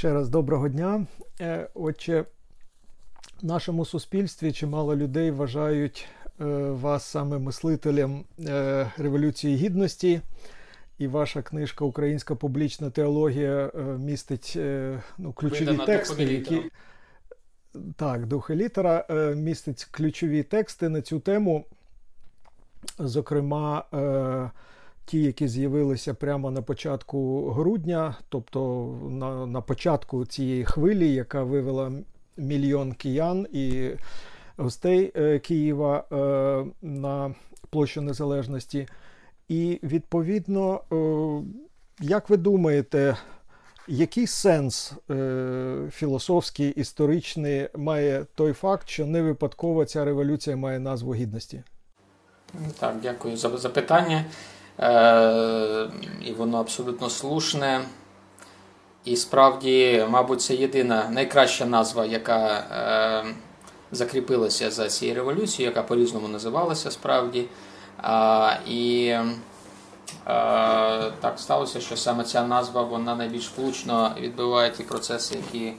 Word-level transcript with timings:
Ще 0.00 0.12
раз 0.12 0.28
доброго 0.28 0.68
дня. 0.68 1.06
Е, 1.40 1.68
отже, 1.74 2.24
в 3.42 3.44
нашому 3.44 3.84
суспільстві 3.84 4.52
чимало 4.52 4.96
людей 4.96 5.30
вважають 5.30 6.08
е, 6.40 6.44
вас 6.70 7.04
саме 7.04 7.38
мислителем 7.38 8.24
е, 8.38 8.90
Революції 8.96 9.56
Гідності. 9.56 10.20
І 10.98 11.06
ваша 11.06 11.42
книжка 11.42 11.84
Українська 11.84 12.34
публічна 12.34 12.90
теологія 12.90 13.70
містить 13.98 14.58
ну, 15.18 15.32
ключові 15.32 15.64
Видана 15.64 15.86
тексти, 15.86 16.24
які 16.24 16.60
так, 17.96 18.26
дух 18.26 18.50
і 18.50 18.54
літера 18.54 19.06
містить 19.36 19.84
ключові 19.90 20.42
тексти 20.42 20.88
на 20.88 21.02
цю 21.02 21.20
тему. 21.20 21.64
Зокрема, 22.98 23.84
ті, 25.10 25.22
які 25.22 25.48
з'явилися 25.48 26.14
прямо 26.14 26.50
на 26.50 26.62
початку 26.62 27.50
грудня, 27.50 28.14
тобто 28.28 28.86
на, 29.10 29.46
на 29.46 29.60
початку 29.60 30.26
цієї 30.26 30.64
хвилі, 30.64 31.12
яка 31.12 31.42
вивела 31.42 31.92
мільйон 32.36 32.92
киян 32.92 33.46
і 33.52 33.90
гостей 34.56 35.12
е, 35.16 35.38
Києва 35.38 36.04
е, 36.12 36.16
на 36.82 37.34
площу 37.70 38.00
Незалежності. 38.00 38.86
І 39.48 39.80
відповідно, 39.82 40.80
е, 40.92 40.96
як 42.00 42.30
ви 42.30 42.36
думаєте, 42.36 43.16
який 43.88 44.26
сенс 44.26 44.92
філософський, 45.90 46.70
історичний 46.70 47.68
має 47.76 48.26
той 48.34 48.52
факт, 48.52 48.88
що 48.88 49.06
не 49.06 49.22
випадково 49.22 49.84
ця 49.84 50.04
революція 50.04 50.56
має 50.56 50.78
назву 50.78 51.14
гідності? 51.14 51.62
Так, 52.78 52.96
дякую 53.02 53.36
за 53.36 53.58
запитання. 53.58 54.24
Е, 54.82 55.88
і 56.24 56.32
воно 56.32 56.60
абсолютно 56.60 57.10
слушне. 57.10 57.80
І 59.04 59.16
справді, 59.16 60.06
мабуть, 60.10 60.42
це 60.42 60.54
єдина 60.54 61.08
найкраща 61.10 61.66
назва, 61.66 62.04
яка 62.04 62.46
е, 62.48 63.34
закріпилася 63.92 64.70
за 64.70 64.88
цією 64.88 65.16
революцією, 65.16 65.70
яка 65.70 65.82
по-різному 65.82 66.28
називалася 66.28 66.90
справді. 66.90 67.44
І 68.66 69.06
е, 69.06 69.24
так 71.20 71.34
сталося, 71.36 71.80
що 71.80 71.96
саме 71.96 72.24
ця 72.24 72.46
назва 72.46 72.82
вона 72.82 73.14
найбільш 73.14 73.52
влучно 73.56 74.14
відбиває 74.20 74.70
ті 74.70 74.82
процеси, 74.82 75.36
які 75.52 75.72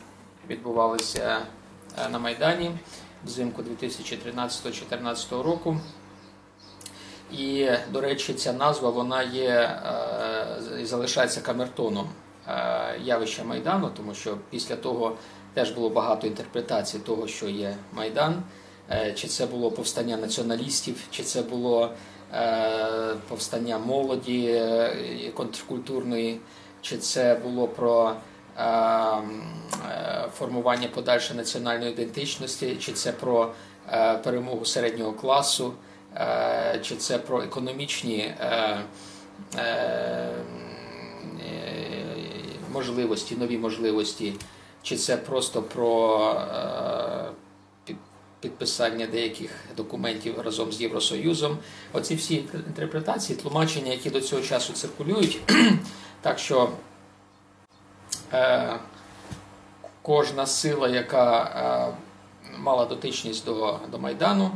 відбувалися 0.49 1.37
на 2.11 2.19
Майдані 2.19 2.71
взимку 3.25 3.61
2013-2014 3.61 5.41
року. 5.41 5.77
І, 7.37 7.69
до 7.91 8.01
речі, 8.01 8.33
ця 8.33 8.53
назва 8.53 8.89
вона 8.89 9.23
є 9.23 9.49
е, 9.49 10.81
і 10.81 10.85
залишається 10.85 11.41
камертоном 11.41 12.09
е, 12.47 12.99
явища 13.03 13.43
Майдану, 13.43 13.89
тому 13.97 14.13
що 14.13 14.37
після 14.49 14.75
того 14.75 15.15
теж 15.53 15.71
було 15.71 15.89
багато 15.89 16.27
інтерпретацій 16.27 16.99
того, 16.99 17.27
що 17.27 17.49
є 17.49 17.75
Майдан, 17.93 18.43
е, 18.91 19.13
чи 19.13 19.27
це 19.27 19.45
було 19.45 19.71
повстання 19.71 20.17
націоналістів, 20.17 20.95
чи 21.11 21.23
це 21.23 21.41
було 21.41 21.91
повстання 23.27 23.77
молоді 23.77 24.61
контркультурної, 25.33 26.39
чи 26.81 26.97
це 26.97 27.35
було 27.35 27.67
про 27.67 28.13
формування 30.33 30.87
подальшої 30.87 31.39
національної 31.39 31.91
ідентичності, 31.91 32.75
чи 32.75 32.91
це 32.91 33.11
про 33.11 33.51
перемогу 34.23 34.65
середнього 34.65 35.13
класу. 35.13 35.73
Е, 36.15 36.79
чи 36.83 36.95
це 36.95 37.17
про 37.17 37.41
економічні 37.41 38.17
е, 38.19 38.79
е, 39.57 40.31
можливості, 42.73 43.35
нові 43.35 43.57
можливості, 43.57 44.33
чи 44.83 44.97
це 44.97 45.17
просто 45.17 45.63
про 45.63 46.47
підписання 48.39 49.07
деяких 49.07 49.51
документів 49.77 50.39
разом 50.39 50.71
з 50.71 50.81
Євросоюзом. 50.81 51.57
Оці 51.93 52.15
всі 52.15 52.35
інтерпретації, 52.67 53.39
тлумачення, 53.39 53.91
які 53.91 54.09
до 54.09 54.21
цього 54.21 54.41
часу 54.41 54.73
циркулюють, 54.73 55.39
так 56.21 56.39
що 56.39 56.69
кожна 60.01 60.45
сила, 60.45 60.89
яка 60.89 61.93
мала 62.57 62.85
дотичність 62.85 63.45
до, 63.45 63.79
до 63.91 63.99
Майдану, 63.99 64.51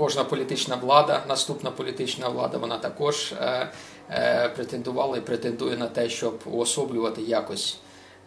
кожна 0.00 0.24
політична 0.24 0.76
влада, 0.76 1.22
наступна 1.28 1.70
політична 1.70 2.28
влада, 2.28 2.58
вона 2.58 2.78
також 2.78 3.32
е, 3.32 3.68
е, 4.10 4.48
претендувала 4.48 5.16
і 5.16 5.20
претендує 5.20 5.76
на 5.76 5.86
те, 5.86 6.08
щоб 6.08 6.40
уособлювати 6.44 7.22
якось 7.22 7.78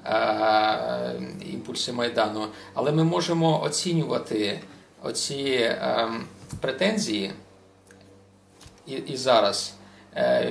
е, 0.06 1.22
імпульси 1.46 1.94
Майдану. 1.94 2.48
Але 2.74 2.92
ми 2.92 3.04
можемо 3.04 3.64
оцінювати 3.64 4.60
оці 5.04 5.76
претензії 6.62 7.32
і, 8.86 9.18
зараз 9.18 9.74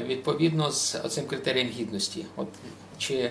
відповідно 0.07 0.71
з 0.71 0.97
цим 1.09 1.27
критерієм 1.27 1.69
гідності. 1.69 2.27
От 2.37 2.49
чи, 2.99 3.31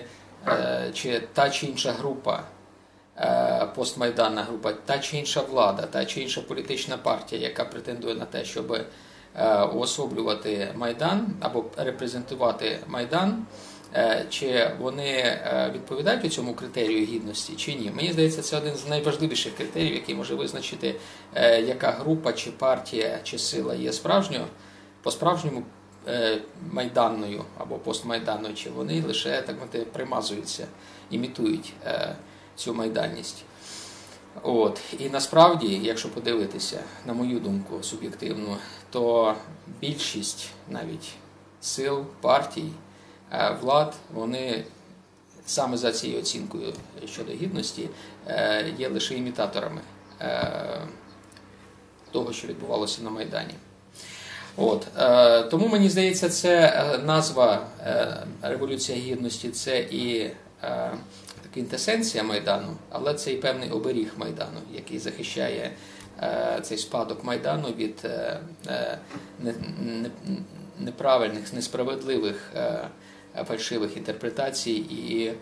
чи 0.94 1.20
та 1.32 1.50
чи 1.50 1.66
інша 1.66 1.92
група. 1.92 2.44
Е, 3.18 3.66
постмайданна 3.74 4.42
група, 4.42 4.72
та 4.72 4.98
чи 4.98 5.16
інша 5.16 5.40
влада, 5.40 5.82
та 5.82 6.04
чи 6.04 6.20
інша 6.20 6.40
політична 6.40 6.96
партія, 6.96 7.42
яка 7.42 7.64
претендує 7.64 8.14
на 8.14 8.24
те, 8.24 8.44
щоб 8.44 8.72
е, 9.36 9.62
уособлювати 9.62 10.68
Майдан 10.76 11.26
або 11.40 11.64
репрезентувати 11.76 12.78
Майдан, 12.86 13.46
е, 13.94 14.26
чи 14.30 14.70
вони 14.78 15.40
відповідають 15.74 16.32
цьому 16.32 16.54
критерію 16.54 17.06
гідності, 17.06 17.52
чи 17.56 17.74
ні. 17.74 17.92
Мені 17.96 18.12
здається, 18.12 18.42
це 18.42 18.56
один 18.56 18.74
з 18.74 18.88
найважливіших 18.88 19.56
критеріїв, 19.56 19.94
який 19.94 20.14
може 20.14 20.34
визначити, 20.34 20.94
яка 21.66 21.90
група, 21.90 22.32
чи 22.32 22.50
партія, 22.50 23.18
чи 23.22 23.38
сила 23.38 23.74
є 23.74 23.92
справжньою, 23.92 24.44
по-справжньому 25.02 25.62
майданною 26.70 27.44
або 27.58 27.74
постмайданною, 27.74 28.54
чи 28.54 28.70
вони 28.70 29.02
лише 29.02 29.42
так 29.42 29.60
мати 29.60 29.78
примазуються, 29.78 30.66
імітують 31.10 31.72
цю 32.56 32.74
майданність. 32.74 33.44
От. 34.42 34.80
І 34.98 35.08
насправді, 35.08 35.80
якщо 35.82 36.08
подивитися, 36.08 36.80
на 37.06 37.12
мою 37.12 37.40
думку, 37.40 37.82
суб'єктивну, 37.82 38.56
то 38.90 39.34
більшість 39.80 40.48
навіть 40.68 41.08
сил, 41.60 42.04
партій, 42.20 42.68
е, 43.32 43.56
влад, 43.60 43.94
вони 44.14 44.64
саме 45.46 45.76
за 45.76 45.92
цією 45.92 46.18
оцінкою 46.18 46.74
щодо 47.06 47.32
гідності 47.32 47.88
е, 48.28 48.74
є 48.78 48.88
лише 48.88 49.14
імітаторами 49.14 49.80
е, 50.20 50.80
того, 52.10 52.32
що 52.32 52.48
відбувалося 52.48 53.02
на 53.02 53.10
Майдані. 53.10 53.54
От. 54.56 54.86
Тому 55.50 55.68
мені 55.68 55.88
здається, 55.88 56.28
це 56.28 56.84
назва 57.04 57.66
Революція 58.42 58.98
Гідності 58.98 59.48
це 59.50 59.80
і 59.80 60.30
квінтесенція 61.54 62.24
Майдану, 62.24 62.76
але 62.90 63.14
це 63.14 63.32
і 63.32 63.36
певний 63.36 63.70
оберіг 63.70 64.12
Майдану, 64.16 64.60
який 64.74 64.98
захищає 64.98 65.72
е, 66.22 66.58
цей 66.62 66.78
спадок 66.78 67.24
Майдану 67.24 67.68
від 67.68 68.00
е, 68.04 68.40
е, 68.66 68.98
неправильних, 70.78 71.52
несправедливих 71.52 72.52
фальшивих 73.48 73.96
інтерпретацій 73.96 74.72
і 74.72 75.32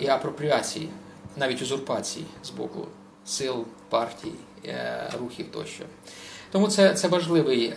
і 0.00 0.08
апропріації, 0.08 0.88
навіть 1.36 1.62
узурпації 1.62 2.26
з 2.44 2.50
боку 2.50 2.86
сил, 3.26 3.64
партій, 3.88 4.32
рухів 5.20 5.46
тощо. 5.52 5.84
Тому 6.50 6.68
це 6.68 6.94
це 6.94 7.08
важливий 7.08 7.74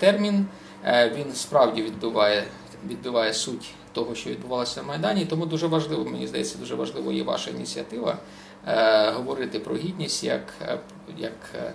термін, 0.00 0.46
він 0.86 1.34
справді 1.34 1.82
відбиває, 1.82 2.44
відбиває 2.86 3.34
суть 3.34 3.74
того, 3.92 4.14
що 4.14 4.30
відбувалося 4.30 4.82
на 4.82 4.88
Майдані. 4.88 5.24
Тому 5.26 5.46
дуже 5.46 5.66
важливо, 5.66 6.04
мені 6.04 6.26
здається, 6.26 6.58
дуже 6.58 6.74
важливо 6.74 7.12
є 7.12 7.22
ваша 7.22 7.50
ініціатива 7.50 8.18
е, 8.66 9.10
говорити 9.10 9.58
про 9.58 9.76
гідність 9.76 10.24
як 10.24 10.42
е, 10.62 10.78
як 11.18 11.32
е, 11.54 11.72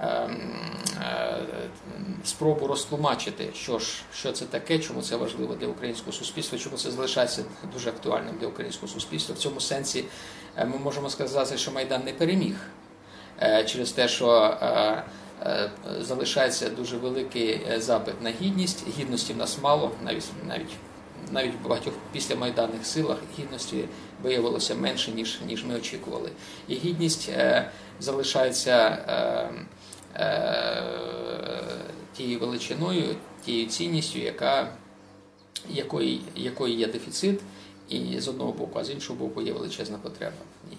ем, 0.00 0.40
е, 1.00 1.38
спробу 2.24 2.66
розтлумачити, 2.66 3.48
що 3.54 3.78
ж 3.78 4.02
що 4.14 4.32
це 4.32 4.44
таке, 4.44 4.78
чому 4.78 5.02
це 5.02 5.16
важливо 5.16 5.54
для 5.54 5.66
українського 5.66 6.12
суспільства, 6.12 6.58
чому 6.58 6.76
це 6.76 6.90
залишається 6.90 7.44
дуже 7.72 7.88
актуальним 7.88 8.34
для 8.40 8.46
українського 8.46 8.92
суспільства. 8.92 9.34
В 9.34 9.38
цьому 9.38 9.60
сенсі 9.60 10.04
е, 10.56 10.64
ми 10.64 10.78
можемо 10.78 11.10
сказати, 11.10 11.58
що 11.58 11.72
Майдан 11.72 12.02
не 12.04 12.12
переміг 12.12 12.54
е, 13.42 13.64
через 13.64 13.92
те, 13.92 14.08
що 14.08 14.58
Залишається 16.00 16.68
дуже 16.68 16.96
великий 16.96 17.60
запит 17.76 18.22
на 18.22 18.30
гідність. 18.30 18.84
Гідності 18.98 19.32
в 19.32 19.36
нас 19.36 19.58
мало, 19.62 19.90
навіть 20.04 20.24
навіть 20.48 20.70
навіть 21.32 21.54
в 21.54 21.68
багатьох 21.68 21.94
післямайданних 22.12 22.86
силах 22.86 23.18
гідності 23.38 23.84
виявилося 24.22 24.74
менше, 24.74 25.12
ніж 25.12 25.40
ніж 25.46 25.64
ми 25.64 25.74
очікували. 25.74 26.30
І 26.68 26.74
гідність 26.74 27.28
е, 27.28 27.70
залишається 28.00 28.98
е, 29.08 30.22
е, 30.22 30.82
тією 32.12 32.38
величиною, 32.38 33.16
тією 33.44 33.68
цінністю, 33.68 34.18
яка, 34.18 34.68
якої, 35.68 36.22
якої 36.34 36.76
є 36.76 36.86
дефіцит, 36.86 37.40
І 37.88 38.20
з 38.20 38.28
одного 38.28 38.52
боку, 38.52 38.78
а 38.78 38.84
з 38.84 38.90
іншого 38.90 39.18
боку, 39.18 39.42
є 39.42 39.52
величезна 39.52 39.98
потреба. 39.98 40.36
Ні. 40.70 40.78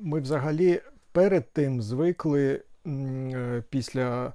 Ми 0.00 0.20
взагалі 0.20 0.80
перед 1.12 1.52
тим 1.52 1.82
звикли 1.82 2.62
після 3.70 4.32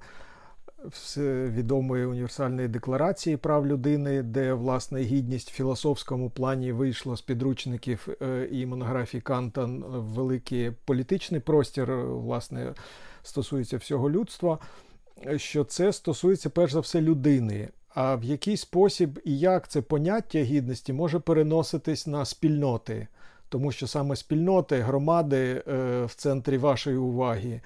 відомої 1.48 2.06
універсальної 2.06 2.68
декларації 2.68 3.36
прав 3.36 3.66
людини, 3.66 4.22
де 4.22 4.52
власне 4.52 5.00
гідність 5.00 5.50
в 5.50 5.54
філософському 5.54 6.30
плані 6.30 6.72
вийшла 6.72 7.16
з 7.16 7.20
підручників 7.20 8.08
е, 8.22 8.48
і 8.50 8.66
монографії 8.66 9.20
Канта 9.20 9.64
в 9.64 10.04
великий 10.04 10.70
політичний 10.70 11.40
простір, 11.40 11.90
е, 11.90 12.04
власне, 12.04 12.74
стосується 13.22 13.76
всього 13.76 14.10
людства. 14.10 14.58
Що 15.36 15.64
це 15.64 15.92
стосується 15.92 16.50
перш 16.50 16.72
за 16.72 16.80
все 16.80 17.00
людини. 17.00 17.68
А 17.94 18.16
в 18.16 18.24
який 18.24 18.56
спосіб 18.56 19.20
і 19.24 19.38
як 19.38 19.68
це 19.68 19.82
поняття 19.82 20.38
гідності 20.38 20.92
може 20.92 21.18
переноситись 21.18 22.06
на 22.06 22.24
спільноти, 22.24 23.06
тому 23.48 23.72
що 23.72 23.86
саме 23.86 24.16
спільноти, 24.16 24.80
громади 24.80 25.62
е, 25.68 26.04
в 26.04 26.14
центрі 26.14 26.58
вашої 26.58 26.96
уваги. 26.96 27.60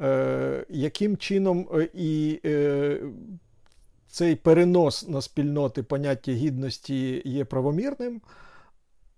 Е, 0.00 0.66
яким 0.68 1.16
чином 1.16 1.68
е, 1.74 1.88
і 1.94 2.40
е, 2.44 2.98
цей 4.08 4.34
перенос 4.34 5.08
на 5.08 5.22
спільноти 5.22 5.82
поняття 5.82 6.32
гідності 6.32 7.22
є 7.24 7.44
правомірним, 7.44 8.20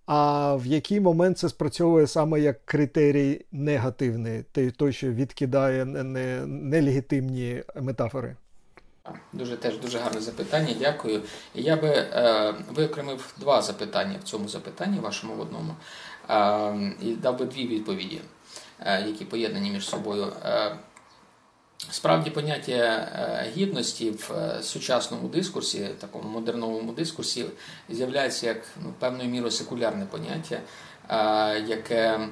а 0.06 0.54
в 0.54 0.66
який 0.66 1.00
момент 1.00 1.38
це 1.38 1.48
спрацьовує 1.48 2.06
саме 2.06 2.40
як 2.40 2.66
критерій 2.66 3.44
негативний, 3.52 4.42
той, 4.76 4.92
що 4.92 5.12
відкидає 5.12 5.84
нелегітимні 5.84 7.62
метафори? 7.80 8.36
Дуже 9.32 9.56
теж 9.56 9.78
дуже 9.78 9.98
гарне 9.98 10.20
запитання, 10.20 10.74
дякую. 10.78 11.22
Я 11.54 11.76
би 11.76 11.88
е, 11.88 12.54
виокремив 12.74 13.34
два 13.40 13.62
запитання 13.62 14.18
в 14.20 14.22
цьому 14.22 14.48
запитанні, 14.48 14.98
вашому 14.98 15.34
в 15.34 15.40
одному, 15.40 15.74
е, 16.30 16.94
і 17.02 17.14
дав 17.14 17.38
би 17.38 17.44
дві 17.44 17.66
відповіді. 17.66 18.20
Е, 18.80 19.02
які 19.06 19.24
поєднані 19.24 19.70
між 19.70 19.88
собою. 19.88 20.32
Е, 20.44 20.76
справді 21.90 22.30
поняття 22.30 22.72
е, 22.72 23.52
гідності 23.56 24.10
в 24.10 24.58
сучасному 24.62 25.28
дискурсі, 25.28 25.90
такому 26.00 26.28
модерновому 26.28 26.92
дискурсі, 26.92 27.46
з'являється 27.88 28.46
як 28.46 28.62
ну, 28.82 28.94
певною 28.98 29.28
мірою 29.28 29.50
секулярне 29.50 30.06
поняття, 30.06 30.60
яке 31.66 32.28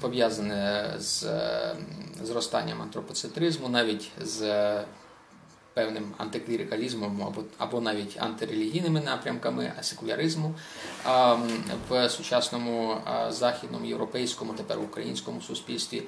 пов'язане 0.00 0.90
з 0.98 1.26
зростанням 2.22 2.82
антропоцентризму, 2.82 3.68
навіть 3.68 4.10
з 4.20 4.40
певним 5.74 6.14
антиклірикалізмом 6.18 7.22
або 7.22 7.42
або 7.58 7.80
навіть 7.80 8.16
антирелігійними 8.20 9.00
напрямками 9.00 9.72
секуляризму 9.80 10.54
в 11.88 12.08
сучасному 12.08 12.96
західному, 13.28 13.86
європейському, 13.86 14.52
тепер 14.52 14.78
українському 14.78 15.40
суспільстві. 15.40 16.02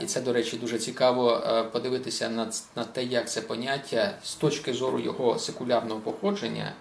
І 0.00 0.06
це, 0.06 0.20
до 0.20 0.32
речі, 0.32 0.56
дуже 0.56 0.78
цікаво 0.78 1.42
подивитися 1.72 2.28
на, 2.28 2.52
на 2.76 2.84
те, 2.84 3.04
як 3.04 3.30
це 3.30 3.40
поняття 3.40 4.14
з 4.24 4.34
точки 4.34 4.72
зору 4.72 4.98
його 4.98 5.38
секулярного 5.38 6.00
походження. 6.00 6.72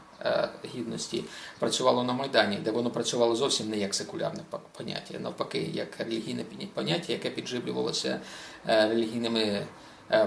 Гідності 0.76 1.24
працювало 1.60 2.04
на 2.04 2.14
Майдані, 2.14 2.58
де 2.58 2.72
воно 2.72 2.90
працювало 2.90 3.36
зовсім 3.36 3.70
не 3.70 3.78
як 3.78 3.96
секулярне 3.96 4.40
поняття, 4.78 5.20
навпаки, 5.20 5.70
як 5.74 6.00
релігійне 6.00 6.44
поняття, 6.74 7.14
яке 7.14 7.30
підживлювалося 7.30 8.20
релігійними 8.66 9.66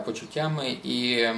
почуттями 0.05 0.77
і 0.85 1.27
Е, 1.27 1.37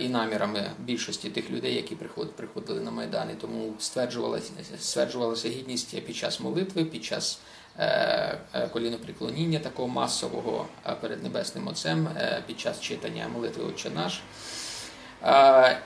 і 0.00 0.08
намірами 0.08 0.70
більшості 0.78 1.30
тих 1.30 1.50
людей, 1.50 1.74
які 1.74 1.94
приходили 2.36 2.80
на 2.80 2.90
Майдан. 2.90 3.30
І 3.30 3.34
Тому 3.34 3.74
стверджувалася 3.78 4.52
стверджувалася 4.80 5.48
гідність 5.48 6.00
під 6.00 6.16
час 6.16 6.40
молитви, 6.40 6.84
під 6.84 7.04
час 7.04 7.38
е, 7.78 8.38
е, 8.54 8.68
коліноприклоніння 8.68 9.58
такого 9.58 9.88
масового 9.88 10.66
перед 11.00 11.22
Небесним 11.22 11.68
Отцем, 11.68 12.08
під 12.46 12.60
час 12.60 12.80
читання 12.80 13.28
молитви 13.28 13.64
Отче 13.64 13.90
наш. 13.90 14.20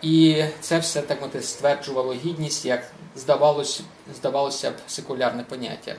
І 0.02 0.44
це 0.60 0.78
все 0.78 1.02
так 1.02 1.22
мати 1.22 1.42
стверджувало 1.42 2.14
гідність, 2.14 2.64
як 2.64 2.90
здавалося, 3.16 3.82
здавалося 4.14 4.70
б 4.70 4.74
секулярне 4.86 5.42
поняття. 5.42 5.96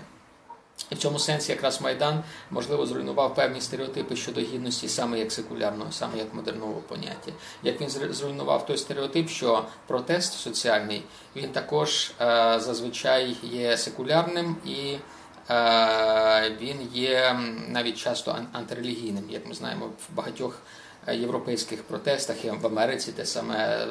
І 0.92 0.96
в 0.96 0.98
цьому 0.98 1.20
сенсі 1.20 1.52
якраз 1.52 1.82
Майдан, 1.82 2.24
можливо, 2.52 2.86
зруйнував 2.86 3.36
певні 3.36 3.62
стереотипи 3.62 4.16
щодо 4.16 4.42
гідності 4.42 4.90
саме 4.90 5.20
як 5.20 5.32
секулярного, 5.32 5.92
саме 5.92 6.18
як 6.18 6.34
модерного 6.34 6.74
поняття. 6.74 7.32
Як 7.64 7.82
він 7.82 7.90
зруйнував 7.90 8.66
той 8.66 8.78
стереотип, 8.78 9.30
що 9.30 9.66
протест 9.88 10.34
соціальний 10.34 11.04
він 11.36 11.50
також 11.50 12.12
е, 12.22 12.60
зазвичай 12.60 13.38
є 13.44 13.78
секулярним 13.78 14.56
і 14.66 14.98
е, 15.50 16.58
він 16.62 16.90
є 16.94 17.40
навіть 17.68 17.98
часто 17.98 18.38
антирелігійним, 18.54 19.24
як 19.30 19.48
ми 19.48 19.54
знаємо, 19.54 19.86
в 19.86 20.16
багатьох 20.16 20.60
е, 21.08 21.16
європейських 21.16 21.84
протестах 21.84 22.46
і 22.46 22.50
в 22.50 22.66
Америці, 22.66 23.12
те 23.12 23.26
саме 23.26 23.88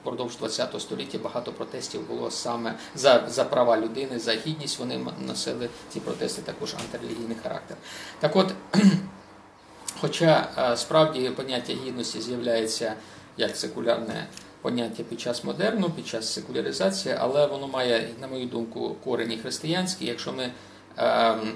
впродовж 0.00 0.36
ХХ 0.36 0.80
століття 0.80 1.18
багато 1.18 1.52
протестів 1.52 2.08
було 2.08 2.30
саме 2.30 2.74
за 2.94 3.24
за 3.28 3.44
права 3.44 3.80
людини, 3.80 4.18
за 4.18 4.32
гідність. 4.32 4.78
Вони 4.78 5.06
носили 5.26 5.68
ці 5.92 6.00
протести 6.00 6.42
також 6.42 6.74
антирелігійний 6.74 7.36
характер. 7.42 7.76
Так 8.20 8.36
от, 8.36 8.54
хоча 10.00 10.48
е, 10.58 10.76
справді 10.76 11.30
поняття 11.30 11.72
гідності 11.72 12.20
з'являється 12.20 12.94
як 13.36 13.56
секулярне 13.56 14.26
поняття 14.62 15.02
під 15.02 15.20
час 15.20 15.44
модерну, 15.44 15.90
під 15.90 16.06
час 16.06 16.32
секуляризації, 16.32 17.16
але 17.18 17.46
воно 17.46 17.68
має, 17.68 18.08
на 18.20 18.28
мою 18.28 18.46
думку, 18.46 18.96
корені 19.04 19.38
християнські. 19.38 20.06
Якщо 20.06 20.32
ми 20.32 20.50
ем, 20.96 21.52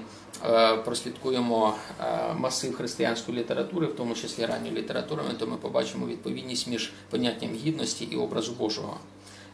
прослідкуємо 0.85 1.75
е, 1.99 2.33
масив 2.33 2.75
християнської 2.75 3.37
літератури, 3.37 3.87
в 3.87 3.95
тому 3.95 4.15
числі 4.15 4.45
ранньої 4.45 4.75
літератури, 4.75 5.23
то 5.39 5.47
ми 5.47 5.57
побачимо 5.57 6.05
відповідність 6.05 6.67
між 6.67 6.91
поняттям 7.09 7.49
гідності 7.55 8.05
і 8.05 8.15
образу 8.15 8.53
Божого. 8.53 8.97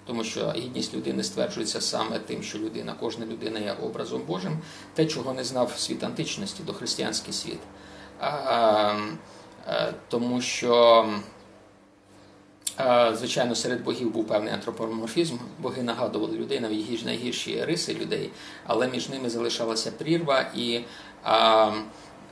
Тому 0.06 0.24
що 0.24 0.54
гідність 0.56 0.94
людини 0.94 1.24
стверджується 1.24 1.82
саме 1.82 2.20
тим, 2.20 2.44
що 2.44 2.60
людина, 2.60 2.96
кожна 3.00 3.26
людина 3.26 3.60
є 3.60 3.76
образом 3.84 4.22
Божим, 4.28 4.60
те, 4.94 5.06
чого 5.06 5.34
не 5.34 5.44
знав 5.44 5.72
світ 5.78 6.04
античності, 6.04 6.64
дохристиянський 6.64 7.34
світ. 7.34 7.60
А, 8.20 8.96
е, 9.68 9.94
Тому 10.10 10.42
що 10.42 11.06
Звичайно, 13.14 13.56
серед 13.56 13.84
богів 13.84 14.12
був 14.12 14.28
певний 14.28 14.54
антропоморфізм, 14.54 15.38
боги 15.60 15.84
нагадували 15.84 16.38
людей, 16.38 16.60
навіть 16.60 17.06
найгірші 17.06 17.66
риси 17.66 17.94
людей, 17.94 18.30
але 18.68 18.88
між 18.88 19.10
ними 19.10 19.30
залишалася 19.30 19.92
прірва 19.92 20.46
і 20.56 20.82
а, 21.24 21.72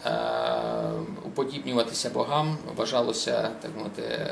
а, 0.03 0.91
уподібнюватися 1.25 2.09
богам 2.09 2.57
вважалося 2.75 3.49
так 3.61 3.71
мовити, 3.77 4.27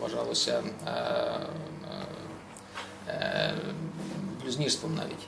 вважалося 0.00 0.62
а, 0.84 0.90
а, 3.08 3.50
блюзнірством 4.44 4.94
навіть. 4.94 5.26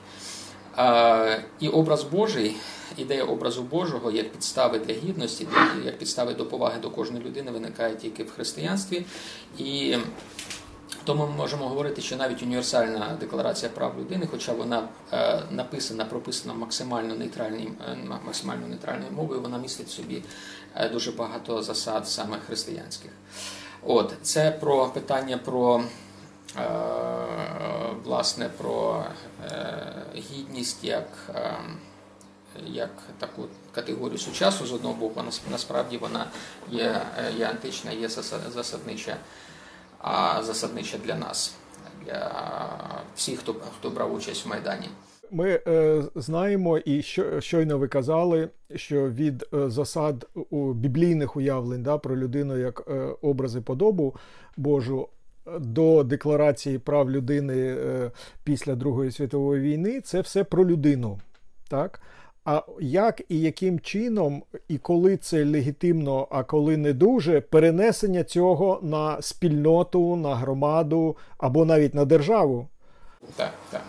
А, 0.76 1.36
І 1.60 1.68
образ 1.68 2.02
Божий 2.02 2.56
ідея 2.96 3.24
образу 3.24 3.62
Божого 3.62 4.10
як 4.10 4.32
підстави 4.32 4.78
для 4.78 4.94
гідності, 4.94 5.46
як 5.84 5.98
підстави 5.98 6.34
до 6.34 6.46
поваги 6.46 6.80
до 6.80 6.90
кожної 6.90 7.24
людини 7.24 7.50
виникає 7.50 7.94
тільки 7.96 8.24
в 8.24 8.30
християнстві. 8.30 9.04
І 9.58 9.96
тому 11.04 11.26
ми 11.26 11.32
можемо 11.32 11.68
говорити, 11.68 12.00
що 12.02 12.16
навіть 12.16 12.42
універсальна 12.42 13.16
декларація 13.20 13.72
прав 13.74 13.98
людини, 13.98 14.28
хоча 14.30 14.52
вона 14.52 14.88
е, 15.12 15.42
написана, 15.50 16.04
прописана 16.04 16.54
максимально 16.54 17.14
нейтральною, 17.14 17.72
е, 17.88 17.96
максимально 18.26 18.68
нейтральною 18.68 19.12
мовою, 19.12 19.40
вона 19.40 19.58
містить 19.58 19.86
в 19.86 19.90
собі 19.90 20.22
е, 20.74 20.88
дуже 20.88 21.12
багато 21.12 21.62
засад 21.62 22.08
саме 22.08 22.38
християнських. 22.46 23.10
От 23.82 24.14
це 24.22 24.50
про 24.50 24.86
питання 24.86 25.38
про. 25.38 25.84
Власне, 28.04 28.50
про 28.58 29.04
гідність 30.14 30.84
як 30.84 31.06
як 32.66 32.90
таку 33.18 33.42
категорію 33.72 34.18
сучасу 34.18 34.66
з 34.66 34.72
одного 34.72 34.94
боку, 34.94 35.22
насправді 35.50 35.96
вона 35.96 36.26
є 36.70 37.02
є 37.38 37.46
антична, 37.46 37.92
є 37.92 38.08
засаднича, 38.54 39.16
а 39.98 40.42
засаднича 40.42 40.98
для 41.04 41.14
нас, 41.14 41.54
для 42.04 42.32
всіх, 43.16 43.38
хто 43.38 43.54
хто 43.78 43.90
брав 43.90 44.14
участь 44.14 44.46
в 44.46 44.48
Майдані. 44.48 44.88
Ми 45.30 45.60
е, 45.66 46.02
знаємо, 46.14 46.78
і 46.78 47.02
що 47.02 47.40
щойно 47.40 47.78
ви 47.78 47.88
казали, 47.88 48.48
що 48.74 49.10
від 49.10 49.46
е, 49.54 49.70
засад 49.70 50.28
у 50.50 50.72
біблійних 50.72 51.36
уявлень 51.36 51.82
да, 51.82 51.98
про 51.98 52.16
людину 52.16 52.58
як 52.58 52.82
е, 52.88 53.14
образи 53.22 53.60
подобу 53.60 54.14
Божу 54.56 55.08
до 55.58 56.04
декларації 56.04 56.78
прав 56.78 57.10
людини 57.10 57.56
е, 57.56 58.10
після 58.44 58.74
Другої 58.74 59.10
світової 59.10 59.62
війни 59.62 60.00
це 60.00 60.20
все 60.20 60.44
про 60.44 60.66
людину. 60.66 61.20
так? 61.68 62.00
А 62.50 62.62
як 62.80 63.22
і 63.28 63.40
яким 63.40 63.80
чином, 63.80 64.42
і 64.68 64.78
коли 64.78 65.16
це 65.16 65.44
легітимно, 65.44 66.28
а 66.30 66.42
коли 66.42 66.76
не 66.76 66.92
дуже, 66.92 67.40
перенесення 67.40 68.24
цього 68.24 68.80
на 68.82 69.22
спільноту, 69.22 70.16
на 70.16 70.34
громаду 70.34 71.16
або 71.38 71.64
навіть 71.64 71.94
на 71.94 72.04
державу? 72.04 72.66
Так, 73.36 73.52
так. 73.70 73.82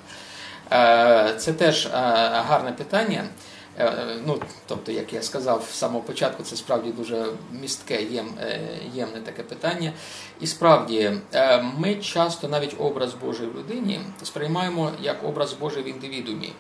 Е, 0.72 1.36
це 1.38 1.54
теж 1.54 1.86
е, 1.86 1.90
гарне 2.34 2.72
питання. 2.72 3.24
Е, 3.80 3.94
ну, 4.26 4.40
Тобто, 4.68 4.92
як 4.92 5.14
я 5.14 5.22
сказав 5.22 5.64
з 5.72 5.74
самого 5.74 6.04
початку, 6.04 6.44
це 6.44 6.56
справді 6.56 6.92
дуже 6.92 7.26
містке, 7.62 8.04
єм, 8.04 8.28
ємне 8.94 9.20
таке 9.22 9.44
питання. 9.44 9.94
І 10.42 10.48
справді, 10.48 11.12
ми 11.78 11.96
часто 11.96 12.48
навіть 12.48 12.76
образ 12.80 13.14
Божий 13.14 13.48
в 13.48 13.58
людині 13.58 14.00
сприймаємо 14.24 14.92
як 15.02 15.24
образ 15.24 15.54
Божий 15.54 15.84
в 15.84 15.88
індивідумі. 15.88 16.54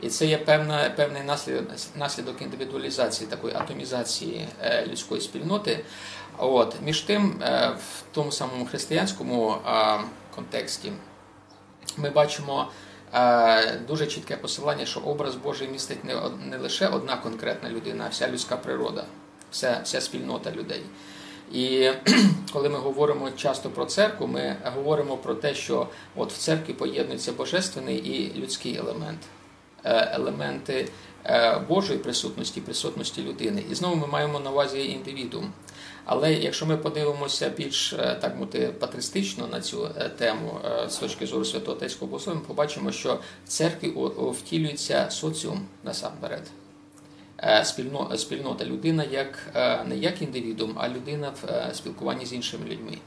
І 0.00 0.08
це 0.08 0.26
є 0.26 0.38
певна, 0.38 0.90
певний 0.96 1.22
наслідок 1.22 1.64
наслідок 1.96 2.42
індивідуалізації, 2.42 3.30
такої 3.30 3.54
атомізації 3.54 4.48
людської 4.86 5.20
спільноти. 5.20 5.84
От, 6.38 6.76
Між 6.84 7.00
тим, 7.00 7.42
в 7.78 8.02
тому 8.12 8.32
самому 8.32 8.66
християнському 8.66 9.56
контексті 10.34 10.92
ми 11.96 12.10
бачимо 12.10 12.68
е, 13.14 13.78
дуже 13.88 14.06
чітке 14.06 14.36
посилання, 14.36 14.86
що 14.86 15.00
образ 15.00 15.34
Божий 15.34 15.68
містить 15.68 16.04
не 16.04 16.14
не 16.50 16.58
лише 16.58 16.88
одна 16.88 17.16
конкретна 17.16 17.70
людина, 17.70 18.04
а 18.06 18.08
вся 18.08 18.28
людська 18.28 18.56
природа, 18.56 19.04
вся, 19.50 19.80
вся 19.84 20.00
спільнота 20.00 20.50
людей. 20.50 20.82
І 21.52 21.90
коли 22.52 22.68
ми 22.68 22.78
говоримо 22.78 23.30
часто 23.30 23.70
про 23.70 23.84
церкву, 23.84 24.26
ми 24.26 24.56
говоримо 24.64 25.16
про 25.16 25.34
те, 25.34 25.54
що 25.54 25.86
от 26.16 26.32
в 26.32 26.36
церкві 26.36 26.72
поєднується 26.72 27.32
божественний 27.32 27.96
і 27.96 28.40
людський 28.40 28.76
елемент, 28.76 29.18
е, 29.20 29.37
елементи 29.84 30.88
е, 31.24 31.58
Божої 31.68 31.98
присутності, 31.98 32.60
присутності 32.60 33.22
людини. 33.22 33.64
І 33.70 33.74
знову 33.74 33.96
ми 33.96 34.06
маємо 34.06 34.40
на 34.40 34.50
увазі 34.50 34.90
індивідум. 34.90 35.52
Але 36.10 36.34
якщо 36.34 36.66
ми 36.66 36.76
подивимося 36.76 37.48
більш 37.48 37.92
е, 37.92 38.18
так 38.20 38.34
мовити, 38.34 38.68
патристично 38.78 39.46
на 39.46 39.60
цю 39.60 39.90
е, 39.98 40.08
тему 40.08 40.60
е, 40.64 40.88
з 40.90 40.96
точки 40.96 41.26
зору 41.26 41.44
святого 41.44 41.76
Отецького 41.76 42.10
Богослов'я, 42.10 42.40
ми 42.40 42.46
побачимо, 42.46 42.92
що 42.92 43.18
в 43.44 43.48
церкві 43.48 43.92
втілюється 44.18 45.10
соціум 45.10 45.66
насамперед. 45.84 46.42
Спільнота 48.16 48.64
людина 48.64 49.04
як 49.04 49.38
не 49.86 49.96
як 49.96 50.22
індивідум, 50.22 50.74
а 50.76 50.88
людина 50.88 51.32
в 51.42 51.74
спілкуванні 51.74 52.26
з 52.26 52.32
іншими 52.32 52.64
людьми, 52.66 52.98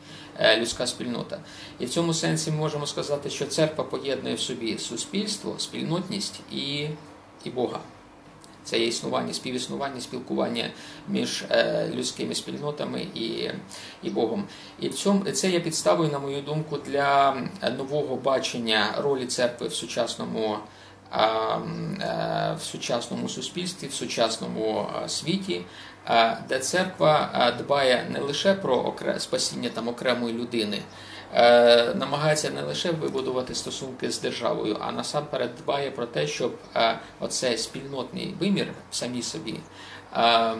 людська 0.58 0.88
спільнота. 0.88 1.40
І 1.80 1.86
в 1.86 1.90
цьому 1.90 2.14
сенсі 2.14 2.52
ми 2.52 2.58
можемо 2.58 2.88
сказати, 2.88 3.30
що 3.30 3.46
церква 3.46 3.84
поєднує 3.84 4.36
в 4.36 4.40
собі 4.40 4.78
суспільство, 4.78 5.56
спільнотність 5.58 6.40
і, 6.52 6.88
і 7.44 7.50
Бога. 7.50 7.80
Це 8.64 8.80
є 8.80 8.88
існування, 8.88 9.34
співіснування, 9.34 10.02
спілкування 10.02 10.70
між 11.08 11.44
е, 11.52 11.90
людськими 11.96 12.36
спільнотами 12.36 13.02
і 13.16 13.50
і 14.04 14.10
Богом. 14.10 14.44
І 14.80 14.90
в 14.90 14.94
цьому 14.94 15.32
це 15.32 15.50
є 15.50 15.60
підставою, 15.60 16.12
на 16.12 16.20
мою 16.20 16.42
думку, 16.42 16.78
для 16.78 17.36
нового 17.78 18.16
бачення 18.16 18.94
ролі 18.98 19.26
церкви 19.26 19.68
в 19.68 19.74
сучасному. 19.74 20.58
Е, 21.14 22.56
в 22.60 22.62
сучасному 22.62 23.30
суспільстві, 23.30 23.88
в 23.88 23.94
сучасному 23.94 24.88
світі, 25.08 25.62
де 26.50 26.60
церква 26.60 27.54
дбає 27.60 28.08
не 28.10 28.20
лише 28.20 28.54
про 28.54 28.94
спасіння 29.18 29.70
там 29.70 29.88
окремої 29.88 30.34
людини, 30.34 30.82
Е, 31.34 31.94
намагається 31.96 32.50
не 32.50 32.62
лише 32.62 32.92
вибудувати 32.92 33.56
стосунки 33.56 34.12
з 34.12 34.22
державою, 34.22 34.78
а 34.80 34.92
насамперед 34.92 35.52
дбає 35.64 35.92
про 35.92 36.06
те, 36.06 36.28
щоб 36.28 36.56
е, 36.76 37.00
оцей 37.20 37.58
спільнотний 37.58 38.36
вимір 38.40 38.68
самі 38.92 39.22
собі. 39.22 39.56
Е, 40.16 40.56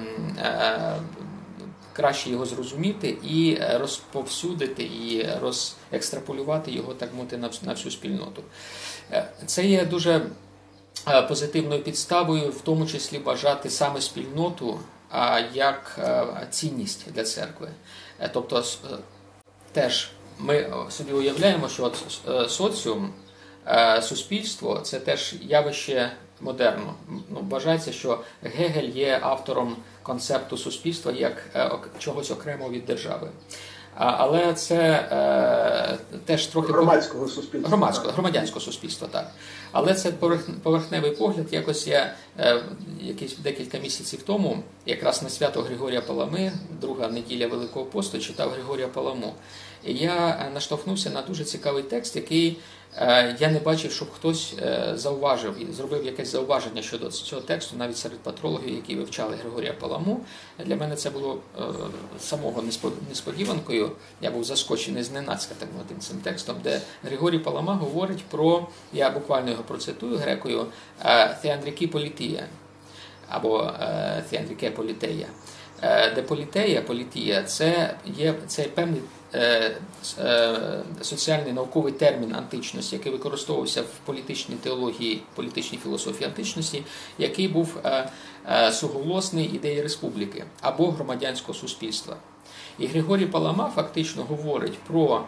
краще 1.94 2.30
його 2.30 2.46
зрозуміти 2.46 3.18
і 3.24 3.58
розповсюдити, 3.74 4.84
і 4.84 5.30
розекстраполювати 5.42 6.72
його 6.72 6.94
так 6.94 7.14
мовити 7.14 7.38
на 7.38 7.74
всю 7.74 7.92
спільноту. 7.92 8.44
Це 9.46 9.66
є 9.66 9.86
дуже 9.86 10.22
позитивною 11.28 11.84
підставою, 11.84 12.50
в 12.50 12.62
тому 12.62 12.86
числі 12.86 13.20
бажати 13.20 13.70
саме 13.70 14.02
спільноту 14.02 14.80
як 15.54 16.00
цінність 16.50 17.12
для 17.12 17.24
церкви. 17.24 17.70
Тобто 18.34 18.64
теж 19.72 20.12
ми 20.40 20.74
собі 20.90 21.12
уявляємо, 21.12 21.70
що 21.70 21.84
от 21.86 22.04
е, 22.28 22.50
соціум, 22.50 23.14
е, 23.68 24.02
суспільство 24.02 24.80
це 24.80 25.00
теж 25.00 25.36
явище 25.42 26.12
модерну. 26.42 26.94
Ну, 27.30 27.46
Вважається, 27.50 27.92
що 27.92 28.20
Гегель 28.44 28.90
є 28.90 29.20
автором 29.22 29.76
концепту 30.04 30.58
суспільства 30.58 31.12
як 31.12 31.44
е, 31.56 31.72
чогось 32.00 32.32
окремого 32.32 32.70
від 32.70 32.86
держави. 32.86 33.30
Але 33.96 34.54
це 34.54 34.78
е, 35.12 36.18
теж 36.26 36.48
трохи 36.48 36.74
громадського 36.74 37.28
суспільства 37.28 37.70
громадського 37.70 38.12
громадянського 38.12 38.62
суспільства, 38.62 39.08
так. 39.12 39.32
Але 39.72 39.94
це 39.94 40.12
поверхневий 40.64 41.12
погляд. 41.12 41.46
Якось 41.52 41.88
я 41.88 42.14
е, 42.40 42.64
якісь 43.02 43.38
декілька 43.38 43.78
місяців 43.78 44.24
тому, 44.26 44.64
якраз 44.86 45.24
на 45.24 45.30
свято 45.30 45.62
Григорія 45.62 46.02
Палами, 46.02 46.52
друга 46.82 47.08
неділя 47.08 47.48
Великого 47.48 47.86
посту, 47.86 48.20
читав 48.20 48.50
Григорія 48.50 48.88
Паламу. 48.88 49.34
І 49.86 49.94
я 49.94 50.50
наштовхнувся 50.54 51.10
на 51.10 51.22
дуже 51.22 51.44
цікавий 51.44 51.84
текст, 51.84 52.16
який 52.16 52.58
Е, 52.58 52.81
Е, 52.98 53.36
я 53.40 53.50
не 53.50 53.60
бачив, 53.60 53.92
щоб 53.92 54.12
хтось 54.12 54.54
е, 54.62 54.92
зауважив 54.96 55.56
і 55.62 55.74
зробив 55.74 56.06
якесь 56.06 56.32
зауваження 56.32 56.82
щодо 56.82 57.12
цього 57.12 57.42
тексту, 57.42 57.78
навіть 57.78 57.98
серед 57.98 58.20
патрологів, 58.20 58.76
які 58.76 58.96
вивчали 58.96 59.36
Григорія 59.36 59.74
Паламу. 59.74 60.22
Для 60.66 60.76
мене 60.76 60.96
це 60.96 61.10
було 61.10 61.40
е, 61.60 61.64
самого 62.20 62.64
несподіванкою. 63.10 63.92
Я 64.22 64.32
був 64.32 64.44
заскочений 64.44 65.04
зненацька 65.04 65.56
таким 65.60 66.00
цим 66.00 66.18
текстом, 66.18 66.56
де 66.64 66.82
Григорій 67.04 67.40
Палама 67.40 67.74
говорить 67.74 68.24
про 68.24 68.68
я 68.94 69.10
буквально 69.10 69.52
його 69.52 69.64
процитую 69.64 70.18
грекою 70.18 70.66
Теандрікі 71.42 71.88
Політія 71.88 72.46
або 73.30 73.72
Теандріке 74.30 74.72
Політея. 74.72 75.28
Де 76.16 76.22
політея, 76.28 76.82
політія 76.82 77.44
це 77.44 77.96
є 78.06 78.34
це 78.48 78.64
певний 78.64 79.02
соціальний 81.02 81.54
науковий 81.54 81.94
термін 81.94 82.36
античності, 82.36 82.96
який 82.96 83.12
використовувався 83.12 83.82
в 83.82 84.06
політичній 84.06 84.56
теології, 84.56 85.24
політичній 85.36 85.78
філософії 85.78 86.30
античності, 86.30 86.84
який 87.18 87.48
був 87.48 87.78
е, 87.86 88.10
суголосний 88.72 89.46
ідеї 89.46 89.82
республіки 89.82 90.44
або 90.62 90.92
громадянського 90.92 91.54
суспільства. 91.54 92.16
І 92.80 92.88
Григорій 92.88 93.26
Палама 93.26 93.72
фактично 93.76 94.24
говорить 94.24 94.80
про 94.80 95.26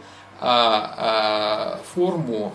форму 1.93 2.51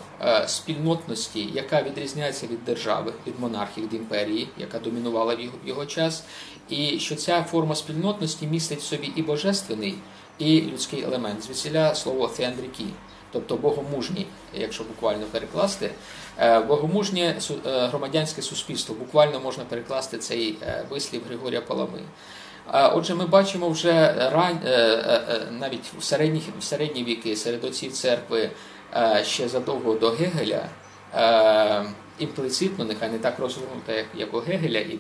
спільнотності, 0.47 1.49
яка 1.55 1.83
відрізняється 1.83 2.47
від 2.47 2.65
держави, 2.65 3.13
від 3.27 3.41
монархії, 3.41 3.87
від 3.87 3.95
імперії, 3.95 4.49
яка 4.59 4.79
домінувала 4.79 5.35
в 5.35 5.69
його 5.69 5.87
час, 5.87 6.25
і 6.69 6.99
що 6.99 7.17
ця 7.17 7.45
форма 7.45 7.75
спільнотності 7.75 8.47
містить 8.47 8.79
в 8.79 8.83
собі 8.83 9.13
і 9.17 9.23
божественний 9.23 9.95
і 10.39 10.61
людський 10.61 11.03
елемент. 11.03 11.43
Звідсіля 11.43 11.95
слово 11.95 12.29
«θεандрікі», 12.29 12.87
тобто 13.33 13.57
богомужні, 13.57 14.27
якщо 14.55 14.85
буквально 14.85 15.27
перекласти, 15.27 15.91
е, 16.39 16.61
богомужнє 16.61 17.37
е, 17.67 17.87
громадянське 17.87 18.43
суспільство, 18.43 18.95
буквально 18.95 19.41
можна 19.41 19.65
перекласти 19.65 20.19
цей 20.19 20.59
е, 20.63 20.85
вислів 20.91 21.23
Григорія 21.29 21.61
Палами. 21.61 22.01
Отже, 22.73 23.15
ми 23.15 23.27
бачимо 23.27 23.69
вже 23.69 24.15
навіть 25.51 25.85
в 25.99 26.03
середні, 26.03 26.43
в 26.59 26.63
середні 26.65 27.05
віки 27.05 27.37
серед 27.37 27.65
отців 27.65 27.93
церкви 27.93 28.51
ще 29.23 29.49
задовго 29.49 29.95
до 29.95 30.11
Гегеля, 30.11 30.69
імплицитно, 32.19 32.85
нехай 32.85 33.11
не 33.11 33.19
так 33.19 33.39
розгорнуто, 33.39 33.93
як 34.15 34.35
у 34.35 34.39
Гегеля, 34.39 34.79
і 34.79 34.99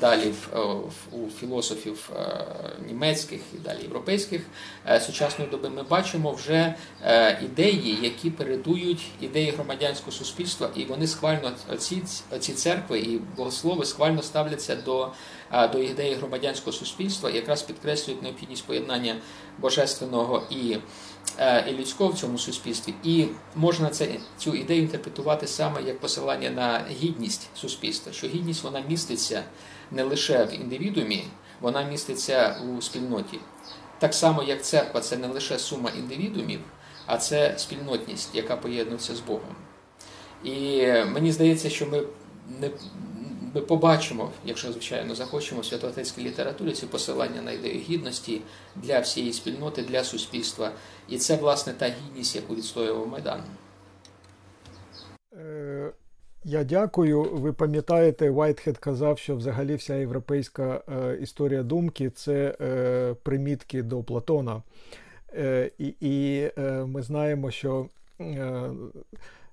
далі 0.00 0.34
у 1.12 1.30
філософів 1.40 2.10
е, 2.16 2.44
німецьких 2.86 3.40
і 3.54 3.58
далі 3.58 3.82
європейських 3.82 4.42
е, 4.88 5.00
сучасної 5.00 5.50
доби, 5.50 5.68
ми 5.68 5.82
бачимо 5.82 6.32
вже 6.32 6.74
е, 7.04 7.38
ідеї, 7.44 7.98
які 8.02 8.30
передують 8.30 9.06
ідеї 9.20 9.50
громадянського 9.50 10.12
суспільства, 10.12 10.70
і 10.74 10.84
вони 10.84 11.06
схвально 11.06 11.52
ці, 11.78 12.02
ці 12.38 12.52
церкви 12.52 12.98
і 12.98 13.18
богослови 13.36 13.84
схвально 13.84 14.22
ставляться 14.22 14.76
до 14.76 15.12
до 15.72 15.78
ідеї 15.78 16.14
громадянського 16.14 16.72
суспільства, 16.72 17.30
і 17.30 17.34
якраз 17.34 17.62
підкреслюють 17.62 18.22
необхідність 18.22 18.66
поєднання 18.66 19.16
божественного 19.58 20.42
і 20.50 20.76
і 21.68 21.72
людського 21.72 22.10
в 22.10 22.18
цьому 22.18 22.38
суспільстві, 22.38 22.94
і 23.02 23.26
можна 23.56 23.90
це 23.90 24.08
цю 24.38 24.54
ідею 24.54 24.82
інтерпретувати 24.82 25.46
саме 25.46 25.82
як 25.82 26.00
посилання 26.00 26.50
на 26.50 26.84
гідність 26.90 27.48
суспільства, 27.54 28.12
що 28.12 28.26
гідність 28.26 28.64
вона 28.64 28.80
міститься 28.88 29.42
не 29.90 30.02
лише 30.02 30.44
в 30.44 30.54
індивідумі, 30.54 31.24
вона 31.60 31.82
міститься 31.82 32.56
у 32.60 32.82
спільноті. 32.82 33.38
Так 33.98 34.14
само, 34.14 34.42
як 34.42 34.64
церква 34.64 35.00
це 35.00 35.16
не 35.16 35.26
лише 35.26 35.58
сума 35.58 35.90
індивідумів, 35.98 36.60
а 37.06 37.18
це 37.18 37.54
спільнотність, 37.58 38.34
яка 38.34 38.56
поєднується 38.56 39.14
з 39.14 39.20
Богом. 39.20 39.56
І 40.44 40.82
мені 40.86 41.32
здається, 41.32 41.70
що 41.70 41.86
ми 41.86 42.02
не 42.60 42.70
ми 43.54 43.60
побачимо, 43.60 44.30
якщо 44.44 44.72
звичайно 44.72 45.14
захочемо 45.14 45.60
в 45.60 45.64
святоотецькій 45.64 46.22
літературі 46.22 46.72
ці 46.72 46.86
посилання 46.86 47.42
на 47.42 47.52
ідею 47.52 47.80
гідності 47.80 48.40
для 48.76 49.00
всієї 49.00 49.32
спільноти, 49.32 49.82
для 49.82 50.04
суспільства. 50.04 50.70
І 51.08 51.18
це 51.18 51.36
власне 51.36 51.72
та 51.72 51.88
гідність, 51.88 52.36
яку 52.36 52.54
відстоював 52.54 53.08
Майдан. 53.08 53.40
Е, 55.34 55.90
я 56.44 56.64
дякую. 56.64 57.22
Ви 57.22 57.52
пам'ятаєте, 57.52 58.30
Вайтхед 58.30 58.78
казав, 58.78 59.18
що 59.18 59.36
взагалі 59.36 59.74
вся 59.74 59.94
європейська 59.94 60.82
е, 60.88 61.18
історія 61.22 61.62
думки 61.62 62.10
це 62.10 62.56
е, 62.60 63.14
примітки 63.22 63.82
до 63.82 64.02
Платона. 64.02 64.62
І 65.78 65.94
і 66.00 66.48
ми 66.86 67.02
знаємо, 67.02 67.50
що 67.50 67.88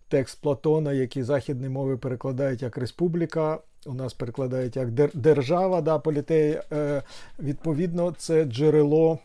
текст 0.07 0.41
Платона, 0.41 0.93
який 0.93 1.23
західні 1.23 1.69
мови 1.69 1.97
перекладають 1.97 2.61
як 2.61 2.77
республіка, 2.77 3.59
у 3.85 3.93
нас 3.93 4.13
перекладають 4.13 4.75
як 4.75 4.91
держава, 5.13 5.81
да, 5.81 5.99
політей, 5.99 6.61
е, 6.71 7.01
відповідно, 7.39 8.13
це 8.17 8.45
джерело. 8.45 9.19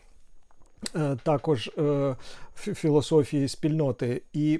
Е, 0.95 1.17
також 1.23 1.67
е, 1.67 2.15
філософії 2.55 3.47
спільноти. 3.47 4.21
І 4.33 4.59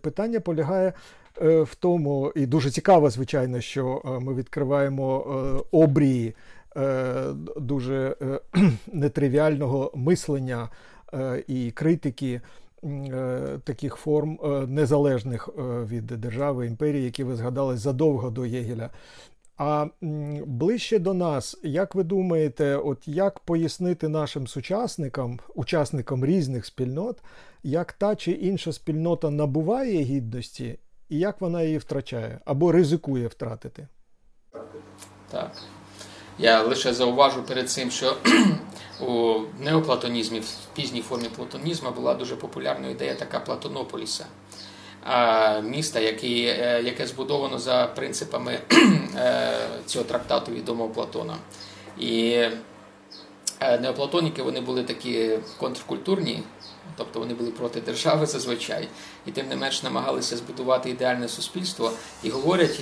питання 0.00 0.40
полягає 0.40 0.92
в 1.40 1.74
тому, 1.78 2.32
і 2.36 2.46
дуже 2.46 2.70
цікаво, 2.70 3.10
звичайно, 3.10 3.60
що 3.60 4.02
ми 4.22 4.34
відкриваємо 4.34 5.18
обрії 5.70 6.34
дуже 7.56 8.16
нетривіального 8.92 9.92
мислення 9.94 10.68
і 11.46 11.70
критики. 11.70 12.40
Таких 13.64 13.96
форм 13.96 14.38
незалежних 14.68 15.48
від 15.58 16.06
держави 16.06 16.66
імперії, 16.66 17.04
які 17.04 17.24
ви 17.24 17.36
згадали 17.36 17.76
задовго 17.76 18.30
до 18.30 18.46
Єгеля. 18.46 18.90
А 19.56 19.86
ближче 20.46 20.98
до 20.98 21.14
нас, 21.14 21.56
як 21.62 21.94
ви 21.94 22.02
думаєте, 22.02 22.76
от 22.76 23.08
як 23.08 23.40
пояснити 23.40 24.08
нашим 24.08 24.46
сучасникам, 24.46 25.38
учасникам 25.54 26.24
різних 26.24 26.66
спільнот, 26.66 27.22
як 27.62 27.92
та 27.92 28.16
чи 28.16 28.32
інша 28.32 28.72
спільнота 28.72 29.30
набуває 29.30 30.02
гідності, 30.02 30.78
і 31.08 31.18
як 31.18 31.40
вона 31.40 31.62
її 31.62 31.78
втрачає 31.78 32.40
або 32.44 32.72
ризикує 32.72 33.26
втратити? 33.26 33.88
Так. 35.30 35.52
Я 36.38 36.62
лише 36.62 36.94
зауважу 36.94 37.42
перед 37.42 37.70
цим, 37.70 37.90
що 37.90 38.16
у 39.00 39.40
неоплатонізмі, 39.60 40.40
в 40.40 40.56
пізній 40.74 41.02
формі 41.02 41.28
платонізму 41.36 41.90
була 41.90 42.14
дуже 42.14 42.36
популярна 42.36 42.88
ідея 42.88 43.14
така 43.14 43.40
Платонополіса 43.40 44.26
міста, 45.62 46.00
е, 46.00 46.82
яке 46.84 47.06
збудовано 47.06 47.58
за 47.58 47.86
принципами 47.86 48.58
е, 49.16 49.52
цього 49.86 50.04
трактату 50.04 50.52
відомого 50.52 50.90
Платона. 50.90 51.36
І 51.98 52.30
е, 53.60 53.78
неоплатоніки 53.78 54.42
вони 54.42 54.60
були 54.60 54.82
такі 54.82 55.38
контркультурні, 55.58 56.42
тобто 57.04 57.20
вони 57.20 57.34
були 57.34 57.50
проти 57.50 57.80
держави 57.80 58.26
зазвичай, 58.26 58.88
і 59.26 59.30
тим 59.30 59.48
не 59.48 59.56
менш 59.56 59.82
намагалися 59.82 60.36
збудувати 60.36 60.90
ідеальне 60.90 61.28
суспільство. 61.28 61.92
І 62.22 62.30
говорять, 62.30 62.80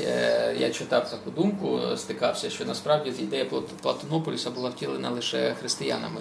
я 0.58 0.70
читав 0.70 1.10
таку 1.10 1.30
думку, 1.30 1.80
стикався, 1.96 2.50
що 2.50 2.64
насправді 2.64 3.10
ідея 3.22 3.44
Платонополіса 3.82 4.50
була 4.50 4.70
втілена 4.70 5.10
лише 5.10 5.54
християнами 5.60 6.20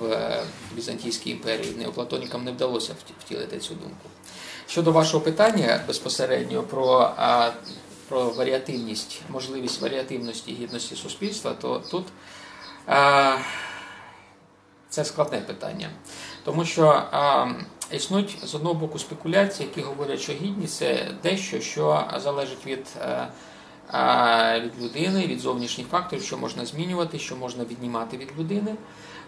в 0.00 0.30
Візантійській 0.76 1.30
імперії. 1.30 1.74
Неоплатонікам 1.78 2.44
не 2.44 2.52
вдалося 2.52 2.94
втілити 3.24 3.58
цю 3.58 3.74
думку. 3.74 4.08
Щодо 4.66 4.92
вашого 4.92 5.24
питання 5.24 5.80
безпосередньо 5.86 6.62
про 6.62 7.14
про 8.08 8.30
варіативність, 8.30 9.22
можливість 9.28 9.80
варіативності 9.80 10.52
гідності 10.52 10.96
суспільства, 10.96 11.54
то 11.60 11.82
тут 11.90 12.06
це 14.88 15.04
складне 15.04 15.40
питання. 15.40 15.90
Тому 16.44 16.64
що 16.64 17.02
а, 17.10 17.46
існують 17.92 18.38
з 18.44 18.54
одного 18.54 18.74
боку 18.74 18.98
спекуляції, 18.98 19.68
які 19.68 19.88
говорять, 19.88 20.20
що 20.20 20.32
гідність 20.32 20.76
це 20.76 21.08
дещо, 21.22 21.60
що 21.60 22.04
залежить 22.16 22.66
від. 22.66 22.86
А, 23.90 24.60
від 24.60 24.82
людини, 24.82 25.26
від 25.26 25.40
зовнішніх 25.40 25.86
факторів, 25.86 26.22
що 26.22 26.38
можна 26.38 26.66
змінювати, 26.66 27.18
що 27.18 27.36
можна 27.36 27.64
віднімати 27.64 28.16
від 28.16 28.38
людини. 28.38 28.74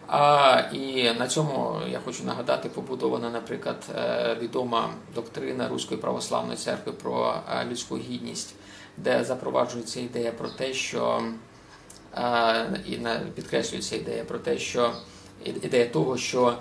А, 0.09 0.63
І 0.73 1.13
на 1.19 1.29
цьому 1.29 1.77
я 1.91 2.01
хочу 2.05 2.25
нагадати, 2.25 2.69
побудована, 2.69 3.31
наприклад, 3.31 3.77
е, 3.97 4.37
відома 4.41 4.91
доктрина 5.15 5.69
Руської 5.69 6.01
православної 6.01 6.57
церкви 6.57 6.93
про 6.93 7.35
е, 7.51 7.65
людську 7.71 7.97
гідність, 7.97 8.55
де 8.97 9.25
запроваджується 9.25 10.01
ідея 10.01 10.33
про 10.33 10.49
те, 10.49 10.73
що 10.73 11.23
е, 12.17 12.81
і 12.87 12.99
підкреслюється 13.35 13.97
ідея 13.97 14.25
про 14.25 14.39
те, 14.39 14.59
що 14.59 14.93
ідея 15.45 15.87
того, 15.87 16.17
що 16.17 16.59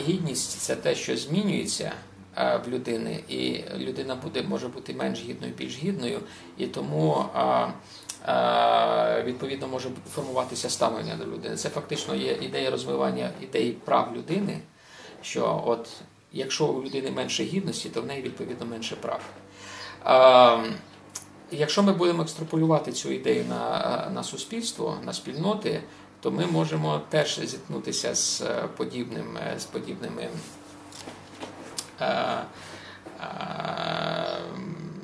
гідність 0.00 0.60
це 0.60 0.76
те, 0.76 0.94
що 0.94 1.16
змінюється 1.16 1.92
в 2.36 2.68
людини, 2.68 3.24
і 3.28 3.64
людина 3.76 4.14
буде 4.14 4.42
може 4.42 4.68
бути 4.68 4.94
менш 4.94 5.20
гідною, 5.20 5.52
більш 5.58 5.76
гідною, 5.76 6.20
і 6.58 6.66
тому 6.66 7.24
відповідно 9.24 9.68
може 9.68 9.88
формуватися 10.14 10.70
ставлення 10.70 11.16
до 11.16 11.24
людини. 11.24 11.56
Це 11.56 11.68
фактично 11.68 12.14
є 12.14 12.32
ідея 12.32 12.70
розвивання 12.70 13.30
ідеї 13.40 13.72
прав 13.72 14.16
людини, 14.16 14.60
що 15.22 15.64
от 15.66 15.88
якщо 16.32 16.66
у 16.66 16.82
людини 16.82 17.10
менше 17.10 17.44
гідності, 17.44 17.88
то 17.88 18.02
в 18.02 18.06
неї 18.06 18.22
відповідно 18.22 18.66
менше 18.66 18.96
прав. 18.96 19.20
Якщо 21.52 21.82
ми 21.82 21.92
будемо 21.92 22.22
екстраполювати 22.22 22.92
цю 22.92 23.10
ідею 23.12 23.44
на 23.48 24.10
на 24.14 24.22
суспільство, 24.24 24.98
на 25.04 25.12
спільноти, 25.12 25.82
то 26.20 26.30
ми 26.30 26.46
можемо 26.46 27.00
теж 27.08 27.40
зіткнутися 27.40 28.14
з 28.14 28.42
подібним, 28.76 29.38
з 29.58 29.64
подібними 29.64 30.28
е, 32.00 32.06
е, 33.20 33.24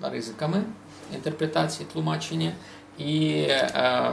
ризиками 0.03 0.63
інтерпретації, 1.15 1.89
тлумачення. 1.93 2.53
І 2.99 3.47
е, 3.49 4.13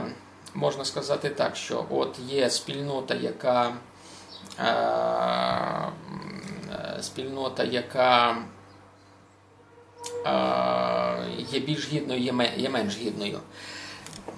можна 0.54 0.84
сказати 0.84 1.30
так, 1.30 1.56
що 1.56 1.86
от 1.90 2.18
є 2.28 2.50
спільнота, 2.50 3.14
яка 3.14 3.72
е, 4.60 5.92
спільнота, 7.02 7.64
яка 7.64 8.36
е, 10.26 10.34
є 11.50 11.60
більш 11.60 11.88
гідною, 11.88 12.20
є 12.56 12.70
менш 12.70 12.96
гідною. 12.96 13.40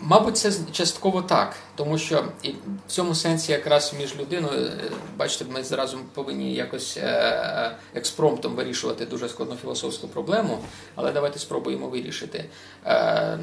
Мабуть, 0.01 0.37
це 0.37 0.53
частково 0.73 1.23
так, 1.23 1.57
тому 1.75 1.99
що 1.99 2.25
і 2.43 2.51
в 2.51 2.91
цьому 2.91 3.15
сенсі 3.15 3.53
якраз 3.53 3.95
між 3.99 4.17
людиною, 4.17 4.67
е, 4.67 4.91
бачите, 5.17 5.45
ми 5.45 5.65
зразу 5.65 5.99
повинні 6.15 6.55
якось 6.55 6.97
е, 6.97 7.77
експромтом 7.95 8.55
вирішувати 8.55 9.07
дуже 9.07 9.29
складну 9.29 9.57
філософську 9.57 10.09
проблему, 10.09 10.59
але 10.95 11.13
давайте 11.13 11.39
спробуємо 11.39 11.89
вирішити. 11.89 12.45
Е, 12.87 13.39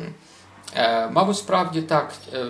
Е, 0.75 1.07
мабуть, 1.07 1.37
справді 1.37 1.81
так. 1.81 2.13
Е, 2.33 2.45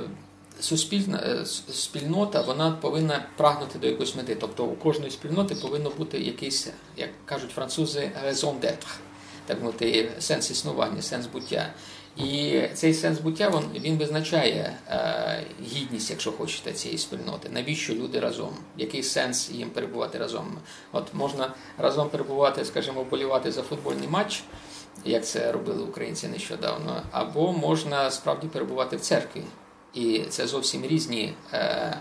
суспільна 0.60 1.24
е, 1.26 1.46
спільнота 1.74 2.42
вона 2.42 2.72
повинна 2.72 3.26
прагнути 3.38 3.80
до 3.80 3.88
якоїсь 3.88 4.16
мети. 4.16 4.36
Тобто 4.36 4.66
у 4.66 4.76
кожної 4.76 5.12
спільноти 5.12 5.56
повинно 5.56 5.89
бути 5.89 6.20
якийсь, 6.20 6.68
як 6.98 7.10
кажуть 7.26 7.52
французи, 7.52 8.12
raison 8.26 8.60
d'être, 8.60 8.86
так 9.46 9.62
мовити, 9.62 10.12
сенс 10.20 10.52
існування, 10.52 11.02
сенс 11.02 11.26
буття. 11.26 11.74
І 12.17 12.62
цей 12.73 12.93
сенс 12.93 13.19
буття 13.19 13.62
він, 13.76 13.97
визначає 13.97 14.78
е, 14.89 15.43
гідність, 15.63 16.10
якщо 16.10 16.32
хочете, 16.32 16.73
цієї 16.73 16.97
спільноти. 16.97 17.49
Навіщо 17.49 17.93
люди 17.93 18.19
разом? 18.19 18.58
Який 18.78 19.04
сенс 19.04 19.49
їм 19.49 19.69
перебувати 19.69 20.17
разом? 20.17 20.58
От 20.91 21.13
можна 21.13 21.54
разом 21.78 22.10
перебувати, 22.10 22.65
скажімо, 22.65 23.04
вболівати 23.04 23.52
за 23.52 23.62
футбольний 23.62 24.08
матч 24.08 24.43
як 25.06 25.26
це 25.26 25.52
робили 25.52 25.84
українці 25.84 26.28
нещодавно, 26.28 27.02
або 27.12 27.54
можна 27.54 28.12
справді 28.12 28.47
перебувати 28.47 28.97
в 28.97 29.02
церкві. 29.02 29.41
І 29.93 30.19
це 30.30 30.47
зовсім 30.47 30.86
різні 30.86 31.34
е, 31.54 31.97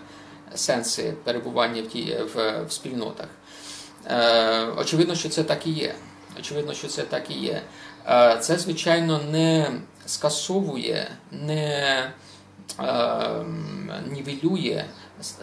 сенси 0.54 1.14
перебування 1.24 1.82
в 1.82 1.86
ті, 1.86 2.18
в, 2.34 2.64
в 2.64 2.72
спільнотах. 2.72 3.28
Е, 4.06 4.66
Очевидно, 4.66 5.14
що 5.14 5.28
це 5.28 5.44
так 5.44 5.66
і 5.66 5.70
є. 5.70 5.94
Очевидно, 6.38 6.74
що 6.74 6.88
це 6.88 7.02
так 7.02 7.30
і 7.30 7.34
є. 7.34 7.62
Це, 8.40 8.58
звичайно, 8.58 9.20
не 9.30 9.70
скасовує, 10.06 11.10
не 11.30 12.10
е, 12.80 13.44
нівелює 14.10 14.84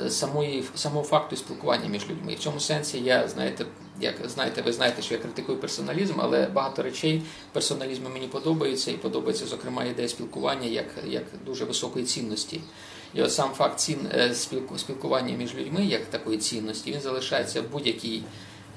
самої, 0.09 0.63
самого 0.75 1.05
факту 1.05 1.35
спілкування 1.35 1.89
між 1.89 2.09
людьми. 2.09 2.35
В 2.35 2.39
цьому 2.39 2.59
сенсі 2.59 2.99
я, 2.99 3.27
знаєте, 3.27 3.65
як 4.01 4.15
знаєте, 4.25 4.61
ви 4.61 4.73
знаєте, 4.73 5.01
що 5.01 5.13
я 5.13 5.19
критикую 5.19 5.57
персоналізм, 5.57 6.13
але 6.17 6.45
багато 6.45 6.83
речей 6.83 7.21
персоналізму 7.51 8.09
мені 8.09 8.27
подобається, 8.27 8.91
і 8.91 8.97
подобається, 8.97 9.45
зокрема, 9.45 9.83
ідея 9.83 10.07
спілкування 10.07 10.67
як 10.67 10.85
як 11.07 11.23
дуже 11.45 11.65
високої 11.65 12.05
цінності. 12.05 12.61
І 13.13 13.21
от 13.21 13.33
сам 13.33 13.49
факт 13.51 13.79
цін, 13.79 13.97
е, 14.13 14.33
спілкування 14.77 15.37
між 15.37 15.55
людьми 15.55 15.85
як 15.85 16.05
такої 16.05 16.37
цінності, 16.37 16.91
він 16.91 17.01
залишається 17.01 17.61
в 17.61 17.71
будь-якій 17.71 18.23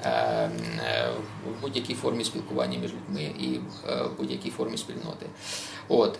в 0.04 1.60
будь-якій 1.60 1.94
формі 1.94 2.24
спілкування 2.24 2.78
між 2.78 2.92
людьми 2.92 3.22
і 3.38 3.58
в 3.58 4.16
будь-якій 4.18 4.50
формі 4.50 4.76
спільноти. 4.76 5.26
От. 5.88 6.18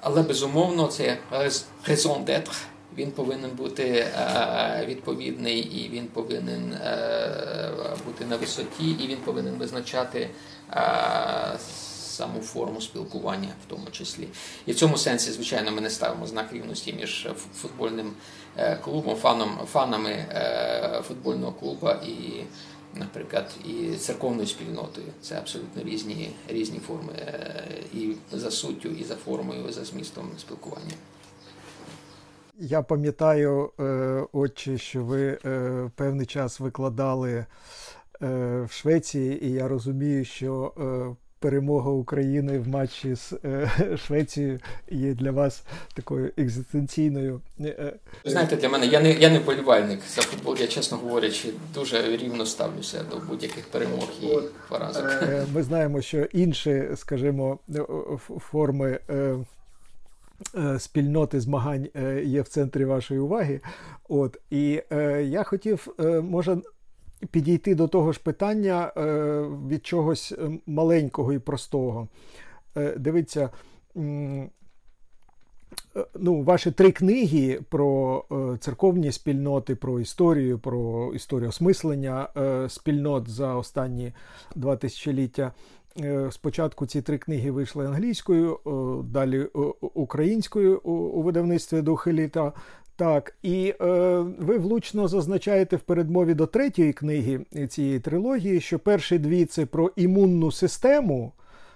Але 0.00 0.22
безумовно, 0.22 0.86
це 0.86 1.18
raison 1.88 2.24
d'être, 2.24 2.52
він 2.96 3.10
повинен 3.10 3.50
бути 3.50 4.06
відповідний, 4.86 5.58
і 5.58 5.88
він 5.88 6.06
повинен 6.06 6.76
бути 8.06 8.24
на 8.24 8.36
висоті, 8.36 8.90
і 8.90 9.06
він 9.06 9.16
повинен 9.16 9.54
визначати 9.54 10.30
саму 12.12 12.40
форму 12.40 12.80
спілкування, 12.80 13.48
в 13.66 13.70
тому 13.70 13.86
числі. 13.90 14.28
І 14.66 14.72
в 14.72 14.74
цьому 14.74 14.96
сенсі, 14.96 15.32
звичайно, 15.32 15.72
ми 15.72 15.80
не 15.80 15.90
ставимо 15.90 16.26
знак 16.26 16.52
рівності 16.52 16.92
між 16.92 17.28
футбольним 17.56 18.06
е, 18.06 18.12
клубом, 18.84 19.16
фаном, 19.16 19.58
фанами 19.66 20.10
е, 20.10 21.00
футбольного 21.02 21.52
клубу 21.52 21.88
і, 22.06 22.44
наприклад, 22.94 23.50
і 23.64 23.96
церковною 23.96 24.46
спільнотою. 24.46 25.06
Це 25.20 25.38
абсолютно 25.38 25.82
різні 25.82 26.30
різні 26.48 26.78
форми 26.78 27.12
е, 27.18 27.64
і 27.94 28.16
за 28.32 28.50
суттю, 28.50 28.88
і 28.88 29.04
за 29.04 29.14
формою, 29.14 29.68
і 29.68 29.72
за 29.72 29.84
змістом 29.84 30.30
спілкування. 30.38 30.94
Я 32.58 32.82
пам'ятаю, 32.82 33.70
отче, 34.32 34.78
що 34.78 35.04
ви 35.04 35.38
певний 35.96 36.26
час 36.26 36.60
викладали 36.60 37.46
в 38.20 38.68
Швеції, 38.70 39.46
і 39.46 39.52
я 39.52 39.68
розумію, 39.68 40.24
що 40.24 40.72
перемога 41.42 41.90
України 41.90 42.58
в 42.58 42.68
матчі 42.68 43.14
з 43.14 43.32
е, 43.44 43.70
Швецією 44.06 44.60
є 44.90 45.14
для 45.14 45.30
вас 45.30 45.62
такою 45.94 46.32
екзистенційною. 46.36 47.40
Е, 47.60 47.64
е, 47.64 47.92
Ви 48.24 48.30
знаєте, 48.30 48.56
для 48.56 48.68
мене 48.68 48.86
я 48.86 49.00
не 49.00 49.12
я 49.12 49.30
не 49.30 49.38
вболівальник 49.38 50.00
за 50.14 50.22
футбол. 50.22 50.56
Я 50.60 50.66
чесно 50.66 50.98
говорячи, 50.98 51.48
дуже 51.74 52.16
рівно 52.16 52.46
ставлюся 52.46 53.04
до 53.10 53.16
будь-яких 53.16 53.66
перемог 53.66 54.08
і 54.22 54.38
поразок. 54.68 55.04
Ми 55.54 55.62
знаємо, 55.62 56.02
що 56.02 56.18
інші, 56.18 56.88
скажімо, 56.96 57.58
форми. 58.50 58.98
Е, 59.10 60.78
Спільноти 60.78 61.40
змагань 61.40 61.88
є 62.24 62.42
в 62.42 62.48
центрі 62.48 62.84
вашої 62.84 63.20
уваги. 63.20 63.60
От 64.08 64.36
І 64.50 64.82
е, 64.92 65.22
я 65.22 65.42
хотів, 65.42 65.86
е, 66.00 66.04
може, 66.20 66.58
підійти 67.30 67.74
до 67.74 67.88
того 67.88 68.12
ж 68.12 68.20
питання 68.22 68.92
е, 68.96 69.02
від 69.68 69.86
чогось 69.86 70.32
е, 70.32 70.50
маленького 70.66 71.32
і 71.32 71.38
простого. 71.38 72.08
Е, 72.76 72.94
дивіться, 72.98 73.50
ну, 76.14 76.42
ваші 76.42 76.70
три 76.70 76.92
книги 76.92 77.60
про 77.68 78.24
церковні 78.60 79.12
спільноти, 79.12 79.74
про 79.74 80.00
історію, 80.00 80.58
про 80.58 81.12
історію 81.14 81.48
осмислення 81.48 82.28
спільнот 82.68 83.28
за 83.28 83.54
останні 83.54 84.12
два 84.56 84.76
тисячоліття. 84.76 85.52
Спочатку 86.30 86.86
ці 86.86 87.02
три 87.02 87.18
книги 87.18 87.50
вийшли 87.50 87.86
англійською, 87.86 88.58
далі 89.10 89.44
українською 89.80 90.80
у 90.80 91.22
видавництві 91.22 91.82
Духи 91.82 92.12
літа. 92.12 92.52
Так, 92.96 93.34
і 93.42 93.74
е, 93.80 93.84
ви 94.38 94.58
влучно 94.58 95.08
зазначаєте 95.08 95.76
в 95.76 95.80
передмові 95.80 96.34
до 96.34 96.46
третьої 96.46 96.92
книги 96.92 97.40
цієї 97.68 98.00
трилогії, 98.00 98.60
що 98.60 98.78
перші 98.78 99.18
дві 99.18 99.44
це 99.44 99.66
про 99.66 99.90
імунну 99.96 100.52
систему 100.52 101.32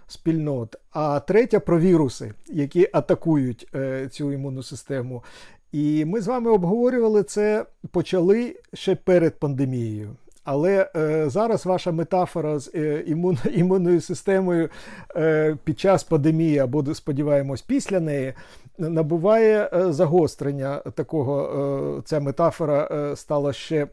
спільнот, 0.06 0.76
а 0.90 1.20
третя 1.20 1.60
про 1.60 1.80
віруси, 1.80 2.32
які 2.46 2.88
атакують 2.92 3.68
е, 3.74 4.08
цю 4.08 4.32
імунну 4.32 4.62
систему. 4.62 5.24
І 5.72 6.04
ми 6.04 6.20
з 6.20 6.26
вами 6.26 6.50
обговорювали 6.50 7.22
це, 7.22 7.64
почали 7.90 8.56
ще 8.72 8.94
перед 8.94 9.38
пандемією. 9.38 10.16
Але 10.44 10.90
е, 10.96 11.30
зараз 11.30 11.66
ваша 11.66 11.92
метафора 11.92 12.58
з 12.58 12.70
е, 12.74 13.04
імун, 13.06 13.38
імунною 13.54 14.00
системою 14.00 14.68
е, 15.16 15.56
під 15.64 15.80
час 15.80 16.04
пандемії, 16.04 16.58
або 16.58 16.94
сподіваємось, 16.94 17.62
після 17.62 18.00
неї 18.00 18.34
набуває 18.78 19.70
е, 19.72 19.92
загострення 19.92 20.76
такого. 20.78 21.98
Е, 21.98 22.02
ця 22.04 22.20
метафора 22.20 22.88
е, 22.90 23.16
стала 23.16 23.52
ще. 23.52 23.86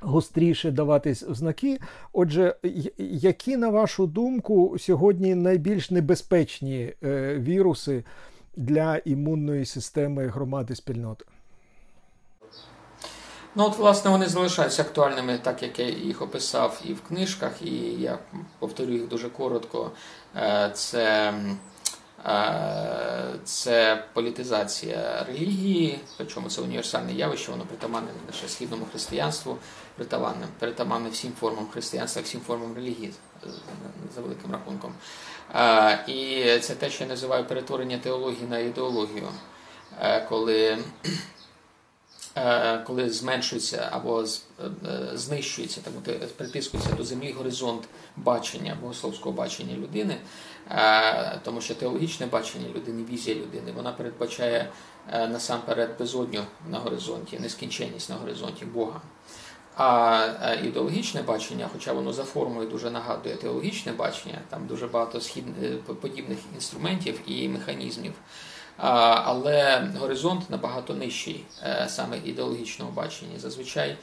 Гостріше 0.00 0.70
даватись 0.70 1.22
в 1.22 1.34
знаки. 1.34 1.78
Отже, 2.12 2.54
які, 2.98 3.56
на 3.56 3.68
вашу 3.68 4.06
думку, 4.06 4.76
сьогодні 4.78 5.34
найбільш 5.34 5.90
небезпечні 5.90 6.94
віруси 7.36 8.04
для 8.56 8.96
імунної 8.96 9.64
системи 9.66 10.26
громади 10.26 10.74
спільноти? 10.74 11.24
Ну, 13.54 13.64
от, 13.64 13.78
власне, 13.78 14.10
вони 14.10 14.26
залишаються 14.26 14.82
актуальними, 14.82 15.38
так 15.42 15.62
як 15.62 15.78
я 15.78 15.88
їх 15.88 16.22
описав 16.22 16.82
і 16.84 16.92
в 16.92 17.00
книжках, 17.00 17.62
і 17.62 17.74
я 18.00 18.18
повторю 18.58 18.92
їх 18.92 19.08
дуже 19.08 19.28
коротко. 19.28 19.90
Це 20.72 21.32
це 23.44 24.04
політизація 24.12 25.24
релігії, 25.28 26.00
причому 26.16 26.48
це 26.48 26.60
універсальне 26.60 27.12
явище, 27.12 27.50
воно 27.50 27.64
притаманне 27.64 28.08
не 28.20 28.32
лише 28.32 28.48
східному 28.48 28.86
християнству, 28.90 29.56
притаманне, 29.96 30.46
притаманне 30.58 31.10
всім 31.10 31.32
формам 31.40 31.66
християнства, 31.72 32.22
всім 32.22 32.40
формам 32.40 32.74
релігії 32.74 33.12
за 34.14 34.20
великим 34.20 34.52
рахунком. 34.52 34.92
І 36.06 36.44
це 36.60 36.74
те, 36.74 36.90
що 36.90 37.04
я 37.04 37.10
називаю 37.10 37.44
перетворення 37.44 37.98
теології 37.98 38.46
на 38.50 38.58
ідеологію, 38.58 39.28
коли 40.28 40.78
Е, 41.08 41.37
коли 42.86 43.10
зменшується 43.10 43.88
або 43.92 44.22
е, 44.22 44.26
знищується, 45.14 45.80
так 45.80 46.28
притискується 46.36 46.92
до 46.92 47.04
землі 47.04 47.32
горизонт 47.32 47.82
бачення, 48.16 48.76
богословського 48.80 49.32
бачення 49.32 49.76
людини, 49.76 50.16
е, 50.70 51.40
тому 51.44 51.60
що 51.60 51.74
теологічне 51.74 52.26
бачення 52.26 52.68
людини, 52.74 53.04
візія 53.10 53.36
людини, 53.36 53.72
вона 53.76 53.92
передбачає 53.92 54.68
насамперед 55.12 55.90
безодню 55.98 56.44
на 56.70 56.78
горизонті, 56.78 57.38
нескінченність 57.38 58.10
на 58.10 58.16
горизонті 58.16 58.64
Бога. 58.64 59.00
А 59.76 60.54
ідеологічне 60.64 61.22
бачення, 61.22 61.68
хоча 61.72 61.92
воно 61.92 62.12
за 62.12 62.24
формою 62.24 62.68
дуже 62.68 62.90
нагадує 62.90 63.36
теологічне 63.36 63.92
бачення, 63.92 64.38
там 64.50 64.66
дуже 64.66 64.86
багато 64.86 65.20
схід... 65.20 65.44
подібних 66.00 66.38
інструментів 66.54 67.20
і 67.26 67.48
механізмів 67.48 68.12
але 68.78 69.88
горизонт 69.98 70.50
набагато 70.50 70.94
нижчий 70.94 71.44
е, 71.62 71.86
саме 71.88 72.18
ідеологічного 72.24 72.90
бачення. 72.92 73.38
Зазвичай 73.38 73.96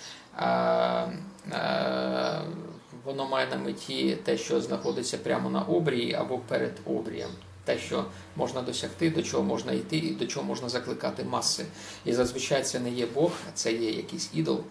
воно 3.06 3.28
має 3.28 3.48
на 3.48 3.58
меті 3.58 4.18
те, 4.24 4.38
що 4.38 4.62
знаходиться 4.62 5.18
прямо 5.18 5.50
на 5.50 5.62
обрії 5.62 6.14
або 6.14 6.38
перед 6.38 6.80
обрієм. 6.86 7.30
Те, 7.64 7.78
що 7.78 8.06
можна 8.36 8.62
досягти, 8.62 9.10
до 9.10 9.24
чого 9.24 9.44
можна 9.44 9.72
йти, 9.72 9.98
і 9.98 10.12
до 10.12 10.28
чого 10.28 10.46
можна 10.46 10.70
закликати 10.70 11.24
маси. 11.24 11.66
І 12.06 12.14
зазвичай 12.14 12.64
це 12.64 12.80
не 12.80 12.90
є 12.90 13.06
Бог, 13.06 13.32
це 13.54 13.74
є 13.74 13.92
якийсь 13.92 14.30
ідол. 14.34 14.64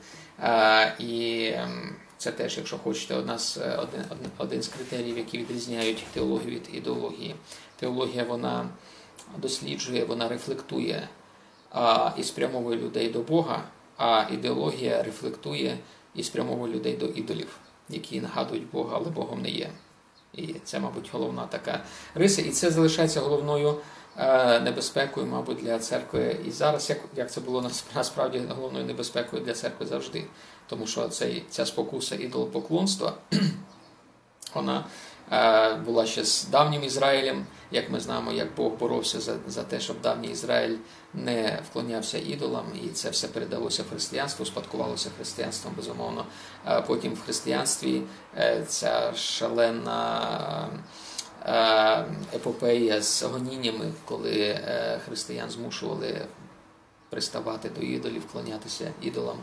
І 0.98 1.46
ем, 1.54 1.96
це 2.18 2.32
теж, 2.32 2.56
якщо 2.56 2.78
хочете, 2.78 3.14
одна 3.14 3.38
з, 3.38 3.56
один, 3.56 4.04
один 4.38 4.62
з 4.62 4.68
критеріїв, 4.68 5.18
які 5.18 5.38
відрізняють 5.38 6.04
теологію 6.12 6.50
від 6.50 6.68
ідеології. 6.72 7.34
Теологія, 7.76 8.24
вона 8.24 8.68
досліджує, 9.38 10.04
вона 10.04 10.28
рефлектує 10.28 11.08
а, 11.70 12.12
і 12.16 12.22
спрямовує 12.24 12.78
людей 12.78 13.08
до 13.08 13.20
Бога, 13.20 13.64
а 13.96 14.24
ідеологія 14.32 15.02
рефлектує 15.02 15.78
і 16.14 16.22
спрямовує 16.22 16.74
людей 16.74 16.96
до 16.96 17.06
ідолів, 17.06 17.56
які 17.88 18.20
нагадують 18.20 18.70
Бога, 18.70 18.96
але 18.96 19.10
Богом 19.10 19.42
не 19.42 19.50
є. 19.50 19.70
І 20.32 20.54
це, 20.64 20.80
мабуть, 20.80 21.10
головна 21.12 21.46
така 21.46 21.80
риса. 22.14 22.42
І 22.42 22.50
це 22.50 22.70
залишається 22.70 23.20
головною 23.20 23.76
е, 24.16 24.60
небезпекою, 24.60 25.26
мабуть, 25.26 25.58
для 25.58 25.78
церкви. 25.78 26.36
І 26.46 26.50
зараз, 26.50 26.90
як 26.90 26.98
як 27.16 27.32
це 27.32 27.40
було 27.40 27.70
насправді 27.94 28.42
головною 28.56 28.84
небезпекою 28.84 29.44
для 29.44 29.52
церкви 29.52 29.86
завжди. 29.86 30.24
Тому 30.66 30.86
що 30.86 31.08
цей, 31.08 31.44
ця 31.50 31.66
спокуса 31.66 32.14
ідолопоклонства, 32.14 33.12
вона 34.54 34.84
була 35.84 36.06
ще 36.06 36.24
з 36.24 36.44
давнім 36.44 36.84
Ізраїлем, 36.84 37.46
як 37.70 37.90
ми 37.90 38.00
знаємо, 38.00 38.32
як 38.32 38.54
Бог 38.56 38.72
боровся 38.72 39.20
за 39.20 39.36
за 39.46 39.62
те, 39.62 39.80
щоб 39.80 40.00
давній 40.00 40.28
Ізраїль 40.28 40.76
не 41.14 41.62
вклонявся 41.70 42.18
ідолам, 42.18 42.64
і 42.84 42.88
це 42.88 43.10
все 43.10 43.28
передалося 43.28 43.84
християнству, 43.90 44.46
спадкувалося 44.46 45.10
християнством, 45.16 45.74
безумовно. 45.76 46.26
Потім 46.86 47.12
в 47.14 47.22
християнстві 47.22 48.02
е, 48.36 48.64
ця 48.68 49.12
шалена 49.16 50.68
е, 51.46 52.04
епопея 52.34 53.02
з 53.02 53.22
гоніннями, 53.22 53.92
коли 54.04 54.60
християн 55.04 55.50
змушували 55.50 56.26
приставати 57.10 57.68
до 57.68 57.80
ідолів, 57.80 58.22
вклонятися 58.28 58.92
ідолам. 59.02 59.36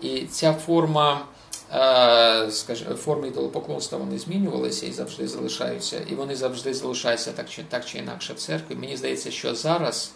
І 0.00 0.26
ця 0.26 0.52
форма. 0.54 1.26
Е, 1.74 2.50
форми 2.96 3.28
ідолопоклонства 3.28 3.98
вони 3.98 4.18
змінювалися 4.18 4.86
і 4.86 4.92
завжди 4.92 5.28
залишаються, 5.28 6.00
і 6.10 6.14
вони 6.14 6.36
завжди 6.36 6.74
залишаються 6.74 7.32
так 7.32 7.48
чи 7.48 7.62
так 7.62 7.84
чи 7.84 7.98
інакше 7.98 8.32
в 8.32 8.36
церкві. 8.36 8.74
Мені 8.74 8.96
здається, 8.96 9.30
що 9.30 9.54
зараз 9.54 10.12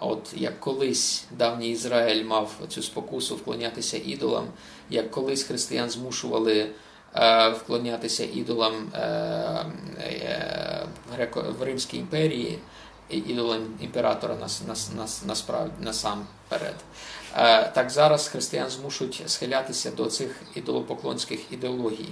От 0.00 0.32
як 0.36 0.60
колись 0.60 1.24
давній 1.30 1.70
Ізраїль 1.70 2.24
мав 2.24 2.52
цю 2.68 2.82
спокусу 2.82 3.36
вклонятися 3.36 3.98
ідолам, 4.04 4.46
як 4.90 5.10
колись 5.10 5.42
християн 5.42 5.90
змушували 5.90 6.70
е, 7.14 7.48
вклонятися 7.48 8.24
ідолам 8.24 8.74
е, 8.94 8.98
е, 9.98 10.86
греко 11.14 11.44
в 11.58 11.62
Римській 11.62 11.96
імперії, 11.96 12.58
ідолам 13.08 13.66
імператора 13.80 14.34
нас, 14.34 14.62
нас, 14.68 14.90
нас, 14.96 15.22
насправді 15.26 15.74
насамперед. 15.80 16.76
Е, 17.36 17.70
так 17.74 17.90
зараз 17.90 18.28
християн 18.28 18.70
змушують 18.70 19.22
схилятися 19.26 19.90
до 19.90 20.06
цих 20.06 20.42
ідолопоклонських 20.54 21.40
ідеологій. 21.52 22.08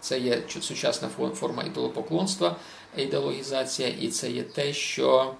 Це 0.00 0.18
є 0.18 0.42
сучасна 0.60 1.08
форма 1.34 1.62
ідолопоклонства, 1.62 2.56
ідеологізація, 2.96 3.88
і 3.88 4.08
це 4.08 4.30
є 4.30 4.42
те, 4.42 4.72
що 4.72 5.34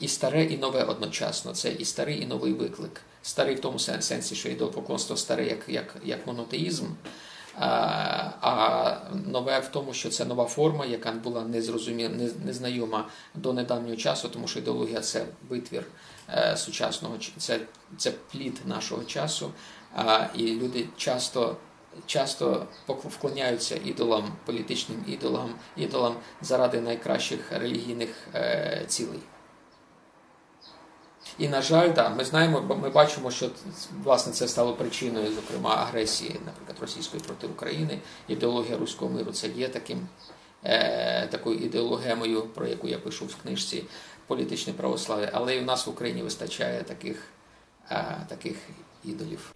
і 0.00 0.08
старе, 0.08 0.44
і 0.44 0.58
нове 0.58 0.84
одночасно. 0.84 1.52
Це 1.52 1.72
і 1.72 1.84
старий, 1.84 2.22
і 2.22 2.26
новий 2.26 2.52
виклик. 2.52 3.00
Старий 3.22 3.54
в 3.54 3.60
тому 3.60 3.78
сенсі, 3.78 4.34
що 4.34 4.48
ідолопоклонство 4.48 5.16
старе 5.16 5.46
як 5.46 5.68
як, 5.68 5.96
як 6.04 6.26
монотеїзм, 6.26 6.86
а 8.40 8.96
нове 9.26 9.60
в 9.60 9.68
тому, 9.68 9.94
що 9.94 10.10
це 10.10 10.24
нова 10.24 10.44
форма, 10.44 10.86
яка 10.86 11.12
була 11.12 11.42
незрозуміла, 11.42 12.10
незнайома 12.44 13.08
до 13.34 13.52
недавнього 13.52 13.96
часу, 13.96 14.28
тому 14.28 14.48
що 14.48 14.58
ідеологія 14.58 15.00
це 15.00 15.26
витвір 15.48 15.80
е, 15.80 15.84
сучасного 16.56 17.14
це, 17.36 17.60
це 17.96 18.12
плід 18.32 18.60
нашого 18.64 19.04
часу. 19.04 19.50
І 20.34 20.42
люди 20.42 20.88
часто 20.96 21.56
часто 22.06 22.66
вклоняються 22.86 23.80
ідолам, 23.84 24.32
політичним 24.46 25.04
ідолам, 25.06 25.54
ідолам 25.76 26.16
заради 26.42 26.80
найкращих 26.80 27.52
релігійних 27.52 28.08
е, 28.34 28.84
цілей. 28.86 29.20
І, 31.38 31.48
на 31.48 31.62
жаль, 31.62 31.90
так, 31.90 32.16
ми 32.16 32.24
знаємо, 32.24 32.60
бо 32.60 32.76
ми 32.76 32.90
бачимо, 32.90 33.30
що 33.30 33.50
власне 34.04 34.32
це 34.32 34.48
стало 34.48 34.74
причиною, 34.74 35.32
зокрема, 35.32 35.74
агресії, 35.74 36.40
наприклад, 36.46 36.76
російської 36.80 37.22
проти 37.22 37.46
України. 37.46 37.98
Ідеологія 38.28 38.78
руського 38.78 39.10
миру 39.10 39.32
це 39.32 39.48
є 39.48 39.68
таким, 39.68 40.08
е, 40.64 41.26
такою 41.26 41.58
ідеологемою, 41.58 42.42
про 42.42 42.66
яку 42.66 42.88
я 42.88 42.98
пишу 42.98 43.26
в 43.26 43.36
книжці 43.36 43.84
політичне 44.30 44.72
православ'я. 44.72 45.30
Але 45.32 45.56
і 45.56 45.60
в 45.60 45.64
нас 45.64 45.86
в 45.86 45.90
Україні 45.90 46.22
вистачає 46.22 46.82
таких, 46.82 47.24
е, 47.90 48.04
таких 48.28 48.56
ідолів. 49.04 49.54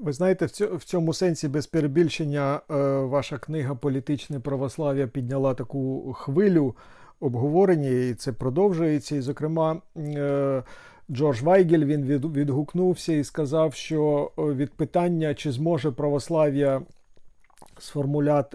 Ви 0.00 0.12
знаєте, 0.12 0.46
в 0.76 0.84
цьому 0.84 1.14
сенсі 1.14 1.48
без 1.48 1.66
перебільшення 1.66 2.60
е, 2.70 2.74
ваша 2.98 3.38
книга 3.38 3.74
Політичне 3.74 4.40
православ'я 4.40 5.06
підняла 5.06 5.54
таку 5.54 6.12
хвилю 6.12 6.74
обговорення, 7.20 7.88
і 7.88 8.14
це 8.14 8.32
продовжується. 8.32 9.16
І, 9.16 9.20
зокрема, 9.20 9.82
е, 9.96 10.62
Джордж 11.10 11.40
Вайгель 11.42 11.84
він 11.84 12.04
відгукнувся 12.32 13.12
і 13.12 13.24
сказав, 13.24 13.74
що 13.74 14.30
від 14.38 14.72
питання, 14.72 15.34
чи 15.34 15.52
зможе 15.52 15.90
православ'я 15.90 16.82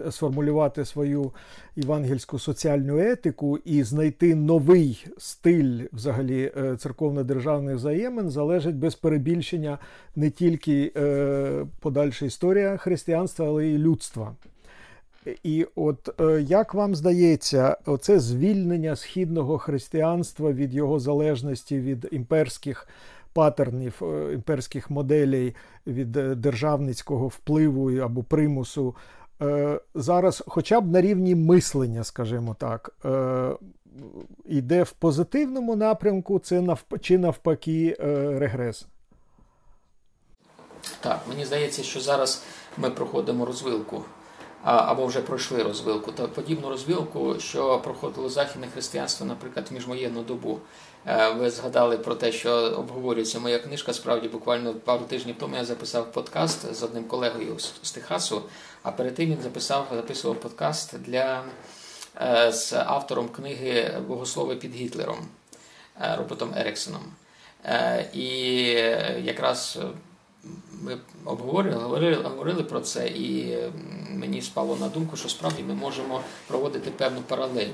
сформулювати 0.08 0.84
свою 0.84 1.32
євангельську 1.76 2.38
соціальну 2.38 2.98
етику 2.98 3.58
і 3.64 3.82
знайти 3.82 4.34
новий 4.34 5.06
стиль 5.18 5.80
взагалі 5.92 6.52
е, 6.56 6.76
церковно-державних 6.76 7.76
взаємин 7.76 8.30
залежить 8.30 8.76
без 8.76 8.94
перебільшення 8.94 9.78
не 10.16 10.30
тільки 10.30 10.92
е, 10.96 11.66
подальша 11.80 12.26
історія 12.26 12.76
християнства, 12.76 13.46
але 13.46 13.66
й 13.66 13.78
людства. 13.78 14.34
І 15.42 15.66
от 15.74 16.20
е, 16.20 16.42
як 16.42 16.74
вам 16.74 16.94
здається, 16.94 17.76
оце 17.86 18.20
звільнення 18.20 18.96
східного 18.96 19.58
християнства 19.58 20.52
від 20.52 20.74
його 20.74 20.98
залежності 20.98 21.78
від 21.78 22.08
імперських 22.12 22.88
патернів, 23.32 24.02
імперських 24.32 24.90
моделей 24.90 25.54
від 25.86 26.12
державницького 26.40 27.28
впливу 27.28 27.98
або 27.98 28.22
примусу 28.22 28.94
Е, 29.42 29.80
зараз, 29.94 30.42
хоча 30.46 30.80
б 30.80 30.92
на 30.92 31.00
рівні 31.00 31.34
мислення, 31.34 32.04
скажімо 32.04 32.56
так, 32.58 32.90
е, 33.04 33.50
йде 34.44 34.82
в 34.82 34.92
позитивному 34.92 35.76
напрямку, 35.76 36.38
це 36.38 36.60
навп... 36.60 37.00
чи 37.00 37.18
навпаки 37.18 37.96
е, 38.00 38.38
регрес? 38.38 38.86
Так, 41.00 41.20
мені 41.28 41.44
здається, 41.44 41.82
що 41.82 42.00
зараз 42.00 42.42
ми 42.76 42.90
проходимо 42.90 43.46
розвилку. 43.46 44.04
Або 44.62 45.06
вже 45.06 45.20
пройшли 45.20 45.62
розвилку, 45.62 46.12
та 46.12 46.26
подібну 46.26 46.68
розвилку, 46.68 47.36
що 47.38 47.78
проходило 47.78 48.28
західне 48.28 48.68
християнство, 48.68 49.26
наприклад, 49.26 49.66
в 49.70 49.74
міжвоєнну 49.74 50.22
добу. 50.22 50.60
Е, 51.06 51.30
ви 51.30 51.50
згадали 51.50 51.98
про 51.98 52.14
те, 52.14 52.32
що 52.32 52.52
обговорюється 52.52 53.40
моя 53.40 53.58
книжка. 53.58 53.92
Справді, 53.92 54.28
буквально 54.28 54.74
пару 54.74 55.04
тижнів 55.04 55.36
тому 55.38 55.56
я 55.56 55.64
записав 55.64 56.12
подкаст 56.12 56.74
з 56.74 56.82
одним 56.82 57.04
колегою 57.04 57.58
з 57.82 57.90
Техасу, 57.90 58.42
а 58.82 58.92
перед 58.92 59.14
тим 59.14 59.30
він 59.30 59.42
записав, 59.42 59.86
записував 59.90 60.40
подкаст 60.40 60.98
для, 60.98 61.42
е, 62.20 62.52
з 62.52 62.72
автором 62.72 63.28
книги 63.28 64.00
Богослови 64.08 64.56
під 64.56 64.74
Гітлером 64.74 65.28
е, 66.00 66.16
Робертом 66.16 66.54
Еріксоном. 66.56 67.02
І 68.12 68.34
якраз 69.22 69.78
ми 70.82 70.98
обговорили, 71.24 71.76
говорили, 71.76 72.22
говорили 72.22 72.62
про 72.62 72.80
це, 72.80 73.08
і 73.08 73.58
мені 74.10 74.42
спало 74.42 74.76
на 74.76 74.88
думку, 74.88 75.16
що 75.16 75.28
справді 75.28 75.62
ми 75.62 75.74
можемо 75.74 76.20
проводити 76.46 76.90
певну 76.90 77.20
паралель 77.20 77.72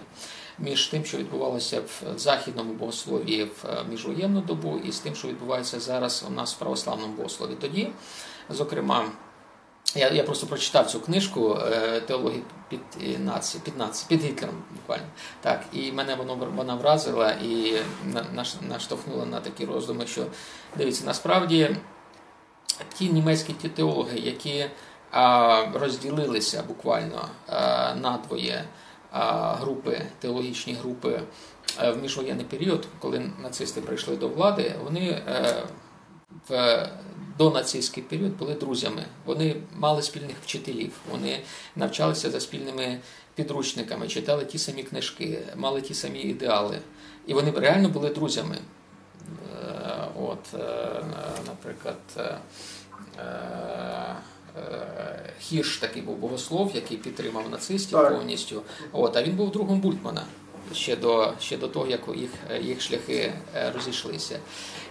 між 0.59 0.87
тим, 0.87 1.05
що 1.05 1.19
відбувалося 1.19 1.81
в 1.81 2.19
західному 2.19 2.73
богослові 2.73 3.45
в 3.45 3.67
е, 3.67 3.85
міжвоєнну 3.91 4.41
добу, 4.41 4.81
і 4.85 4.93
з 4.93 4.99
тим, 4.99 5.15
що 5.15 5.29
відбувається 5.29 5.81
зараз 5.81 6.25
у 6.29 6.31
нас 6.31 6.55
в 6.55 6.59
православному 6.59 7.13
богослові. 7.13 7.55
Тоді, 7.61 7.89
зокрема, 8.51 9.05
я 9.95 10.09
я 10.09 10.23
просто 10.23 10.47
прочитав 10.47 10.87
цю 10.87 11.01
книжку 11.01 11.59
е, 11.73 12.01
теології 12.01 12.43
під 12.69 12.81
нації, 13.19 13.63
під 13.65 13.79
нації, 13.79 14.07
під 14.09 14.31
Гітлером 14.31 14.57
буквально. 14.77 15.07
Так, 15.41 15.65
І 15.73 15.93
мене 15.93 16.15
воно 16.15 16.35
вона 16.57 16.75
вразила 16.75 17.31
і 17.31 17.77
наштовхнула 18.69 19.27
на 19.27 19.41
такі 19.41 19.65
роздуми, 19.65 20.07
що 20.07 20.27
дивіться, 20.77 21.05
насправді 21.07 21.77
ті 22.95 23.09
німецькі 23.09 23.53
ті 23.53 23.69
теологи, 23.69 24.19
які 24.19 24.67
а, 25.11 25.67
розділилися 25.75 26.63
буквально 26.69 27.29
а, 27.47 27.95
надвоє 27.95 28.65
групи, 29.61 30.07
теологічні 30.21 30.75
групи 30.75 31.21
е, 31.83 31.91
в 31.91 32.03
міжвоєнний 32.03 32.45
період, 32.45 32.87
коли 32.99 33.31
нацисти 33.43 33.81
прийшли 33.81 34.17
до 34.17 34.29
влади, 34.29 34.75
вони 34.85 35.09
е, 35.09 35.63
в 36.49 36.89
донацистський 37.39 38.03
період 38.03 38.37
були 38.37 38.55
друзями. 38.55 39.05
Вони 39.25 39.57
мали 39.77 40.03
спільних 40.03 40.37
вчителів, 40.45 40.93
вони 41.11 41.41
навчалися 41.77 42.31
за 42.31 42.41
спільними 42.41 42.99
підручниками, 43.35 44.09
читали 44.09 44.45
ті 44.45 44.59
самі 44.59 44.83
книжки, 44.83 45.39
мали 45.57 45.81
ті 45.81 45.95
самі 45.95 46.19
ідеали. 46.19 46.79
І 47.27 47.35
вони 47.35 47.51
реально 47.51 47.89
були 47.89 48.11
друзями. 48.11 48.59
Е, 49.63 50.09
от, 50.21 50.61
наприклад. 51.47 51.97
Е, 52.19 52.39
Хірш 55.41 55.79
такий 55.79 56.03
був 56.03 56.17
богослов, 56.17 56.73
який 56.75 56.97
підтримав 56.97 57.51
нацистів 57.51 57.99
так. 57.99 58.13
повністю. 58.13 58.63
От, 58.93 59.17
А 59.17 59.23
він 59.23 59.37
був 59.37 59.51
другом 59.51 59.81
Бультмана 59.81 60.23
ще 60.73 60.97
до 60.97 61.33
ще 61.41 61.57
до 61.57 61.69
того, 61.69 61.87
як 61.87 62.01
їх 62.15 62.31
їх 62.63 62.81
шляхи 62.81 63.33
е, 63.55 63.73
розійшлися. 63.75 64.39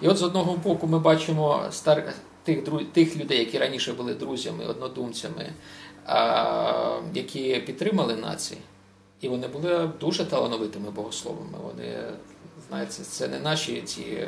І 0.01 0.07
от 0.07 0.17
з 0.17 0.23
одного 0.23 0.57
боку 0.57 0.87
ми 0.87 0.99
бачимо 0.99 1.63
стар, 1.71 2.13
тих 2.43 2.59
тих 2.93 3.17
людей, 3.17 3.39
які 3.39 3.57
раніше 3.57 3.93
були 3.93 4.13
друзями, 4.13 4.65
однодумцями, 4.65 5.53
а, 6.05 6.99
які 7.13 7.55
підтримали 7.65 8.15
нації. 8.15 8.61
І 9.21 9.27
вони 9.27 9.47
були 9.47 9.89
дуже 9.99 10.25
талановитими 10.25 10.91
богословами. 10.91 11.57
Вони, 11.63 12.03
знаєте, 12.73 12.93
це 12.93 13.27
не 13.27 13.39
наші 13.39 13.81
ці 13.81 14.27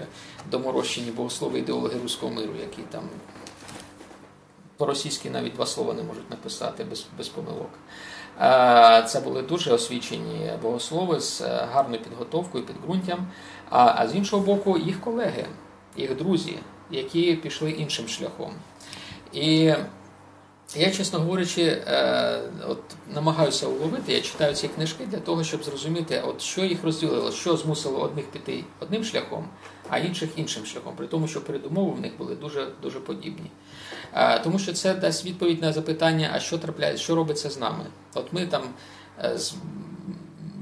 доморощені 0.51 1.11
богослови 1.11 1.59
ідеологи 1.59 1.99
руського 2.03 2.31
миру, 2.31 2.53
які 2.61 2.81
там 2.81 3.03
по-російськи 4.77 5.29
навіть 5.29 5.53
два 5.53 5.65
слова 5.65 5.93
не 5.93 6.03
можуть 6.03 6.29
написати 6.29 6.83
без 6.83 7.05
без 7.17 7.27
помилок. 7.27 7.69
Е, 8.41 9.03
це 9.07 9.19
були 9.19 9.41
дуже 9.41 9.73
освічені 9.73 10.51
богослови 10.61 11.19
з 11.19 11.41
е, 11.41 11.67
гарною 11.73 12.01
підготовкою, 12.01 12.65
підґрунтям. 12.65 13.27
А, 13.69 13.93
а 13.97 14.07
з 14.07 14.15
іншого 14.15 14.43
боку, 14.43 14.77
їх 14.77 15.01
колеги, 15.01 15.45
їх 15.97 16.17
друзі, 16.17 16.57
які 16.91 17.35
пішли 17.35 17.71
іншим 17.71 18.07
шляхом. 18.07 18.53
І 19.33 19.73
я, 20.75 20.91
чесно 20.91 21.19
говорячи, 21.19 21.61
е, 21.61 22.41
от 22.67 22.79
намагаюся 23.13 23.67
уловити, 23.67 24.13
я 24.13 24.21
читаю 24.21 24.53
ці 24.53 24.67
книжки 24.67 25.05
для 25.05 25.19
того, 25.19 25.43
щоб 25.43 25.63
зрозуміти, 25.63 26.23
от 26.25 26.41
що 26.41 26.61
їх 26.61 26.83
розділило, 26.83 27.31
що 27.31 27.57
змусило 27.57 27.99
одних 27.99 28.25
піти 28.25 28.63
одним 28.79 29.03
шляхом, 29.03 29.47
а 29.89 29.97
інших 29.97 30.29
іншим 30.35 30.65
шляхом, 30.65 30.95
при 30.95 31.07
тому, 31.07 31.27
що 31.27 31.41
передумови 31.41 31.91
в 31.91 31.99
них 31.99 32.17
були 32.17 32.35
дуже 32.35 32.67
дуже 32.81 32.99
подібні. 32.99 33.51
Е, 34.13 34.39
тому 34.39 34.59
що 34.59 34.73
це 34.73 34.93
дасть 34.93 35.25
відповідь 35.25 35.61
на 35.61 35.73
запитання, 35.73 36.31
а 36.33 36.39
що 36.39 36.57
трапляється, 36.57 37.03
що 37.03 37.15
робиться 37.15 37.49
з 37.49 37.59
нами. 37.59 37.85
От 38.13 38.33
ми 38.33 38.47
там 38.47 38.63
е, 39.23 39.37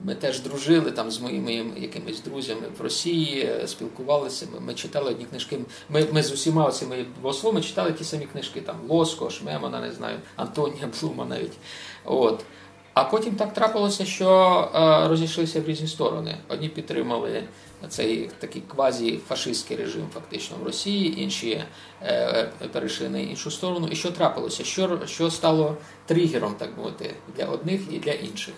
ми 0.03 0.15
теж 0.15 0.39
дружили 0.39 0.91
там 0.91 1.11
з 1.11 1.19
моїми 1.19 1.65
якимись 1.77 2.21
друзями 2.21 2.61
в 2.77 2.81
Росії, 2.81 3.59
спілкувалися. 3.65 4.47
Ми, 4.53 4.59
ми 4.59 4.73
читали 4.73 5.11
одні 5.11 5.25
книжки. 5.25 5.59
Ми 5.89 6.07
ми 6.11 6.23
з 6.23 6.31
усіма 6.31 6.71
цими 6.71 7.05
богословами 7.21 7.61
читали 7.61 7.93
ті 7.93 8.03
самі 8.03 8.25
книжки, 8.25 8.61
там 8.61 8.75
Лоско, 8.89 9.29
Шмемана, 9.29 9.79
не 9.79 9.91
знаю, 9.91 10.17
Антонія 10.35 10.89
Блума 11.01 11.25
навіть. 11.25 11.57
От. 12.05 12.45
А 12.93 13.03
потім 13.03 13.35
так 13.35 13.53
трапилося, 13.53 14.05
що 14.05 14.29
е, 14.75 15.07
розійшлися 15.07 15.61
в 15.61 15.65
різні 15.65 15.87
сторони. 15.87 16.37
Одні 16.47 16.69
підтримали 16.69 17.43
цей 17.89 18.29
такий 18.39 18.63
квазі-фашистський 18.75 19.77
режим, 19.77 20.07
фактично 20.13 20.57
в 20.61 20.65
Росії, 20.65 21.21
інші 21.21 21.63
е, 22.01 22.49
перейшли 22.71 23.09
на 23.09 23.19
іншу 23.19 23.51
сторону. 23.51 23.87
І 23.91 23.95
що 23.95 24.11
трапилося? 24.11 24.63
Що 24.63 24.99
що 25.05 25.31
стало 25.31 25.77
тригером, 26.05 26.55
так 26.57 26.77
мовити, 26.77 27.13
для 27.37 27.45
одних 27.45 27.81
і 27.91 27.99
для 27.99 28.11
інших? 28.11 28.53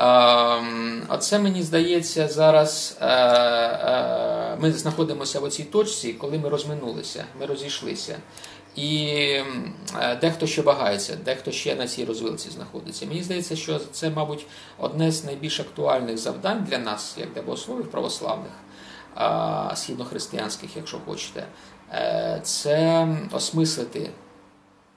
Ем, 0.00 1.02
оце 1.08 1.38
мені 1.38 1.62
здається 1.62 2.28
зараз. 2.28 2.98
Е, 3.00 3.06
е, 3.06 4.56
ми 4.60 4.72
знаходимося 4.72 5.40
в 5.40 5.50
цій 5.50 5.64
точці, 5.64 6.12
коли 6.12 6.38
ми 6.38 6.48
розминулися, 6.48 7.24
ми 7.40 7.46
розійшлися. 7.46 8.18
І 8.76 9.06
е, 10.00 10.16
дехто 10.20 10.46
ще 10.46 10.62
вагається, 10.62 11.18
дехто 11.24 11.50
ще 11.50 11.74
на 11.74 11.86
цій 11.86 12.04
розвилці 12.04 12.50
знаходиться. 12.50 13.06
Мені 13.06 13.22
здається, 13.22 13.56
що 13.56 13.78
це, 13.78 14.10
мабуть, 14.10 14.46
одне 14.78 15.12
з 15.12 15.24
найбільш 15.24 15.60
актуальних 15.60 16.18
завдань 16.18 16.66
для 16.70 16.78
нас, 16.78 17.16
як 17.18 17.32
для 17.32 17.42
богословів 17.42 17.90
православних, 17.90 18.52
східнохристиянських, 19.74 20.76
якщо 20.76 20.98
хочете, 21.06 21.46
це 22.42 23.08
осмислити 23.32 24.10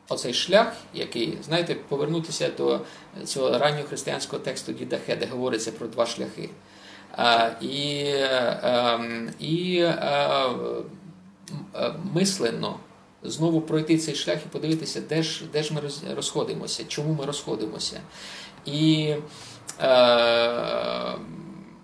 оцей 0.10 0.34
шлях, 0.34 0.74
який, 0.94 1.38
знаєте, 1.44 1.76
повернутися 1.76 2.50
до 2.58 2.80
цього 3.26 3.58
раннього 3.58 3.88
християнського 3.88 4.42
тексту 4.42 4.74
Діда 4.74 4.98
Хе, 5.06 5.16
де 5.16 5.26
говориться 5.26 5.72
про 5.72 5.88
два 5.88 6.06
шляхи. 6.06 6.50
І, 7.62 8.06
ем, 8.64 9.30
і 9.40 9.78
е, 9.78 10.50
мислено 12.14 12.80
знову 13.24 13.62
пройти 13.62 13.98
цей 13.98 14.16
шлях 14.16 14.38
і 14.46 14.50
подивитися, 14.50 15.02
де 15.10 15.24
ж 15.24 15.44
де 15.54 15.64
ж 15.64 15.74
ми 15.74 15.82
розходимося, 16.16 16.84
чому 16.88 17.14
ми 17.14 17.26
розходимося. 17.26 18.00
І 18.66 19.16
е, 19.82 21.16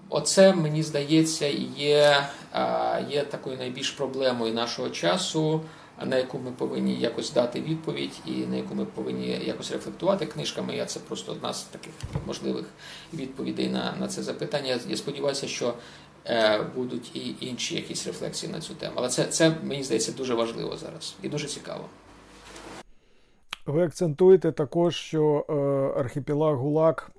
оце, 0.10 0.54
мені 0.54 0.84
здається, 0.84 1.48
є, 1.78 2.28
є 3.10 3.24
такою 3.24 3.58
найбільш 3.58 3.92
проблемою 3.92 4.54
нашого 4.54 4.90
часу. 4.90 5.62
На 6.06 6.18
яку 6.18 6.40
ми 6.40 6.52
повинні 6.52 6.96
якось 6.96 7.34
дати 7.34 7.62
відповідь, 7.62 8.22
і 8.26 8.32
на 8.32 8.56
яку 8.56 8.76
ми 8.76 8.86
повинні 8.86 9.28
якось 9.28 9.72
рефлектувати 9.72 10.26
книжками. 10.26 10.76
Я 10.76 10.86
це 10.86 11.00
просто 11.00 11.32
одна 11.32 11.54
з 11.54 11.64
таких 11.64 11.94
можливих 12.28 12.66
відповідей 13.14 13.70
на 13.70 13.96
на 14.00 14.08
це 14.08 14.24
запитання. 14.24 14.80
Я 14.88 14.98
сподіваюся, 14.98 15.48
що 15.48 15.74
Е, 16.26 16.64
будуть 16.76 17.16
і 17.16 17.36
інші 17.40 17.76
якісь 17.76 18.08
рефлексії 18.08 18.52
на 18.52 18.60
цю 18.60 18.74
тему. 18.74 18.94
Але 18.96 19.10
це, 19.10 19.26
це 19.26 19.56
мені 19.64 19.84
здається, 19.84 20.12
дуже 20.12 20.34
важливо 20.34 20.78
зараз 20.78 21.16
і 21.24 21.30
дуже 21.30 21.48
цікаво. 21.48 21.86
Ви 23.66 23.84
акцентуєте 23.84 24.52
також, 24.52 24.96
що 24.96 25.46
е, 25.50 26.00
архіпелаг 26.00 26.56
ГУЛАГ 26.56 27.12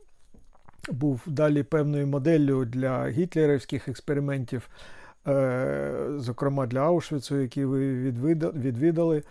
був 0.89 1.21
далі 1.27 1.63
певною 1.63 2.07
моделлю 2.07 2.65
для 2.65 3.09
гітлерівських 3.09 3.89
експериментів, 3.89 4.69
зокрема 6.17 6.67
для 6.67 6.81
Аушвіцу, 6.81 7.41
які 7.41 7.65
ви 7.65 7.95
відвідали, 8.55 9.23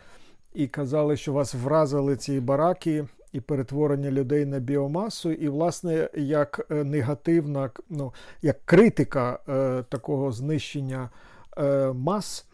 і 0.53 0.67
казали, 0.67 1.17
що 1.17 1.33
вас 1.33 1.53
вразили 1.53 2.15
ці 2.15 2.39
бараки 2.39 3.05
і 3.33 3.39
перетворення 3.39 4.11
людей 4.11 4.45
на 4.45 4.59
біомасу, 4.59 5.31
і, 5.31 5.49
власне, 5.49 6.09
як 6.15 6.67
е, 6.71 6.83
негативна, 6.83 7.69
ну, 7.89 8.13
як 8.41 8.65
критика 8.65 9.39
е, 9.49 9.83
такого 9.89 10.31
знищення 10.31 11.09
е, 11.57 11.93
мас 11.93 12.45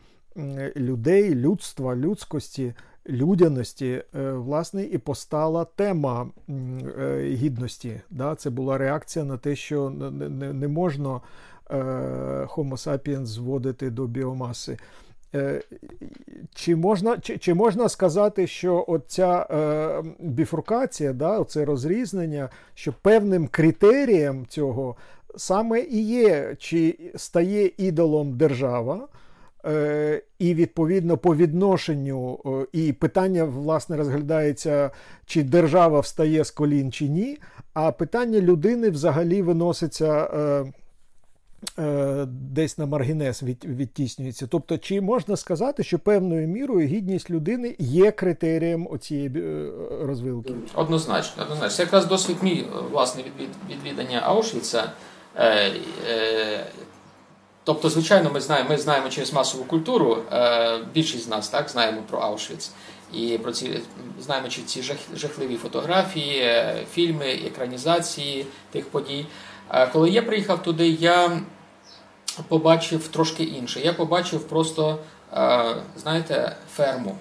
людей, 0.76 1.36
людства, 1.36 1.96
людськості. 1.96 2.74
Людяності, 3.10 4.04
е, 4.16 4.32
власне, 4.32 4.84
і 4.84 4.98
постала 4.98 5.66
тема 5.66 6.28
е, 6.50 7.30
гідності. 7.36 8.02
Да? 8.10 8.36
Це 8.36 8.50
була 8.50 8.78
реакція 8.78 9.26
на 9.26 9.38
те, 9.38 9.56
що 9.56 9.90
не, 9.90 10.68
можна 10.68 11.22
Homo 11.70 12.78
sapiens 12.78 13.26
зводити 13.26 13.90
до 13.90 14.08
біомаси. 14.08 14.78
Е, 15.36 15.62
чи 16.56 16.76
можна 16.76 17.18
чи, 17.18 17.38
чи 17.38 17.54
можна 17.54 17.90
сказати, 17.90 18.48
що 18.48 18.86
оця 18.88 19.48
е, 19.52 20.04
біфуркація, 20.20 21.14
да, 21.14 21.40
оце 21.40 21.66
розрізнення, 21.66 22.50
що 22.74 22.94
певним 23.02 23.48
критерієм 23.48 24.46
цього 24.50 24.96
саме 25.36 25.82
і 25.82 26.02
є, 26.02 26.56
чи 26.60 27.00
стає 27.16 27.72
ідолом 27.78 28.38
держава, 28.38 29.08
е, 29.66 30.22
і 30.40 30.54
відповідно 30.54 31.18
по 31.18 31.36
відношенню, 31.36 32.40
е, 32.46 32.80
і 32.80 32.94
питання 32.94 33.44
власне 33.44 33.98
розглядається, 33.98 34.92
чи 35.26 35.44
держава 35.44 36.00
встає 36.00 36.44
з 36.44 36.52
колін, 36.52 36.92
чи 36.92 37.08
ні, 37.08 37.38
а 37.74 37.92
питання 37.92 38.40
людини 38.40 38.90
взагалі 38.90 39.42
виноситься. 39.42 40.30
Е, 40.34 40.66
Е, 40.66 40.72
десь 42.28 42.78
на 42.78 42.86
маргінес 42.86 43.44
від, 43.44 43.66
відтіснюється. 43.66 44.48
Тобто, 44.48 44.78
чи 44.78 45.02
можна 45.02 45.38
сказати, 45.38 45.84
що 45.84 46.00
певною 46.00 46.48
мірою 46.48 46.88
гідність 46.88 47.30
людини 47.30 47.76
є 47.80 48.12
критерієм 48.12 48.88
оцієї 48.92 49.32
е, 49.36 49.72
розвилки? 50.02 50.54
Однозначно, 50.74 51.44
однозначно. 51.44 51.78
Це 51.78 51.84
якраз 51.84 52.06
досвід 52.06 52.38
мій 52.42 52.66
власне 52.92 53.24
від 53.24 53.76
відвідання 53.78 54.20
Аушвіца. 54.20 54.92
Е, 55.38 55.72
тобто, 57.64 57.90
звичайно, 57.90 58.32
ми 58.32 58.42
знаємо, 58.42 58.70
ми 58.70 58.78
знаємо 58.78 59.10
через 59.10 59.34
масову 59.34 59.64
культуру. 59.64 60.18
Більшість 60.94 61.26
з 61.26 61.28
нас 61.28 61.50
так 61.50 61.70
знаємо 61.70 62.02
про 62.10 62.20
Аушвіц. 62.20 62.72
І 63.14 63.38
про 63.38 63.52
ці 63.52 63.80
знаємо 64.22 64.48
чи 64.48 64.62
ці 64.62 64.82
жах, 64.82 64.98
жахливі 65.16 65.56
фотографії, 65.58 66.64
фільми, 66.94 67.26
екранізації 67.26 68.46
тих 68.72 68.86
подій. 68.86 69.26
Коли 69.94 70.10
я 70.10 70.22
приїхав 70.22 70.64
туди, 70.64 70.88
я 70.88 71.42
побачив 72.44 73.08
трошки 73.08 73.44
інше. 73.44 73.80
Я 73.80 73.94
побачив 73.94 74.48
просто, 74.48 75.00
е, 75.34 75.76
знаєте, 75.98 76.56
ферму. 76.76 77.18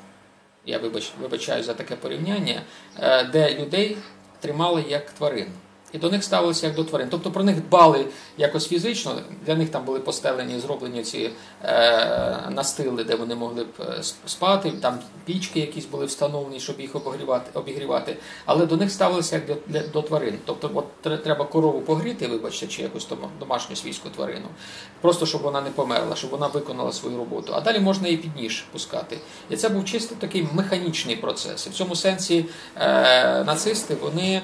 Я 0.66 0.80
вибачаю 1.20 1.62
за 1.62 1.74
таке 1.74 1.96
порівняння, 1.96 2.62
е, 2.98 3.24
де 3.24 3.54
людей 3.54 3.96
тримали 4.40 4.84
як 4.88 5.10
тварин 5.10 5.48
і 5.94 5.98
до 5.98 6.10
них 6.10 6.24
ставилися 6.24 6.66
як 6.66 6.76
до 6.76 6.84
тварин. 6.84 7.08
Тобто 7.10 7.30
про 7.30 7.44
них 7.44 7.56
дбали 7.56 8.06
якось 8.38 8.68
фізично, 8.68 9.20
для 9.46 9.54
них 9.54 9.68
там 9.68 9.84
були 9.84 10.00
постелені, 10.00 10.60
зроблені 10.60 11.02
ці 11.02 11.30
е, 11.64 12.48
настили, 12.50 13.04
де 13.04 13.14
вони 13.14 13.34
могли 13.34 13.64
б 13.64 13.68
е, 13.80 14.02
спати, 14.26 14.72
там 14.82 14.98
пічки 15.24 15.60
якісь 15.60 15.86
були 15.86 16.04
встановлені, 16.04 16.60
щоб 16.60 16.80
їх 16.80 16.96
обігрівати, 16.96 17.50
обігрівати. 17.54 18.16
але 18.46 18.66
до 18.66 18.76
них 18.76 18.90
ставилися 18.90 19.36
як 19.36 19.46
до, 19.66 19.80
до 19.92 20.02
тварин. 20.02 20.38
Тобто, 20.44 20.70
от 20.74 21.22
треба 21.22 21.44
корову 21.44 21.80
погріти, 21.80 22.26
вибачте, 22.26 22.66
чи 22.66 22.82
якусь 22.82 23.08
домашню 23.40 23.76
свійську 23.76 24.08
тварину, 24.08 24.46
просто 25.00 25.26
щоб 25.26 25.42
вона 25.42 25.60
не 25.60 25.70
померла, 25.70 26.16
щоб 26.16 26.30
вона 26.30 26.46
виконала 26.46 26.92
свою 26.92 27.16
роботу. 27.16 27.52
А 27.56 27.60
далі 27.60 27.78
можна 27.78 28.08
її 28.08 28.18
під 28.18 28.36
ніж 28.36 28.64
пускати. 28.72 29.18
І 29.50 29.56
це 29.56 29.68
був 29.68 29.84
чисто 29.84 30.14
такий 30.14 30.48
механічний 30.52 31.16
процес. 31.16 31.66
І 31.66 31.70
в 31.70 31.72
цьому 31.72 31.96
сенсі 31.96 32.46
е, 32.76 33.44
нацисти 33.44 33.94
вони 33.94 34.42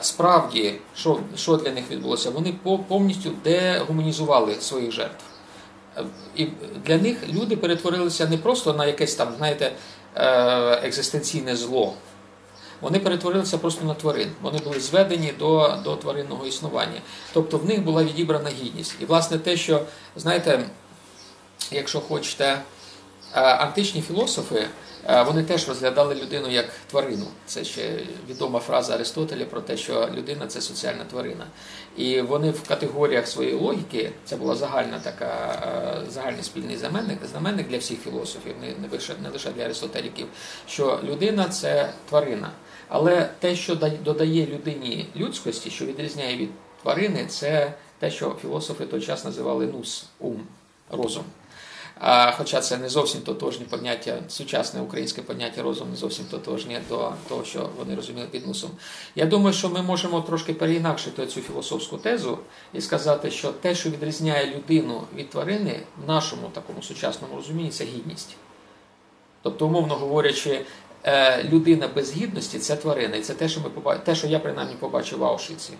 справді, 0.00 0.61
що 0.96 1.20
що 1.36 1.56
для 1.56 1.72
них 1.72 1.90
відбулося, 1.90 2.30
вони 2.30 2.54
повністю 2.88 3.30
дегуманізували 3.44 4.56
своїх 4.60 4.92
жертв. 4.92 5.24
І 6.36 6.48
для 6.86 6.98
них 6.98 7.28
люди 7.28 7.56
перетворилися 7.56 8.26
не 8.26 8.38
просто 8.38 8.72
на 8.72 8.86
якесь 8.86 9.14
там, 9.14 9.34
знаєте, 9.36 9.72
е, 10.16 10.24
екзистенційне 10.82 11.56
зло. 11.56 11.94
Вони 12.80 12.98
перетворилися 12.98 13.58
просто 13.58 13.84
на 13.84 13.94
тварин. 13.94 14.32
Вони 14.42 14.58
були 14.58 14.80
зведені 14.80 15.32
до 15.38 15.78
до 15.84 15.96
тваринного 15.96 16.46
існування. 16.46 17.00
Тобто 17.32 17.58
в 17.58 17.66
них 17.66 17.82
була 17.82 18.04
відібрана 18.04 18.50
гідність. 18.62 18.94
І, 19.00 19.04
власне, 19.04 19.38
те, 19.38 19.56
що, 19.56 19.82
знаєте, 20.16 20.64
якщо 21.70 22.00
хочете, 22.00 22.44
е, 23.34 23.40
античні 23.40 24.02
філософи. 24.02 24.66
Е, 25.08 25.22
вони 25.22 25.42
теж 25.42 25.68
розглядали 25.68 26.14
людину 26.14 26.50
як 26.50 26.66
тварину. 26.90 27.26
Це 27.46 27.64
ще 27.64 28.00
відома 28.28 28.60
фраза 28.60 28.94
Аристотеля 28.94 29.44
про 29.44 29.60
те, 29.60 29.76
що 29.76 30.08
людина 30.14 30.46
це 30.46 30.60
соціальна 30.60 31.04
тварина. 31.04 31.46
І 31.96 32.20
вони 32.20 32.50
в 32.50 32.68
категоріях 32.68 33.28
своєї 33.28 33.56
логіки, 33.56 34.12
це 34.24 34.36
була 34.36 34.54
загальна 34.54 34.98
така 34.98 35.60
е, 36.06 36.10
загальний 36.10 36.42
спільний 36.42 36.76
знаменник, 36.76 37.18
знаменник 37.30 37.68
для 37.68 37.78
всіх 37.78 38.00
філософів, 38.00 38.54
не 38.82 38.88
лише 38.92 39.14
не 39.22 39.28
лише 39.28 39.50
для 39.50 39.64
аристотеліків, 39.64 40.26
що 40.66 41.00
людина 41.04 41.48
це 41.48 41.92
тварина. 42.08 42.50
Але 42.88 43.30
те, 43.38 43.56
що 43.56 43.74
додає 44.04 44.46
людині 44.46 45.06
людськості, 45.16 45.70
що 45.70 45.84
відрізняє 45.84 46.36
від 46.36 46.50
тварини, 46.82 47.26
це 47.26 47.74
те, 47.98 48.10
що 48.10 48.36
філософи 48.42 48.86
той 48.86 49.00
час 49.00 49.24
називали 49.24 49.66
нус, 49.66 50.06
ум, 50.18 50.46
розум. 50.90 51.24
Хоча 52.36 52.60
це 52.60 52.78
не 52.78 52.88
зовсім 52.88 53.20
тотожні 53.20 53.64
поняття, 53.64 54.18
сучасне 54.28 54.80
українське 54.80 55.22
поняття 55.22 55.62
розум 55.62 55.90
не 55.90 55.96
зовсім 55.96 56.24
тотожні 56.30 56.78
до 56.88 57.12
того, 57.28 57.44
що 57.44 57.70
вони 57.78 57.94
розуміли 57.94 58.26
під 58.30 58.46
носом. 58.46 58.70
Я 59.14 59.26
думаю, 59.26 59.54
що 59.54 59.68
ми 59.68 59.82
можемо 59.82 60.20
трошки 60.20 60.54
переінакшити 60.54 61.26
цю 61.26 61.40
філософську 61.40 61.96
тезу 61.96 62.38
і 62.72 62.80
сказати, 62.80 63.30
що 63.30 63.52
те, 63.52 63.74
що 63.74 63.90
відрізняє 63.90 64.54
людину 64.54 65.02
від 65.16 65.30
тварини, 65.30 65.80
в 66.04 66.08
нашому 66.08 66.48
такому 66.48 66.82
сучасному 66.82 67.36
розумінні, 67.36 67.70
це 67.70 67.84
гідність. 67.84 68.36
Тобто, 69.42 69.66
умовно 69.66 69.94
говорячи, 69.94 70.64
е, 71.04 71.44
людина 71.44 71.88
без 71.94 72.16
гідності 72.16 72.58
це 72.58 72.76
тварина. 72.76 73.16
І 73.16 73.20
це 73.20 73.34
те, 73.34 73.48
що 73.48 73.60
ми 73.60 73.70
побачили, 73.70 74.04
те, 74.04 74.14
що 74.14 74.26
я 74.26 74.38
принаймні 74.38 74.74
побачив 74.74 75.18
в 75.18 75.24
Аушвіці. 75.24 75.72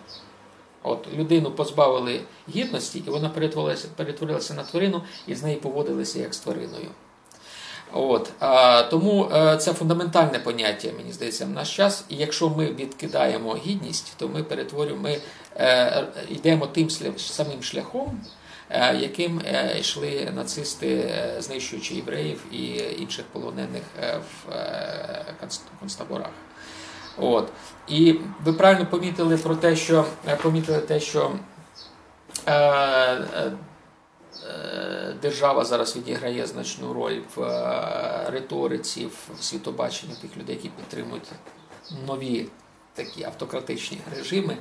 От 0.82 1.08
людину 1.14 1.50
позбавили 1.50 2.20
гідності, 2.48 3.02
і 3.06 3.10
вона 3.10 3.28
перетворилася 3.28 3.88
перетворилася 3.96 4.54
на 4.54 4.62
тварину, 4.62 5.02
і 5.26 5.34
з 5.34 5.42
нею 5.42 5.60
поводилися 5.60 6.18
як 6.18 6.34
з 6.34 6.38
твариною. 6.38 6.88
От, 7.92 8.32
а, 8.40 8.82
Тому 8.82 9.28
а, 9.32 9.54
е, 9.54 9.56
це 9.56 9.72
фундаментальне 9.72 10.38
поняття, 10.38 10.88
мені 10.96 11.12
здається, 11.12 11.44
в 11.44 11.48
наш 11.48 11.76
час. 11.76 12.04
І 12.08 12.16
якщо 12.16 12.48
ми 12.48 12.66
відкидаємо 12.66 13.56
гідність, 13.66 14.14
то 14.18 14.28
ми 14.28 14.42
перетворюємо, 14.42 15.02
ми 15.02 15.18
е, 15.56 16.04
йдемо 16.28 16.66
тим 16.66 16.90
самим 17.16 17.62
шляхом, 17.62 18.20
е, 18.70 18.96
яким 18.96 19.40
е, 19.46 19.76
йшли 19.80 20.32
нацисти, 20.34 20.88
е, 20.88 21.36
знищуючи 21.42 21.94
євреїв 21.94 22.44
і 22.52 22.64
інших 22.98 23.24
полонених 23.32 23.82
е, 24.02 24.18
в 24.18 24.52
концтаборах. 25.80 26.30
От. 27.18 27.48
І 27.88 28.18
ви 28.44 28.52
правильно 28.52 28.86
помітили 28.86 29.36
про 29.36 29.56
те, 29.56 29.76
що 29.76 30.04
е, 30.28 30.36
помітили 30.36 30.78
те, 30.78 31.00
що 31.00 31.32
е, 32.46 32.52
е, 32.52 33.52
держава 35.22 35.64
зараз 35.64 35.96
відіграє 35.96 36.46
значну 36.46 36.92
роль 36.92 37.20
в 37.36 37.42
е, 37.42 38.30
риториці, 38.30 39.06
в 39.06 39.42
світобаченні 39.42 40.14
тих 40.22 40.36
людей, 40.36 40.56
які 40.56 40.68
підтримують 40.68 41.28
нові 42.06 42.48
такі 42.94 43.24
автократичні 43.24 43.98
режими. 44.16 44.56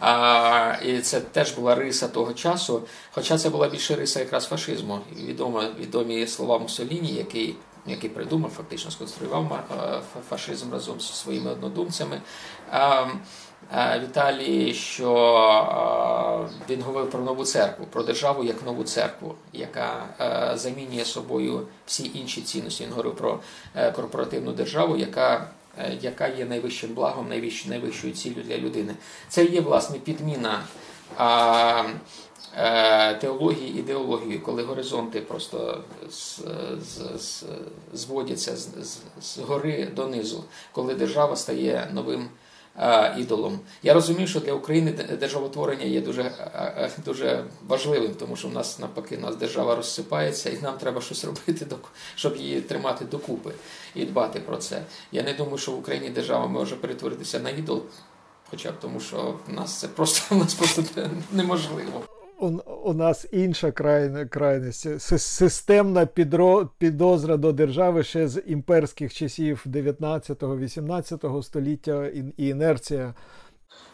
А, 0.00 0.76
І 0.84 1.00
це 1.00 1.20
теж 1.20 1.52
була 1.52 1.74
риса 1.74 2.08
того 2.08 2.32
часу. 2.32 2.82
Хоча 3.12 3.38
це 3.38 3.50
була 3.50 3.68
більше 3.68 3.94
риса 3.94 4.20
якраз 4.20 4.46
фашизму. 4.46 5.00
Відомо, 5.16 5.62
відомі 5.78 6.26
слова 6.26 6.58
Муссоліні, 6.58 7.12
який 7.12 7.56
який 7.86 8.10
придумав, 8.10 8.50
фактично 8.50 8.90
сконструював 8.90 9.52
е, 9.52 10.00
фашизм 10.28 10.72
разом 10.72 11.00
зі 11.00 11.12
своїми 11.12 11.50
однодумцями. 11.50 12.20
Віталій, 14.02 14.74
що 14.74 16.48
він 16.70 16.82
говорив 16.82 17.10
про 17.10 17.20
нову 17.20 17.44
церкву, 17.44 17.86
про 17.90 18.02
державу 18.02 18.44
як 18.44 18.66
нову 18.66 18.84
церкву, 18.84 19.34
яка 19.52 20.06
е, 20.20 20.58
замінює 20.58 21.04
собою 21.04 21.66
всі 21.86 22.10
інші 22.14 22.42
цінності. 22.42 22.84
Він 22.84 22.90
говорив 22.90 23.16
про 23.16 23.40
е, 23.74 23.92
корпоративну 23.92 24.52
державу, 24.52 24.96
яка 24.96 25.48
яка 26.00 26.28
є 26.28 26.44
найвищим 26.44 26.94
благом, 26.94 27.28
найвищою 27.68 28.12
ціллю 28.12 28.42
для 28.42 28.58
людини. 28.58 28.94
Це 29.28 29.44
є 29.44 29.60
власне 29.60 29.98
підміна 29.98 30.62
Е, 32.56 33.14
теології 33.14 33.78
ідеології, 33.78 34.38
коли 34.38 34.62
горизонти 34.62 35.20
просто 35.20 35.84
з, 36.10 36.40
з, 36.80 37.20
з, 37.22 37.44
зводяться 37.92 38.56
з, 38.56 39.38
гори 39.38 39.88
донизу, 39.96 40.44
коли 40.72 40.94
держава 40.94 41.36
стає 41.36 41.90
новим 41.92 42.28
а, 42.76 43.14
ідолом. 43.18 43.60
Я 43.82 43.94
розумію, 43.94 44.26
що 44.26 44.40
для 44.40 44.52
України 44.52 44.92
державотворення 44.92 45.84
є 45.84 46.00
дуже 46.00 46.32
дуже 47.04 47.44
важливим, 47.66 48.14
тому 48.14 48.36
що 48.36 48.48
в 48.48 48.52
нас 48.52 48.78
навпаки 48.78 49.18
нас 49.18 49.36
держава 49.36 49.76
розсипається, 49.76 50.50
і 50.50 50.58
нам 50.62 50.78
треба 50.78 51.00
щось 51.00 51.24
робити, 51.24 51.66
щоб 52.14 52.36
її 52.36 52.60
тримати 52.60 53.04
докупи 53.04 53.50
і 53.94 54.04
дбати 54.04 54.40
про 54.40 54.56
це. 54.56 54.82
Я 55.12 55.22
не 55.22 55.32
думаю, 55.32 55.58
що 55.58 55.72
в 55.72 55.78
Україні 55.78 56.10
держава 56.10 56.46
може 56.46 56.76
перетворитися 56.76 57.38
на 57.38 57.50
ідол. 57.50 57.82
Хоча 58.50 58.70
б 58.70 58.74
тому, 58.80 59.00
що 59.00 59.34
в 59.48 59.52
нас 59.52 59.80
це 59.80 59.88
просто 59.88 60.34
в 60.34 60.38
нас 60.38 60.54
просто 60.54 61.10
неможливо 61.32 62.02
у, 62.40 62.46
у 62.84 62.94
нас 62.94 63.26
інша 63.32 63.72
крайність. 64.30 65.00
Системна 65.20 66.06
підро, 66.06 66.68
підозра 66.78 67.36
до 67.36 67.52
держави 67.52 68.02
ще 68.02 68.28
з 68.28 68.42
імперських 68.46 69.14
часів 69.14 69.64
19-18 69.66 71.42
століття 71.42 72.06
і, 72.06 72.24
і 72.36 72.48
інерція. 72.48 73.14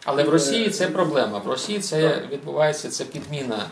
Але 0.05 0.23
в 0.23 0.29
Росії 0.29 0.69
це 0.69 0.87
проблема. 0.87 1.39
В 1.39 1.47
Росії 1.47 1.79
це 1.79 2.27
відбувається 2.31 2.89
це 2.89 3.05
підміна, 3.05 3.65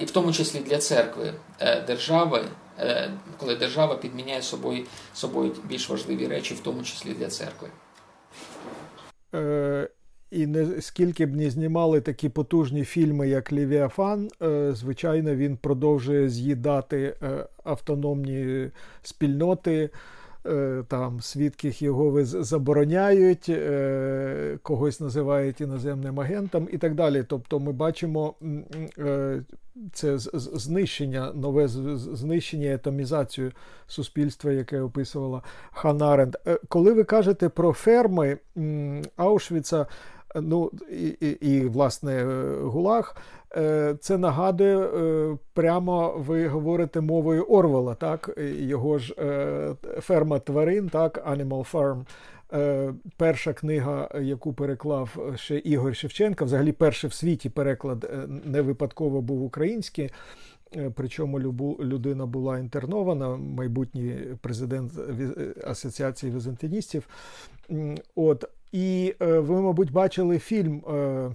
і 0.00 0.04
в 0.04 0.10
тому 0.10 0.32
числі 0.32 0.60
для 0.60 0.78
церкви 0.78 1.34
е, 1.60 1.80
держави, 1.80 2.44
е, 2.78 3.10
коли 3.36 3.56
держава 3.56 3.94
підміняє 3.94 4.42
собою 4.42 4.84
собою 5.14 5.52
більш 5.64 5.90
важливі 5.90 6.26
речі, 6.26 6.54
в 6.54 6.60
тому 6.60 6.82
числі 6.82 7.14
для 7.14 7.28
церкви. 7.28 7.68
І 10.30 10.46
не 10.46 10.80
скільки 10.80 11.26
б 11.26 11.36
не 11.36 11.50
знімали 11.50 12.00
такі 12.00 12.28
потужні 12.28 12.84
фільми, 12.84 13.28
як 13.28 13.52
Лівіафан, 13.52 14.28
е, 14.42 14.72
звичайно, 14.72 15.34
він 15.34 15.56
продовжує 15.56 16.28
з'їдати 16.28 17.14
е, 17.22 17.46
автономні 17.64 18.70
спільноти. 19.02 19.90
Е, 20.46 20.84
там 20.88 21.20
свідків 21.20 21.82
його 21.82 22.24
забороняють, 22.24 23.52
когось 24.62 25.00
називають 25.00 25.60
іноземним 25.60 26.20
агентом 26.20 26.68
і 26.72 26.78
так 26.78 26.94
далі. 26.94 27.24
Тобто 27.28 27.60
ми 27.60 27.72
бачимо 27.72 28.34
це 29.92 30.18
знищення, 30.34 31.32
нове 31.34 31.68
знищення, 31.68 32.72
етомізацію 32.72 33.52
суспільства, 33.86 34.52
яке 34.52 34.80
описувала 34.80 35.42
Ханна 35.72 36.06
Аренд. 36.06 36.36
Коли 36.68 36.92
ви 36.92 37.04
кажете 37.04 37.48
про 37.48 37.72
ферми 37.72 38.38
Аушвіца, 39.16 39.86
Ну 40.34 40.70
і, 40.90 41.06
і, 41.20 41.28
і 41.30 41.68
власне 41.68 42.12
е, 42.12 42.56
Гулаг. 42.62 43.16
Е, 43.56 43.96
це 44.00 44.18
нагадує 44.18 44.78
е, 44.78 45.36
прямо 45.54 46.14
ви 46.18 46.48
говорите 46.48 47.00
мовою 47.00 47.44
Орвела, 47.44 47.94
так? 47.94 48.30
Його 48.58 48.98
ж 48.98 49.14
ферма 50.00 50.38
тварин, 50.38 50.88
так, 50.88 51.26
Animal 51.28 51.72
Farm. 51.72 52.04
Перша 53.16 53.52
книга, 53.52 54.08
яку 54.20 54.52
переклав 54.52 55.32
ще 55.36 55.58
Ігор 55.58 55.96
Шевченка, 55.96 56.44
взагалі 56.44 56.72
перший 56.72 57.10
в 57.10 57.12
світі 57.12 57.48
переклад 57.48 58.10
не 58.44 58.60
випадково 58.60 59.20
був 59.20 59.42
український. 59.42 60.10
Причому 60.94 61.40
людина 61.80 62.26
була 62.26 62.58
інтернована, 62.58 63.36
майбутній 63.36 64.18
президент 64.40 64.92
Асоціації 65.64 66.32
візантиністів. 66.32 67.08
От, 68.14 68.44
і 68.76 69.14
е, 69.22 69.38
ви, 69.38 69.60
мабуть, 69.60 69.92
бачили 69.92 70.38
фільм, 70.38 70.82
е, 70.88 71.30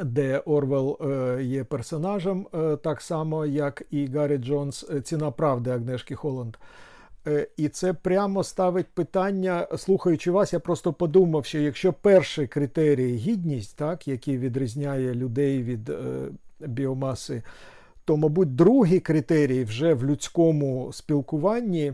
де 0.00 0.38
Орвел 0.38 0.98
е, 1.00 1.42
є 1.42 1.64
персонажем, 1.64 2.46
так 2.82 3.00
само, 3.00 3.46
як 3.46 3.82
і 3.90 4.06
Гаррі 4.06 4.38
Джонс, 4.38 4.86
Ціна 5.04 5.30
правди 5.30 5.70
Агнешки 5.70 6.14
Холланд. 6.14 6.56
І 7.56 7.68
це 7.68 7.92
прямо 7.92 8.44
ставить 8.44 8.86
питання, 8.86 9.66
слухаючи 9.76 10.30
вас, 10.30 10.52
я 10.52 10.60
просто 10.60 10.92
подумав, 10.92 11.44
що 11.44 11.58
якщо 11.58 11.92
перший 11.92 12.46
критерій 12.46 13.16
гідність, 13.16 13.76
так, 13.76 14.08
який 14.08 14.38
відрізняє 14.38 15.14
людей 15.14 15.62
від 15.62 15.88
е, 15.88 16.28
біомаси, 16.60 17.42
то, 18.04 18.16
мабуть, 18.16 18.54
другий 18.54 19.00
критерій 19.00 19.64
вже 19.64 19.94
в 19.94 20.04
людському 20.04 20.90
спілкуванні 20.92 21.92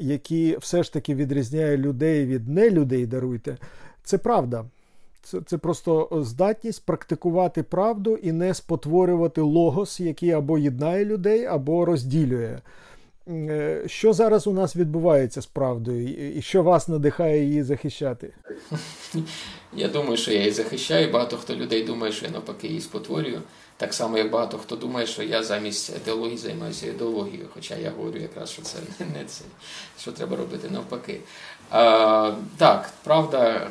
які 0.00 0.56
все 0.60 0.82
ж 0.82 0.92
таки 0.92 1.14
відрізняє 1.14 1.76
людей 1.76 2.26
від 2.26 2.48
нелюдей, 2.48 3.06
даруйте, 3.06 3.56
це 4.04 4.18
правда. 4.18 4.64
Це 5.22 5.40
це 5.46 5.58
просто 5.58 6.08
здатність 6.12 6.86
практикувати 6.86 7.62
правду 7.62 8.16
і 8.16 8.32
не 8.32 8.54
спотворювати 8.54 9.40
логос, 9.40 10.00
який 10.00 10.30
або 10.30 10.58
єднає 10.58 11.04
людей, 11.04 11.44
або 11.44 11.84
розділює. 11.84 12.58
Е, 13.28 13.82
що 13.86 14.12
зараз 14.12 14.46
у 14.46 14.52
нас 14.52 14.76
відбувається 14.76 15.42
з 15.42 15.46
правдою, 15.46 16.32
і 16.36 16.42
що 16.42 16.62
вас 16.62 16.88
надихає 16.88 17.44
її 17.44 17.62
захищати? 17.62 18.32
Я 19.76 19.88
думаю, 19.88 20.16
що 20.16 20.32
я 20.32 20.38
її 20.38 20.50
захищаю. 20.50 21.12
Багато 21.12 21.36
хто 21.36 21.54
людей 21.54 21.84
думає, 21.84 22.12
що 22.12 22.26
я 22.26 22.32
навпаки 22.32 22.68
її 22.68 22.80
спотворюю. 22.80 23.42
Так 23.80 23.94
само, 23.94 24.18
як 24.18 24.30
багато 24.30 24.58
хто 24.58 24.76
думає, 24.76 25.06
що 25.06 25.22
я 25.22 25.42
замість 25.42 25.96
ідеології 25.96 26.38
займаюся 26.38 26.86
ідеологією, 26.86 27.48
хоча 27.54 27.74
я 27.74 27.90
говорю 27.90 28.18
якраз, 28.18 28.50
що 28.50 28.62
це 28.62 28.78
не 28.98 29.24
це, 29.24 29.44
що 30.00 30.12
треба 30.12 30.36
робити 30.36 30.70
навпаки. 30.70 31.20
А, 31.70 32.32
Так, 32.58 32.90
правда, 33.04 33.70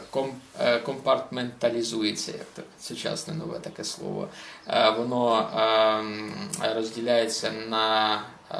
е, 0.59 0.79
компартменталізується, 0.79 2.31
як 2.31 2.45
так, 2.53 2.65
сучасне 2.81 3.33
нове 3.33 3.59
таке 3.59 3.83
слово. 3.83 4.27
А, 4.65 4.89
воно 4.89 5.49
а, 5.53 6.03
розділяється 6.75 7.51
на 7.51 8.21
а, 8.49 8.57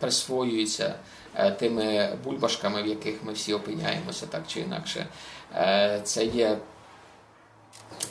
присвоюється 0.00 0.94
е, 1.34 1.50
тими 1.50 2.16
бульбашками, 2.24 2.82
в 2.82 2.86
яких 2.86 3.14
ми 3.24 3.32
всі 3.32 3.52
опиняємося 3.52 4.26
так 4.26 4.42
чи 4.46 4.60
інакше. 4.60 5.06
Е, 5.54 6.00
це 6.04 6.24
є 6.24 6.58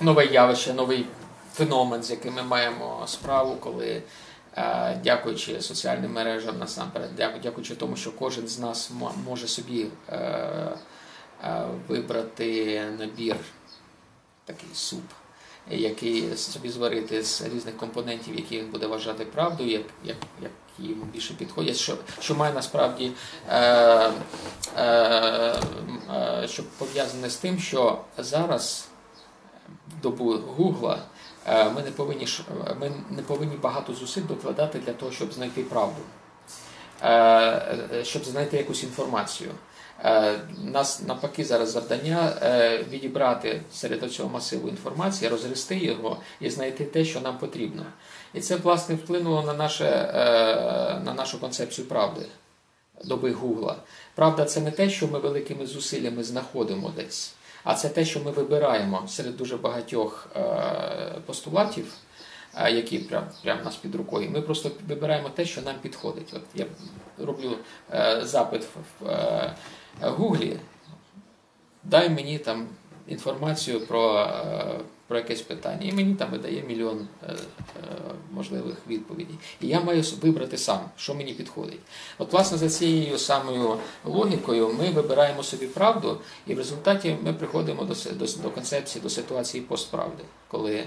нове 0.02 0.26
явище, 0.26 0.74
новий 0.74 1.06
феномен, 1.54 2.04
з 2.04 2.12
яким 2.12 2.34
ми 2.34 2.44
маємо 2.44 3.04
справу, 3.08 3.56
коли 3.60 4.04
Е, 4.58 5.00
дякуючи 5.04 5.62
соціальним 5.62 6.14
мережам 6.14 6.60
насамперед, 6.60 7.10
дякуючи 7.16 7.76
тому, 7.76 7.96
що 7.96 8.12
кожен 8.12 8.48
з 8.48 8.60
нас 8.60 8.92
може 9.26 9.48
собі 9.48 9.88
вибрати 11.88 12.82
набір, 13.00 13.36
такий 14.46 14.70
суп, 14.74 15.04
який 15.70 16.38
собі 16.38 16.70
зварити 16.70 17.24
з 17.24 17.42
різних 17.42 17.78
компонентів, 17.78 18.36
які 18.36 18.60
він 18.60 18.68
буде 18.68 18.88
вважати 18.88 19.26
правдою, 19.26 19.70
як, 19.70 19.86
як, 20.04 20.18
як 20.42 20.52
йому 20.80 21.06
більше 21.06 21.34
підходять, 21.34 21.76
що 21.76 21.98
що 22.20 22.36
має 22.36 22.54
насправді 22.54 23.12
е, 23.50 24.12
е, 24.78 24.84
е, 26.14 26.48
що 26.48 26.64
пов'язане 26.78 27.30
з 27.30 27.36
тим, 27.36 27.60
що 27.60 28.02
зараз 28.18 28.88
в 29.88 30.02
добу 30.02 30.34
Гугла 30.34 30.96
е, 30.96 31.13
ми 31.48 31.82
не 31.84 31.92
повинні 31.92 32.28
ми 32.80 32.92
не 33.10 33.22
повинні 33.22 33.56
багато 33.56 33.94
зусиль 33.94 34.22
докладати 34.28 34.80
для 34.80 34.94
того, 34.94 35.12
щоб 35.12 35.34
знайти 35.34 35.64
правду, 35.64 36.02
е, 37.02 37.10
е 37.94 38.04
щоб 38.06 38.26
знайти 38.26 38.58
якусь 38.58 38.84
інформацію. 38.84 39.52
Е, 40.04 40.40
нас 40.64 41.02
навпаки 41.02 41.46
зараз 41.46 41.72
завдання 41.72 42.38
е, 42.42 42.84
відібрати 42.90 43.62
серед 43.74 44.12
цього 44.12 44.30
масиву 44.30 44.70
інформації, 44.70 45.32
розгрести 45.32 45.78
його 45.78 46.18
і 46.40 46.50
знайти 46.50 46.86
те, 46.86 47.06
що 47.06 47.22
нам 47.22 47.38
потрібно. 47.38 47.86
І 48.34 48.42
це 48.42 48.56
власне 48.56 48.96
вплинуло 48.96 49.44
на 49.44 49.54
наше, 49.54 49.86
е, 49.86 51.00
на 51.06 51.14
нашу 51.14 51.40
концепцію 51.40 51.88
правди 51.88 52.26
доби 53.04 53.32
Гугла. 53.32 53.76
Правда, 54.16 54.46
це 54.46 54.62
не 54.62 54.72
те, 54.72 54.90
що 54.90 55.08
ми 55.08 55.20
великими 55.20 55.66
зусиллями 55.66 56.24
знаходимо 56.24 56.94
десь, 56.96 57.34
а 57.64 57.76
це 57.76 57.90
те, 57.90 58.06
що 58.06 58.20
ми 58.20 58.32
вибираємо 58.32 59.04
серед 59.08 59.38
дуже 59.38 59.58
багатьох 59.58 60.28
постулатів. 61.26 61.94
Які 62.72 63.00
прям 63.00 63.24
прям 63.44 63.64
нас 63.64 63.76
під 63.76 63.96
рукою. 63.96 64.32
Ми 64.32 64.42
просто 64.42 64.72
вибираємо 64.88 65.30
те, 65.30 65.46
що 65.46 65.62
нам 65.62 65.76
підходить. 65.82 66.34
От 66.34 66.42
я 66.56 66.66
роблю 67.18 67.58
е, 67.94 68.22
запит 68.24 68.68
в 69.00 69.08
е, 69.10 69.56
Гуглі, 70.02 70.60
дай 71.84 72.10
мені 72.10 72.38
там 72.38 72.68
інформацію 73.08 73.88
про 73.88 74.20
е, 74.20 74.80
про 75.08 75.18
якесь 75.18 75.42
питання. 75.42 75.88
І 75.88 75.92
мені 75.92 76.16
там 76.16 76.32
видає 76.32 76.64
мільйон 76.68 77.08
е, 77.24 77.28
е, 77.32 77.36
можливих 78.32 78.76
відповідей. 78.88 79.36
І 79.62 79.68
я 79.68 79.80
маю 79.82 80.04
вибрати 80.22 80.58
сам, 80.58 80.80
що 80.98 81.14
мені 81.14 81.34
підходить. 81.34 81.80
От, 82.18 82.34
власне, 82.34 82.58
за 82.58 82.70
цією 82.70 83.18
самою 83.18 83.78
логікою 84.06 84.74
ми 84.80 84.90
вибираємо 84.90 85.44
собі 85.44 85.68
правду, 85.68 86.22
і 86.48 86.56
в 86.56 86.58
результаті 86.58 87.18
ми 87.24 87.34
приходимо 87.34 87.84
до 87.84 87.94
до, 88.14 88.26
до 88.44 88.50
концепції, 88.50 89.02
до 89.02 89.10
ситуації 89.10 89.64
постправди, 89.64 90.24
коли 90.48 90.84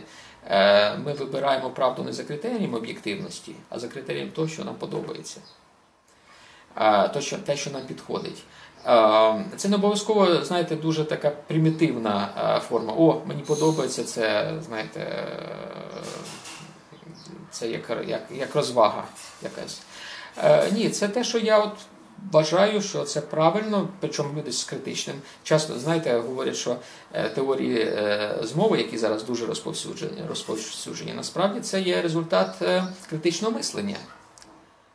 е, 0.50 0.98
ми 0.98 1.12
вибираємо 1.12 1.70
правду 1.70 2.02
не 2.04 2.12
за 2.12 2.24
критерієм 2.24 2.74
об'єктивності, 2.74 3.54
а 3.68 3.78
за 3.78 3.88
критерієм 3.88 4.30
того, 4.30 4.48
що 4.48 4.64
нам 4.64 4.74
подобається. 4.74 5.40
То, 7.14 7.20
що, 7.20 7.38
те, 7.38 7.56
що 7.56 7.70
нам 7.70 7.82
підходить. 7.82 8.42
Це 9.56 9.68
не 9.68 9.76
обов'язково, 9.76 10.44
знаєте, 10.44 10.76
дуже 10.76 11.04
така 11.04 11.30
примітивна 11.30 12.28
форма. 12.68 12.94
О, 12.96 13.20
мені 13.26 13.42
подобається 13.42 14.04
це, 14.04 14.52
знаєте, 14.66 15.26
це 17.50 17.68
як 17.68 17.90
як, 18.06 18.22
як 18.38 18.54
розвага 18.54 19.04
якась. 19.42 19.80
Е, 20.44 20.70
ні, 20.72 20.90
це 20.90 21.08
те, 21.08 21.24
що 21.24 21.38
я 21.38 21.58
от 21.58 21.72
вважаю, 22.32 22.82
що 22.82 23.04
це 23.04 23.20
правильно, 23.20 23.88
причому 24.00 24.38
люди 24.38 24.52
з 24.52 24.64
критичним. 24.64 25.16
Часто, 25.42 25.78
знаєте, 25.78 26.18
говорять, 26.18 26.56
що 26.56 26.76
е, 27.12 27.28
теорії 27.28 27.80
е, 27.80 28.38
змови, 28.42 28.78
які 28.78 28.98
зараз 28.98 29.22
дуже 29.22 29.46
розповсюджені, 29.46 30.22
розповсюджені, 30.28 31.12
насправді 31.12 31.60
це 31.60 31.80
є 31.80 32.02
результат 32.02 32.54
критичного 33.08 33.54
мислення. 33.54 33.96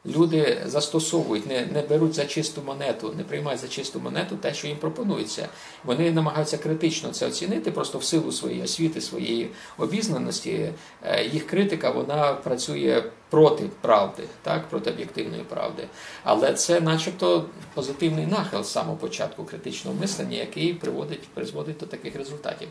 Люди 0.06 0.62
застосовують, 0.66 1.47
не 1.47 1.66
не 1.66 1.82
беруть 1.82 2.14
за 2.14 2.26
чисту 2.26 2.62
монету, 2.66 3.14
не 3.18 3.24
приймають 3.24 3.62
за 3.62 3.68
чисту 3.68 3.99
монету 3.99 4.36
те, 4.36 4.54
що 4.54 4.68
їм 4.68 4.78
пропонується. 4.78 5.49
Вони 5.84 6.12
намагаються 6.12 6.58
критично 6.58 7.10
це 7.10 7.28
оцінити, 7.28 7.72
просто 7.72 7.97
в 7.97 8.04
силу 8.04 8.32
своєї 8.32 8.64
освіти, 8.64 9.02
своєї 9.02 9.49
обізнаності. 9.78 10.74
Е, 11.04 11.26
їх 11.26 11.47
критика 11.47 11.91
вона 11.91 12.34
працює 12.34 13.04
проти 13.32 13.69
правди, 13.82 14.23
так, 14.41 14.67
проти 14.67 14.91
об'єктивної 14.91 15.43
правди. 15.43 15.88
Але 16.23 16.53
це, 16.53 16.82
начебто, 16.82 17.45
позитивний 17.73 18.25
нахил 18.25 18.63
з 18.63 18.71
самого 18.71 18.97
початку 18.97 19.43
критичного 19.43 19.97
мислення, 20.01 20.38
який 20.38 20.73
приводить, 20.73 21.27
призводить 21.34 21.77
до 21.77 21.86
таких 21.86 22.15
результатів. 22.15 22.67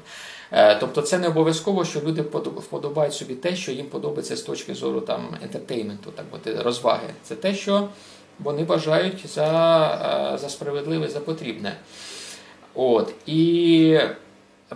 Е, 0.52 0.74
тобто, 0.74 1.02
це 1.02 1.18
не 1.18 1.28
обов'язково, 1.28 1.84
що 1.84 2.00
люди 2.00 2.22
вподобають 2.22 3.14
собі 3.14 3.34
те, 3.34 3.56
що 3.56 3.72
їм 3.72 3.86
подобається 3.86 4.36
з 4.36 4.42
точки 4.42 4.74
зору 4.74 5.00
там 5.00 5.36
ентертейменту, 5.42 6.10
так 6.10 6.24
мовити, 6.30 6.62
розваги. 6.62 7.08
Це 7.22 7.34
те, 7.34 7.54
що 7.54 7.88
вони 8.38 8.64
вважають 8.64 9.28
за 9.28 10.32
е, 10.34 10.38
за 10.38 10.48
справедливе, 10.48 11.08
за 11.08 11.20
потрібне. 11.20 11.76
От. 12.74 13.14
І 13.26 13.98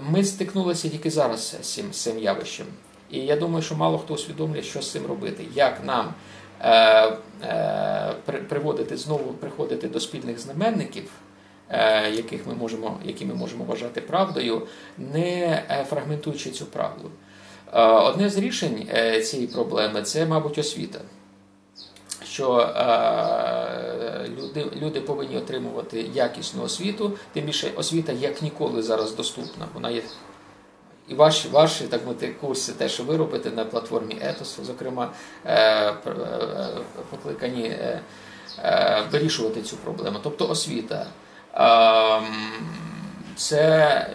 ми 0.01 0.25
стикнулися 0.25 0.89
тільки 0.89 1.11
зараз 1.11 1.57
з 1.63 1.75
цим, 1.75 1.93
з 1.93 2.03
цим 2.03 2.19
явищем. 2.19 2.67
І 3.15 3.19
я 3.19 3.37
думаю, 3.37 3.63
що 3.63 3.75
мало 3.75 3.99
хто 3.99 4.15
усвідомлює, 4.15 4.63
що 4.63 4.83
з 4.83 4.91
цим 4.93 5.07
робити, 5.07 5.45
як 5.55 5.85
нам 5.85 6.15
е, 6.61 7.13
е, 7.43 8.15
приводити 8.49 8.97
знову 8.97 9.33
приходити 9.33 9.89
до 9.89 10.01
спільних 10.01 10.39
знаменників, 10.39 11.11
е, 11.71 12.11
яких 12.11 12.47
ми 12.47 12.55
можемо, 12.55 12.99
які 13.05 13.27
ми 13.27 13.35
можемо 13.35 13.65
вважати 13.65 14.01
правдою, 14.01 14.67
не 14.99 15.31
е, 15.71 15.87
фрагментуючи 15.91 16.51
цю 16.51 16.67
правду. 16.67 17.11
Е, 17.73 17.83
одне 17.83 18.31
з 18.31 18.39
рішень 18.39 18.89
е, 18.95 19.21
цієї 19.23 19.49
проблеми 19.49 20.03
це, 20.03 20.27
мабуть, 20.27 20.59
освіта. 20.59 21.01
Що 22.25 22.59
е, 22.59 24.29
люди 24.39 24.67
люди 24.77 25.01
повинні 25.01 25.37
отримувати 25.37 26.07
якісну 26.15 26.63
освіту, 26.63 27.13
тим 27.33 27.45
більше 27.45 27.71
освіта 27.77 28.13
як 28.13 28.43
ніколи 28.43 28.83
зараз 28.83 29.15
доступна. 29.15 29.67
Вона 29.75 29.91
є 29.91 30.03
і 31.09 31.15
ваші 31.15 31.49
ваші 31.49 31.85
так 31.85 32.07
мати, 32.07 32.35
курси, 32.41 32.73
те, 32.73 32.89
що 32.89 33.05
ви 33.05 33.17
робите 33.17 33.51
на 33.51 33.65
платформі 33.65 34.19
Етос, 34.21 34.59
зокрема, 34.63 35.13
е, 35.45 35.55
е, 35.57 35.95
покликані 37.11 37.65
е, 37.65 38.01
вирішувати 39.13 39.63
цю 39.63 39.77
проблему. 39.77 40.19
Тобто 40.23 40.49
освіта. 40.49 41.07
Це 43.37 44.07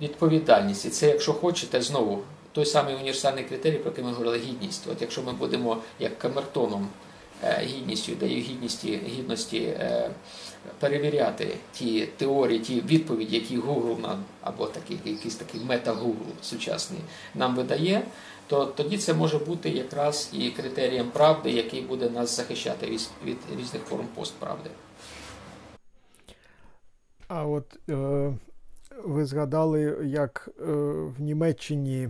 відповідальність. 0.00 0.86
І 0.86 0.88
це, 0.88 1.08
якщо 1.08 1.32
хочете, 1.32 1.82
знову 1.82 2.22
той 2.52 2.66
самий 2.66 2.94
універсальний 2.94 3.44
критерій, 3.44 3.78
про 3.78 3.90
який 3.90 4.04
ми 4.04 4.10
говорили, 4.10 4.38
гідність. 4.38 4.86
От 4.92 5.00
якщо 5.00 5.22
ми 5.22 5.32
будемо 5.32 5.78
як 5.98 6.18
камертоном 6.18 6.88
гідністю, 7.60 8.12
ідею 8.12 8.40
гідності, 8.42 9.00
гідності 9.06 9.76
перевіряти 10.80 11.48
ті 11.72 12.06
теорії, 12.06 12.58
ті 12.58 12.80
відповіді, 12.80 13.36
які 13.36 13.58
Google 13.58 14.00
нам, 14.00 14.24
або 14.42 14.66
такі, 14.66 14.98
якийсь 15.04 15.34
такий 15.34 15.60
мета-Google 15.60 16.42
сучасний 16.42 17.00
нам 17.34 17.56
видає, 17.56 18.02
то 18.46 18.66
тоді 18.66 18.98
це 18.98 19.14
може 19.14 19.38
бути 19.38 19.70
якраз 19.70 20.30
і 20.32 20.50
критерієм 20.50 21.10
правди, 21.10 21.50
який 21.50 21.80
буде 21.80 22.10
нас 22.10 22.36
захищати 22.36 22.86
від, 22.86 23.08
від 23.24 23.36
різних 23.58 23.82
форм 23.82 24.06
постправди. 24.14 24.70
А 27.28 27.46
от 27.46 27.78
е, 27.88 28.32
ви 29.04 29.26
згадали, 29.26 29.98
як 30.04 30.48
е, 30.48 30.62
в 31.18 31.20
Німеччині 31.20 32.08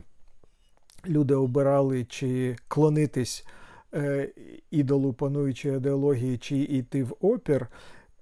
люди 1.07 1.35
обирали 1.35 2.05
чи 2.05 2.57
клонитись 2.69 3.47
е, 3.95 4.29
ідолу 4.71 5.13
пануючої 5.13 5.77
ідеології, 5.77 6.39
чи 6.39 6.57
йти 6.57 7.03
в 7.03 7.15
опір. 7.21 7.67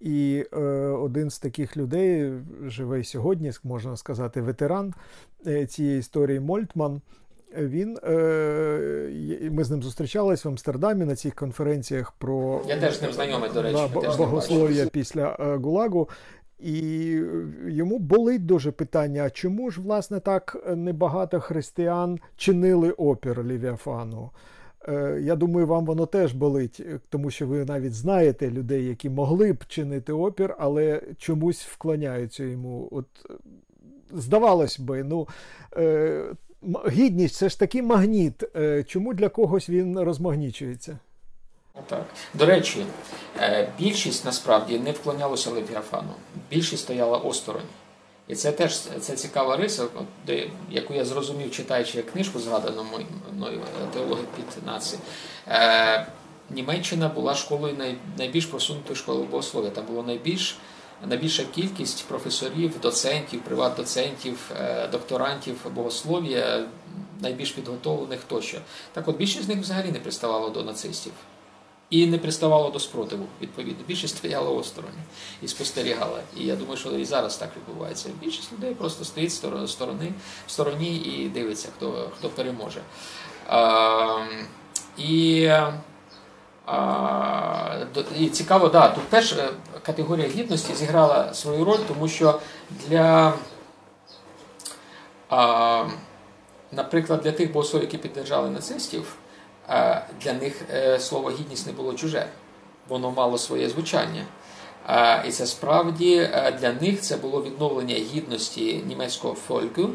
І 0.01 0.45
е, 0.53 0.59
один 0.89 1.31
з 1.31 1.39
таких 1.39 1.77
людей 1.77 2.33
живе 2.67 3.05
сьогодні, 3.05 3.53
можна 3.65 3.97
сказати, 3.97 4.41
ветеран 4.41 4.95
е, 5.47 5.67
цієї 5.67 5.99
історії 5.99 6.41
Мольтман. 6.41 7.01
Він 7.57 7.99
е, 8.05 9.51
ми 9.53 9.65
з 9.65 9.71
ним 9.71 9.83
зустрічались 9.83 10.45
в 10.45 10.49
Амстердамі 10.49 11.05
на 11.05 11.17
цих 11.17 11.35
конференціях 11.35 12.13
про 12.13 12.63
я 12.69 12.81
теж 12.81 12.99
з 12.99 13.03
ним 13.03 13.13
знайомий, 13.13 13.51
до 13.55 13.63
речі, 13.63 13.89
да, 13.95 14.17
богослов'я 14.17 14.87
після 14.87 15.37
е, 15.41 15.57
Гулагу. 15.57 16.09
І 16.59 16.81
йому 17.67 17.99
болить 17.99 18.47
дуже 18.47 18.73
питання: 18.73 19.31
чому 19.31 19.71
ж 19.71 19.81
власне 19.81 20.21
так 20.21 20.67
небагато 20.77 21.41
християн 21.41 22.19
чинили 22.37 22.91
опір 22.91 23.45
Лівіафану? 23.45 24.31
Е, 24.89 25.21
я 25.23 25.37
думаю, 25.37 25.67
вам 25.67 25.85
воно 25.85 26.07
теж 26.07 26.33
болить, 26.33 26.81
е, 26.81 27.01
тому 27.09 27.31
що 27.31 27.47
ви 27.47 27.65
навіть 27.65 27.95
знаєте 27.95 28.51
людей, 28.51 28.85
які 28.85 29.11
могли 29.11 29.53
б 29.53 29.67
чинити 29.69 30.13
опір, 30.13 30.57
але 30.59 31.03
чомусь 31.19 31.63
вклоняються 31.63 32.45
йому. 32.45 32.89
От 32.91 33.07
е, 33.31 33.35
здавалось 34.13 34.81
би, 34.81 35.05
ну 35.05 35.29
гідність 36.89 37.35
це 37.35 37.49
ж 37.49 37.59
такий 37.59 37.83
магніт. 37.83 38.45
Чому 38.87 39.15
для 39.15 39.29
когось 39.29 39.69
він 39.69 39.99
розмагнічується? 39.99 40.99
Так. 41.87 42.07
До 42.35 42.47
речі, 42.47 42.87
більшість 43.79 44.25
насправді 44.25 44.79
не 44.79 44.93
вклонялася 44.93 45.51
Левіафану. 45.51 46.13
Більшість 46.51 46.83
стояла 46.83 47.19
осторонь. 47.19 47.63
І 48.29 48.35
це 48.35 48.53
теж 48.53 48.79
це 48.79 49.17
цікава 49.17 49.57
риса, 49.57 49.87
де, 50.27 50.51
яку 50.71 50.95
я 50.95 51.05
зрозумів, 51.05 51.51
читаючи 51.51 52.03
книжку, 52.03 52.39
згадану 52.39 52.87
мною 53.37 53.61
теологи 53.93 54.23
під 54.37 54.67
нації. 54.67 55.01
Е, 55.49 56.07
Німеччина 56.51 57.09
була 57.09 57.35
школою 57.35 57.75
най, 57.79 57.97
найбільш 58.19 58.47
просунутою 58.47 58.97
школою 58.97 59.27
богослов'я. 59.27 59.71
Там 59.71 59.85
було 59.87 60.03
найбільш 60.03 60.57
найбільша 61.07 61.45
кількість 61.45 62.05
професорів, 62.05 62.81
доцентів, 62.81 63.41
приват-доцентів, 63.49 64.37
е, 64.61 64.89
докторантів 64.89 65.57
богослов'я, 65.75 66.67
найбільш 67.21 67.51
підготовлених 67.51 68.21
тощо. 68.29 68.59
Так 68.93 69.09
от 69.09 69.17
більшість 69.17 69.45
з 69.45 69.49
них 69.49 69.59
взагалі 69.59 69.93
не 69.93 69.99
приставало 69.99 70.51
до 70.51 70.63
нацистів. 70.63 71.13
І 71.95 72.07
не 72.07 72.19
приставало 72.19 72.71
до 72.71 72.79
спротиву, 72.79 73.27
відповідно. 73.41 73.85
Більшість 73.87 74.17
стояла 74.17 74.51
осторонь 74.51 74.91
і 75.43 75.49
спостерігала. 75.49 76.21
І 76.37 76.47
я 76.47 76.57
думаю, 76.57 76.77
що 76.77 76.89
і 76.89 77.05
зараз 77.05 77.37
так 77.37 77.51
відбувається. 77.57 78.09
Більшість 78.21 78.53
людей 78.53 78.75
просто 78.75 79.05
стоїть 79.05 79.33
сторони, 79.67 80.13
в 80.47 80.51
стороні 80.51 80.97
і 80.97 81.29
дивиться, 81.29 81.69
хто 81.77 82.11
хто 82.19 82.29
переможе. 82.29 82.81
А, 83.49 84.27
і 84.99 85.51
а, 86.67 87.85
і 88.19 88.29
цікаво, 88.29 88.69
да, 88.69 88.89
тут 88.89 89.05
теж 89.09 89.33
е, 89.33 89.49
категорія 89.83 90.29
гідності 90.29 90.75
зіграла 90.75 91.35
свою 91.35 91.65
роль, 91.65 91.81
тому 91.89 92.09
що 92.09 92.41
для, 92.87 93.35
а, 95.29 95.85
наприклад, 96.73 97.21
для 97.21 97.33
тих 97.33 97.53
богослов, 97.53 97.83
які 97.83 97.99
піддержали 97.99 98.51
нацистів 98.51 99.17
для 100.21 100.33
них 100.33 100.63
е, 100.71 101.01
слово 101.01 101.31
гідність 101.31 101.67
не 101.67 101.73
було 101.73 101.95
чуже, 101.95 102.27
воно 102.89 103.11
мало 103.11 103.39
своє 103.39 103.69
звучання. 103.69 104.25
І 105.29 105.31
це 105.31 105.47
справді 105.47 106.17
е, 106.17 106.57
для 106.61 106.73
них 106.73 107.01
це 107.01 107.17
було 107.17 107.43
відновлення 107.43 107.95
гідності 107.95 108.83
німецького 108.87 109.35
фольку 109.35 109.91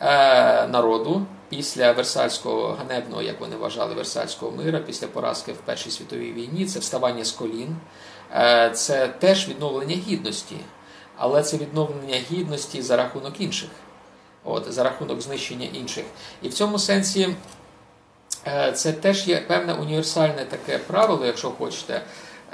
е, 0.00 0.66
народу 0.66 1.26
після 1.48 1.92
Версальського 1.92 2.68
ганебного, 2.68 3.22
як 3.22 3.40
вони 3.40 3.56
вважали, 3.56 3.94
Версальського 3.94 4.52
мира, 4.52 4.78
після 4.78 5.06
поразки 5.06 5.52
в 5.52 5.56
Першій 5.56 5.90
світовій 5.90 6.32
війні, 6.32 6.66
це 6.66 6.78
вставання 6.78 7.24
з 7.24 7.32
колін, 7.32 7.76
це 8.72 9.08
теж 9.18 9.48
відновлення 9.48 9.96
гідності, 9.96 10.56
але 11.16 11.42
це 11.42 11.56
відновлення 11.56 12.16
гідності 12.30 12.82
за 12.82 12.96
рахунок 12.96 13.40
інших, 13.40 13.70
от, 14.44 14.72
за 14.72 14.84
рахунок 14.84 15.20
знищення 15.20 15.68
інших. 15.72 16.04
І 16.42 16.48
в 16.48 16.54
цьому 16.54 16.78
сенсі. 16.78 17.36
Е, 18.46 18.72
це 18.72 18.92
теж 18.92 19.28
є 19.28 19.40
певне 19.40 19.72
універсальне 19.74 20.44
таке 20.44 20.78
правило, 20.78 21.26
якщо 21.26 21.50
хочете, 21.50 22.00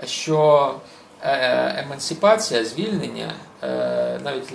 що 0.04 0.74
е, 1.22 1.84
емансипація, 1.84 2.64
звільнення, 2.64 3.32
е, 3.62 4.20
навіть 4.24 4.52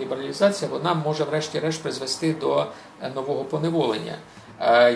лібералізація, 0.00 0.70
вона 0.70 0.94
може, 0.94 1.24
врешті-решт, 1.24 1.82
призвести 1.82 2.34
до 2.34 2.66
нового 3.14 3.44
поневолення. 3.44 4.14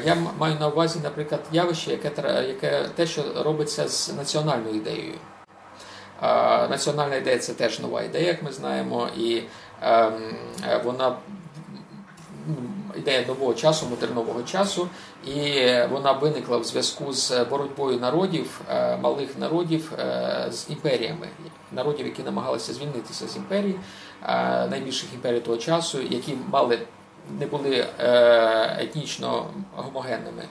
Я 0.04 0.16
маю 0.38 0.54
на 0.60 0.68
увазі, 0.68 0.98
наприклад, 1.02 1.40
явище, 1.52 1.90
яке 1.90 2.44
яке 2.48 2.88
те, 2.94 3.06
що 3.06 3.22
робиться 3.36 3.88
з 3.88 4.12
національною 4.16 4.74
ідеєю. 4.74 5.14
Національна 6.70 7.16
ідея 7.16 7.38
це 7.38 7.52
теж 7.54 7.80
нова 7.80 8.02
ідея, 8.02 8.26
як 8.26 8.42
ми 8.42 8.52
знаємо, 8.52 9.08
і 9.16 9.42
ем, 9.82 10.12
вона 10.84 11.16
ідея 12.96 13.26
нового 13.26 13.54
часу, 13.54 13.86
модернового 13.90 14.42
часу, 14.42 14.88
і 15.26 15.64
вона 15.90 16.12
виникла 16.12 16.58
в 16.58 16.64
зв'язку 16.64 17.12
з 17.12 17.44
боротьбою 17.44 18.00
народів, 18.00 18.60
е, 18.70 18.96
малих 18.96 19.38
народів 19.38 19.92
е, 19.98 20.46
з 20.50 20.70
імперіями, 20.70 21.28
народів, 21.72 22.06
які 22.06 22.22
намагалися 22.22 22.72
звільнитися 22.72 23.28
з 23.28 23.36
імперії, 23.36 23.74
е, 24.22 24.66
найбільших 24.66 25.14
імперій 25.14 25.40
того 25.40 25.56
часу, 25.56 25.98
які 26.10 26.34
мали 26.52 26.78
не 27.38 27.46
були 27.46 27.86
етнічно 28.78 29.46
гомогенними. 29.76 30.42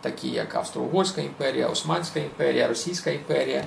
Такі 0.00 0.28
як 0.28 0.54
Австро-Угорська 0.54 1.20
імперія, 1.20 1.68
Османська 1.68 2.20
імперія, 2.20 2.68
Російська 2.68 3.10
імперія, 3.10 3.64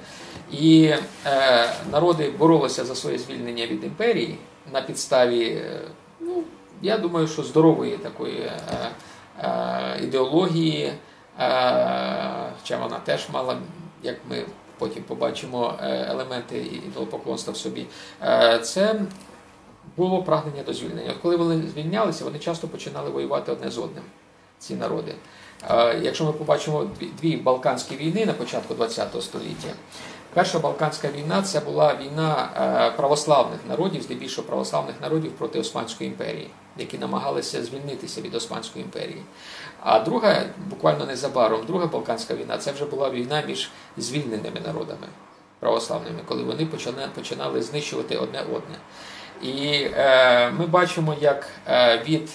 і 0.52 0.94
е, 1.26 1.70
народи 1.92 2.34
боролися 2.40 2.86
за 2.86 2.96
своє 2.96 3.18
звільнення 3.18 3.68
від 3.68 3.84
імперії 3.84 4.38
на 4.74 4.82
підставі 4.82 5.62
ну, 6.20 6.44
я 6.82 6.98
думаю, 6.98 7.28
що 7.28 7.44
здорової 7.44 7.98
такої 7.98 8.40
е, 8.40 8.92
е, 9.40 10.00
ідеології, 10.04 10.86
е, 10.86 10.94
хоча 12.62 12.78
вона 12.78 13.00
теж 13.04 13.30
мала, 13.34 13.58
як 14.04 14.16
ми 14.30 14.44
потім 14.78 15.04
побачимо, 15.04 15.74
елементи 15.82 16.58
ідолопоклонства 16.88 17.54
в 17.54 17.58
собі, 17.58 17.86
це 18.62 19.02
було 19.98 20.24
прагнення 20.24 20.64
до 20.64 20.74
звільнення. 20.74 21.12
От 21.12 21.18
коли 21.22 21.36
вони 21.36 21.68
звільнялися, 21.68 22.24
вони 22.24 22.40
часто 22.40 22.68
починали 22.68 23.10
воювати 23.10 23.52
одне 23.52 23.72
з 23.72 23.78
одним, 23.78 24.04
ці 24.60 24.76
народи. 24.76 25.16
Якщо 26.02 26.26
ми 26.26 26.32
побачимо 26.32 26.88
дві 27.22 27.38
Балканські 27.38 27.96
війни 27.96 28.26
на 28.26 28.34
початку 28.34 28.76
ХХ 28.76 29.22
століття, 29.22 29.70
Перша 30.34 30.60
Балканська 30.60 31.10
війна 31.18 31.42
це 31.42 31.60
була 31.60 31.96
війна 31.96 32.50
православних 32.98 33.60
народів, 33.70 34.02
здебільшого 34.02 34.48
православних 34.48 34.96
народів 35.02 35.32
проти 35.32 35.60
Османської 35.60 36.10
імперії, 36.10 36.50
які 36.80 36.98
намагалися 36.98 37.64
звільнитися 37.64 38.22
від 38.22 38.36
Османської 38.36 38.86
імперії. 38.86 39.22
А 39.84 40.00
друга, 40.00 40.44
буквально 40.70 41.06
незабаром, 41.06 41.66
друга 41.66 41.86
Балканська 41.86 42.36
війна 42.36 42.58
це 42.58 42.72
вже 42.72 42.86
була 42.86 43.10
війна 43.10 43.44
між 43.48 43.70
звільненими 43.98 44.60
народами 44.66 45.08
православними, 45.60 46.20
коли 46.26 46.44
вони 46.44 46.68
починали 47.16 47.62
знищувати 47.62 48.18
одне 48.18 48.42
одне. 48.42 48.76
І 49.42 49.88
е, 49.94 50.52
ми 50.52 50.68
бачимо, 50.68 51.16
як 51.22 51.48
е, 51.68 52.04
від 52.08 52.30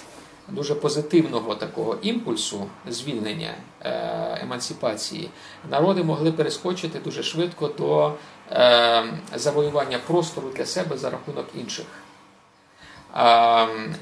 дуже 0.49 0.75
позитивного 0.75 1.55
такого 1.55 1.97
імпульсу 2.03 2.67
звільнення 2.89 3.55
е, 3.83 4.39
емансипації, 4.43 5.31
народи 5.71 6.03
могли 6.03 6.33
перескочити 6.33 6.99
дуже 6.99 7.23
швидко 7.23 7.69
до 7.69 8.13
е, 8.51 9.05
завоювання 9.35 9.99
простору 10.07 10.49
для 10.57 10.67
себе 10.67 10.97
за 10.97 11.11
рахунок 11.11 11.47
інших. 11.55 11.87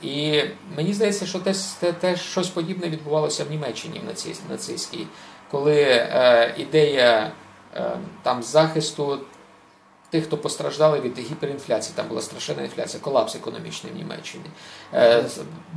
І 0.02 0.42
мені 0.76 0.92
здається, 0.92 1.26
що 1.26 1.38
теж, 1.38 1.56
теж 2.00 2.20
щось 2.20 2.48
подібне 2.48 2.88
відбувалося 2.88 3.44
в 3.44 3.50
Німеччині 3.50 4.00
в 4.48 4.50
нацистській, 4.50 5.06
коли 5.50 5.82
е, 5.82 6.54
ідея 6.58 7.32
там 8.22 8.42
захисту 8.42 9.18
тих, 10.12 10.24
хто 10.24 10.38
постраждали 10.38 11.00
від 11.00 11.18
гіперінфляції, 11.18 11.94
там 11.96 12.08
була 12.08 12.20
страшенна 12.20 12.62
інфляція, 12.62 13.02
колапс 13.02 13.34
економічний 13.34 13.92
в 13.92 13.96
Німеччині, 13.96 14.44
е, 14.94 15.24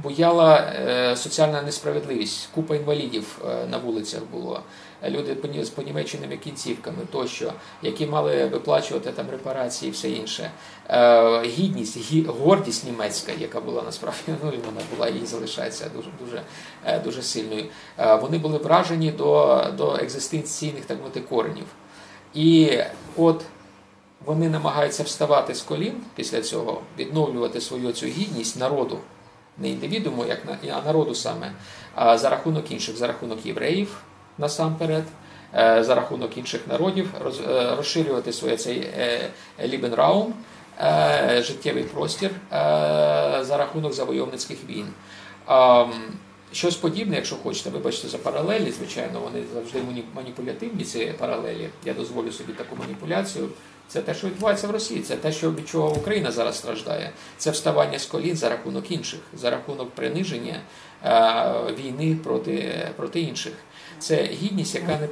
буяла 0.04 0.58
е, 0.58 1.16
соціальна 1.16 1.62
несправедливість, 1.62 2.50
купа 2.56 2.76
інвалідів 2.76 3.42
е, 3.46 3.68
на 3.68 3.78
вулицях 3.78 4.22
було. 4.32 4.64
Люди 5.04 5.38
з 5.66 5.70
понімеченими 5.70 6.38
кінцівками 6.38 6.98
тощо, 7.12 7.54
які 7.82 8.06
мали 8.06 8.46
виплачувати 8.46 9.12
там 9.12 9.30
репарації 9.32 9.90
і 9.90 9.92
все 9.92 10.10
інше. 10.10 10.52
Гідність, 11.46 11.98
гордість 12.28 12.86
німецька, 12.86 13.32
яка 13.40 13.62
була 13.62 13.82
насправді 13.82 14.22
ну, 14.28 14.36
вона 14.44 14.82
була 14.96 15.08
і 15.08 15.26
залишається 15.26 15.90
дуже 15.96 16.10
дуже 16.20 16.42
дуже 17.04 17.22
сильною. 17.22 17.66
Вони 18.22 18.38
були 18.38 18.58
вражені 18.58 19.12
до 19.12 19.64
до 19.78 19.96
екзистенційних 19.96 20.86
так 20.86 20.98
мовити, 20.98 21.22
коренів. 21.22 21.66
І 22.34 22.80
от 23.18 23.46
вони 24.26 24.50
намагаються 24.50 25.04
вставати 25.04 25.56
з 25.56 25.62
колін 25.62 25.94
після 26.16 26.42
цього, 26.42 26.82
відновлювати 27.00 27.62
свою 27.62 27.92
цю 27.92 28.06
гідність 28.06 28.60
народу, 28.60 29.00
не 29.58 29.70
індивідуму, 29.70 30.26
як 30.26 30.40
а 30.64 30.82
народу 30.86 31.16
саме, 31.16 31.52
а 31.96 32.18
за 32.18 32.30
рахунок 32.30 32.72
інших, 32.72 32.98
за 32.98 33.08
рахунок 33.08 33.46
євреїв 33.46 33.98
насамперед, 34.38 35.04
е, 35.56 35.84
за 35.84 35.96
рахунок 35.96 36.38
інших 36.38 36.68
народів, 36.68 37.10
е, 37.16 37.76
розширювати 37.76 38.34
своє 38.34 38.58
цей 38.58 38.90
Lebensraum, 39.64 40.34
е, 40.80 41.44
життєвий 41.44 41.84
простір 41.84 42.32
за 43.42 43.56
рахунок 43.58 43.94
завойовницьких 43.94 44.58
війн. 44.70 44.88
Щось 46.52 46.76
подібне, 46.76 47.16
якщо 47.16 47.36
хочете, 47.36 47.70
вибачте 47.70 48.08
за 48.08 48.18
паралелі, 48.18 48.72
звичайно, 48.72 49.20
вони 49.20 49.44
завжди 49.54 49.80
маніпулятивні, 50.16 50.84
ці 50.84 51.06
паралелі. 51.06 51.70
Я 51.86 51.94
дозволю 51.94 52.32
собі 52.32 52.54
таку 52.54 52.76
маніпуляцію. 52.76 53.50
Це 53.88 54.02
те, 54.02 54.14
що 54.14 54.28
відбувається 54.28 54.68
в 54.68 54.72
Росії, 54.72 55.02
це 55.02 55.16
те, 55.16 55.32
що 55.32 55.52
від 55.52 55.70
чого 55.70 55.92
Україна 55.92 56.32
зараз 56.32 56.58
страждає. 56.58 57.12
Це 57.38 57.52
вставання 57.52 58.00
з 58.00 58.06
колін 58.06 58.36
за 58.36 58.50
рахунок 58.50 58.92
інших, 58.92 59.20
за 59.34 59.50
рахунок 59.50 59.90
приниження 59.92 60.60
війни 61.80 62.18
проти 62.24 62.88
проти 62.96 63.22
інших. 63.22 63.54
Це 64.00 64.24
гідність, 64.24 64.76
яка 64.76 65.00
не, 65.00 65.08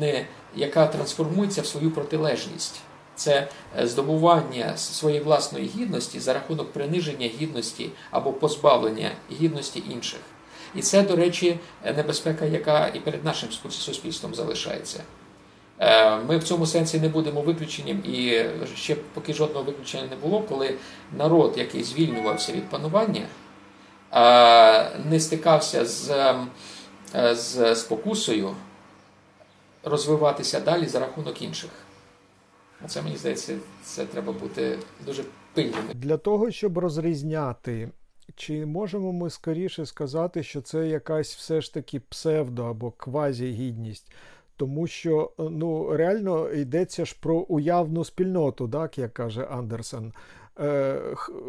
не 0.00 0.26
яка 0.56 0.86
трансформується 0.86 1.62
в 1.62 1.66
свою 1.66 1.90
протилежність. 1.90 2.80
Це 3.14 3.48
здобування 3.82 4.76
своєї 4.76 5.22
власної 5.22 5.70
гідності 5.76 6.20
за 6.20 6.32
рахунок 6.34 6.72
приниження 6.72 7.26
гідності 7.26 7.90
або 8.10 8.32
позбавлення 8.32 9.10
гідності 9.40 9.82
інших. 9.90 10.20
І 10.74 10.82
це, 10.82 11.02
до 11.02 11.16
речі, 11.16 11.58
небезпека, 11.84 12.44
яка 12.44 12.90
і 12.94 13.00
перед 13.00 13.24
нашим 13.24 13.48
суспільством 13.70 14.34
залишається. 14.34 15.00
Ми 16.28 16.38
в 16.38 16.44
цьому 16.44 16.66
сенсі 16.66 17.00
не 17.00 17.08
будемо 17.08 17.40
виключенням, 17.40 18.02
і 18.04 18.44
ще 18.76 18.96
поки 19.14 19.34
жодного 19.34 19.64
виключення 19.64 20.04
не 20.10 20.16
було, 20.16 20.40
коли 20.40 20.74
народ, 21.18 21.54
який 21.56 21.82
звільнювався 21.82 22.52
від 22.52 22.70
панування, 22.70 23.26
не 25.10 25.20
стикався 25.20 25.84
з, 25.84 26.34
з 27.32 27.74
спокусою 27.74 28.54
розвиватися 29.84 30.60
далі 30.60 30.86
за 30.86 31.00
рахунок 31.00 31.42
інших. 31.42 31.70
Це 32.86 33.02
мені 33.02 33.16
здається, 33.16 33.58
це 33.82 34.06
треба 34.06 34.32
бути 34.32 34.78
дуже 35.06 35.24
пильними. 35.54 35.94
Для 35.94 36.16
того, 36.16 36.50
щоб 36.50 36.78
розрізняти, 36.78 37.90
чи 38.34 38.66
можемо 38.66 39.12
ми 39.12 39.30
скоріше 39.30 39.86
сказати, 39.86 40.42
що 40.42 40.60
це 40.60 40.88
якась 40.88 41.36
все 41.36 41.60
ж 41.60 41.74
таки 41.74 42.00
псевдо 42.00 42.64
або 42.64 42.90
квазігідність? 42.90 44.12
Тому 44.56 44.86
що 44.86 45.30
ну 45.38 45.96
реально 45.96 46.50
йдеться 46.50 47.04
ж 47.04 47.16
про 47.20 47.36
уявну 47.36 48.04
спільноту, 48.04 48.68
так 48.68 48.98
як 48.98 49.14
каже 49.14 49.44
Андерсен. 49.44 50.12
Е, 50.60 51.00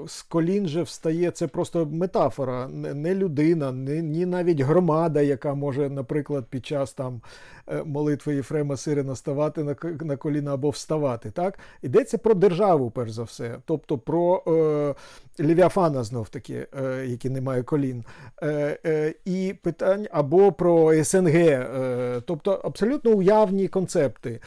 з 0.08 0.22
колін 0.22 0.68
же 0.68 0.82
встає, 0.82 1.32
це 1.32 1.48
просто 1.48 1.86
метафора, 1.86 2.68
не 2.68 3.16
людина, 3.16 3.72
ні 3.72 4.26
навіть 4.26 4.60
громада, 4.60 5.22
яка 5.22 5.54
може, 5.54 5.90
наприклад, 5.90 6.46
під 6.50 6.66
час 6.66 6.94
там 6.94 7.22
е, 7.68 7.84
молитви 7.84 8.36
Єфрема 8.36 8.78
Сирина 8.78 9.16
ставати 9.16 9.64
на 9.64 9.76
на 10.02 10.18
коліна 10.18 10.54
або 10.54 10.70
вставати. 10.70 11.32
Так? 11.32 11.60
Йдеться 11.82 12.18
про 12.18 12.34
державу, 12.34 12.92
перш 12.92 13.12
за 13.12 13.24
все, 13.24 13.56
тобто 13.66 13.98
про 13.98 14.44
е, 14.48 14.96
Левіафана 15.44 16.04
знов 16.04 16.30
таки, 16.30 16.68
е, 16.84 17.06
який 17.08 17.32
не 17.32 17.42
має 17.42 17.64
колін, 17.64 18.04
е, 18.42 18.80
е, 18.86 19.14
і 19.26 19.56
питань 19.62 20.08
або 20.12 20.52
про 20.52 21.04
СНГ, 21.04 21.36
е, 21.36 22.22
тобто 22.26 22.52
абсолютно 22.52 23.12
уявні 23.12 23.68
концепти. 23.68 24.40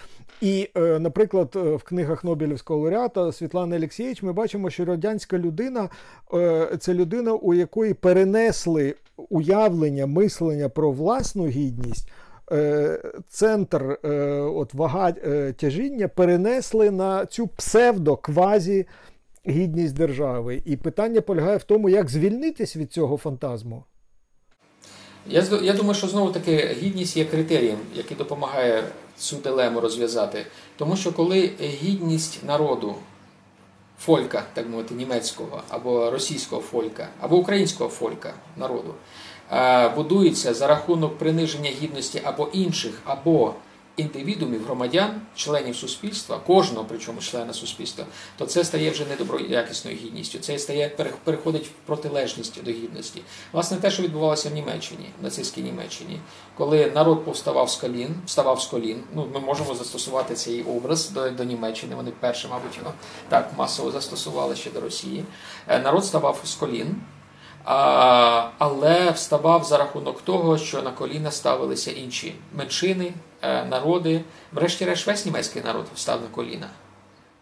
І, 0.42 0.68
е, 0.76 0.98
наприклад, 0.98 1.52
е, 1.56 1.58
в 1.58 1.82
книгах 1.82 2.24
Нобелівського 2.24 2.80
лауреата 2.80 3.32
Світлани 3.32 3.76
Олексійович 3.76 4.22
ми 4.22 4.32
бачимо, 4.32 4.70
що 4.70 4.84
радянська 4.84 5.38
людина 5.38 5.88
е, 6.34 6.68
це 6.80 6.94
людина, 6.94 7.32
у 7.32 7.54
якої 7.54 7.94
перенесли 7.94 8.94
уявлення, 9.16 10.06
мислення 10.06 10.68
про 10.68 10.90
власну 10.90 11.46
гідність. 11.46 12.08
Центр 13.28 13.98
от 14.54 14.74
вага 14.74 15.12
тяжіння 15.52 16.08
перенесли 16.08 16.90
на 16.90 17.26
цю 17.26 17.46
псевдо-квазі 17.46 18.86
гідність 19.48 19.94
держави. 19.94 20.62
І 20.64 20.76
питання 20.76 21.20
полягає 21.20 21.56
в 21.56 21.62
тому, 21.62 21.88
як 21.88 22.10
звільнитись 22.10 22.76
від 22.76 22.92
цього 22.92 23.16
фантазму. 23.16 23.84
Я 25.26 25.44
я 25.62 25.72
думаю, 25.72 25.94
що 25.94 26.06
знову 26.06 26.32
таки 26.32 26.76
гідність 26.82 27.16
є 27.16 27.24
критерієм, 27.24 27.78
який 27.94 28.16
допомагає 28.16 28.82
цю 29.22 29.36
дилему 29.36 29.80
розв'язати. 29.80 30.46
Тому 30.76 30.96
що 30.96 31.12
коли 31.12 31.50
гідність 31.60 32.44
народу, 32.44 32.94
фолька, 34.00 34.42
так 34.54 34.68
мовити, 34.68 34.94
німецького, 34.94 35.62
або 35.68 36.10
російського 36.10 36.62
фолька, 36.62 37.08
або 37.20 37.36
українського 37.36 37.90
фолька 37.90 38.34
народу, 38.56 38.94
е, 39.52 39.88
будується 39.88 40.54
за 40.54 40.66
рахунок 40.66 41.18
приниження 41.18 41.70
гідності 41.70 42.20
або 42.24 42.48
інших, 42.52 42.92
або 43.04 43.54
індивідумів, 43.96 44.64
громадян, 44.64 45.20
членів 45.36 45.76
суспільства, 45.76 46.38
кожного 46.38 46.86
причому 46.88 47.20
члена 47.20 47.52
суспільства, 47.52 48.04
то 48.38 48.46
це 48.46 48.64
стає 48.64 48.90
вже 48.90 49.04
недоброякісною 49.06 49.96
гідністю. 49.96 50.38
Це 50.38 50.58
стає 50.58 50.88
переходить 51.24 51.66
в 51.66 51.70
протилежність 51.86 52.64
до 52.64 52.70
гідності. 52.70 53.22
Власне, 53.52 53.76
те, 53.76 53.90
що 53.90 54.02
відбувалося 54.02 54.48
в 54.48 54.52
Німеччині, 54.52 55.06
в 55.20 55.24
нацистській 55.24 55.62
Німеччині, 55.62 56.20
коли 56.56 56.92
народ 56.94 57.24
повставав 57.24 57.70
з 57.70 57.76
колін, 57.76 58.14
вставав 58.26 58.60
з 58.60 58.66
колін. 58.66 59.02
Ну, 59.14 59.28
ми 59.34 59.40
можемо 59.40 59.74
застосувати 59.74 60.34
цей 60.34 60.62
образ 60.62 61.10
до, 61.10 61.30
до 61.30 61.44
Німеччини. 61.44 61.94
Вони 61.94 62.12
перші, 62.20 62.48
мабуть, 62.48 62.76
його 62.78 62.92
так 63.28 63.50
масово 63.58 63.90
застосували 63.90 64.56
ще 64.56 64.70
до 64.70 64.80
Росії. 64.80 65.24
Е, 65.68 65.78
народ 65.78 66.04
ставав 66.04 66.40
з 66.44 66.54
колін. 66.54 66.96
Але 68.58 69.10
вставав 69.10 69.64
за 69.64 69.78
рахунок 69.78 70.22
того, 70.22 70.58
що 70.58 70.82
на 70.82 70.90
коліна 70.90 71.30
ставилися 71.30 71.90
інші 71.90 72.34
меншини, 72.54 73.12
е, 73.42 73.64
народи. 73.64 74.20
Врешті-решт 74.52 75.06
весь 75.06 75.26
німецький 75.26 75.62
народ 75.62 75.86
встав 75.94 76.20
на 76.20 76.28
коліна. 76.28 76.66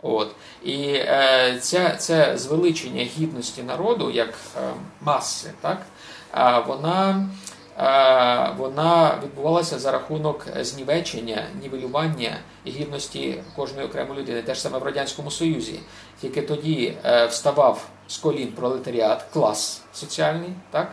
От. 0.02 0.30
І 0.64 0.82
е, 0.92 1.58
це, 1.60 1.96
це 1.98 2.38
звеличення 2.38 3.02
гідності 3.02 3.62
народу 3.62 4.10
як 4.10 4.34
е, 4.56 4.60
маси, 5.00 5.50
так? 5.60 5.82
вона 6.66 7.28
Е, 7.80 8.52
вона 8.56 9.18
відбувалася 9.24 9.78
за 9.78 9.92
рахунок 9.92 10.46
знівечення, 10.60 11.46
нівелювання 11.62 12.36
гідності 12.66 13.42
кожної 13.56 13.86
окремої 13.86 14.20
людини. 14.20 14.42
Те 14.42 14.54
ж 14.54 14.60
саме 14.60 14.78
в 14.78 14.82
Радянському 14.82 15.30
Союзі. 15.30 15.80
Тільки 16.20 16.42
тоді 16.42 16.94
е, 17.04 17.26
вставав 17.26 17.88
з 18.10 18.16
колін 18.16 18.52
пролетаріат, 18.52 19.24
клас 19.32 19.82
соціальний. 19.92 20.50
так? 20.70 20.92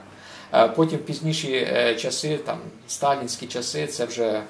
Е, 0.53 0.67
потім 0.67 0.99
пізніші 0.99 1.67
часи, 1.99 2.37
там 2.37 2.57
сталінські 2.87 3.47
часи, 3.47 3.87
це 3.87 4.05
вже 4.05 4.41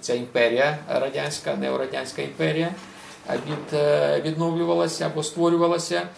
ця 0.00 0.14
імперія 0.14 0.78
радянська, 0.88 1.56
неорадянська 1.56 2.22
імперія 2.22 2.74
від, 3.30 3.80
відновлювалася 4.24 5.06
або 5.06 5.22
створювалася. 5.22 6.08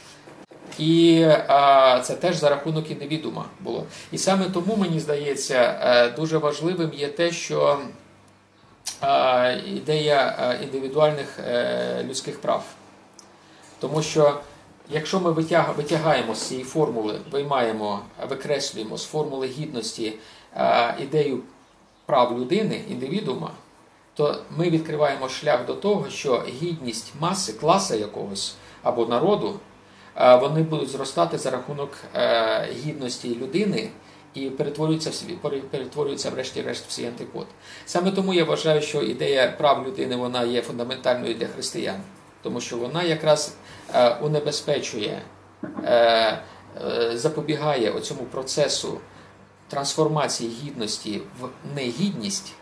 І 0.79 1.23
а, 1.49 2.01
це 2.01 2.15
теж 2.15 2.37
за 2.37 2.51
рахунок 2.51 2.91
індивідума 2.91 3.45
було. 3.61 3.85
І 4.13 4.19
саме 4.19 4.45
тому, 4.45 4.77
мені 4.77 5.01
здається, 5.01 5.81
е, 5.83 6.09
дуже 6.09 6.39
важливим 6.39 6.93
є 6.95 7.09
те, 7.09 7.33
що 7.33 7.79
а, 9.01 9.51
ідея 9.67 10.55
індивідуальних 10.63 11.39
е, 11.39 12.05
людських 12.09 12.41
прав. 12.41 12.65
Тому 13.81 14.03
що 14.03 14.41
якщо 14.91 15.21
ми 15.21 15.31
витягаємо 15.77 16.35
з 16.35 16.43
цієї 16.43 16.65
формули, 16.65 17.21
виймаємо, 17.31 18.01
викреслюємо 18.29 18.97
з 18.97 19.05
формули 19.05 19.47
гідності 19.47 20.13
ідею 21.01 21.41
прав 22.07 22.39
людини, 22.41 22.81
індивідума, 22.89 23.51
то 24.15 24.43
ми 24.57 24.71
відкриваємо 24.71 25.29
шлях 25.29 25.67
до 25.67 25.75
того, 25.75 26.11
що 26.11 26.45
гідність 26.63 27.13
маси, 27.21 27.53
класа 27.53 27.97
якогось 27.97 28.55
або 28.83 29.07
народу 29.07 29.61
вони 30.17 30.63
будуть 30.63 30.89
зростати 30.89 31.39
за 31.39 31.51
рахунок 31.51 31.91
е, 32.15 32.69
гідності 32.85 33.37
людини 33.37 33.89
і 34.35 34.51
перетворюються 34.51 35.27
перетворюються 35.71 36.31
врешті-решт 36.31 36.87
в 36.89 36.91
свій 36.91 37.07
антипод. 37.07 37.47
Саме 37.87 38.11
тому 38.11 38.35
я 38.35 38.45
вважаю, 38.45 38.83
що 38.83 39.03
ідея 39.03 39.55
прав 39.59 39.87
людини 39.87 40.17
вона 40.17 40.45
є 40.45 40.63
фундаментальною 40.63 41.35
для 41.35 41.47
християн, 41.47 42.01
тому 42.43 42.61
що 42.61 42.77
вона 42.77 43.03
якраз 43.03 43.49
е, 43.49 43.66
унебезпечує, 44.23 45.23
е, 45.85 46.39
запобігає 47.15 47.91
оцьому 47.91 48.23
процесу 48.23 49.01
трансформації 49.69 50.51
гідності 50.65 51.23
в 51.41 51.49
негідність. 51.75 52.55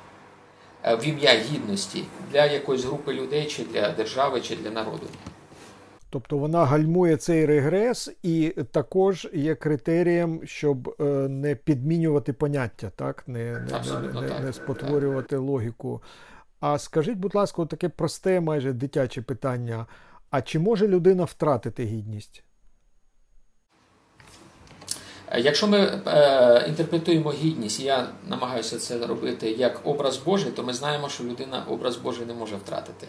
В 1.00 1.06
ім'я 1.06 1.34
гідності 1.34 2.04
для 2.32 2.46
якоїсь 2.46 2.84
групи 2.84 3.12
людей, 3.12 3.46
чи 3.46 3.64
для 3.64 3.90
держави, 3.90 4.40
чи 4.40 4.56
для 4.56 4.70
народу. 4.70 5.06
Тобто 6.14 6.38
вона 6.38 6.64
гальмує 6.64 7.16
цей 7.16 7.46
регрес 7.46 8.10
і 8.22 8.54
також 8.70 9.28
є 9.32 9.54
критерієм, 9.54 10.40
щоб 10.44 10.94
е, 11.00 11.04
не 11.28 11.54
підмінювати 11.54 12.32
поняття, 12.32 12.90
так? 12.96 13.24
не 13.26 13.52
не, 13.52 14.20
не, 14.20 14.40
не 14.40 14.52
спотворювати 14.52 15.36
логіку. 15.36 16.02
А 16.60 16.78
скажіть, 16.78 17.18
будь 17.18 17.34
ласка, 17.34 17.64
таке 17.64 17.88
просте, 17.88 18.40
майже 18.40 18.72
дитяче 18.72 19.22
питання: 19.22 19.86
а 20.34 20.42
чи 20.42 20.58
може 20.58 20.88
людина 20.88 21.24
втратити 21.24 21.84
гідність? 21.84 22.42
Якщо 25.36 25.66
ми 25.66 25.78
е, 25.78 26.64
інтерпретуємо 26.68 27.32
гідність, 27.32 27.80
я 27.80 28.08
намагаюся 28.28 28.78
це 28.78 29.06
робити 29.06 29.50
як 29.50 29.80
образ 29.86 30.16
Божий, 30.16 30.52
то 30.52 30.62
ми 30.62 30.72
знаємо, 30.72 31.08
що 31.08 31.24
людина 31.24 31.64
образ 31.68 31.96
Божий 31.96 32.26
не 32.26 32.34
може 32.34 32.56
втратити. 32.56 33.08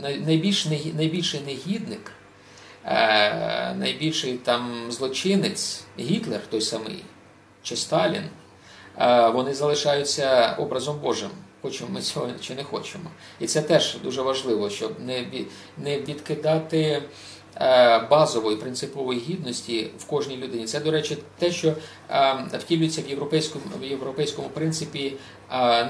Найбільш, 0.00 0.66
найбільший 0.94 1.40
негідник 1.40 2.12
Е, 2.90 3.74
найбільший 3.74 4.36
там 4.36 4.92
злочинець, 4.92 5.84
Гітлер 5.98 6.40
той 6.50 6.60
самий, 6.60 7.04
чи 7.62 7.76
Сталін, 7.76 8.24
е, 8.98 9.28
вони 9.28 9.54
залишаються 9.54 10.54
образом 10.58 10.98
Божим, 10.98 11.30
хочемо 11.62 11.90
ми 11.90 12.00
цього 12.00 12.28
чи 12.40 12.54
не 12.54 12.64
хочемо. 12.64 13.10
І 13.40 13.46
це 13.46 13.62
теж 13.62 13.96
дуже 14.02 14.22
важливо, 14.22 14.70
щоб 14.70 15.00
не 15.00 15.26
не 15.78 15.98
відкидати 16.00 17.02
е, 17.56 17.98
базової 18.10 18.56
принципової 18.56 19.20
гідності 19.20 19.90
в 19.98 20.04
кожній 20.04 20.36
людині. 20.36 20.66
Це, 20.66 20.80
до 20.80 20.90
речі, 20.90 21.18
те, 21.38 21.52
що 21.52 21.74
втілюється 22.58 23.02
в 23.02 23.08
європейському 23.08 23.64
в 23.80 23.84
європейському 23.84 24.48
принципі 24.48 25.16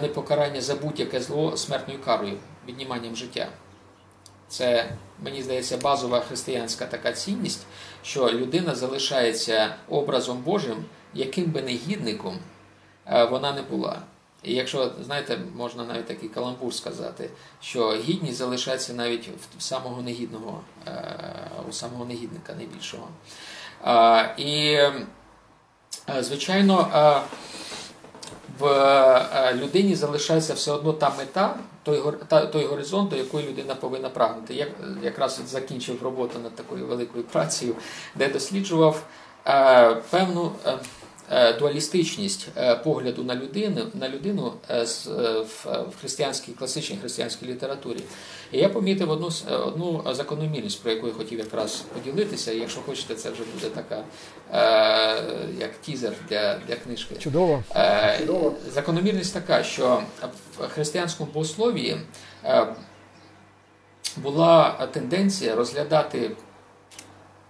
непокарання 0.02 0.60
за 0.60 0.74
будь-яке 0.74 1.20
зло 1.20 1.56
смертною 1.56 2.00
карою, 2.04 2.36
відніманням 2.68 3.16
життя. 3.16 3.48
Це, 4.48 4.92
мені 5.22 5.42
здається, 5.42 5.76
базова 5.76 6.20
християнська 6.20 6.86
така 6.86 7.12
цінність, 7.12 7.66
що 8.02 8.32
людина 8.32 8.74
залишається 8.74 9.74
образом 9.88 10.42
Божим, 10.42 10.84
яким 11.14 11.44
би 11.44 11.62
негідником 11.62 12.38
е, 13.06 13.24
вона 13.24 13.52
не 13.52 13.62
була. 13.62 14.02
І 14.42 14.54
якщо, 14.54 14.92
знаєте, 15.04 15.38
можна 15.56 15.84
навіть 15.84 16.06
такий 16.06 16.28
каламбур 16.28 16.74
сказати, 16.74 17.30
що 17.60 17.92
гідність 17.92 18.38
залишається 18.38 18.92
навіть 18.92 19.28
в 19.58 19.62
самого 19.62 20.02
негідного, 20.02 20.60
у 21.68 21.72
самого 21.72 22.04
негідника 22.04 22.54
найбільшого. 22.54 23.08
І, 24.36 24.78
звичайно, 26.20 26.88
в 28.58 28.66
е, 28.66 29.54
людині 29.54 29.94
залишається 29.94 30.54
все 30.54 30.72
одно 30.72 30.92
та 30.92 31.12
мета, 31.18 31.54
той 32.52 32.66
горизонт, 32.66 33.10
до 33.10 33.16
якої 33.16 33.48
людина 33.48 33.74
повинна 33.74 34.08
прагнути. 34.08 34.54
Я 34.54 34.66
якраз 35.02 35.40
закінчив 35.46 36.02
роботу 36.02 36.38
над 36.38 36.54
такою 36.54 36.86
великою 36.86 37.24
працею, 37.24 37.74
де 38.14 38.28
досліджував 38.28 39.02
е, 39.46 39.94
певну. 40.10 40.52
Е, 41.30 41.52
дуалістичність 41.52 42.48
е, 42.56 42.76
погляду 42.76 43.24
на 43.24 43.34
людину 43.34 43.86
на 43.94 44.08
людину 44.08 44.52
е, 44.70 44.84
в 45.64 45.98
християнській 46.00 46.52
класичній 46.52 46.96
християнській 46.96 47.46
літературі. 47.46 47.98
І 48.52 48.58
я 48.58 48.68
помітив 48.68 49.10
одну 49.10 49.30
одну 49.48 50.14
закономірність, 50.14 50.82
про 50.82 50.92
яку 50.92 51.06
я 51.06 51.12
хотів 51.12 51.38
якраз 51.38 51.84
поділитися. 51.94 52.52
І 52.52 52.58
якщо 52.58 52.80
хочете, 52.80 53.14
це 53.14 53.30
вже 53.30 53.42
буде 53.54 53.74
така 53.74 54.04
як 55.58 55.80
тізер 55.80 56.12
для 56.28 56.58
для 56.68 56.76
книжки. 56.76 57.14
Чудово. 57.18 57.62
Чудово. 58.18 58.54
Закономірність 58.74 59.34
така, 59.34 59.62
що 59.62 60.02
в 60.58 60.68
християнському 60.68 61.30
богословії 61.34 61.96
була 64.16 64.88
тенденція 64.92 65.54
розглядати 65.54 66.30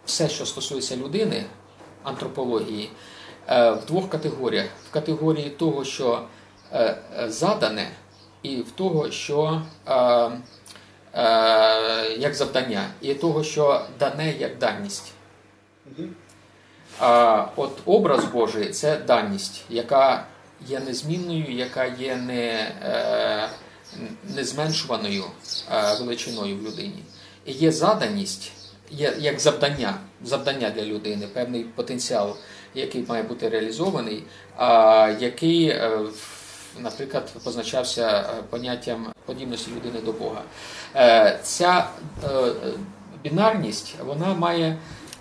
все, 0.07 0.29
що 0.29 0.47
стосується 0.47 0.97
людини, 0.97 1.45
антропології. 2.03 2.91
Е, 3.51 3.70
в 3.70 3.86
двох 3.86 4.11
категоріях: 4.11 4.66
в 4.90 4.92
категорії 4.92 5.51
того, 5.51 5.84
що 5.84 6.22
е, 6.72 6.96
е, 7.18 7.30
задане, 7.30 7.90
і 8.42 8.57
в 8.57 8.70
того, 8.70 9.11
що 9.11 9.62
як 12.18 12.34
завдання, 12.34 12.88
і 13.01 13.14
того, 13.14 13.44
що 13.44 13.82
дане 13.99 14.32
як 14.38 14.59
даність. 14.59 15.12
А 17.01 17.44
от 17.57 17.78
образ 17.86 18.24
Божий 18.24 18.70
це 18.70 18.96
даність, 18.96 19.64
яка 19.68 20.24
є 20.66 20.80
незмінною, 20.80 21.53
яка 21.53 21.84
є 21.84 22.16
не, 22.16 22.72
незменшуваною 24.34 25.24
величиною 25.99 26.57
в 26.57 26.62
людині. 26.62 27.05
І 27.44 27.53
є 27.53 27.72
заданість, 27.72 28.53
є 28.90 29.14
як 29.18 29.40
завдання, 29.40 29.94
завдання 30.24 30.70
для 30.70 30.82
людини, 30.82 31.26
певний 31.26 31.64
потенціал 31.64 32.36
який 32.79 33.05
має 33.09 33.22
бути 33.22 33.49
реалізований, 33.49 34.24
а 34.57 35.14
який, 35.20 35.68
е, 35.68 36.01
наприклад, 36.79 37.33
позначався 37.45 38.09
е, 38.09 38.43
поняттям 38.51 39.07
подібності 39.26 39.70
людини 39.76 40.01
до 40.05 40.12
Бога. 40.12 40.43
Е, 40.97 41.39
ця 41.43 41.89
бінарність 43.22 43.95
вона 44.05 44.35
має 44.35 44.76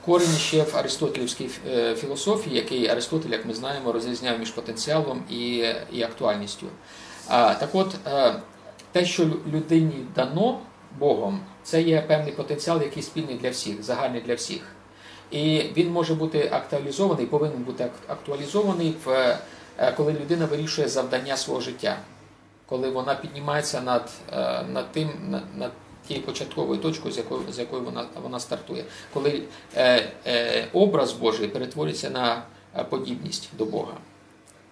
корені 0.05 0.37
ще 0.37 0.63
в 0.63 0.77
Аристотелівській 0.77 1.49
філософії, 1.95 2.55
який 2.55 2.87
Аристотель, 2.87 3.29
як 3.29 3.45
ми 3.45 3.53
знаємо, 3.53 3.91
розрізняв 3.91 4.39
між 4.39 4.51
потенціалом 4.51 5.23
і, 5.29 5.65
і 5.91 6.03
актуальністю. 6.03 6.65
Так 7.27 7.69
от, 7.73 7.95
те, 8.91 9.05
що 9.05 9.25
людині 9.53 10.05
дано 10.15 10.59
Богом, 10.99 11.39
це 11.63 11.81
є 11.81 12.01
певний 12.01 12.31
потенціал, 12.31 12.81
який 12.81 13.03
спільний 13.03 13.35
для 13.35 13.49
всіх, 13.49 13.83
загальний 13.83 14.21
для 14.21 14.35
всіх. 14.35 14.76
І 15.31 15.63
він 15.77 15.91
може 15.91 16.13
бути 16.13 16.49
актуалізований, 16.53 17.25
повинен 17.25 17.63
бути 17.63 17.89
актуалізований, 18.07 18.95
в, 19.05 19.09
е, 19.77 19.91
коли 19.97 20.13
людина 20.13 20.45
вирішує 20.45 20.87
завдання 20.87 21.37
свого 21.37 21.61
життя, 21.61 21.97
коли 22.65 22.89
вона 22.89 23.15
піднімається 23.15 23.81
над 23.81 24.09
е, 24.33 24.63
над 24.63 24.91
тим, 24.91 25.09
над, 25.57 25.71
тією 26.07 26.25
початковою 26.25 26.79
точкою, 26.79 27.13
з 27.13 27.17
якою 27.17 27.41
з 27.51 27.59
якої 27.59 27.81
вона 27.81 28.05
вона 28.23 28.39
стартує, 28.39 28.85
коли 29.13 29.43
е, 29.75 30.09
е, 30.25 30.67
образ 30.73 31.13
Божий 31.13 31.47
перетворюється 31.47 32.09
на 32.09 32.43
подібність 32.89 33.49
до 33.57 33.65
Бога, 33.65 33.93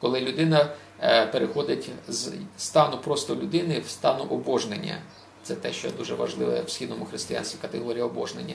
коли 0.02 0.22
людина 0.22 0.70
е, 1.02 1.26
переходить 1.26 1.90
з 2.08 2.34
стану 2.58 2.98
просто 2.98 3.36
людини 3.36 3.80
в 3.80 3.90
стану 3.90 4.24
обожнення. 4.24 4.98
Це 5.46 5.56
те, 5.56 5.74
що 5.74 5.90
дуже 5.98 6.16
важливе 6.16 6.62
в 6.66 6.70
східному 6.70 7.06
християнстві 7.06 7.58
категорія 7.62 8.06
обожнення. 8.06 8.54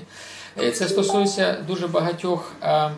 Е, 0.58 0.70
це 0.70 0.88
стосується 0.88 1.56
дуже 1.66 1.86
багатьох 1.88 2.52
е, 2.62 2.90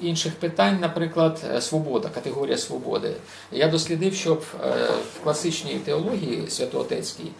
інших 0.00 0.34
питань, 0.34 0.78
наприклад, 0.80 1.40
е, 1.54 1.60
свобода, 1.60 2.08
категорія 2.14 2.58
свободи. 2.58 3.12
Я 3.52 3.68
дослідив, 3.68 4.14
що 4.14 4.34
в 4.34 5.24
класичній 5.24 5.74
теології 5.74 6.50
святоотецькій 6.50 7.32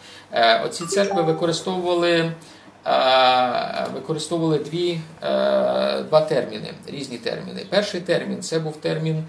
оці 0.65 0.85
церкви 0.85 1.21
використовували. 1.21 2.31
Використовували 3.93 4.59
дві, 4.59 4.99
два 6.09 6.25
терміни, 6.29 6.73
різні 6.87 7.17
терміни. 7.17 7.65
Перший 7.69 8.01
термін 8.01 8.41
це 8.41 8.59
був 8.59 8.77
термін 8.77 9.23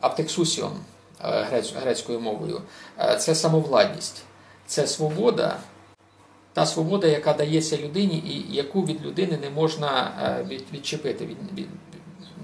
аптексусіон 0.00 0.72
грецькою 1.82 2.20
мовою. 2.20 2.62
Це 3.18 3.34
самовладність, 3.34 4.22
це 4.66 4.86
свобода, 4.86 5.56
та 6.54 6.66
свобода, 6.66 7.06
яка 7.06 7.32
дається 7.32 7.76
людині, 7.76 8.18
і 8.18 8.54
яку 8.54 8.84
від 8.84 9.06
людини 9.06 9.38
не 9.42 9.50
можна 9.50 10.12
е, 10.22 10.58
відчепити, 10.72 11.28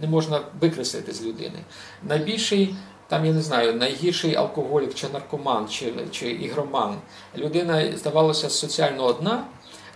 не 0.01 0.09
можна 0.09 0.41
викреслити 0.61 1.13
з 1.13 1.23
людини. 1.23 1.59
Найбільший, 2.03 2.75
там 3.09 3.27
я 3.27 3.33
не 3.33 3.43
знаю, 3.43 3.75
найгірший 3.75 4.35
алкоголік 4.35 4.95
чи 4.95 5.09
наркоман, 5.09 5.69
чи 5.69 5.93
чи 6.11 6.31
ігроман. 6.31 6.97
Людина, 7.37 7.97
здавалося, 7.97 8.51
соціально 8.51 9.05
одна. 9.05 9.45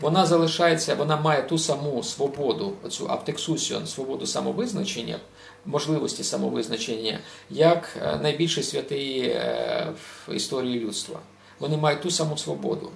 Вона 0.00 0.26
залишається, 0.26 0.94
вона 0.94 1.16
має 1.16 1.42
ту 1.42 1.58
саму 1.58 2.02
свободу, 2.02 2.72
оцю 2.84 3.06
аптексусіон, 3.08 3.86
свободу 3.86 4.26
самовизначення, 4.26 5.18
можливості 5.66 6.24
самовизначення, 6.24 7.18
як 7.50 7.96
е, 8.02 8.18
найбільший 8.22 8.62
святий 8.62 9.20
е, 9.20 9.86
в 10.28 10.34
історії 10.34 10.80
людства. 10.80 11.18
Вони 11.58 11.76
мають 11.76 12.00
ту 12.00 12.10
саму 12.10 12.36
свободу 12.36 12.90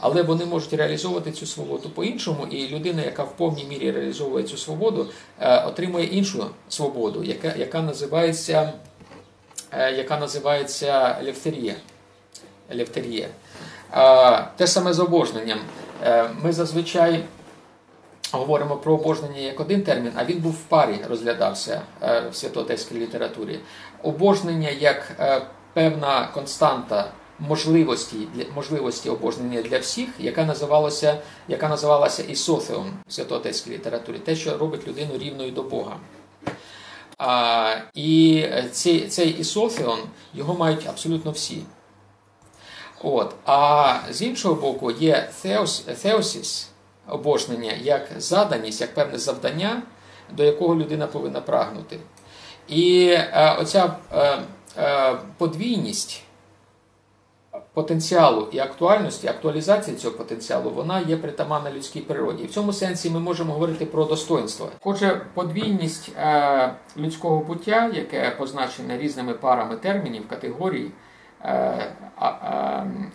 але 0.00 0.22
вони 0.22 0.44
можуть 0.44 0.72
реалізовувати 0.72 1.32
цю 1.32 1.46
свободу 1.46 1.90
по-іншому, 1.90 2.46
і 2.46 2.68
людина, 2.68 3.02
яка 3.02 3.22
в 3.22 3.36
повній 3.36 3.64
мірі 3.64 3.90
реалізовує 3.90 4.44
цю 4.44 4.56
свободу, 4.56 5.06
е, 5.40 5.64
отримує 5.64 6.06
іншу 6.06 6.46
свободу, 6.68 7.24
яка 7.24 7.54
яка 7.56 7.82
називається 7.82 8.72
яка 9.96 10.18
називається 10.18 11.18
левтерія. 11.24 11.74
левтерія. 12.74 13.28
Те 14.56 14.66
саме 14.66 14.92
з 14.92 15.00
обожненням. 15.00 15.58
Ми 16.42 16.52
зазвичай 16.52 17.24
говоримо 18.38 18.76
про 18.76 18.94
обожнення 18.94 19.40
як 19.40 19.60
один 19.60 19.82
термін, 19.82 20.12
а 20.16 20.24
він 20.24 20.38
був 20.38 20.52
в 20.52 20.62
парі 20.62 21.00
розглядався 21.08 21.82
в 22.30 22.34
святоотецькій 22.34 22.94
літературі. 22.94 23.58
Обожнення 24.02 24.70
як 24.70 25.16
певна 25.72 26.28
константа 26.34 27.10
можливості 27.38 28.16
можливості 28.54 29.10
обожнення 29.10 29.62
для 29.62 29.78
всіх, 29.78 30.08
яка 30.18 30.44
називалася 30.44 31.18
яка 31.48 31.68
називалася 31.68 32.22
ісофеом 32.22 32.92
в 33.06 33.12
святоотецькій 33.12 33.70
літературі, 33.70 34.18
те, 34.18 34.36
що 34.36 34.58
робить 34.58 34.88
людину 34.88 35.18
рівною 35.18 35.50
до 35.50 35.62
Бога. 35.62 35.96
А, 37.18 37.76
І 37.94 38.46
цей 38.72 39.08
цей 39.08 39.30
ісофеон 39.30 39.98
його 40.34 40.54
мають 40.54 40.86
абсолютно 40.86 41.30
всі. 41.30 41.62
От. 43.02 43.34
А 43.46 43.96
з 44.10 44.22
іншого 44.22 44.54
боку, 44.54 44.90
є 44.90 45.30
теосіс, 46.02 46.68
обожнення 47.08 47.72
як 47.82 48.08
заданість, 48.16 48.80
як 48.80 48.94
певне 48.94 49.18
завдання, 49.18 49.82
до 50.32 50.44
якого 50.44 50.74
людина 50.74 51.06
повинна 51.06 51.40
прагнути. 51.40 51.98
І 52.68 53.08
е, 53.08 53.56
оця 53.60 53.96
е, 54.12 54.38
е, 54.78 55.16
подвійність 55.38 56.22
потенціалу 57.74 58.48
і 58.52 58.58
актуальності, 58.58 59.28
актуалізації 59.28 59.96
цього 59.96 60.16
потенціалу, 60.16 60.70
вона 60.70 61.00
є 61.00 61.16
притаманна 61.16 61.70
людській 61.70 62.00
природі. 62.00 62.42
І 62.42 62.46
в 62.46 62.50
цьому 62.50 62.72
сенсі 62.72 63.10
ми 63.10 63.20
можемо 63.20 63.52
говорити 63.52 63.86
про 63.86 64.04
достоинство. 64.04 64.68
Отже, 64.84 65.20
подвійність 65.34 66.12
людського 66.96 67.38
буття, 67.38 67.90
яке 67.94 68.30
позначене 68.30 68.98
різними 68.98 69.34
парами 69.34 69.76
термінів, 69.76 70.28
категорій, 70.28 70.90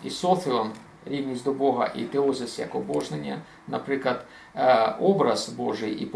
і 0.04 0.10
соціон, 0.10 0.70
рівність 1.06 1.44
до 1.44 1.52
Бога 1.52 1.92
і 1.94 2.02
теозис 2.02 2.58
як 2.58 2.74
обожнення, 2.74 3.38
наприклад, 3.68 4.24
е, 4.56 4.94
образ 5.00 5.48
Божий 5.48 5.92
і 5.92 6.10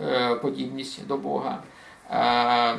е, 0.00 0.34
подібність 0.34 1.06
до 1.06 1.16
Бога. 1.16 1.62
Е, 2.10 2.76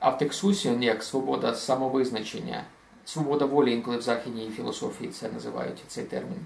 Автексусіон 0.00 0.82
як 0.82 1.02
свобода 1.02 1.54
самовизначення, 1.54 2.64
свобода 3.04 3.44
волі, 3.44 3.72
інколи 3.72 3.96
в 3.96 4.02
західній 4.02 4.50
філософії 4.50 5.10
це 5.10 5.28
називають 5.28 5.82
цей 5.86 6.04
термін. 6.04 6.38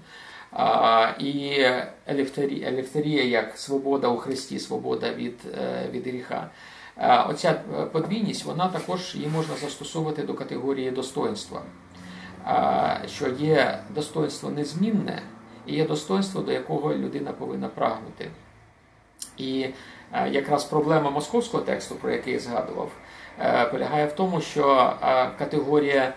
І 1.19 1.65
елефтерія, 2.65 3.23
як 3.23 3.57
свобода 3.57 4.07
у 4.07 4.17
Христі, 4.17 4.59
свобода 4.59 5.13
від, 5.13 5.39
від 5.91 6.07
гріха. 6.07 6.49
Оця 7.29 7.53
подвійність 7.91 8.45
вона 8.45 8.67
також 8.67 9.15
її 9.15 9.27
можна 9.27 9.55
застосовувати 9.55 10.23
до 10.23 10.33
категорії 10.33 10.91
достоинства, 10.91 11.61
що 13.07 13.29
є 13.29 13.79
достоинство 13.89 14.49
незмінне 14.49 15.21
і 15.65 15.75
є 15.75 15.85
достоинство, 15.85 16.41
до 16.41 16.51
якого 16.51 16.93
людина 16.93 17.31
повинна 17.31 17.67
прагнути. 17.67 18.31
І 19.37 19.67
якраз 20.29 20.63
проблема 20.63 21.09
московського 21.09 21.63
тексту, 21.63 21.95
про 21.95 22.11
який 22.11 22.33
я 22.33 22.39
згадував, 22.39 22.91
полягає 23.71 24.05
в 24.05 24.11
тому, 24.11 24.41
що 24.41 24.93
категорія 25.37 26.13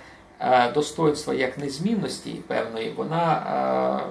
достоинства 0.74 1.34
як 1.34 1.58
незмінності 1.58 2.30
певної, 2.30 2.90
вона 2.96 4.02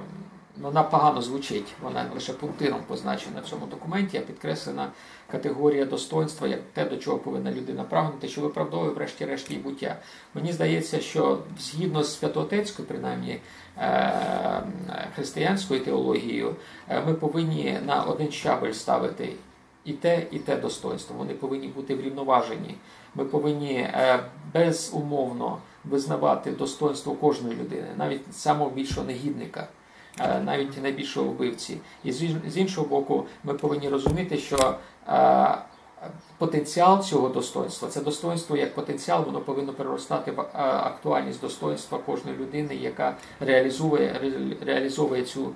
вона 0.61 0.83
погано 0.83 1.21
звучить, 1.21 1.73
вона 1.81 2.05
лише 2.13 2.33
пунктиром 2.33 2.79
позначена 2.87 3.41
в 3.41 3.49
цьому 3.49 3.65
документі, 3.65 4.17
а 4.17 4.21
підкреслена 4.21 4.87
категорія 5.31 5.85
достоинства 5.85 6.47
як 6.47 6.59
те, 6.73 6.85
до 6.85 6.97
чого 6.97 7.17
повинна 7.17 7.51
людина 7.51 7.83
прагнути, 7.83 8.27
що 8.27 8.41
виправдовує, 8.41 8.91
врешті-решт, 8.91 9.49
її 9.49 9.63
буття. 9.63 9.95
Мені 10.33 10.53
здається, 10.53 10.99
що 10.99 11.39
згідно 11.59 12.03
з 12.03 12.19
святоотецькою, 12.19 12.87
принаймні 12.87 13.39
е, 13.77 14.13
християнською 15.15 15.79
теологією, 15.79 16.55
е, 16.89 17.01
ми 17.05 17.13
повинні 17.13 17.79
на 17.85 18.03
один 18.03 18.31
щабель 18.31 18.71
ставити 18.71 19.33
і 19.85 19.93
те, 19.93 20.23
і 20.31 20.39
те 20.39 20.57
достоинство. 20.57 21.15
Вони 21.17 21.33
повинні 21.33 21.67
бути 21.67 21.95
врівноважені. 21.95 22.75
Ми 23.15 23.25
повинні 23.25 23.73
е, 23.73 24.19
безумовно 24.53 25.57
визнавати 25.85 26.51
достоинство 26.51 27.13
кожної 27.13 27.55
людини, 27.55 27.87
навіть 27.97 28.35
самого 28.35 28.69
більшого 28.69 29.07
негідника. 29.07 29.67
Е, 30.19 30.39
навіть 30.39 30.83
найбільшого 30.83 31.27
вбивці. 31.27 31.77
І 32.03 32.11
з 32.47 32.57
іншого 32.57 32.87
боку, 32.87 33.25
ми 33.43 33.53
повинні 33.53 33.89
розуміти, 33.89 34.37
що 34.37 34.75
е, 35.07 35.57
потенціал 36.37 37.03
цього 37.03 37.29
достоинства 37.29 37.89
це 37.89 38.01
достоинство 38.01 38.57
як 38.57 38.75
потенціал, 38.75 39.25
воно 39.25 39.39
повинно 39.39 39.73
переростати 39.73 40.31
в 40.31 40.39
е, 40.39 40.47
актуальність 40.61 41.41
достоинства 41.41 41.97
кожної 41.97 42.37
людини, 42.37 42.75
яка 42.75 43.15
реалізує 43.39 44.35
реалізовує 44.65 45.23
цю, 45.23 45.51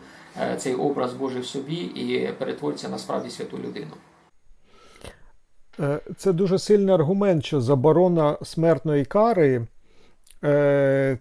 цей 0.57 0.76
образ 0.76 1.14
Божий 1.14 1.41
в 1.41 1.45
собі 1.45 1.76
і 1.76 2.32
перетвориться 2.38 2.89
на 2.89 2.97
справді 2.97 3.30
святу 3.30 3.57
людину. 3.57 3.91
Це 6.18 6.34
дуже 6.34 6.59
сильний 6.59 6.95
аргумент, 6.95 7.45
що 7.45 7.62
заборона 7.62 8.38
смертної 8.43 9.05
кари 9.05 9.68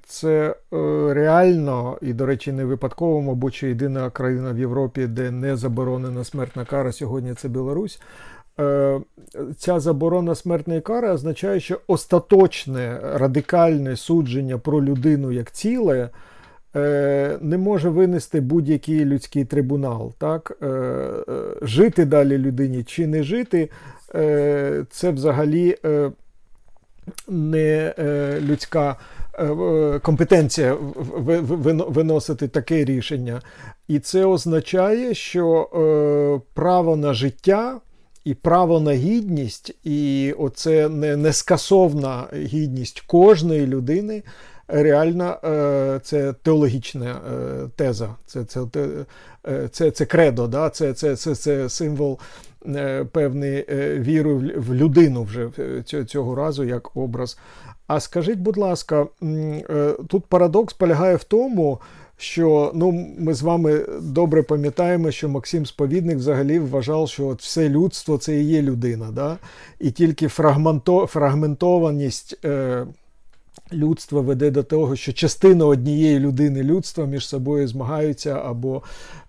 це 0.06 0.54
е, 0.72 0.76
реально 1.14 1.98
і, 2.02 2.12
до 2.12 2.26
речі, 2.26 2.52
не 2.52 2.64
випадково, 2.64 3.20
мабуть, 3.20 3.62
єдина 3.62 4.10
країна 4.10 4.52
в 4.52 4.58
Європі, 4.58 5.06
де 5.06 5.30
не 5.30 5.56
заборонена 5.56 6.24
смертна 6.24 6.64
кара, 6.64 6.92
сьогодні 6.92 7.34
це 7.34 7.48
Білорусь. 7.48 8.00
Е, 8.60 9.00
ця 9.56 9.80
заборона 9.80 10.34
смертної 10.34 10.80
кари 10.80 11.10
означає, 11.10 11.60
що 11.60 11.80
остаточне 11.86 13.00
радикальне 13.02 13.96
судження 13.96 14.58
про 14.58 14.84
людину 14.84 15.32
як 15.32 15.50
ціле 15.50 16.08
не 17.40 17.58
може 17.58 17.88
винести 17.88 18.40
будь-який 18.40 19.04
людський 19.04 19.44
трибунал. 19.44 20.12
Так? 20.18 20.58
Жити 21.62 22.04
далі 22.04 22.38
людині 22.38 22.84
чи 22.84 23.06
не 23.06 23.22
жити, 23.22 23.68
це 24.90 25.10
взагалі 25.10 25.76
не 27.28 27.94
е, 27.98 28.38
людська 28.40 28.96
е, 29.38 29.98
компетенція 30.02 30.76
виносити 31.88 32.48
таке 32.48 32.84
рішення. 32.84 33.42
І 33.88 33.98
це 33.98 34.24
означає, 34.24 35.14
що 35.14 35.62
е, 35.62 36.50
право 36.54 36.96
на 36.96 37.14
життя. 37.14 37.80
І 38.24 38.34
право 38.34 38.80
на 38.80 38.92
гідність, 38.92 39.74
і 39.84 40.34
оце 40.38 40.88
не 40.88 41.16
нескасовна 41.16 42.24
гідність 42.34 43.00
кожної 43.00 43.66
людини. 43.66 44.22
Реально, 44.68 45.36
це 46.02 46.34
теологічна 46.42 47.20
теза, 47.76 48.14
це 48.26 48.44
це, 48.44 48.60
це, 49.70 49.90
це 49.90 50.04
кредо, 50.04 50.46
да? 50.46 50.70
це, 50.70 50.92
це, 50.94 51.16
це, 51.16 51.34
це 51.34 51.68
символ 51.68 52.18
Е, 52.18 52.49
певний 53.12 53.64
е, 53.68 53.98
віру 53.98 54.42
в 54.56 54.74
людину 54.74 55.22
вже 55.22 55.50
цього 56.06 56.34
разу 56.34 56.64
як 56.64 56.96
образ. 56.96 57.38
А 57.86 58.00
скажіть, 58.00 58.38
будь 58.38 58.56
ласка, 58.56 59.06
е, 59.22 59.94
тут 60.08 60.24
парадокс 60.24 60.74
полягає 60.74 61.16
в 61.16 61.24
тому, 61.24 61.80
що 62.16 62.72
ну, 62.74 63.08
ми 63.18 63.34
з 63.34 63.42
вами 63.42 63.86
добре 64.02 64.42
пам'ятаємо, 64.42 65.10
що 65.10 65.28
Максим 65.28 65.66
Сповідник 65.66 66.18
взагалі 66.18 66.58
вважав, 66.58 67.08
що 67.08 67.26
от 67.26 67.40
все 67.40 67.68
людство 67.68 68.18
це 68.18 68.36
і 68.36 68.44
є 68.44 68.62
людина. 68.62 69.10
Да? 69.12 69.38
І 69.78 69.90
тільки 69.90 70.28
фрагменто, 70.28 71.06
фрагментованість 71.06 72.38
е, 72.44 72.86
людства 73.72 74.20
веде 74.20 74.50
до 74.50 74.62
того, 74.62 74.96
що 74.96 75.12
частина 75.12 75.66
однієї 75.66 76.18
людини 76.18 76.62
людства 76.62 77.06
між 77.06 77.28
собою 77.28 77.68
змагаються 77.68 78.42
або 78.44 78.82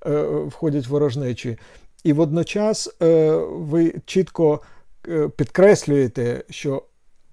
е, 0.06 0.22
входять 0.48 0.88
ворожнечі. 0.88 1.58
І 2.04 2.14
водночас 2.14 2.90
е, 3.02 3.32
ви 3.52 3.94
чітко 4.06 4.62
е, 5.08 5.30
підкреслюєте, 5.30 6.44
що 6.50 6.84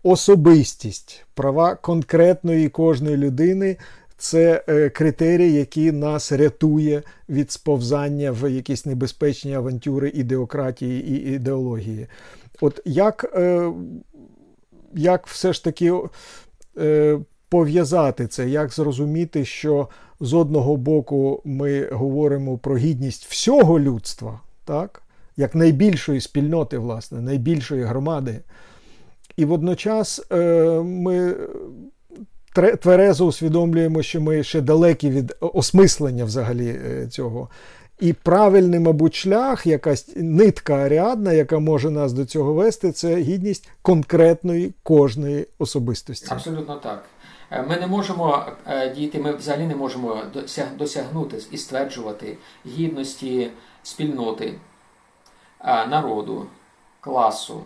особистість, 0.03 1.27
права 1.35 1.75
конкретної 1.75 2.69
кожної 2.69 3.17
людини 3.17 3.77
це 4.19 4.65
е, 4.69 4.91
критерій, 4.91 5.53
який 5.53 5.93
нас 5.93 6.33
рятує 6.33 7.03
від 7.29 7.51
сповзання 7.51 8.33
в 8.33 8.51
якісь 8.51 8.87
небезпечні 8.87 9.55
авантюри 9.55 10.09
ідеократії 10.15 11.09
і 11.09 11.35
ідеології. 11.35 12.07
От 12.61 12.81
як, 12.85 13.39
як 14.95 15.27
все 15.27 15.53
ж 15.53 15.65
таки 15.65 15.93
пов'язати 17.49 18.27
це, 18.27 18.49
як 18.49 18.73
зрозуміти, 18.73 19.45
що 19.45 19.89
з 20.21 20.35
одного 20.35 20.77
боку 20.77 21.43
ми 21.45 21.89
говоримо 21.91 22.59
про 22.59 22.77
гідність 22.77 23.27
всього 23.27 23.81
людства 23.81 24.41
так? 24.69 25.03
як 25.39 25.55
найбільшої 25.55 26.21
спільноти, 26.21 26.79
власне, 26.79 27.21
найбільшої 27.21 27.83
громади. 27.83 28.41
І 29.37 29.45
водночас 29.45 30.23
е, 30.33 30.37
ми 30.85 31.35
тверезо 32.81 33.27
усвідомлюємо, 33.27 34.03
що 34.03 34.21
ми 34.21 34.43
ще 34.43 34.61
далекі 34.61 35.11
від 35.11 35.37
осмислення 35.41 36.25
взагалі 36.25 36.69
е, 36.69 37.07
цього. 37.07 37.49
І 38.01 38.13
правильний, 38.13 38.81
мабуть, 38.81 39.15
шлях, 39.15 39.67
якась 39.67 40.09
нитка 40.17 40.75
аріадна, 40.75 41.33
яка 41.33 41.59
може 41.59 41.91
нас 41.91 42.13
до 42.13 42.25
цього 42.25 42.55
вести, 42.55 42.93
це 42.93 43.17
гідність 43.17 43.69
конкретної 43.83 44.75
кожної 44.83 45.47
особистості. 45.59 46.29
Абсолютно 46.31 46.77
так. 46.77 47.05
Е, 47.51 47.65
ми 47.69 47.77
не 47.77 47.87
можемо 47.87 48.47
діяти, 48.95 49.19
ми 49.19 49.37
взагалі 49.37 49.67
не 49.67 49.77
можемо 49.77 50.23
досягнути 50.79 51.37
і 51.53 51.59
стверджувати 51.59 52.37
гідності 52.67 53.51
спільноти, 53.89 54.55
народу, 55.65 56.47
класу 57.01 57.65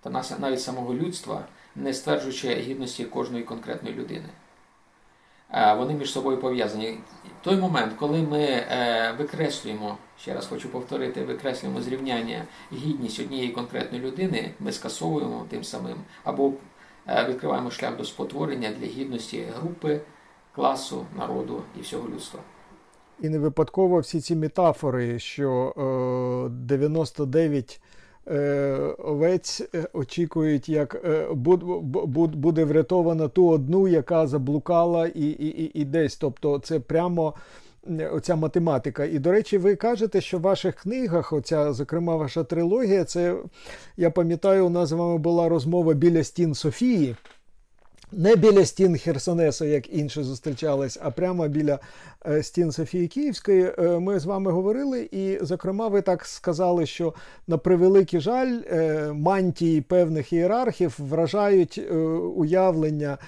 та 0.00 0.36
навіть 0.38 0.60
самого 0.60 0.94
людства, 0.94 1.44
не 1.76 1.94
стверджуючи 1.94 2.54
гідності 2.54 3.04
кожної 3.04 3.44
конкретної 3.44 3.94
людини. 3.94 4.28
Вони 5.76 5.94
між 5.94 6.12
собою 6.12 6.38
пов'язані. 6.38 6.98
В 7.40 7.44
той 7.44 7.56
момент, 7.56 7.92
коли 7.98 8.22
ми 8.22 8.42
е, 8.42 9.14
викреслюємо, 9.18 9.98
ще 10.20 10.34
раз 10.34 10.46
хочу 10.46 10.68
повторити, 10.68 11.24
викреслюємо 11.24 11.80
зрівняння 11.80 12.44
гідність 12.72 13.20
однієї 13.20 13.48
конкретної 13.48 14.04
людини, 14.04 14.54
ми 14.60 14.72
скасовуємо 14.72 15.46
тим 15.50 15.64
самим 15.64 15.96
або 16.24 16.52
е, 17.08 17.26
відкриваємо 17.28 17.70
шлях 17.70 17.96
до 17.96 18.04
спотворення 18.04 18.70
для 18.70 18.86
гідності 18.86 19.46
групи, 19.60 20.00
класу, 20.54 21.06
народу 21.16 21.62
і 21.78 21.80
всього 21.80 22.08
людства. 22.08 22.40
І 23.22 23.28
не 23.28 23.38
випадково 23.38 23.98
всі 23.98 24.20
ці 24.20 24.36
метафори, 24.36 25.18
що 25.18 25.74
е, 26.46 26.48
99 26.48 27.80
е, 28.28 28.94
овець 28.98 29.62
е, 29.74 29.88
очікують, 29.92 30.68
як 30.68 31.02
е, 31.04 31.28
буд, 31.32 31.64
буд, 32.06 32.34
буде 32.34 32.64
врятована 32.64 33.28
ту 33.28 33.48
одну, 33.48 33.88
яка 33.88 34.26
заблукала 34.26 35.06
і, 35.06 35.26
і, 35.26 35.80
і 35.80 35.84
десь. 35.84 36.16
Тобто 36.16 36.58
це 36.58 36.80
прямо. 36.80 37.34
Оця 38.12 38.36
математика. 38.36 39.04
І, 39.04 39.18
до 39.18 39.32
речі, 39.32 39.58
ви 39.58 39.76
кажете, 39.76 40.20
що 40.20 40.38
в 40.38 40.40
ваших 40.40 40.74
книгах, 40.74 41.32
оця, 41.32 41.72
зокрема, 41.72 42.16
ваша 42.16 42.44
трилогія, 42.44 43.04
це 43.04 43.36
я 43.96 44.10
пам'ятаю, 44.10 44.66
у 44.66 44.70
нас 44.70 44.88
з 44.88 44.92
вами 44.92 45.18
була 45.18 45.48
розмова 45.48 45.94
біля 45.94 46.24
стін 46.24 46.54
Софії. 46.54 47.16
Не 48.12 48.36
біля 48.36 48.64
стін 48.64 48.98
Херсонесу, 48.98 49.64
як 49.64 49.92
інші 49.92 50.22
зустрічались, 50.22 50.98
а 51.02 51.10
прямо 51.10 51.48
біля 51.48 51.78
е, 52.26 52.42
стін 52.42 52.72
Софії 52.72 53.08
Київської. 53.08 53.72
Е, 53.78 53.98
ми 53.98 54.18
з 54.18 54.24
вами 54.24 54.50
говорили, 54.50 55.08
і, 55.12 55.38
зокрема, 55.40 55.88
ви 55.88 56.02
так 56.02 56.24
сказали, 56.24 56.86
що 56.86 57.14
на 57.46 57.58
превеликий 57.58 58.20
жаль 58.20 58.60
е, 58.70 59.12
мантії 59.12 59.80
певних 59.80 60.32
ієрархів 60.32 60.94
вражають 60.98 61.78
уявлення 62.36 63.18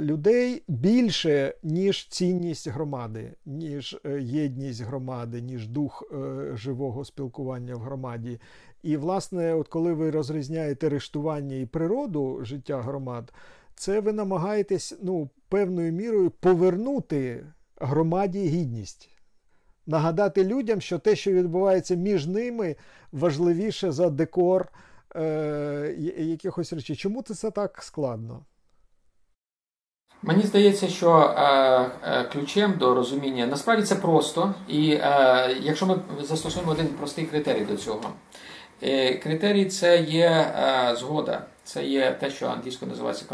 людей 0.00 0.62
більше, 0.68 1.54
ніж 1.62 2.08
цінність 2.08 2.68
громади, 2.68 3.32
ніж 3.46 3.98
єдність 4.20 4.82
громади, 4.82 5.40
ніж 5.40 5.68
дух 5.68 6.04
живого 6.54 7.04
спілкування 7.04 7.74
в 7.74 7.78
громаді. 7.78 8.38
І, 8.84 8.96
власне, 8.96 9.54
от 9.54 9.68
коли 9.68 9.92
ви 9.92 10.10
розрізняєте 10.10 10.88
рештування 10.88 11.56
і 11.56 11.66
природу 11.66 12.38
життя 12.42 12.82
громад, 12.82 13.32
це 13.74 14.00
ви 14.00 14.12
намагаєтесь 14.12 14.94
ну, 15.02 15.30
певною 15.48 15.92
мірою 15.92 16.30
повернути 16.30 17.46
громаді 17.76 18.38
гідність. 18.38 19.10
Нагадати 19.86 20.44
людям, 20.44 20.80
що 20.80 20.98
те, 20.98 21.16
що 21.16 21.32
відбувається 21.32 21.94
між 21.94 22.26
ними, 22.26 22.76
важливіше 23.12 23.92
за 23.92 24.10
декор 24.10 24.68
е, 25.16 25.94
якихось 26.18 26.72
речей. 26.72 26.96
Чому 26.96 27.22
це 27.22 27.50
так 27.50 27.82
складно? 27.82 28.44
Мені 30.26 30.42
здається, 30.42 30.88
що 30.88 31.34
е, 31.36 31.42
е, 32.02 32.24
ключем 32.32 32.74
до 32.78 32.94
розуміння 32.94 33.46
насправді 33.46 33.82
це 33.82 33.94
просто, 33.94 34.54
і 34.68 34.90
е, 34.90 35.56
якщо 35.62 35.86
ми 35.86 35.96
застосуємо 36.20 36.72
один 36.72 36.86
простий 36.86 37.24
критерій 37.24 37.64
до 37.64 37.76
цього, 37.76 38.02
критерій 39.22 39.64
це 39.64 40.00
є 40.00 40.28
е, 40.28 40.96
згода, 40.96 41.42
це 41.64 41.84
є 41.84 42.10
те, 42.12 42.30
що 42.30 42.48
англійською 42.48 42.90
називається 42.90 43.24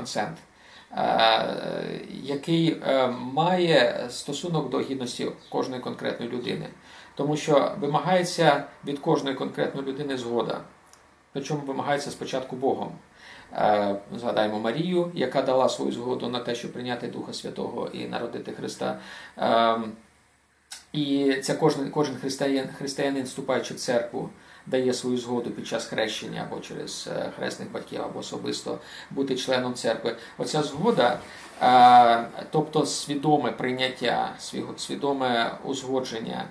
е, 0.97 2.01
який 2.23 2.81
е, 2.89 3.07
має 3.07 4.07
стосунок 4.11 4.71
до 4.71 4.81
гідності 4.81 5.31
кожної 5.49 5.83
конкретної 5.83 6.33
людини, 6.33 6.67
тому 7.15 7.37
що 7.37 7.73
вимагається 7.81 8.65
від 8.87 8.99
кожної 8.99 9.37
конкретної 9.37 9.87
людини 9.87 10.17
згода, 10.17 10.61
причому 11.33 11.61
вимагається 11.61 12.11
спочатку 12.11 12.57
Богом. 12.57 12.93
Е, 13.53 13.97
згадаємо 14.17 14.59
Марію, 14.59 15.11
яка 15.15 15.43
дала 15.43 15.69
свою 15.69 15.93
згоду 15.93 16.29
на 16.29 16.41
те, 16.41 16.55
щоб 16.55 16.73
прийняти 16.73 17.07
Духа 17.07 17.33
Святого 17.33 17.89
і 17.93 18.05
народити 18.05 18.53
Христа. 18.53 18.99
Ем, 19.37 19.93
і 20.93 21.35
це 21.43 21.55
кожен 21.55 21.91
кожен 21.91 22.17
християнин, 22.17 22.69
християнин, 22.79 23.25
вступаючи 23.25 23.75
в 23.75 23.77
церкву, 23.77 24.31
дає 24.67 24.95
свою 24.95 25.19
згоду 25.19 25.51
під 25.51 25.67
час 25.67 25.87
хрещення 25.87 26.47
або 26.51 26.61
через 26.61 27.09
е, 27.17 27.31
хресних 27.37 27.73
батьків, 27.73 28.03
або 28.03 28.19
особисто 28.19 28.79
бути 29.11 29.37
членом 29.37 29.75
церкви. 29.75 30.17
Оця 30.39 30.63
згода, 30.63 31.19
е, 31.63 32.45
тобто 32.51 32.87
свідоме 32.87 33.53
прийняття, 33.53 34.33
свідоме 34.77 35.51
узгодження. 35.65 36.45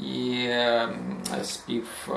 І 0.00 0.48
спів 1.42 2.08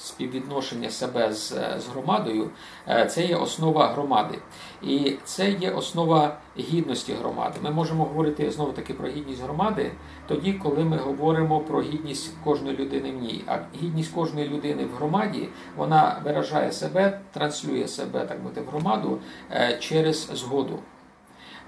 співвідношення 0.00 0.90
себе 0.90 1.32
з, 1.32 1.48
з 1.78 1.86
громадою, 1.92 2.50
е, 2.88 3.06
це 3.06 3.24
є 3.24 3.36
основа 3.36 3.88
громади. 3.88 4.38
І 4.82 5.16
це 5.24 5.50
є 5.50 5.70
основа 5.70 6.36
гідності 6.58 7.12
громади. 7.12 7.54
Ми 7.62 7.70
можемо 7.70 8.04
говорити 8.04 8.50
знову 8.50 8.72
таки 8.72 8.94
про 8.94 9.08
гідність 9.08 9.42
громади 9.42 9.92
тоді, 10.28 10.52
коли 10.52 10.84
ми 10.84 10.96
говоримо 10.96 11.60
про 11.60 11.82
гідність 11.82 12.34
кожної 12.44 12.76
людини 12.76 13.12
в 13.12 13.22
ній. 13.22 13.44
А 13.46 13.58
гідність 13.82 14.14
кожної 14.14 14.48
людини 14.48 14.84
в 14.84 14.96
громаді 14.96 15.48
вона 15.76 16.20
виражає 16.24 16.72
себе, 16.72 17.20
транслює 17.32 17.88
себе 17.88 18.26
так 18.26 18.38
мовити, 18.38 18.60
в 18.60 18.66
громаду 18.66 19.18
е, 19.50 19.78
через 19.80 20.30
згоду. 20.32 20.78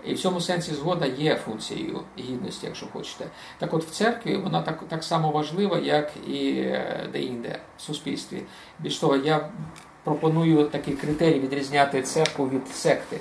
І 0.05 0.15
в 0.15 0.19
цьому 0.19 0.41
сенсі 0.41 0.75
згода 0.75 1.07
є 1.07 1.37
функцією 1.37 2.01
гідності, 2.19 2.67
якщо 2.67 2.87
хочете. 2.87 3.25
Так 3.59 3.75
от 3.75 3.85
в 3.85 3.91
церкві 3.91 4.37
вона 4.37 4.63
так 4.63 4.85
так 4.89 5.05
само 5.05 5.31
важлива, 5.31 5.79
як 5.79 6.13
і 6.27 6.51
е, 6.51 7.09
де-інде 7.13 7.59
в 7.77 7.81
суспільстві. 7.81 8.43
Більш 8.79 8.99
того, 8.99 9.17
я 9.17 9.51
пропоную 10.09 10.65
такий 10.65 10.95
критерій 10.95 11.41
відрізняти 11.41 12.03
церкву 12.03 12.49
від 12.49 12.69
секти. 12.69 13.21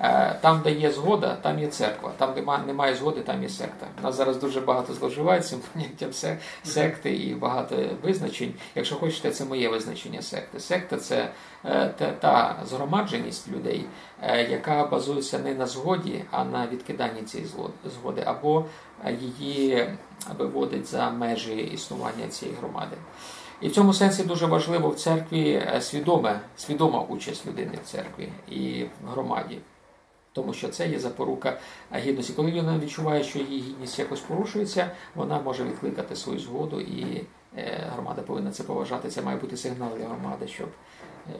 Е, 0.00 0.38
там, 0.40 0.60
де 0.64 0.72
є 0.72 0.90
згода, 0.92 1.36
там 1.42 1.58
є 1.58 1.66
церква. 1.66 2.12
Там, 2.16 2.34
де 2.34 2.42
немає 2.66 2.94
згоди, 2.94 3.20
там 3.20 3.42
є 3.42 3.48
секта. 3.48 3.86
У 4.00 4.02
нас 4.02 4.14
зараз 4.14 4.36
дуже 4.36 4.60
багато 4.60 4.94
зловживають 4.94 5.46
цим 5.46 5.60
поняттям 5.72 6.36
секти 6.64 7.16
і 7.16 7.34
багато 7.34 7.76
визначень. 8.02 8.54
Якщо 8.74 8.96
хочете, 8.96 9.30
це 9.30 9.44
моє 9.44 9.68
визначення 9.68 10.22
секти. 10.22 10.60
Секта 10.60 10.96
це 10.96 11.28
е, 11.64 12.14
та 12.20 12.56
згромадженість 12.66 13.48
людей, 13.48 13.84
е, 14.22 14.50
яка 14.50 14.86
базується 14.86 15.38
не 15.38 15.54
на 15.54 15.66
згоді, 15.66 16.24
а 16.30 16.44
на 16.44 16.66
відкиданні 16.66 17.22
цієї 17.22 17.50
згоди, 17.84 18.22
або 18.26 18.64
її 19.20 19.88
виводить 20.38 20.86
за 20.86 21.10
межі 21.10 21.56
існування 21.56 22.28
цієї 22.28 22.56
громади. 22.60 22.96
І 23.60 23.68
в 23.68 23.72
цьому 23.72 23.92
сенсі 23.92 24.22
дуже 24.22 24.46
важливо 24.46 24.88
в 24.88 24.94
церкві 24.94 25.62
свідоме, 25.80 26.40
свідома 26.56 27.00
участь 27.00 27.46
людини 27.46 27.78
в 27.84 27.90
церкві 27.90 28.28
і 28.48 28.84
в 28.84 29.08
громаді 29.10 29.58
тому 30.38 30.52
що 30.52 30.68
це 30.68 30.88
є 30.88 30.98
запорука 30.98 31.58
гідності. 31.94 32.32
Коли 32.32 32.50
людина 32.50 32.78
відчуває, 32.78 33.24
що 33.24 33.38
її 33.38 33.60
гідність 33.60 33.98
якось 33.98 34.20
порушується, 34.20 34.90
вона 35.14 35.40
може 35.40 35.64
відкликати 35.64 36.16
свою 36.16 36.38
згоду, 36.38 36.80
і 36.80 37.26
е, 37.56 37.90
громада 37.94 38.22
повинна 38.22 38.50
це 38.50 38.62
поважати. 38.62 39.08
Це 39.08 39.22
має 39.22 39.38
бути 39.38 39.56
сигнал 39.56 39.88
для 39.98 40.06
громади, 40.06 40.48
щоб 40.48 40.68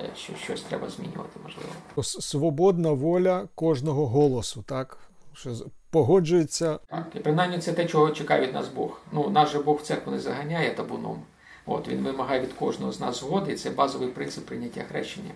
е, 0.00 0.10
що 0.16 0.32
щось 0.34 0.62
треба 0.62 0.88
змінювати. 0.88 1.40
Можливо, 1.42 2.02
свободна 2.02 2.92
воля 2.92 3.48
кожного 3.54 4.06
голосу, 4.06 4.64
так 4.66 4.98
що 5.32 5.50
погоджується. 5.90 6.78
Так, 6.90 7.06
і 7.14 7.18
принаймні 7.18 7.58
це 7.58 7.72
те, 7.72 7.84
чого 7.84 8.10
чекає 8.10 8.46
від 8.46 8.54
нас 8.54 8.68
Бог. 8.68 9.00
Ну 9.12 9.30
наш 9.30 9.52
же 9.52 9.58
Бог 9.58 9.76
в 9.76 9.82
церкву 9.82 10.12
не 10.12 10.18
заганяє 10.18 10.74
табуном. 10.74 11.22
От 11.68 11.88
він 11.88 12.04
вимагає 12.04 12.40
від 12.40 12.52
кожного 12.52 12.92
з 12.92 13.00
нас 13.00 13.20
згоди, 13.20 13.52
і 13.52 13.56
це 13.56 13.70
базовий 13.70 14.08
принцип 14.08 14.46
прийняття 14.46 14.84
хрещення. 14.88 15.30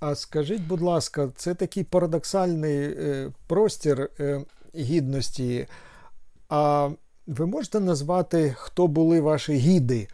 А 0.00 0.14
скажіть, 0.14 0.62
будь 0.62 0.80
ласка, 0.80 1.28
це 1.36 1.54
такий 1.54 1.84
парадоксальний 1.84 2.78
е, 2.78 3.30
простір 3.46 4.10
е, 4.20 4.44
гідності. 4.76 5.66
А 6.48 6.90
ви 7.26 7.46
можете 7.46 7.80
назвати, 7.80 8.54
хто 8.58 8.86
були 8.86 9.20
ваші 9.20 9.52
гіди 9.52 10.08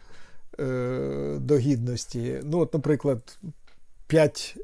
е, 0.59 1.37
до 1.39 1.57
гідності? 1.57 2.39
Ну, 2.43 2.59
от, 2.59 2.73
наприклад, 2.73 3.39
п'ять 4.07 4.57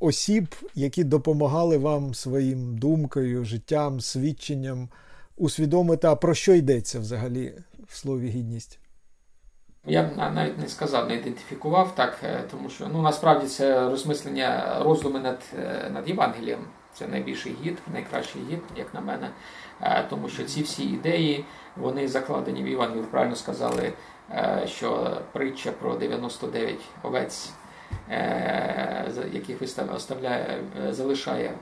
осіб, 0.00 0.54
які 0.74 1.04
допомагали 1.04 1.76
вам 1.76 2.14
своїм 2.14 2.78
думкою, 2.78 3.44
життям, 3.44 4.00
свідченням 4.00 4.88
усвідомити, 5.36 6.06
а 6.06 6.16
про 6.16 6.34
що 6.34 6.54
йдеться 6.54 7.00
взагалі 7.00 7.52
в 7.88 7.96
слові 7.96 8.28
гідність? 8.28 8.79
Я 9.86 10.02
б 10.02 10.16
навіть 10.34 10.58
не 10.58 10.68
сказав, 10.68 11.08
не 11.08 11.14
ідентифікував 11.14 11.94
так, 11.94 12.18
е, 12.22 12.42
тому 12.50 12.68
що 12.68 12.88
ну 12.92 13.02
насправді 13.02 13.46
це 13.46 13.88
розмислення 13.88 14.78
роздуми 14.84 15.20
над 15.20 15.42
е, 15.58 15.90
над 15.90 16.08
Євангелієм. 16.08 16.58
Це 16.92 17.06
найбільший 17.06 17.56
гід, 17.62 17.78
найкращий 17.92 18.42
гід, 18.50 18.60
як 18.76 18.94
на 18.94 19.00
мене. 19.00 19.30
Е, 19.82 20.04
тому 20.10 20.28
що 20.28 20.44
ці 20.44 20.62
всі 20.62 20.84
ідеї 20.84 21.44
вони 21.76 22.08
закладені 22.08 22.62
в 22.62 22.68
Євангелії. 22.68 23.04
Правильно 23.10 23.36
сказали, 23.36 23.92
що 24.66 25.18
притча 25.32 25.72
про 25.72 25.94
99 25.94 26.80
овець, 27.02 27.52
яких 29.32 29.62
оставляє, 29.94 30.62
залишає 30.90 31.52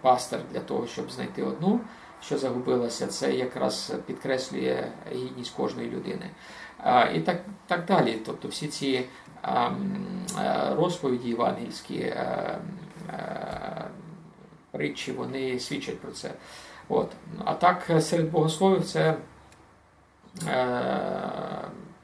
пастор 0.00 0.40
для 0.52 0.60
того, 0.60 0.86
щоб 0.86 1.10
знайти 1.10 1.42
одну 1.42 1.80
що 2.26 2.38
загубилася, 2.38 3.06
це 3.06 3.32
якраз 3.32 3.92
підкреслює 4.06 4.84
гідність 5.12 5.54
кожної 5.56 5.90
людини. 5.90 6.30
І 7.14 7.20
так 7.20 7.40
так 7.66 7.84
далі. 7.84 8.18
Тобто 8.26 8.48
всі 8.48 8.66
ці 8.66 9.04
розповіді 10.76 11.28
євангельські 11.28 12.14
притчі, 14.70 15.12
вони 15.12 15.60
свідчать 15.60 16.00
про 16.00 16.12
це. 16.12 16.30
От. 16.88 17.12
А 17.44 17.54
так 17.54 17.90
серед 18.00 18.30
богословів 18.30 18.84
це. 18.84 19.16
Е, 20.48 21.36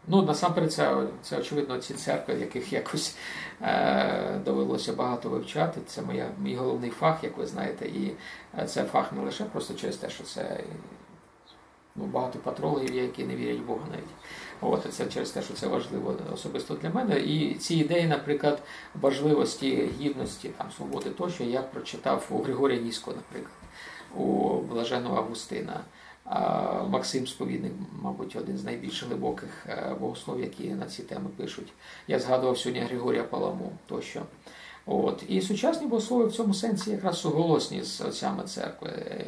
Ну, 0.06 0.22
насамперед, 0.22 0.72
це, 0.72 1.02
це 1.22 1.38
очевидно, 1.38 1.78
ці 1.78 1.94
церкви, 1.94 2.34
яких 2.34 2.72
якось 2.72 3.16
е, 3.62 4.38
довелося 4.44 4.92
багато 4.92 5.28
вивчати. 5.28 5.80
Це 5.86 6.02
моя, 6.02 6.28
мій 6.38 6.56
головний 6.56 6.90
фах, 6.90 7.24
як 7.24 7.36
ви 7.36 7.46
знаєте, 7.46 7.86
і 7.86 8.12
це 8.66 8.84
фах 8.84 9.12
не 9.12 9.20
лише 9.20 9.44
просто 9.44 9.74
через 9.74 9.96
те, 9.96 10.10
що 10.10 10.24
це 10.24 10.60
ну, 11.96 12.04
багато 12.04 12.38
патрологів 12.38 12.94
є, 12.94 13.02
які 13.02 13.24
не 13.24 13.36
вірять 13.36 13.60
в 13.60 13.64
Бога 13.64 13.86
навіть. 13.90 14.04
От, 14.60 14.94
Це 14.94 15.06
через 15.06 15.30
те, 15.30 15.42
що 15.42 15.54
це 15.54 15.66
важливо 15.66 16.16
особисто 16.32 16.74
для 16.74 16.90
мене. 16.90 17.20
І 17.20 17.54
ці 17.54 17.74
ідеї, 17.74 18.06
наприклад, 18.06 18.62
важливості 19.00 19.90
гідності, 20.00 20.48
там, 20.48 20.66
свободи 20.76 21.10
тощо, 21.10 21.44
я 21.44 21.62
прочитав 21.62 22.26
у 22.30 22.38
Григорія 22.38 22.80
Нісько, 22.80 23.12
наприклад, 23.16 23.54
у 24.14 24.58
Блаженого 24.60 25.16
Августина. 25.16 25.80
Максим 26.88 27.26
Сповідник, 27.26 27.72
мабуть, 28.02 28.36
один 28.36 28.58
з 28.58 28.64
найбільш 28.64 29.04
глибоких 29.04 29.66
е, 29.68 29.96
богослов, 30.00 30.40
які 30.40 30.68
на 30.68 30.86
ці 30.86 31.02
теми 31.02 31.30
пишуть. 31.36 31.72
Я 32.08 32.18
згадував 32.18 32.58
сьогодні 32.58 32.84
Григорія 32.84 33.22
Паламу 33.22 33.72
тощо. 33.86 34.22
От. 34.86 35.24
І 35.28 35.40
сучасні 35.42 35.86
богослови 35.86 36.24
в 36.26 36.32
цьому 36.32 36.54
сенсі 36.54 36.90
якраз 36.90 37.20
суголосні 37.20 37.82
з 37.82 38.00
отцями 38.00 38.42
церкви. 38.44 39.24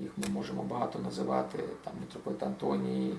Їх 0.00 0.10
ми 0.16 0.28
можемо 0.28 0.62
багато 0.62 0.98
називати, 0.98 1.58
там 1.84 1.92
митрополит 2.00 2.42
Антоній, 2.42 3.14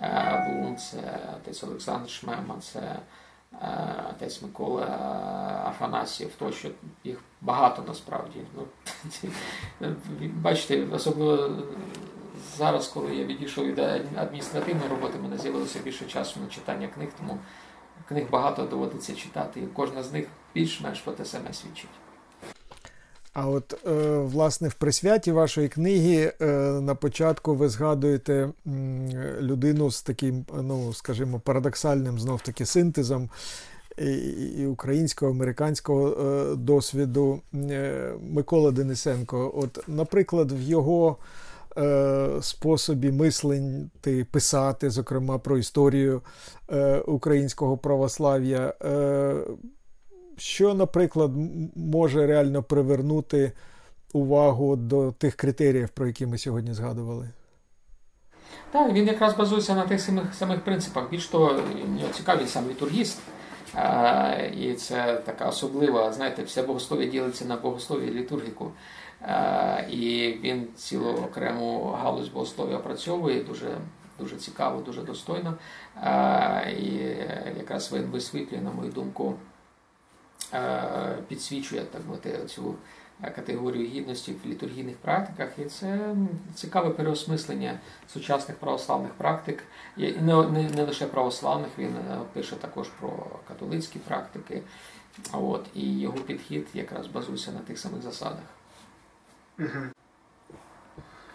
е, 0.00 0.46
Блун, 0.48 0.76
це 0.76 1.18
отець 1.36 1.64
Олександр 1.64 2.10
Шмема, 2.10 2.56
це 2.60 2.80
е, 2.80 3.94
отець 4.10 4.42
Микола 4.42 4.86
Афанасьєв, 5.68 6.30
тощо 6.38 6.68
їх 7.04 7.18
багато 7.40 7.84
насправді. 7.88 8.40
Ну, 8.56 8.66
Бачите, 10.20 10.86
особливо 10.92 11.50
зараз, 12.56 12.88
коли 12.88 13.16
я 13.16 13.24
відійшов 13.24 13.66
від 13.66 13.78
адміністративної 14.16 14.88
роботи, 14.90 15.18
мене 15.22 15.38
з'явилося 15.38 15.78
більше 15.78 16.04
часу 16.04 16.40
на 16.40 16.46
читання 16.46 16.88
книг, 16.88 17.08
тому 17.18 17.38
книг 18.08 18.24
багато 18.30 18.62
доводиться 18.62 19.14
читати, 19.14 19.60
і 19.60 19.66
кожна 19.66 20.02
з 20.02 20.12
них 20.12 20.26
більш-менш 20.54 21.00
про 21.00 21.12
те 21.12 21.24
саме 21.24 21.52
свідчить. 21.52 21.90
А 23.34 23.48
от, 23.48 23.74
е, 23.86 24.18
власне, 24.18 24.68
в 24.68 24.74
присвяті 24.74 25.32
вашої 25.32 25.68
книги 25.68 26.32
е, 26.40 26.46
на 26.80 26.94
початку 26.94 27.54
ви 27.54 27.68
згадуєте 27.68 28.50
людину 29.40 29.90
з 29.90 30.02
таким, 30.02 30.44
ну, 30.62 30.92
скажімо, 30.92 31.40
парадоксальним 31.40 32.18
знов 32.18 32.40
таки 32.40 32.66
синтезом 32.66 33.30
і 34.58 34.66
українського, 34.66 35.32
американського 35.32 36.08
е, 36.08 36.56
досвіду 36.56 37.40
Микола 38.20 38.70
Денисенко. 38.70 39.52
От, 39.54 39.88
наприклад, 39.88 40.52
в 40.52 40.60
його 40.60 41.16
способі 42.40 43.12
мисленти, 43.12 44.26
писати, 44.30 44.90
зокрема 44.90 45.38
про 45.38 45.58
історію 45.58 46.22
українського 47.06 47.76
православ'я 47.76 48.74
що, 50.36 50.74
наприклад, 50.74 51.30
може 51.76 52.26
реально 52.26 52.62
привернути 52.62 53.52
увагу 54.12 54.76
до 54.76 55.12
тих 55.12 55.34
критеріїв, 55.34 55.88
про 55.88 56.06
які 56.06 56.26
ми 56.26 56.38
сьогодні 56.38 56.72
згадували? 56.72 57.28
Так, 58.70 58.92
він 58.92 59.06
якраз 59.06 59.36
базується 59.36 59.74
на 59.74 59.86
тих 59.86 60.00
самих 60.00 60.34
самих 60.34 60.60
принципах. 60.60 61.10
Більш 61.10 61.26
того, 61.26 61.52
нього 61.98 62.12
цікавий 62.12 62.46
сам 62.46 62.68
літургіст. 62.68 63.18
А, 63.74 64.32
і 64.56 64.74
це 64.74 65.22
така 65.24 65.48
особлива, 65.48 66.12
знаєте, 66.12 66.42
все 66.42 66.62
богослов'я 66.62 67.06
ділиться 67.06 67.44
на 67.44 67.56
богослов'я 67.56 68.06
і 68.06 68.14
літургіку. 68.14 68.70
А, 69.20 69.78
і 69.90 70.32
він 70.42 70.66
цілу 70.76 71.10
окрему 71.10 71.96
галузь 72.02 72.28
богослов'я 72.28 72.76
опрацьовує 72.76 73.44
дуже 73.44 73.68
дуже 74.18 74.36
цікаво, 74.36 74.80
дуже 74.80 75.02
достойно. 75.02 75.54
А, 76.00 76.60
і 76.78 77.16
якраз 77.58 77.92
він 77.92 78.02
висвітлює, 78.02 78.60
на 78.60 78.70
мою 78.70 78.90
думку, 78.92 79.34
підсвічує 81.28 81.82
так 81.82 82.06
мовити, 82.06 82.38
цю 82.46 82.74
категорію 83.22 83.86
гідності 83.86 84.32
в 84.32 84.48
літургійних 84.48 84.96
практиках, 84.96 85.48
і 85.58 85.64
це 85.64 86.14
цікаве 86.54 86.90
переосмислення 86.90 87.78
сучасних 88.12 88.58
православних 88.58 89.12
практик. 89.12 89.62
І 89.96 90.12
не, 90.12 90.42
не, 90.42 90.70
не 90.70 90.84
лише 90.84 91.06
православних, 91.06 91.70
він 91.78 91.96
е, 91.96 92.18
пише 92.32 92.56
також 92.56 92.88
про 92.88 93.26
католицькі 93.48 93.98
практики. 93.98 94.62
От, 95.32 95.66
І 95.74 95.98
його 96.00 96.18
підхід 96.18 96.66
якраз 96.74 97.06
базується 97.06 97.52
на 97.52 97.58
тих 97.58 97.78
самих 97.78 98.02
засадах. 98.02 98.44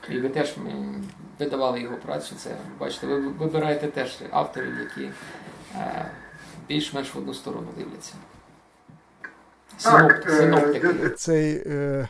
І 0.10 0.19
ви 0.19 0.30
теж 0.30 0.56
видавали 1.40 1.81
його 1.81 1.98
працю. 1.98 2.36
Це 2.36 2.57
бачите, 2.80 3.07
ви 3.07 3.19
вибираєте 3.19 3.88
теж 3.88 4.18
авторів, 4.31 4.80
які 4.80 5.11
е, 5.76 6.11
більш-менш 6.68 7.15
в 7.15 7.18
одну 7.18 7.34
сторону 7.34 7.68
дивляться. 7.77 8.14
Так, 9.84 10.26
е, 10.30 11.10
Цей 11.18 11.52
е, 11.52 12.08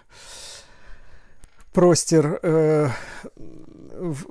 простір 1.72 2.26
е, 2.26 2.94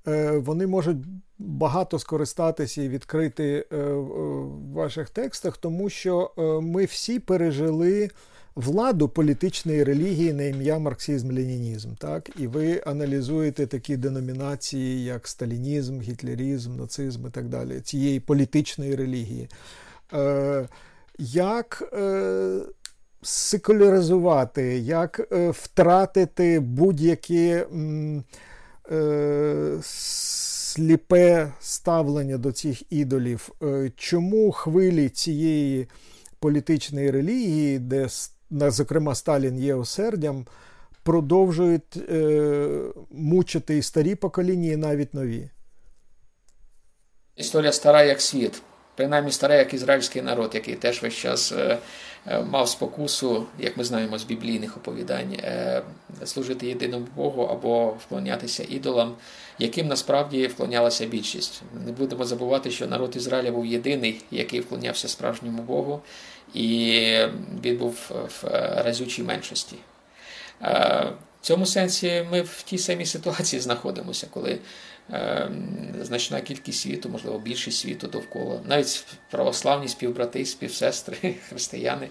е, 0.07 0.31
вони 0.37 0.67
можуть 0.67 0.97
багато 1.37 1.99
скористатися 1.99 2.81
і 2.81 2.89
відкрити 2.89 3.65
е, 3.71 3.77
в 3.93 4.73
ваших 4.73 5.09
текстах, 5.09 5.57
тому 5.57 5.89
що 5.89 6.31
ми 6.61 6.85
всі 6.85 7.19
пережили 7.19 8.09
владу 8.55 9.09
політичної 9.09 9.83
релігії 9.83 10.33
на 10.33 10.43
ім'я 10.43 10.77
марксизм-ленінізм. 10.77 11.95
Так? 11.97 12.29
І 12.39 12.47
ви 12.47 12.83
аналізуєте 12.85 13.67
такі 13.67 13.97
деномінації, 13.97 15.03
як 15.03 15.27
сталінізм, 15.27 16.01
гітлерізм, 16.01 16.75
нацизм 16.75 17.27
і 17.27 17.29
так 17.29 17.49
далі, 17.49 17.79
цієї 17.79 18.19
політичної 18.19 18.95
релігії. 18.95 19.49
Е, 20.13 20.67
Як 21.19 21.89
е, 21.93 22.59
секуляризувати, 23.21 24.63
як 24.79 25.27
е, 25.31 25.49
втратити 25.49 26.59
будь-яке 26.59 27.67
е, 28.91 29.77
сліпе 29.81 31.51
ставлення 31.59 32.37
до 32.37 32.51
цих 32.51 32.93
ідолів? 32.93 33.49
Е, 33.63 33.91
чому 33.95 34.51
хвилі 34.51 35.09
цієї 35.09 35.87
політичної 36.39 37.11
релігії, 37.11 37.79
де 37.79 38.09
зокрема 38.71 39.15
Сталін 39.15 39.59
є 39.59 39.75
осердям, 39.75 40.45
продовжують 41.03 41.97
е, 42.09 42.69
мучити 43.11 43.77
і 43.77 43.81
старі 43.81 44.15
покоління, 44.15 44.71
і 44.71 44.75
навіть 44.75 45.13
нові. 45.13 45.49
Історія 47.35 47.71
стара 47.71 48.03
як 48.03 48.21
світ. 48.21 48.61
Принаймні 48.95 49.31
стара, 49.31 49.55
як 49.55 49.73
ізраїльський 49.73 50.21
народ, 50.21 50.51
який 50.53 50.75
теж 50.75 51.01
весь 51.01 51.13
час 51.13 51.51
е, 51.51 51.77
е, 52.27 52.41
мав 52.41 52.69
спокусу, 52.69 53.45
як 53.59 53.77
ми 53.77 53.83
знаємо 53.83 54.17
з 54.17 54.23
біблійних 54.23 54.77
оповідань, 54.77 55.33
е, 55.33 55.81
служити 56.25 56.67
єдиному 56.67 57.07
Богу 57.15 57.43
або 57.43 57.87
вклонятися 57.87 58.65
ідолам, 58.69 59.15
яким 59.59 59.87
насправді 59.87 60.47
вклонялася 60.47 61.05
більшість. 61.05 61.61
Не 61.85 61.91
будемо 61.91 62.25
забувати, 62.25 62.71
що 62.71 62.87
народ 62.87 63.15
Ізраїля 63.15 63.51
був 63.51 63.65
єдиний, 63.65 64.21
який 64.31 64.59
вклонявся 64.59 65.07
справжньому 65.07 65.61
Богу, 65.61 66.01
і 66.53 67.17
він 67.63 67.77
був 67.77 68.11
в 68.11 68.43
разючій 68.83 69.23
меншості. 69.23 69.75
В 70.61 71.47
цьому 71.47 71.65
сенсі 71.65 72.25
ми 72.31 72.41
в 72.41 72.63
тій 72.63 72.77
самій 72.77 73.05
ситуації 73.05 73.59
знаходимося, 73.59 74.27
коли 74.31 74.59
значна 76.01 76.41
кількість 76.41 76.81
світу, 76.81 77.09
можливо, 77.09 77.39
більшість 77.39 77.79
світу 77.79 78.07
довкола, 78.07 78.59
навіть 78.65 79.05
православні 79.31 79.87
співбрати, 79.87 80.45
співсестри, 80.45 81.35
християни 81.49 82.09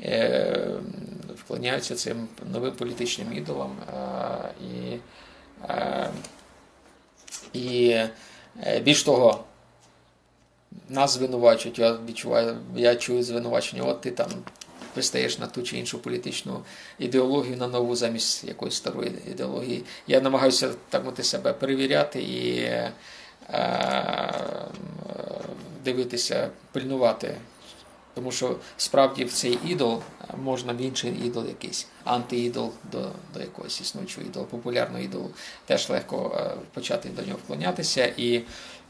е, 0.00 0.68
вклоняються 1.34 1.94
цим 1.94 2.28
новим 2.52 2.72
політичним 2.72 3.32
ідолам. 3.32 3.76
Е, 3.80 4.48
і, 4.60 4.96
е, 5.68 6.10
і 7.52 7.88
е, 8.62 8.80
більш 8.80 9.02
того, 9.02 9.44
нас 10.88 11.14
звинувачують, 11.14 11.78
я 11.78 11.98
відчуваю, 12.08 12.56
я 12.76 12.96
чую 12.96 13.22
звинувачення, 13.22 13.82
от 13.82 14.00
ти 14.00 14.10
там 14.10 14.30
пристаєш 14.94 15.38
на 15.38 15.46
ту 15.46 15.62
чи 15.62 15.78
іншу 15.78 15.98
політичну 15.98 16.60
ідеологію 16.98 17.56
на 17.56 17.68
нову 17.68 17.96
замість 17.96 18.44
якоїсь 18.44 18.74
старої 18.74 19.12
ідеології. 19.30 19.84
Я 20.06 20.20
намагаюся 20.20 20.70
так 20.88 21.04
мати 21.04 21.22
себе 21.22 21.52
перевіряти 21.52 22.22
і 22.22 22.58
е, 22.60 24.34
дивитися, 25.84 26.50
пильнувати. 26.72 27.36
Тому 28.14 28.32
що 28.32 28.56
справді 28.76 29.24
в 29.24 29.32
цей 29.32 29.58
ідол 29.66 30.02
можна 30.42 30.72
в 30.72 30.80
інший 30.80 31.12
ідол 31.24 31.46
якийсь, 31.46 31.86
антиідол 32.04 32.72
до 32.92 33.10
до 33.34 33.40
якогось 33.40 33.80
існуючого 33.80 34.26
ідолу, 34.26 34.46
популярного 34.46 35.04
ідолу, 35.04 35.30
теж 35.66 35.90
легко 35.90 36.40
е, 36.40 36.56
почати 36.74 37.08
до 37.08 37.22
нього 37.22 37.38
вклонятися. 37.44 38.06
І 38.16 38.42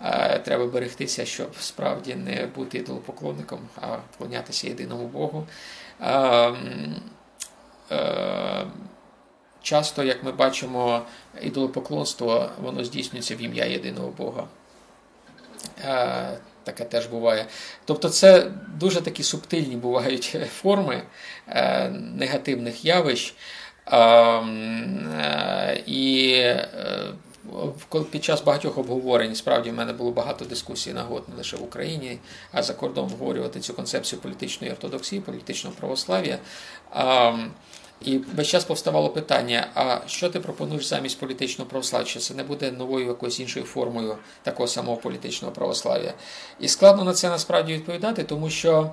е, 0.03 0.39
треба 0.39 0.67
берегтися, 0.67 1.25
щоб 1.25 1.51
справді 1.61 2.15
не 2.15 2.47
бути 2.47 2.79
ідолопоклонником, 2.79 3.61
а 3.81 3.97
вклонятися 4.15 4.69
єдиному 4.69 5.07
Богу. 5.07 5.47
Ем, 6.01 6.95
е, 7.91 8.67
часто, 9.63 10.03
як 10.03 10.25
ми 10.25 10.33
бачимо, 10.33 11.03
ідолопоклонство, 11.43 12.51
воно 12.63 12.85
здійснюється 12.85 13.37
в 13.37 13.43
ім'я 13.43 13.65
єдиного 13.65 14.09
Бога. 14.09 14.45
Е, 15.85 16.39
таке 16.65 16.85
теж 16.85 17.07
буває. 17.07 17.47
Тобто, 17.85 18.09
це 18.09 18.51
дуже 18.79 19.01
такі 19.01 19.23
субтильні 19.23 19.77
бувають 19.77 20.37
форми 20.61 21.03
е, 21.49 21.89
негативних 21.91 22.85
явищ. 22.85 23.35
Ем, 23.87 25.09
і 25.87 26.35
під 28.11 28.25
час 28.25 28.45
багатьох 28.45 28.79
обговорень 28.79 29.35
справді 29.35 29.71
в 29.71 29.75
мене 29.75 29.93
було 29.93 30.11
багато 30.11 30.45
дискусій 30.45 30.93
нагод 30.93 31.23
не 31.29 31.37
лише 31.37 31.57
в 31.57 31.63
Україні, 31.63 32.19
а 32.53 32.63
за 32.63 32.75
кордоном 32.75 33.13
обговорювати 33.13 33.61
цю 33.61 33.75
концепцію 33.75 34.21
політичної 34.21 34.73
ортодоксії, 34.73 35.21
політичного 35.21 35.77
православ'я. 35.77 36.39
І 38.05 38.19
весь 38.19 38.49
час 38.49 38.65
повставало 38.65 39.09
питання: 39.09 39.67
а 39.75 39.99
що 40.07 40.31
ти 40.31 40.41
пропонуєш 40.41 40.87
замість 40.87 41.21
політичного 41.21 41.71
православ'я? 41.71 42.07
Чи 42.07 42.21
це 42.21 42.35
не 42.35 42.43
буде 42.43 42.71
новою 42.71 43.07
якоюсь 43.07 43.41
іншою 43.41 43.67
формою 43.67 44.17
такого 44.43 44.67
самого 44.67 44.97
політичного 44.97 45.55
православ'я? 45.55 46.15
І 46.61 46.69
складно 46.69 47.05
на 47.05 47.13
це 47.13 47.29
насправді 47.29 47.75
відповідати, 47.75 48.25
тому 48.25 48.51
що 48.51 48.91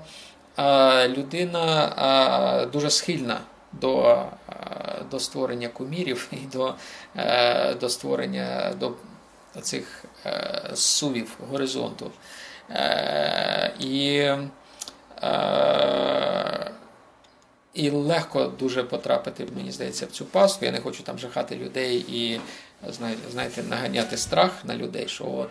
людина 1.07 2.69
дуже 2.73 2.89
схильна 2.89 3.41
до 3.73 4.25
е, 4.49 5.03
до 5.11 5.19
створення 5.19 5.67
кумірів 5.67 6.27
і 6.31 6.35
до 6.35 6.75
е, 7.15 7.73
до 7.73 7.89
створення 7.89 8.73
до 8.79 8.93
цих 9.61 10.05
е, 10.25 10.71
сувів 10.73 11.37
горизонту. 11.49 12.11
І 13.79 14.27
і 17.73 17.89
легко 17.89 18.45
дуже 18.45 18.83
потрапити, 18.83 19.47
мені 19.55 19.71
здається, 19.71 20.05
в 20.05 20.11
цю 20.11 20.25
пастку. 20.25 20.65
Я 20.65 20.71
не 20.71 20.79
хочу 20.79 21.03
там 21.03 21.19
жахати 21.19 21.55
людей 21.55 22.05
і 22.09 22.39
знаєте, 23.31 23.63
наганяти 23.63 24.17
страх 24.17 24.65
на 24.65 24.75
людей, 24.75 25.07
що 25.07 25.31
от 25.31 25.49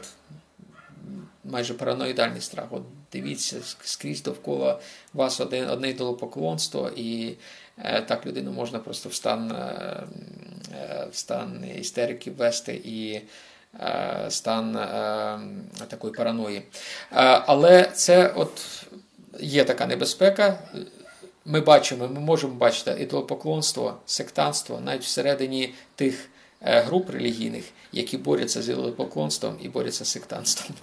майже 1.45 1.75
параноїдальний 1.75 2.41
страх. 2.41 2.67
От 2.71 2.83
дивіться, 3.13 3.57
скрізь 3.83 4.23
довкола 4.23 4.81
вас 5.15 5.41
одне, 5.41 5.67
одне 5.67 5.91
і 6.97 7.35
так 8.09 8.27
людину 8.27 8.53
можна 8.53 8.79
просто 8.79 9.09
в 9.09 9.15
стан, 9.15 9.53
е, 9.53 10.03
е 10.75 11.07
в 11.13 11.17
стан 11.17 11.65
істерики 11.79 12.31
ввести 12.31 12.81
і 12.85 13.21
е, 13.81 14.27
стан 14.29 14.77
е, 14.77 15.87
такої 15.89 16.13
параної. 16.13 16.57
Е, 16.59 16.63
але 17.47 17.91
це 17.95 18.29
от 18.29 18.85
є 19.41 19.65
така 19.65 19.87
небезпека. 19.87 20.59
Ми 21.45 21.61
бачимо, 21.61 22.09
ми 22.09 22.21
можемо 22.21 22.55
бачити 22.55 22.97
ідолопоклонство, 23.01 23.97
сектанство 24.07 24.81
навіть 24.81 25.03
всередині 25.03 25.75
тих 25.95 26.29
е, 26.63 26.81
груп 26.81 27.11
релігійних, 27.11 27.65
які 27.93 28.19
борються 28.19 28.63
з 28.63 28.69
ідолопоклонством 28.69 29.57
і 29.63 29.69
борються 29.69 30.05
з 30.05 30.09
сектанством. 30.09 30.77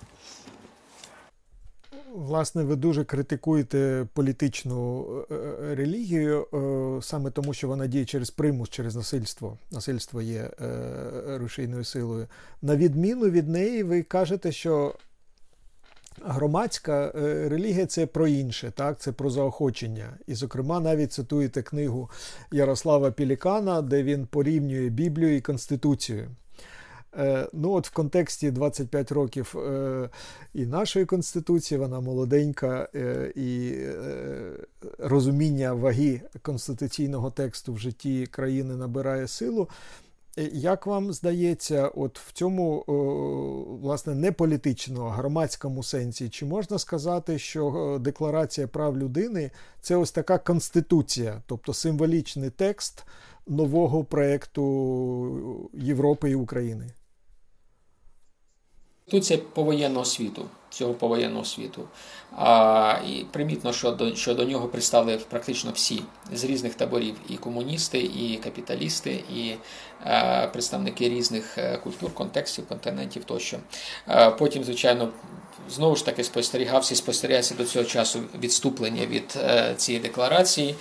Власне, 2.14 2.64
ви 2.64 2.76
дуже 2.76 3.04
критикуєте 3.04 4.08
політичну 4.14 5.06
е, 5.32 5.36
е, 5.36 5.76
релігію 5.76 6.48
е, 6.54 7.02
саме 7.02 7.32
тому, 7.32 7.54
що 7.54 7.68
вона 7.68 7.88
діє 7.88 8.06
через 8.06 8.30
примус, 8.30 8.70
через 8.70 8.96
насильство. 8.96 9.58
Насильство 9.72 10.22
є 10.22 10.50
рушійною 11.28 11.84
силою. 11.84 12.28
На 12.62 12.76
відміну 12.76 13.30
від 13.30 13.50
неї, 13.50 13.84
ви 13.84 14.04
кажете, 14.04 14.52
що 14.52 14.96
громадська 16.26 17.12
релігія 17.50 17.86
це 17.86 18.06
про 18.06 18.28
інше, 18.28 18.72
так? 18.76 19.00
це 19.00 19.12
про 19.12 19.30
заохочення. 19.30 20.18
І, 20.28 20.36
зокрема, 20.36 20.80
навіть 20.80 21.14
цитуєте 21.14 21.62
книгу 21.62 22.10
Ярослава 22.52 23.12
Пілікана, 23.12 23.82
де 23.82 24.04
він 24.04 24.26
порівнює 24.26 24.90
Біблію 24.90 25.36
і 25.36 25.42
Конституцію. 25.42 26.30
Е, 27.16 27.48
ну, 27.54 27.72
от 27.72 27.88
в 27.88 27.92
контексті 27.92 28.52
25 28.52 29.12
років 29.12 29.56
е, 29.58 30.10
і 30.54 30.66
нашої 30.66 31.06
конституції, 31.06 31.80
вона 31.80 32.00
молоденька, 32.00 32.90
е, 32.96 33.32
і 33.36 33.76
розуміння 35.00 35.74
ваги 35.74 36.22
конституційного 36.42 37.32
тексту 37.32 37.74
в 37.74 37.80
житті 37.80 38.28
країни 38.32 38.76
набирає 38.76 39.28
силу. 39.28 39.70
Як 40.52 40.86
вам 40.86 41.14
здається, 41.14 41.88
от 41.88 42.20
в 42.20 42.32
цьому 42.32 42.84
власне 43.82 44.16
не 44.16 44.32
політичному, 44.32 45.10
громадському 45.10 45.84
сенсі, 45.84 46.30
чи 46.30 46.46
можна 46.46 46.80
сказати, 46.80 47.40
що 47.40 47.98
Декларація 48.02 48.68
прав 48.68 48.98
людини 48.98 49.52
це 49.82 49.96
ось 49.96 50.12
така 50.12 50.38
конституція, 50.38 51.42
тобто 51.46 51.74
символічний 51.74 52.50
текст 52.50 53.06
нового 53.48 54.04
проєкту 54.04 55.70
Європи 55.74 56.32
і 56.32 56.36
України? 56.36 56.92
Конституція 59.12 59.40
повоєнного 59.54 60.06
світу, 60.06 60.46
цього 60.70 60.94
повоєнного 60.94 61.46
світу. 61.46 61.88
А, 62.36 62.98
І 63.08 63.26
примітно, 63.32 63.74
що 63.74 63.92
до 63.92 64.16
що 64.16 64.34
до 64.34 64.46
нього 64.46 64.68
пристали 64.68 65.20
практично 65.30 65.72
всі 65.72 66.02
з 66.34 66.44
різних 66.44 66.76
таборів: 66.76 67.16
і 67.30 67.38
комуністи, 67.38 68.00
і 68.00 68.40
капіталісти, 68.44 69.24
і 69.36 69.54
а, 70.04 70.48
представники 70.48 71.10
різних 71.10 71.58
е, 71.58 71.78
культур, 71.78 72.14
контекстів, 72.14 72.68
континентів 72.68 73.24
тощо. 73.24 73.58
А, 74.06 74.32
Потім, 74.32 74.64
звичайно, 74.64 75.10
знову 75.70 75.96
ж 75.96 76.06
таки 76.06 76.24
спостерігався 76.24 76.94
і 76.94 76.98
спостерігається 76.98 77.56
до 77.56 77.66
цього 77.66 77.86
часу 77.86 78.20
відступлення 78.40 79.06
від 79.06 79.38
е, 79.38 79.74
цієї 79.78 80.04
декларації. 80.04 80.76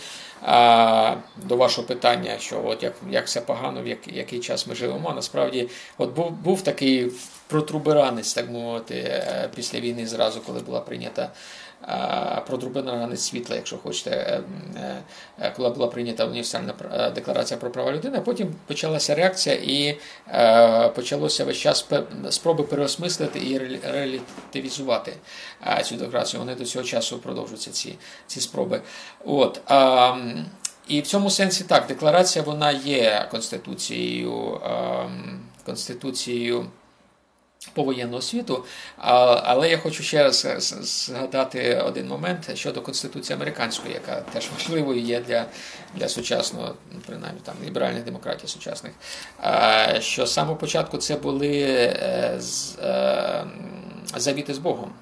А, 0.49 1.17
До 1.37 1.57
вашого 1.57 1.87
питання, 1.87 2.39
що 2.39 2.63
от 2.65 2.83
як 2.83 2.95
як 3.11 3.27
все 3.27 3.41
погано, 3.41 3.83
в 3.83 3.87
як, 3.87 3.99
який 4.09 4.41
час 4.41 4.67
ми 4.67 4.75
живемо. 4.75 5.13
Насправді, 5.15 5.69
от 5.99 6.15
був 6.15 6.31
був 6.31 6.63
такий 6.63 7.13
протруберанець, 7.47 8.35
так 8.35 8.51
мовити, 8.51 8.95
е, 8.95 9.49
після 9.55 9.81
війни, 9.81 10.07
зразу, 10.07 10.41
коли 10.41 10.61
була 10.61 10.81
прийнята 10.81 11.31
протруберанець 12.47 13.23
світла, 13.23 13.57
якщо 13.57 13.79
хочете, 13.79 14.11
е, 14.11 14.43
е, 15.41 15.53
коли 15.57 15.71
була 15.71 15.87
прийнята 15.87 16.25
універсальна 16.25 16.75
декларація 17.15 17.61
про 17.61 17.71
права 17.71 17.93
людини. 17.93 18.21
Потім 18.21 18.55
почалася 18.67 19.15
реакція 19.15 19.55
і 19.55 19.99
почалося 20.95 21.45
весь 21.45 21.57
час 21.57 21.87
спроби 22.31 22.65
переосмислити 22.65 23.39
і 23.39 23.59
релятивізувати 23.83 25.13
цю 25.85 25.95
декларацію. 25.95 26.41
Вони 26.41 26.55
до 26.55 26.65
цього 26.65 26.85
часу 26.85 27.19
продовжуються 27.19 27.71
ці 27.71 27.95
ці 28.27 28.41
спроби. 28.41 28.81
От. 29.25 29.61
І 30.89 31.01
в 31.01 31.07
цьому 31.07 31.31
сенсі 31.31 31.65
так, 31.65 31.87
декларація 31.87 32.45
вона 32.45 32.71
є 32.71 33.29
конституцією 33.31 34.61
конституцією 35.67 36.67
повоєнного 37.73 38.23
світу. 38.23 38.65
Але 38.97 39.71
я 39.71 39.79
хочу 39.79 40.03
ще 40.03 40.23
раз 40.23 40.47
згадати 40.81 41.77
один 41.77 42.09
момент 42.09 42.51
щодо 42.55 42.83
Конституції 42.83 43.37
американської, 43.37 43.95
яка 43.95 44.21
теж 44.21 44.49
важливою 44.59 45.01
є 45.01 45.21
для 45.21 45.47
для 45.95 46.09
сучасного, 46.09 46.75
ну, 46.93 47.01
принаймні 47.07 47.41
там 47.45 47.55
ліберальних 47.65 48.05
демократій 48.05 48.47
сучасних. 48.47 48.93
Що 49.99 50.27
з 50.27 50.33
самого 50.33 50.57
початку 50.57 50.99
це 50.99 51.17
були 51.17 51.63
е, 51.63 52.41
е, 52.83 53.45
завіти 54.17 54.55
з 54.55 54.59
Богом. 54.59 54.93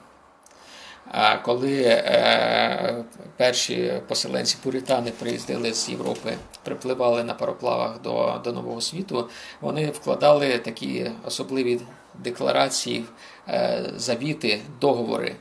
Коли 1.43 1.83
е, 1.83 3.05
перші 3.37 3.93
поселенці 4.09 4.57
пуритани 4.63 5.11
приїздили 5.11 5.75
з 5.75 5.89
Європи, 5.89 6.35
припливали 6.63 7.25
на 7.25 7.35
пароплавах 7.35 8.03
до 8.03 8.41
до 8.45 8.53
Нового 8.53 8.81
світу, 8.81 9.29
вони 9.61 9.91
вкладали 9.91 10.59
такі 10.59 11.11
особливі 11.27 11.81
декларації, 12.19 13.05
е, 13.49 13.85
завіти, 13.97 14.61
договори 14.81 15.37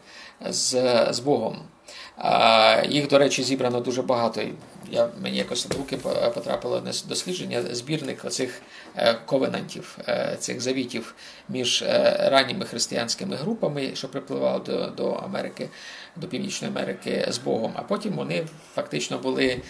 з, 0.49 0.72
з 1.14 1.19
Богом. 1.19 1.57
Їх, 2.90 3.07
до 3.07 3.18
речі, 3.18 3.44
зібрано 3.44 3.80
дуже 3.80 4.02
багато. 4.02 4.41
Я, 4.91 5.10
Мені 5.22 5.38
якось 5.38 5.65
в 5.65 5.77
руки 5.77 5.98
потрапило 6.34 6.81
на 6.81 6.91
дослідження 7.07 7.61
збірник 7.72 8.31
цих 8.31 8.61
ковенантів, 9.26 9.98
е, 10.07 10.38
цих 10.40 10.61
завітів 10.61 11.15
між 11.49 11.82
е, 11.82 12.18
ранніми 12.32 12.65
християнськими 12.65 13.36
групами, 13.36 13.95
що 13.95 14.10
припливали 14.10 14.60
до 14.60 14.88
до 14.88 15.11
Америки, 15.11 15.70
до 16.15 16.28
Північної 16.28 16.74
Америки 16.74 17.26
з 17.30 17.38
Богом. 17.38 17.72
А 17.76 17.82
потім 17.82 18.14
вони 18.14 18.45
фактично 18.76 19.18
були 19.18 19.61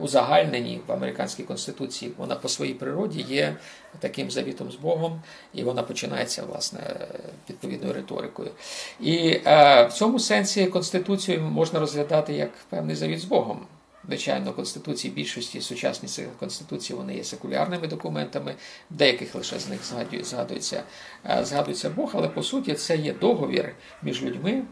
узагальнені 0.00 0.80
в 0.86 0.92
американській 0.92 1.42
конституції. 1.42 2.12
Вона 2.16 2.34
по 2.34 2.48
своїй 2.48 2.74
природі 2.74 3.20
є 3.28 3.56
таким 3.98 4.30
завітом 4.30 4.70
з 4.72 4.74
Богом, 4.74 5.22
і 5.54 5.62
вона 5.62 5.82
починається 5.82 6.42
власне 6.42 6.80
відповідною 7.50 7.94
риторикою. 7.94 8.50
І 9.00 9.40
е, 9.46 9.86
в 9.86 9.92
цьому 9.92 10.18
сенсі 10.18 10.66
конституцію 10.66 11.40
можна 11.40 11.80
розглядати 11.80 12.32
як 12.32 12.50
певний 12.70 12.96
завіт 12.96 13.20
з 13.20 13.24
Богом. 13.24 13.66
Звичайно, 14.08 14.52
конституції 14.52 15.14
більшості 15.14 15.60
сучасні 15.60 16.26
конституції 16.40 16.98
вони 16.98 17.16
є 17.16 17.24
секулярними 17.24 17.86
документами, 17.86 18.54
деяких 18.90 19.34
лише 19.34 19.58
з 19.58 19.68
них 19.68 19.80
згадується, 20.24 20.82
е, 21.30 21.44
згадується 21.44 21.90
Бог, 21.90 22.10
але 22.14 22.28
по 22.28 22.42
суті 22.42 22.74
це 22.74 22.96
є 22.96 23.12
договір 23.12 23.74
між 24.02 24.22
людьми, 24.22 24.62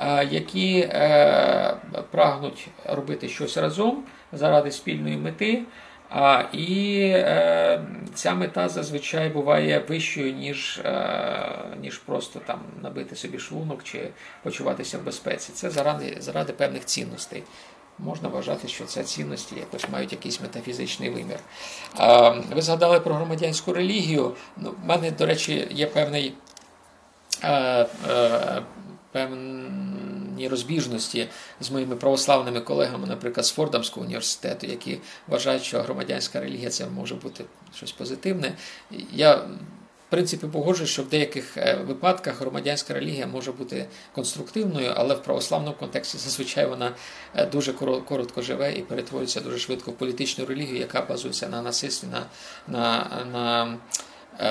е, 0.00 0.28
які 0.30 0.78
е, 0.80 1.76
прагнуть 2.10 2.68
робити 2.84 3.28
щось 3.28 3.56
разом 3.56 4.04
заради 4.32 4.70
спільної 4.70 5.16
мети. 5.16 5.62
А, 6.10 6.44
І 6.52 7.00
е, 7.14 7.84
ця 8.14 8.34
мета 8.34 8.68
зазвичай 8.68 9.28
буває 9.28 9.78
вищою, 9.88 10.32
ніж 10.32 10.78
е, 10.84 11.48
ніж 11.80 11.98
просто 11.98 12.40
там 12.46 12.60
набити 12.82 13.16
собі 13.16 13.38
шлунок 13.38 13.84
чи 13.84 14.08
почуватися 14.42 14.98
в 14.98 15.04
безпеці. 15.04 15.52
Це 15.52 15.70
заради 15.70 16.16
заради 16.20 16.52
певних 16.52 16.84
цінностей. 16.84 17.42
Можна 18.04 18.28
вважати, 18.28 18.68
що 18.68 18.84
це 18.84 19.04
цінності 19.04 19.54
якось 19.56 19.88
мають 19.88 20.12
якийсь 20.12 20.40
метафізичний 20.40 21.10
вимір. 21.10 21.38
Ви 22.54 22.62
згадали 22.62 23.00
про 23.00 23.14
громадянську 23.14 23.72
релігію. 23.72 24.34
Ну, 24.56 24.74
в 24.82 24.86
мене, 24.86 25.10
до 25.10 25.26
речі, 25.26 25.68
є 25.70 25.86
певний. 25.86 26.34
Е, 27.42 27.86
е, 28.08 28.62
певні 29.12 30.48
розбіжності 30.48 31.28
з 31.60 31.70
моїми 31.70 31.96
православними 31.96 32.60
колегами, 32.60 33.06
наприклад, 33.06 33.46
з 33.46 33.50
Фордамського 33.50 34.06
університету, 34.06 34.66
які 34.66 34.98
вважають, 35.28 35.62
що 35.62 35.82
громадянська 35.82 36.40
релігія 36.40 36.70
це 36.70 36.86
може 36.86 37.14
бути 37.14 37.44
щось 37.74 37.92
позитивне. 37.92 38.52
Я 39.12 39.44
принципі 40.10 40.46
погоджуюсь, 40.46 40.90
що 40.90 41.02
в 41.02 41.08
деяких 41.08 41.56
е, 41.56 41.74
випадках 41.86 42.40
громадянська 42.40 42.94
релігія 42.94 43.26
може 43.26 43.52
бути 43.52 43.86
конструктивною, 44.12 44.92
але 44.96 45.14
в 45.14 45.22
православному 45.22 45.76
контексті 45.76 46.18
зазвичай 46.18 46.66
вона 46.66 46.92
е, 47.34 47.46
дуже 47.46 47.72
коротко 47.72 48.42
живе 48.42 48.72
і 48.72 48.82
перетворюється 48.82 49.40
дуже 49.40 49.58
швидко 49.58 49.90
в 49.90 49.94
політичну 49.94 50.44
релігію, 50.44 50.78
яка 50.78 51.00
базується 51.00 51.48
на 51.48 51.62
насильстві, 51.62 52.08
на, 52.08 52.26
на, 52.68 53.24
на 53.32 53.78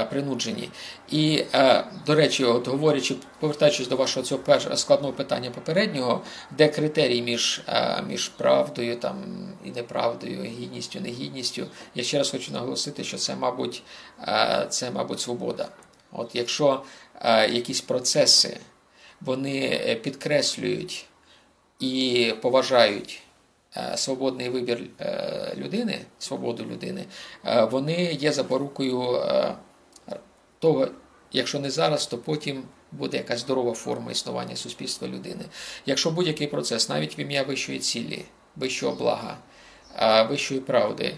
принуджені. 0.09 0.69
І, 1.09 1.43
е, 1.53 1.83
до 2.05 2.15
речі, 2.15 2.43
от 2.43 2.67
говорячи, 2.67 3.15
повертаючись 3.39 3.87
до 3.87 3.95
вашого 3.95 4.25
цього 4.25 4.59
складного 4.75 5.13
питання 5.13 5.51
попереднього, 5.51 6.21
де 6.57 6.67
критерій 6.67 7.21
між 7.21 7.61
е, 7.67 8.03
між 8.07 8.27
правдою 8.27 8.95
там, 8.95 9.15
і 9.65 9.71
неправдою, 9.71 10.43
гідністю, 10.43 10.99
негідністю, 10.99 11.65
я 11.95 12.03
ще 12.03 12.17
раз 12.17 12.29
хочу 12.29 12.51
наголосити, 12.51 13.03
що 13.03 13.17
це, 13.17 13.35
мабуть, 13.35 13.83
це, 14.69 14.91
мабуть, 14.91 15.19
свобода. 15.19 15.67
От 16.11 16.35
Якщо 16.35 16.83
якісь 17.49 17.81
процеси 17.81 18.57
вони 19.21 19.97
підкреслюють 20.03 21.05
і 21.79 22.33
поважають. 22.41 23.21
Свободний 23.95 24.49
вибір 24.49 24.81
людини, 25.57 25.99
свободу 26.19 26.65
людини, 26.65 27.05
вони 27.71 28.03
є 28.03 28.31
запорукою 28.31 29.21
того, 30.59 30.87
якщо 31.31 31.59
не 31.59 31.71
зараз, 31.71 32.07
то 32.07 32.17
потім 32.17 32.63
буде 32.91 33.17
якась 33.17 33.39
здорова 33.39 33.73
форма 33.73 34.11
існування 34.11 34.55
суспільства 34.55 35.07
людини. 35.07 35.45
Якщо 35.85 36.11
будь-який 36.11 36.47
процес, 36.47 36.89
навіть 36.89 37.17
в 37.17 37.19
ім'я 37.19 37.43
вищої 37.43 37.79
цілі, 37.79 38.25
вищого 38.55 38.95
блага, 38.95 39.37
вищої 40.29 40.59
правди, 40.59 41.15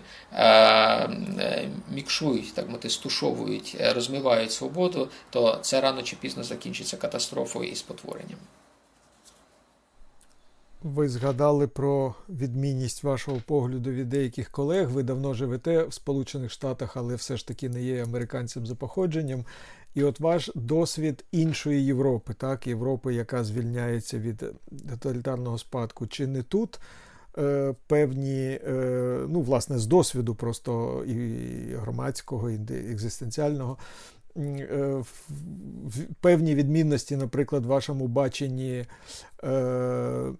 мікшують, 1.91 2.53
так 2.53 2.69
мати, 2.69 2.89
стушовують, 2.89 3.77
розмивають 3.95 4.51
свободу, 4.51 5.09
то 5.29 5.59
це 5.61 5.81
рано 5.81 6.03
чи 6.03 6.15
пізно 6.15 6.43
закінчиться 6.43 6.97
катастрофою 6.97 7.69
і 7.69 7.75
спотворенням. 7.75 8.39
Ви 10.83 11.09
згадали 11.09 11.67
про 11.67 12.15
відмінність 12.29 13.03
вашого 13.03 13.41
погляду 13.45 13.91
від 13.91 14.09
деяких 14.09 14.49
колег. 14.49 14.89
Ви 14.89 15.03
давно 15.03 15.33
живете 15.33 15.83
в 15.83 15.93
Сполучених 15.93 16.51
Штатах, 16.51 16.97
але 16.97 17.15
все 17.15 17.37
ж 17.37 17.47
таки 17.47 17.69
не 17.69 17.83
є 17.83 18.03
американцем 18.03 18.65
за 18.65 18.75
походженням. 18.75 19.45
І 19.93 20.03
от 20.03 20.19
ваш 20.19 20.51
досвід 20.55 21.25
іншої 21.31 21.85
Європи, 21.85 22.33
так, 22.33 22.67
Європи, 22.67 23.13
яка 23.13 23.43
звільняється 23.43 24.19
від 24.19 24.45
тоталітарного 24.89 25.57
спадку, 25.57 26.07
чи 26.07 26.27
не 26.27 26.43
тут 26.43 26.79
е, 27.37 27.75
певні, 27.87 28.59
е, 28.67 29.25
ну, 29.29 29.41
власне, 29.41 29.79
з 29.79 29.85
досвіду 29.85 30.35
просто 30.35 31.03
і 31.05 31.15
громадського, 31.75 32.49
і 32.49 32.59
екзистенціального, 32.91 33.77
е, 34.37 35.03
певні 36.21 36.55
відмінності, 36.55 37.15
наприклад, 37.15 37.65
в 37.65 37.69
вашому 37.69 38.07
баченні. 38.07 38.85
Е, 39.43 40.31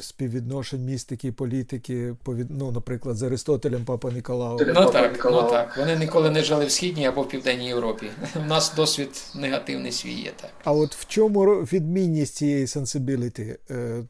співвідношень 0.00 0.84
містики 0.84 1.28
і 1.28 1.32
політики, 1.32 2.14
ну, 2.48 2.72
наприклад, 2.72 3.16
з 3.16 3.22
Аристотелем 3.22 3.84
Папа 3.84 4.10
Ніколао. 4.10 4.58
Ну 4.66 4.90
так, 4.90 5.24
ну 5.24 5.42
так. 5.42 5.76
Вони 5.78 5.96
ніколи 5.96 6.30
не 6.30 6.42
жили 6.42 6.64
в 6.64 6.70
Східній 6.70 7.06
або 7.06 7.22
в 7.22 7.28
Південній 7.28 7.66
Європі. 7.66 8.10
У 8.36 8.44
нас 8.44 8.74
досвід 8.76 9.08
негативний 9.34 9.92
свій 9.92 10.12
є 10.12 10.32
так. 10.40 10.50
А 10.64 10.72
от 10.72 10.94
в 10.94 11.06
чому 11.06 11.44
відмінність 11.44 12.34
цієї 12.34 12.66
сенсибіліті? 12.66 13.56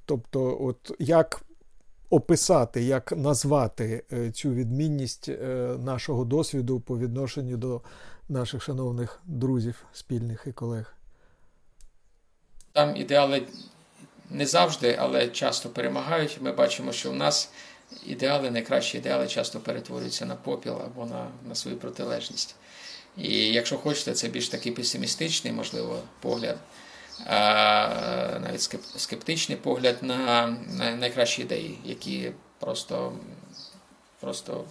Тобто, 0.07 0.59
от 0.61 0.93
як 0.99 1.43
описати, 2.13 2.83
як 2.83 3.13
назвати 3.13 4.05
е, 4.13 4.31
цю 4.31 4.51
відмінність 4.51 5.29
е, 5.29 5.37
нашого 5.79 6.25
досвіду 6.25 6.81
по 6.81 6.99
відношенню 6.99 7.57
до 7.57 7.81
наших 8.29 8.63
шановних 8.63 9.21
друзів, 9.25 9.85
спільних 9.93 10.45
і 10.47 10.53
колег? 10.53 10.95
Там 12.73 12.97
ідеали 12.97 13.47
не 14.33 14.47
завжди, 14.47 14.97
але 15.01 15.29
часто 15.29 15.69
перемагають. 15.69 16.39
Ми 16.41 16.53
бачимо, 16.53 16.93
що 16.93 17.11
в 17.11 17.15
нас 17.15 17.51
ідеали, 18.07 18.51
найкращі 18.51 18.99
ідеали 18.99 19.29
часто 19.29 19.61
перетворюються 19.61 20.27
на 20.27 20.35
попіл 20.35 20.83
або 20.85 21.07
на, 21.07 21.27
на 21.49 21.55
свою 21.55 21.77
протилежність. 21.77 22.55
І 23.17 23.53
якщо 23.53 23.79
хочете, 23.79 24.13
це 24.13 24.29
більш 24.29 24.49
такий 24.49 24.73
песимістичний, 24.73 25.53
можливо, 25.53 25.99
погляд, 26.21 26.57
а, 27.27 28.39
навіть 28.41 28.63
скептичний 28.97 29.59
погляд 29.59 29.97
на, 30.03 30.47
на 30.69 30.97
найкращі 30.97 31.43
ідеї, 31.43 31.79
які 31.85 32.33
просто, 32.59 33.13
просто 34.21 34.65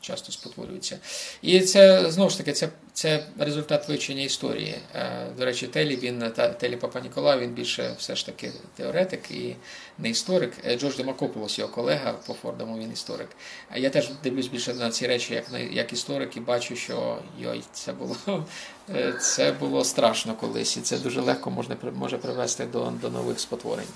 часто 0.00 0.32
спотворюються. 0.32 0.98
І 1.42 1.60
це 1.60 2.10
знову 2.10 2.30
ж 2.30 2.38
таки 2.38 2.52
це 2.52 2.68
це 2.92 3.26
результат 3.38 3.88
вивчення 3.88 4.22
історії. 4.22 4.74
Е, 4.94 5.26
до 5.38 5.44
речі, 5.44 5.66
Телі 5.66 5.96
він 5.96 6.30
та 6.36 6.48
Телі 6.48 6.76
Папа 6.76 7.00
Нікола, 7.00 7.38
він 7.38 7.50
більше 7.50 7.94
все 7.98 8.16
ж 8.16 8.26
таки 8.26 8.52
теоретик 8.76 9.30
і 9.30 9.56
не 9.98 10.08
історик. 10.08 10.52
Е, 10.64 10.78
Джордж 10.78 10.96
Демакополос, 10.96 11.58
його 11.58 11.72
колега 11.72 12.12
по 12.26 12.34
Фордаму, 12.34 12.78
він 12.78 12.92
історик. 12.92 13.28
Я 13.76 13.90
теж 13.90 14.10
дивлюсь 14.22 14.46
більше 14.46 14.74
на 14.74 14.90
ці 14.90 15.06
речі, 15.06 15.34
як 15.34 15.44
як 15.72 15.92
історик, 15.92 16.36
і 16.36 16.40
бачу, 16.40 16.76
що 16.76 17.18
йой, 17.38 17.62
це 17.72 17.92
було 17.92 18.16
е, 18.90 19.12
це 19.20 19.52
було 19.52 19.84
страшно 19.84 20.34
колись, 20.34 20.76
і 20.76 20.80
це 20.80 20.98
дуже 20.98 21.20
легко 21.20 21.50
можна 21.50 21.76
може 21.94 22.18
привести 22.18 22.66
до, 22.66 22.92
до 23.02 23.10
нових 23.10 23.40
спотворень. 23.40 23.88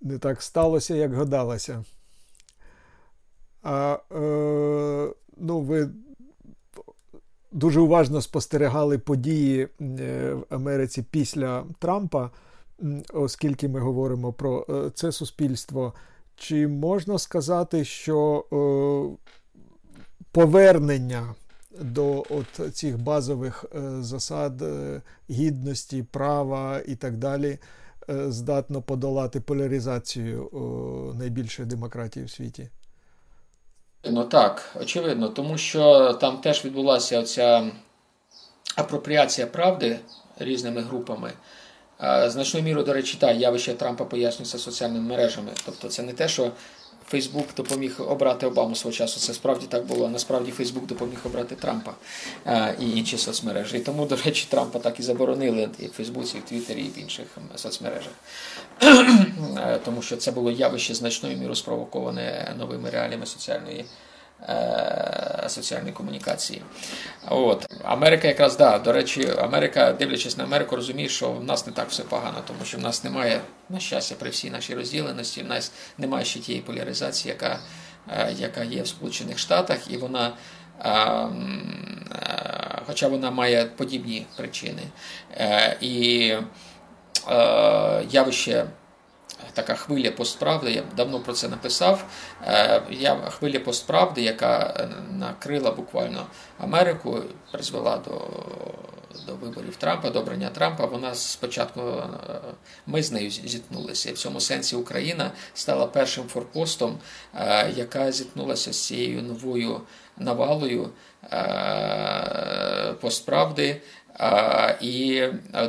Не 0.00 0.18
так 0.18 0.42
сталося, 0.42 0.94
як 0.94 1.14
гадалося. 1.14 1.84
А 3.62 3.98
е, 4.12 5.14
ну, 5.36 5.60
ви 5.60 5.90
дуже 7.52 7.80
уважно 7.80 8.20
спостерігали 8.20 8.98
події 8.98 9.68
е, 9.80 10.32
в 10.34 10.54
Америці 10.54 11.04
після 11.10 11.64
Трампа, 11.78 12.30
оскільки 13.12 13.68
ми 13.68 13.80
говоримо 13.80 14.32
про 14.32 14.66
е, 14.68 14.90
це 14.94 15.12
суспільство. 15.12 15.94
Чи 16.36 16.68
можна 16.68 17.18
сказати, 17.18 17.84
що 17.84 18.44
е, 18.52 18.56
повернення 20.32 21.34
до 21.80 22.24
от 22.30 22.74
цих 22.74 22.98
базових 22.98 23.64
засад 24.00 24.62
гідності, 25.30 26.02
права 26.02 26.80
і 26.86 26.94
так 26.94 27.16
далі 27.16 27.58
здатно 28.08 28.82
подолати 28.82 29.40
поляризацію 29.40 30.50
найбільшої 31.18 31.68
демократії 31.68 32.24
в 32.24 32.30
світі? 32.30 32.68
Ну 34.04 34.24
так, 34.24 34.76
очевидно, 34.80 35.28
тому 35.28 35.58
що 35.58 36.12
там 36.12 36.38
теж 36.38 36.64
відбулася 36.64 37.20
оця 37.20 37.70
апропріація 38.76 39.46
правди 39.46 39.98
різними 40.38 40.80
групами. 40.80 41.32
Значною 42.26 42.64
мірою, 42.64 42.86
до 42.86 42.92
речі, 42.92 43.16
та 43.20 43.32
явище 43.32 43.74
Трампа 43.74 44.04
пояснюється 44.04 44.58
соціальними 44.58 45.08
мережами. 45.08 45.50
Тобто 45.66 45.88
це 45.88 46.02
не 46.02 46.12
те, 46.12 46.28
що 46.28 46.50
Фейсбук 47.12 47.46
допоміг 47.56 47.96
обрати 47.98 48.46
Обаму 48.46 48.74
свого 48.74 48.96
часу. 48.96 49.20
Це 49.20 49.34
справді 49.34 49.66
так 49.66 49.86
було. 49.86 50.08
Насправді 50.08 50.50
Фейсбук 50.50 50.86
допоміг 50.86 51.18
обрати 51.24 51.54
Трампа 51.54 51.94
і 52.80 52.90
інші 52.90 53.18
соцмережі. 53.18 53.76
І 53.76 53.80
тому, 53.80 54.06
до 54.06 54.16
речі, 54.16 54.46
Трампа 54.50 54.78
так 54.78 55.00
і 55.00 55.02
заборонили 55.02 55.68
і 55.78 55.86
в 55.86 55.90
Фейсбуці, 55.90 56.36
і 56.36 56.40
в 56.40 56.44
Твіттері, 56.44 56.80
і 56.80 56.88
в 56.88 56.98
інших 56.98 57.26
соцмережах. 57.56 58.12
Тому 59.84 60.02
що 60.02 60.16
це 60.16 60.30
було 60.30 60.50
явище 60.50 60.94
значною 60.94 61.36
мірою 61.36 61.54
спровоковане 61.54 62.54
новими 62.58 62.90
реаліями 62.90 63.26
соціальної. 63.26 63.84
Е, 64.48 65.44
соціальної 65.48 65.92
комунікації. 65.92 66.62
От. 67.28 67.66
Америка 67.84 68.28
якраз 68.28 68.56
да, 68.56 68.78
до 68.78 68.92
речі, 68.92 69.32
Америка, 69.38 69.92
дивлячись 69.92 70.36
на 70.36 70.44
Америку, 70.44 70.76
розуміє, 70.76 71.08
що 71.08 71.32
в 71.32 71.44
нас 71.44 71.66
не 71.66 71.72
так 71.72 71.88
все 71.88 72.02
погано, 72.02 72.42
тому 72.46 72.64
що 72.64 72.78
в 72.78 72.80
нас 72.80 73.04
немає, 73.04 73.40
на 73.68 73.80
щастя, 73.80 74.14
при 74.18 74.30
всій 74.30 74.50
нашій 74.50 74.74
розділеності, 74.74 75.42
в 75.42 75.46
нас 75.46 75.72
немає 75.98 76.24
ще 76.24 76.40
тієї 76.40 76.62
поляризації, 76.62 77.32
яка 77.32 77.58
е, 78.08 78.34
яка 78.38 78.64
є 78.64 78.82
в 78.82 78.88
Сполучених 78.88 79.38
Штатах, 79.38 79.90
і 79.90 79.96
вона. 79.96 80.32
Е, 80.84 81.28
хоча 82.86 83.08
вона 83.08 83.30
має 83.30 83.64
подібні 83.64 84.26
причини. 84.36 84.82
І 85.80 86.34
явище 88.10 88.66
така 89.54 89.74
хвиля 89.74 90.10
постправди, 90.10 90.70
я 90.70 90.82
давно 90.96 91.20
про 91.20 91.32
це 91.32 91.48
написав. 91.48 92.04
Е, 92.46 92.82
я 92.90 93.14
Хвиля 93.14 93.60
постправди, 93.60 94.22
яка 94.22 94.88
накрила 95.10 95.70
буквально 95.70 96.26
Америку, 96.58 97.22
призвела 97.52 97.96
до 97.96 98.28
до 99.26 99.34
виборів 99.34 99.76
Трампа, 99.76 100.10
до 100.10 100.20
обрання 100.20 100.48
Трампа. 100.48 100.86
Вона 100.86 101.14
спочатку 101.14 101.80
е, 101.80 102.04
ми 102.86 103.02
з 103.02 103.12
нею 103.12 103.30
зіткнулися. 103.30 104.10
І 104.10 104.12
в 104.12 104.18
цьому 104.18 104.40
сенсі 104.40 104.76
Україна 104.76 105.30
стала 105.54 105.86
першим 105.86 106.24
форпостом, 106.24 106.98
е, 107.34 107.70
яка 107.76 108.12
зіткнулася 108.12 108.72
з 108.72 108.86
цією 108.86 109.22
новою 109.22 109.80
навалою 110.16 110.90
постправди. 113.00 113.80
І, 114.80 115.24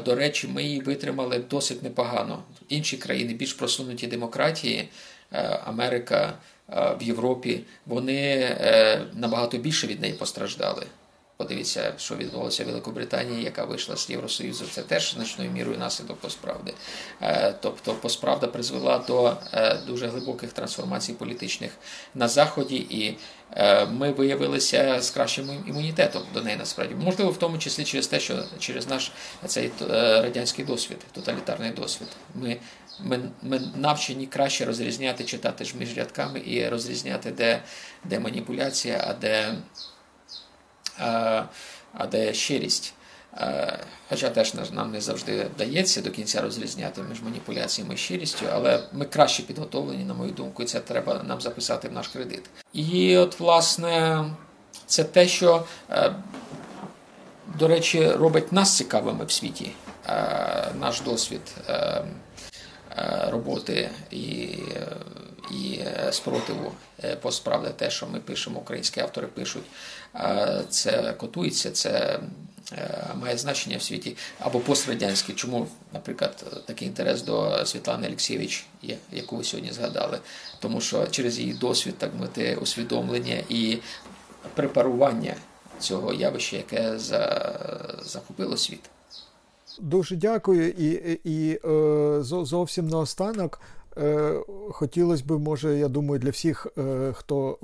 до 0.06 0.16
речі, 0.16 0.48
ми 0.48 0.64
її 0.64 0.82
витримали 0.82 1.40
досить 1.40 1.84
непогано. 1.84 2.44
Інші 2.70 2.98
країни, 2.98 3.34
більш 3.34 3.54
просунуті 3.54 4.08
демократії, 4.08 4.90
е, 5.32 5.60
Америка 5.66 6.34
е, 6.70 6.96
в 7.00 7.04
Європі, 7.04 7.64
вони 7.86 8.22
е, 8.42 9.02
набагато 9.14 9.58
більше 9.58 9.88
від 9.88 10.02
неї 10.02 10.14
постраждали. 10.14 10.86
Подивіться, 11.44 11.94
що 11.98 12.16
відбулося 12.16 12.64
в 12.64 12.68
Великобританії, 12.68 13.44
яка 13.44 13.66
вийшла 13.66 13.98
з 13.98 14.10
Євросоюзу. 14.10 14.66
Це 14.72 14.82
теж 14.82 15.14
значною 15.14 15.52
мірою 15.52 15.78
наслідок 15.78 16.18
посправди. 16.18 16.74
Е, 17.22 17.56
тобто, 17.62 17.94
посправда 17.94 18.48
призвела 18.48 18.98
до 18.98 19.38
е, 19.54 19.78
дуже 19.88 20.08
глибоких 20.08 20.54
трансформацій 20.54 21.14
політичних 21.14 21.72
на 22.16 22.28
заході, 22.28 22.76
і 22.76 23.18
е, 23.56 23.86
ми 23.86 24.12
виявилися 24.12 25.02
з 25.02 25.10
кращим 25.10 25.64
імунітетом 25.68 26.22
до 26.34 26.42
неї. 26.42 26.58
Насправді 26.58 26.96
можливо, 26.96 27.32
в 27.32 27.38
тому 27.38 27.58
числі 27.58 27.84
через 27.84 28.08
те, 28.08 28.20
що 28.20 28.44
через 28.60 28.88
наш 28.88 29.12
цей 29.46 29.72
радянський 29.90 30.66
досвід, 30.66 30.98
тоталітарний 31.12 31.72
досвід. 31.72 32.08
Ми 32.36 32.58
ми 33.00 33.20
ми 33.42 33.62
навчені 33.76 34.28
краще 34.28 34.66
розрізняти, 34.66 35.24
читати 35.24 35.66
ж 35.66 35.78
між 35.78 35.98
рядками 35.98 36.42
і 36.46 36.70
розрізняти, 36.70 37.32
де, 37.32 37.64
де 38.04 38.20
маніпуляція, 38.20 39.04
а 39.08 39.14
де 39.14 39.56
а 40.98 42.08
де 42.12 42.34
щирість. 42.34 42.94
Хоча 44.10 44.30
теж 44.30 44.54
нам 44.54 44.92
не 44.92 45.02
завжди 45.02 45.48
вдається 45.56 46.02
до 46.02 46.12
кінця 46.12 46.42
розрізняти 46.42 47.02
між 47.10 47.22
маніпуляціями 47.22 47.94
і 47.94 47.98
щирістю, 47.98 48.46
але 48.54 48.84
ми 48.92 49.06
краще 49.06 49.44
підготовлені, 49.44 50.04
на 50.04 50.14
мою 50.14 50.32
думку, 50.32 50.64
і 50.64 50.66
це 50.66 50.80
треба 50.80 51.24
нам 51.24 51.42
записати 51.42 51.88
в 51.88 51.92
наш 51.92 52.08
кредит. 52.08 52.44
І 52.74 53.18
от, 53.18 53.40
власне, 53.40 54.26
це 54.86 55.04
те, 55.04 55.28
що, 55.28 55.66
е, 55.90 56.16
до 57.60 57.68
речі, 57.68 58.08
робить 58.08 58.52
нас 58.52 58.78
цікавими 58.78 59.26
в 59.26 59.32
світі, 59.32 59.72
е, 60.08 60.72
наш 60.80 61.02
досвід 61.02 61.42
е, 61.70 62.06
роботи 63.28 63.90
і 64.12 64.50
і 65.52 65.80
спротиву 66.12 66.72
постправди, 67.22 67.70
те, 67.70 67.90
що 67.90 68.08
ми 68.08 68.20
пишемо, 68.20 68.60
українські 68.60 69.00
автори 69.00 69.28
пишуть 69.28 69.64
це 70.70 71.14
котується, 71.18 71.72
це 71.72 72.20
е, 72.74 73.08
має 73.22 73.38
значення 73.38 73.78
в 73.78 73.82
світі 73.82 74.18
або 74.40 74.60
пострадянське. 74.60 75.34
Чому, 75.34 75.68
наприклад, 75.94 76.64
такий 76.66 76.88
інтерес 76.88 77.22
до 77.22 77.66
Світлани 77.66 78.08
Олексійович 78.08 78.66
яку 79.12 79.38
ви 79.38 79.44
сьогодні 79.44 79.72
згадали? 79.72 80.20
Тому 80.60 80.82
що 80.82 81.08
через 81.08 81.40
її 81.40 81.54
досвід, 81.54 81.96
так 81.98 82.12
мати, 82.20 82.56
усвідомлення 82.56 83.44
і 83.50 83.78
препарування 84.56 85.36
цього 85.80 86.14
явища, 86.14 86.58
яке 86.58 87.00
захопило 88.06 88.58
світ. 88.58 88.90
Дуже 89.80 90.16
дякую, 90.16 90.70
і 90.70 90.92
і, 90.92 91.20
і 91.24 91.60
е, 91.66 92.18
зовсім 92.24 92.88
наостанок. 92.88 93.62
Е, 93.98 94.34
хотілося 94.72 95.24
б, 95.26 95.32
може, 95.32 95.78
я 95.78 95.88
думаю, 95.88 96.20
для 96.20 96.30
всіх, 96.30 96.68
хто 97.14 97.58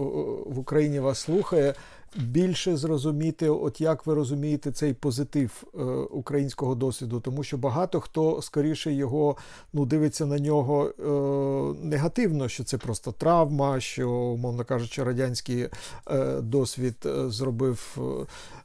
в 0.45 0.59
Україні 0.59 0.99
вас 0.99 1.19
слухає, 1.19 1.73
більше 2.15 2.77
зрозуміти, 2.77 3.49
от 3.49 3.81
як 3.81 4.05
ви 4.05 4.13
розумієте 4.13 4.71
цей 4.71 4.93
позитив 4.93 5.63
е, 5.63 5.83
українського 6.11 6.75
досвіду, 6.75 7.19
тому 7.19 7.43
що 7.43 7.57
багато 7.57 7.99
хто 7.99 8.41
скоріше 8.41 8.93
його 8.93 9.37
ну 9.73 9.85
дивиться 9.85 10.25
на 10.25 10.39
нього 10.39 10.85
е, 10.85 11.85
негативно, 11.85 12.47
що 12.47 12.63
це 12.63 12.77
просто 12.77 13.11
травма, 13.11 13.79
що, 13.79 14.09
умовно 14.09 14.65
кажучи, 14.65 15.03
радянський 15.03 15.67
е, 16.07 16.41
досвід 16.41 16.95
е, 17.05 17.29
зробив. 17.29 17.97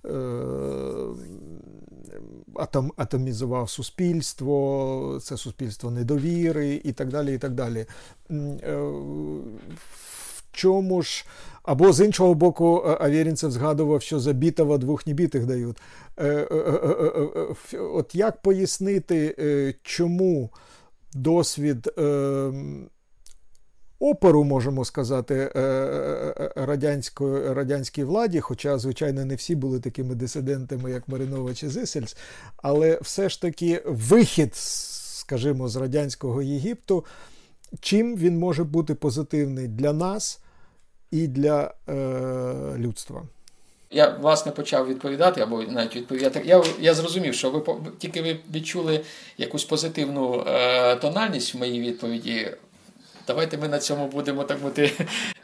Е, 0.04 0.10
атом, 2.54 2.92
атомізував 2.96 3.70
суспільство, 3.70 5.18
це 5.22 5.36
суспільство 5.36 5.90
недовіри 5.90 6.80
і 6.84 6.92
так 6.92 7.08
далі. 7.08 7.34
і 7.34 7.38
так 7.38 7.54
далі. 7.54 7.86
Е, 8.30 8.76
в 9.76 10.42
чому 10.52 11.02
ж 11.02 11.26
або 11.64 11.92
з 11.92 12.04
іншого 12.04 12.34
боку, 12.34 12.84
е, 12.86 12.96
Авєрінцев 13.00 13.50
згадував, 13.50 14.02
що 14.02 14.20
за 14.20 14.32
бітова 14.32 14.78
двох 14.78 15.06
небітих 15.06 15.46
дають. 15.46 15.76
Е, 16.18 16.26
е, 17.72 17.78
от 17.78 18.14
як 18.14 18.42
пояснити, 18.42 19.74
чому 19.82 20.50
досвід 21.14 21.90
опору, 23.98 24.44
можемо 24.44 24.84
сказати, 24.84 25.50
радянській 27.54 28.04
владі, 28.04 28.40
хоча, 28.40 28.78
звичайно, 28.78 29.24
не 29.24 29.34
всі 29.34 29.54
були 29.54 29.80
такими 29.80 30.14
дисидентами, 30.14 30.90
як 30.90 31.08
Маринович 31.08 31.62
і 31.62 31.68
Зисельс, 31.68 32.16
але 32.56 32.98
все 33.02 33.28
ж 33.28 33.42
таки 33.42 33.82
вихід, 33.86 34.54
скажімо, 34.54 35.68
з 35.68 35.76
радянського 35.76 36.42
Єгипту, 36.42 37.04
чим 37.80 38.16
він 38.16 38.38
може 38.38 38.64
бути 38.64 38.94
позитивний 38.94 39.68
для 39.68 39.92
нас? 39.92 40.40
І 41.14 41.28
для 41.28 41.74
е, 41.88 41.94
людства. 42.78 43.22
Я 43.90 44.08
власне 44.08 44.52
почав 44.52 44.88
відповідати 44.88 45.40
або 45.40 45.62
навіть 45.62 45.96
відповідати. 45.96 46.42
Я 46.44 46.64
я 46.80 46.94
зрозумів, 46.94 47.34
що 47.34 47.50
ви 47.50 47.62
тільки 47.98 48.22
ви 48.22 48.36
відчули 48.54 49.00
якусь 49.38 49.64
позитивну 49.64 50.44
е, 50.46 50.96
тональність 50.96 51.54
в 51.54 51.58
моїй 51.58 51.80
відповіді. 51.80 52.50
Давайте 53.26 53.58
ми 53.58 53.68
на 53.68 53.78
цьому 53.78 54.06
будемо 54.06 54.44
так 54.44 54.60
бути 54.60 54.92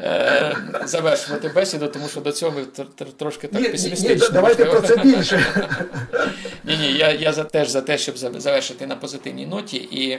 е, 0.00 0.56
завершувати 0.84 1.48
бесіду, 1.48 1.88
тому 1.88 2.08
що 2.08 2.20
до 2.20 2.32
цього 2.32 2.52
ми 2.52 2.84
трошки 3.16 3.48
так 3.48 3.72
песимістично. 3.72 4.28
Давайте 4.32 4.64
про 4.64 4.80
це 4.80 4.96
більше. 4.96 5.46
Ні, 6.64 6.76
ні, 6.76 6.92
я 6.92 7.10
я 7.10 7.32
за 7.32 7.44
теж 7.44 7.68
за 7.68 7.80
те, 7.80 7.98
щоб 7.98 8.18
завершити 8.18 8.86
на 8.86 8.96
позитивній 8.96 9.46
ноті. 9.46 9.76
І 9.76 10.10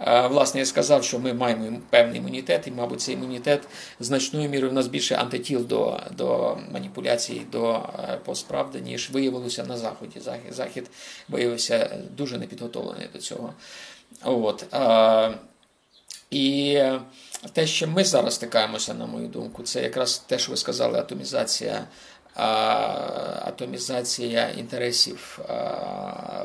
е, 0.00 0.26
власне 0.26 0.60
я 0.60 0.66
сказав, 0.66 1.04
що 1.04 1.18
ми 1.18 1.32
маємо 1.32 1.78
певний 1.90 2.18
імунітет, 2.18 2.66
і, 2.66 2.70
мабуть, 2.70 3.00
цей 3.00 3.14
імунітет 3.14 3.60
значною 4.00 4.48
мірою 4.48 4.70
в 4.70 4.74
нас 4.74 4.86
більше 4.86 5.14
антитіл 5.14 5.66
до 5.66 6.00
до 6.16 6.58
маніпуляцій, 6.72 7.42
до 7.52 7.72
е, 7.72 8.18
постправди, 8.24 8.80
ніж 8.80 9.10
виявилося 9.10 9.64
на 9.64 9.76
заході. 9.76 10.20
Захід 10.20 10.54
захід 10.54 10.90
виявився 11.28 11.98
дуже 12.16 12.38
непідготовлений 12.38 13.08
до 13.12 13.18
цього. 13.18 13.54
От. 14.24 14.66
І 16.30 16.82
те, 17.52 17.66
що 17.66 17.88
ми 17.88 18.04
зараз 18.04 18.34
стикаємося, 18.34 18.94
на 18.94 19.06
мою 19.06 19.28
думку, 19.28 19.62
це 19.62 19.82
якраз 19.82 20.18
те, 20.18 20.38
що 20.38 20.50
ви 20.50 20.56
сказали, 20.56 20.98
атомізація 20.98 21.86
атомізація 23.44 24.50
інтересів 24.50 25.38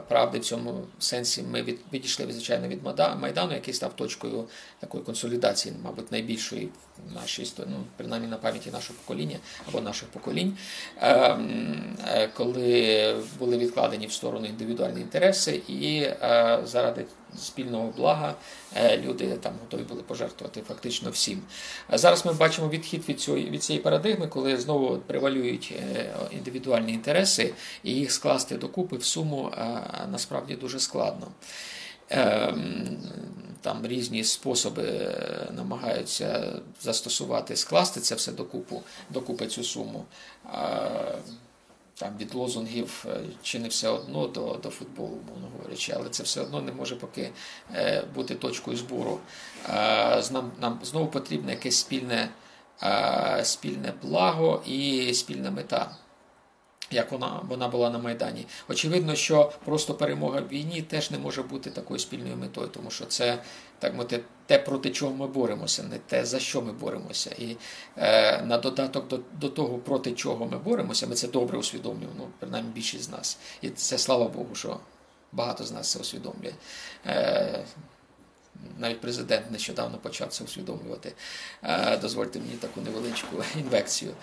правди 0.08 0.40
в 0.40 0.44
цьому 0.44 0.84
сенсі. 1.00 1.44
Ми 1.44 1.66
відійшли 1.94 2.26
звичайно 2.32 2.68
від 2.68 2.84
Майдану, 3.20 3.54
який 3.54 3.74
став 3.74 3.96
точкою 3.96 4.46
такої 4.80 5.04
консолідації, 5.04 5.76
мабуть, 5.84 6.12
найбільшої 6.12 6.70
в 7.10 7.14
нашій 7.16 7.42
історії, 7.42 7.74
ну, 7.78 7.84
принаймні 7.98 8.28
на 8.28 8.38
пам'яті 8.38 8.72
нашого 8.72 9.00
покоління 9.06 9.38
або 9.68 9.82
наших 9.82 10.10
поколінь, 10.10 10.58
ем, 11.02 11.98
е, 12.08 12.30
коли 12.34 13.16
були 13.40 13.58
відкладені 13.58 14.08
в 14.08 14.12
сторону 14.12 14.46
індивідуальні 14.46 15.02
інтереси, 15.02 15.62
і 15.68 15.98
е, 16.02 16.60
заради 16.66 17.06
спільного 17.38 17.94
блага 17.98 18.36
е, 18.76 18.98
люди 18.98 19.28
там 19.28 19.54
готові 19.62 19.82
були 19.82 20.02
пожертвувати 20.04 20.62
фактично 20.62 21.10
всім. 21.10 21.42
Зараз 21.90 22.26
ми 22.26 22.34
бачимо 22.34 22.70
відхід 22.70 23.10
від 23.10 23.22
цієї 23.22 23.50
від 23.50 23.64
цієї 23.64 23.84
парадигми, 23.84 24.28
коли 24.28 24.58
знову 24.58 24.98
превалюють 24.98 25.74
індивідуальні 26.32 26.94
інтереси, 26.94 27.54
і 27.84 27.92
їх 27.92 28.12
скласти 28.12 28.58
докупи 28.58 28.98
в 28.98 29.06
суму 29.06 29.52
насправді 30.12 30.56
дуже 30.56 30.80
складно. 30.80 31.28
Ем, 32.10 32.98
там 33.62 33.88
різні 33.88 34.24
способи 34.24 34.84
е, 34.84 35.48
намагаються 35.52 36.60
застосувати, 36.82 37.56
скласти 37.56 38.00
це 38.00 38.16
все 38.16 38.32
докупу, 38.32 38.84
докупи 39.10 39.48
цю 39.48 39.64
суму. 39.64 40.06
Там 41.96 42.18
від 42.18 42.36
лозунгів 42.36 43.06
е, 43.08 43.20
чи 43.44 43.60
не 43.60 43.68
все 43.68 43.88
одно 43.90 44.28
до 44.28 44.60
до 44.64 44.70
футболу, 44.70 45.18
мовно 45.30 45.48
говорячи, 45.58 45.94
але 45.96 46.10
це 46.10 46.24
все 46.24 46.42
одно 46.42 46.62
не 46.62 46.72
може 46.72 46.96
поки 46.96 47.32
е, 47.76 48.04
бути 48.16 48.36
точкою 48.36 48.78
збору. 48.78 49.20
Нам 50.32 50.52
нам 50.62 50.80
знову 50.84 51.08
потрібне 51.08 51.52
якесь 51.52 51.78
спільне 51.78 52.30
спільне 53.44 53.94
благо 54.02 54.64
і 54.66 55.14
спільна 55.14 55.52
мета 55.52 55.96
як 56.94 57.12
вона 57.12 57.42
вона 57.50 57.68
була 57.68 57.90
на 57.90 58.00
Майдані. 58.00 58.48
Очевидно, 58.70 59.16
що 59.16 59.52
просто 59.66 59.94
перемога 59.94 60.42
в 60.42 60.48
війні 60.48 60.82
теж 60.82 61.12
не 61.12 61.18
може 61.18 61.44
бути 61.44 61.70
такою 61.70 62.00
спільною 62.00 62.38
метою, 62.38 62.68
тому 62.68 62.92
що 62.92 63.06
це 63.06 63.40
так 63.80 63.94
мовити, 63.94 64.24
те, 64.46 64.60
проти 64.60 64.90
чого 64.92 65.14
ми 65.14 65.28
боремося, 65.28 65.84
не 65.84 65.98
те, 65.98 66.26
за 66.26 66.40
що 66.40 66.62
ми 66.62 66.72
боремося. 66.72 67.36
І 67.40 67.58
е, 67.98 68.42
на 68.42 68.58
додаток 68.58 69.08
до 69.08 69.20
до 69.40 69.50
того, 69.50 69.78
проти 69.78 70.12
чого 70.12 70.46
ми 70.46 70.58
боремося, 70.58 71.08
ми 71.08 71.16
це 71.16 71.28
добре 71.28 71.58
усвідомлюємо, 71.58 72.14
ну, 72.18 72.28
принаймні 72.40 72.72
більшість 72.72 73.04
з 73.04 73.10
нас. 73.10 73.38
І 73.62 73.70
це 73.70 73.98
слава 73.98 74.28
Богу, 74.28 74.56
що 74.56 74.80
багато 75.32 75.64
з 75.64 75.72
нас 75.72 75.92
це 75.92 76.00
усвідомлює. 76.00 76.54
Е, 77.06 77.64
навіть 78.80 79.02
президент 79.02 79.52
нещодавно 79.52 79.98
почав 79.98 80.28
це 80.28 80.44
усвідомлювати. 80.44 81.14
Е, 81.64 81.98
дозвольте 81.98 82.40
мені 82.40 82.54
таку 82.54 82.82
невеличку 82.82 83.44
інвекцію. 83.60 84.12
Е, 84.12 84.16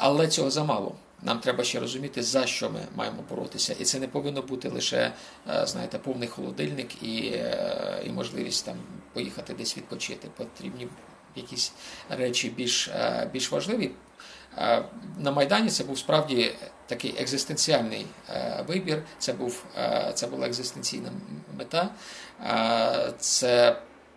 але 0.00 0.28
цього 0.28 0.50
замало. 0.50 0.94
Нам 1.22 1.40
треба 1.40 1.64
ще 1.64 1.80
розуміти, 1.80 2.22
за 2.22 2.46
що 2.46 2.70
ми 2.70 2.80
маємо 2.94 3.24
боротися, 3.30 3.74
і 3.80 3.84
це 3.84 3.98
не 3.98 4.08
повинно 4.08 4.42
бути 4.42 4.68
лише 4.68 5.12
е, 5.50 5.66
знаєте, 5.66 5.98
повний 5.98 6.28
холодильник 6.28 7.02
і 7.02 7.42
і 8.04 8.10
можливість 8.10 8.66
там 8.66 8.76
поїхати 9.12 9.54
десь 9.54 9.76
відпочити. 9.76 10.28
Потрібні 10.36 10.88
якісь 11.36 11.72
речі 12.10 12.50
більш 12.50 12.90
більш 13.32 13.52
важливі. 13.52 13.90
На 15.18 15.30
Майдані 15.30 15.70
це 15.70 15.84
був 15.84 15.98
справді 15.98 16.52
такий 16.86 17.14
екзистенціальний 17.18 18.06
вибір. 18.66 19.02
Це 19.18 19.32
був 19.32 19.64
це 20.14 20.26
була 20.26 20.46
екзистенційна 20.46 21.10
мета. 21.58 21.90
Це 23.18 23.76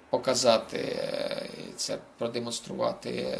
показати, 0.09 1.09
це 1.75 1.97
продемонструвати, 2.17 3.09
е, 3.09 3.37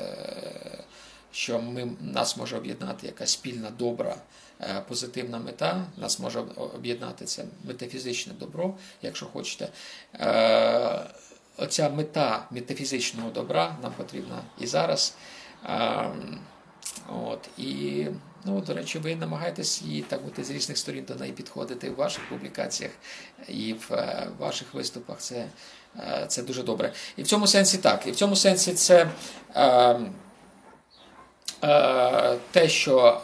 що 1.35 1.61
ми, 1.61 1.91
нас 2.01 2.37
може 2.37 2.57
об'єднати 2.57 3.07
якась 3.07 3.31
спільна 3.31 3.69
добра, 3.69 4.15
е, 4.61 4.83
позитивна 4.87 5.39
мета, 5.39 5.85
нас 5.97 6.19
може 6.19 6.39
об'єднати 6.55 7.25
це 7.25 7.45
метафізичне 7.63 8.33
добро, 8.39 8.73
якщо 9.01 9.25
хочете. 9.25 9.69
Е, 10.13 11.05
оця 11.57 11.89
мета 11.89 12.47
метафізичного 12.51 13.29
добра 13.29 13.77
нам 13.81 13.93
потрібна 13.97 14.41
і 14.59 14.67
зараз. 14.67 15.15
От, 17.09 17.49
І, 17.57 18.05
ну, 18.45 18.61
до 18.61 18.73
речі, 18.73 18.99
ви 18.99 19.15
намагаєтесь 19.15 19.81
її 19.81 20.01
так 20.01 20.23
бути 20.23 20.43
з 20.43 20.51
різних 20.51 20.77
сторін 20.77 21.05
до 21.07 21.15
неї 21.15 21.33
підходити 21.33 21.89
в 21.89 21.95
ваших 21.95 22.29
публікаціях 22.29 22.91
і 23.47 23.73
в 23.73 23.93
е, 23.93 24.27
ваших 24.39 24.73
виступах. 24.73 25.17
Це 25.19 25.45
е, 25.97 26.25
це 26.27 26.43
дуже 26.43 26.63
добре. 26.63 26.93
І 27.17 27.23
в 27.23 27.27
цьому 27.27 27.47
сенсі 27.47 27.77
так. 27.77 28.07
І 28.07 28.11
в 28.11 28.15
цьому 28.15 28.35
сенсі 28.35 28.73
це 28.73 29.07
е, 29.55 29.65
е, 29.65 29.99
те, 32.51 32.69
що 32.69 33.21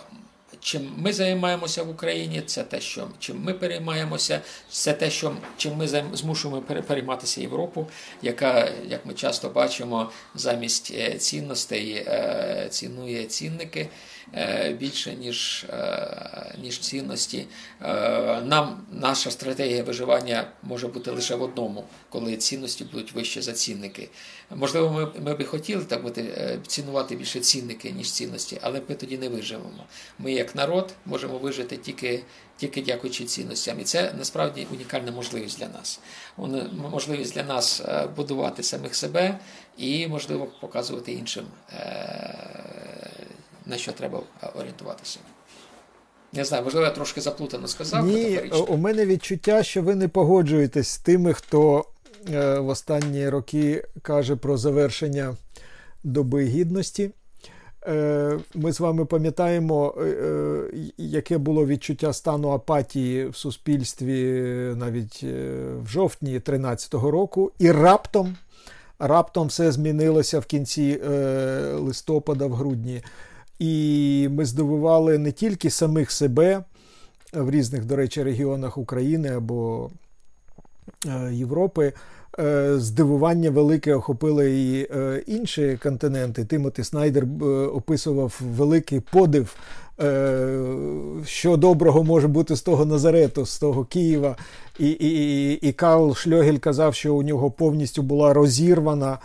чим 0.62 0.94
ми 0.98 1.14
займаємося 1.14 1.84
в 1.84 1.90
Україні, 1.90 2.42
це 2.42 2.64
те, 2.64 2.82
що 2.82 3.08
чим 3.20 3.44
ми 3.44 3.54
переймаємося, 3.54 4.42
це 4.70 4.94
те, 4.94 5.10
що 5.10 5.34
чим 5.58 5.76
ми 5.76 5.88
змушуємо 6.14 6.62
перейматися 6.62 7.42
Європу, 7.42 7.88
яка, 8.22 8.70
як 8.88 9.06
ми 9.06 9.14
часто 9.14 9.50
бачимо, 9.50 10.12
замість 10.36 10.92
е, 10.96 11.18
цінностей 11.18 11.94
е, 12.08 12.68
цінує 12.70 13.26
цінники. 13.26 13.90
Е, 14.34 14.74
більше, 14.80 15.16
ніж 15.16 15.66
е, 15.70 16.56
ніж 16.62 16.80
цінності. 16.80 17.48
Е, 17.82 18.42
нам 18.42 18.86
наша 18.92 19.32
стратегія 19.32 19.84
виживання 19.84 20.48
може 20.64 20.88
бути 20.88 21.12
лише 21.12 21.36
в 21.36 21.42
одному, 21.42 21.84
коли 22.10 22.38
цінності 22.38 22.84
будуть 22.84 23.12
вище 23.12 23.42
за 23.42 23.54
цінники. 23.54 24.10
Можливо, 24.56 24.90
ми 24.90 25.22
ми 25.22 25.36
би 25.36 25.46
хотіли 25.46 25.84
так 25.84 26.04
бути, 26.04 26.60
цінувати 26.68 27.16
більше 27.16 27.40
цінники, 27.40 27.92
ніж 27.92 28.12
цінності, 28.12 28.60
але 28.62 28.82
ми 28.90 28.96
тоді 28.96 29.18
не 29.18 29.30
виживемо. 29.30 29.86
Ми, 30.20 30.34
як 30.34 30.56
народ, 30.56 30.94
можемо 31.06 31.38
вижити 31.38 31.78
тільки 31.78 32.24
тільки 32.58 32.82
дякуючи 32.82 33.26
цінностям. 33.26 33.80
І 33.80 33.84
це 33.84 34.14
насправді 34.18 34.68
унікальна 34.72 35.12
можливість 35.12 35.60
для 35.60 35.68
нас. 35.68 36.00
Можливість 36.92 37.34
для 37.34 37.44
нас 37.44 37.82
будувати 38.16 38.64
самих 38.64 38.96
себе 38.96 39.40
і, 39.78 40.08
можливо, 40.08 40.48
показувати 40.62 41.12
іншим 41.12 41.46
на 43.66 43.78
що 43.78 43.92
треба 43.92 44.22
орієнтуватися. 44.56 45.20
Не 46.34 46.46
знаю, 46.46 46.64
можливо, 46.64 46.86
я 46.86 46.92
трошки 46.92 47.22
заплутано 47.22 47.68
сказав. 47.68 48.06
Ні, 48.06 48.40
У 48.68 48.78
мене 48.78 49.06
відчуття, 49.06 49.64
що 49.64 49.82
ви 49.82 49.96
не 49.96 50.08
погоджуєтесь 50.08 50.88
з 50.88 50.98
тими, 50.98 51.34
хто 51.34 51.86
е, 52.30 52.60
в 52.60 52.68
останні 52.68 53.30
роки 53.30 53.84
каже 54.02 54.36
про 54.36 54.58
завершення 54.58 55.36
доби 56.04 56.44
гідності. 56.44 57.12
Е, 57.88 58.40
ми 58.54 58.74
з 58.74 58.80
вами 58.80 59.06
пам'ятаємо, 59.06 59.96
е, 59.98 60.04
е 60.04 60.64
яке 60.98 61.38
було 61.38 61.66
відчуття 61.66 62.14
стану 62.14 62.50
апатії 62.50 63.28
в 63.28 63.36
суспільстві 63.36 64.44
навіть 64.76 65.20
е, 65.24 65.56
в 65.84 65.88
жовтні 65.88 66.32
2013 66.32 66.94
року, 66.94 67.52
і 67.60 67.72
раптом 67.72 68.38
раптом 69.00 69.48
все 69.48 69.72
змінилося 69.72 70.40
в 70.40 70.46
кінці 70.46 71.02
е, 71.06 71.10
листопада, 71.74 72.46
в 72.46 72.54
грудні. 72.54 73.02
І 73.62 74.28
ми 74.32 74.46
здивували 74.46 75.18
не 75.18 75.32
тільки 75.32 75.70
самих 75.70 76.12
себе 76.12 76.64
в 77.34 77.50
різних, 77.50 77.86
до 77.86 77.96
речі, 77.96 78.24
регіонах 78.24 78.78
України 78.78 79.30
або 79.30 79.90
е, 81.08 81.34
Європи. 81.34 81.94
Е, 82.40 82.74
здивування 82.78 83.50
велике 83.50 83.94
охопило 83.94 84.44
і 84.44 84.88
е, 84.92 85.24
інші 85.28 85.80
континенти. 85.84 86.46
Тимоті 86.46 86.84
Снайдер 86.84 87.26
описував 87.74 88.42
великий 88.58 89.00
подив, 89.00 89.56
що 91.26 91.58
доброго 91.58 92.04
може 92.04 92.28
бути 92.28 92.56
з 92.56 92.62
того 92.62 92.86
Назарету, 92.86 93.46
з 93.46 93.60
того 93.60 93.86
Києва. 93.86 94.36
І 94.80 94.90
і, 94.90 95.54
і 95.54 95.72
Карл 95.74 96.16
Шльогель 96.16 96.58
казав, 96.58 96.96
що 96.96 97.16
у 97.16 97.24
нього 97.24 97.52
повністю 97.52 98.02
була 98.02 98.34
розірвана 98.34 99.18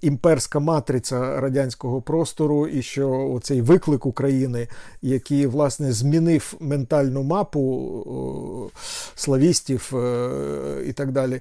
імперська 0.00 0.58
матриця 0.58 1.40
радянського 1.40 2.02
простору, 2.02 2.66
і 2.66 2.82
що 2.82 3.38
цей 3.42 3.60
виклик 3.62 4.06
України, 4.06 4.68
який 5.02 5.46
власне 5.46 5.92
змінив 5.92 6.54
ментальну 6.60 7.22
мапу 7.22 8.70
славістів 9.14 9.92
е, 9.96 10.82
і 10.86 10.92
так 10.92 11.12
далі. 11.12 11.40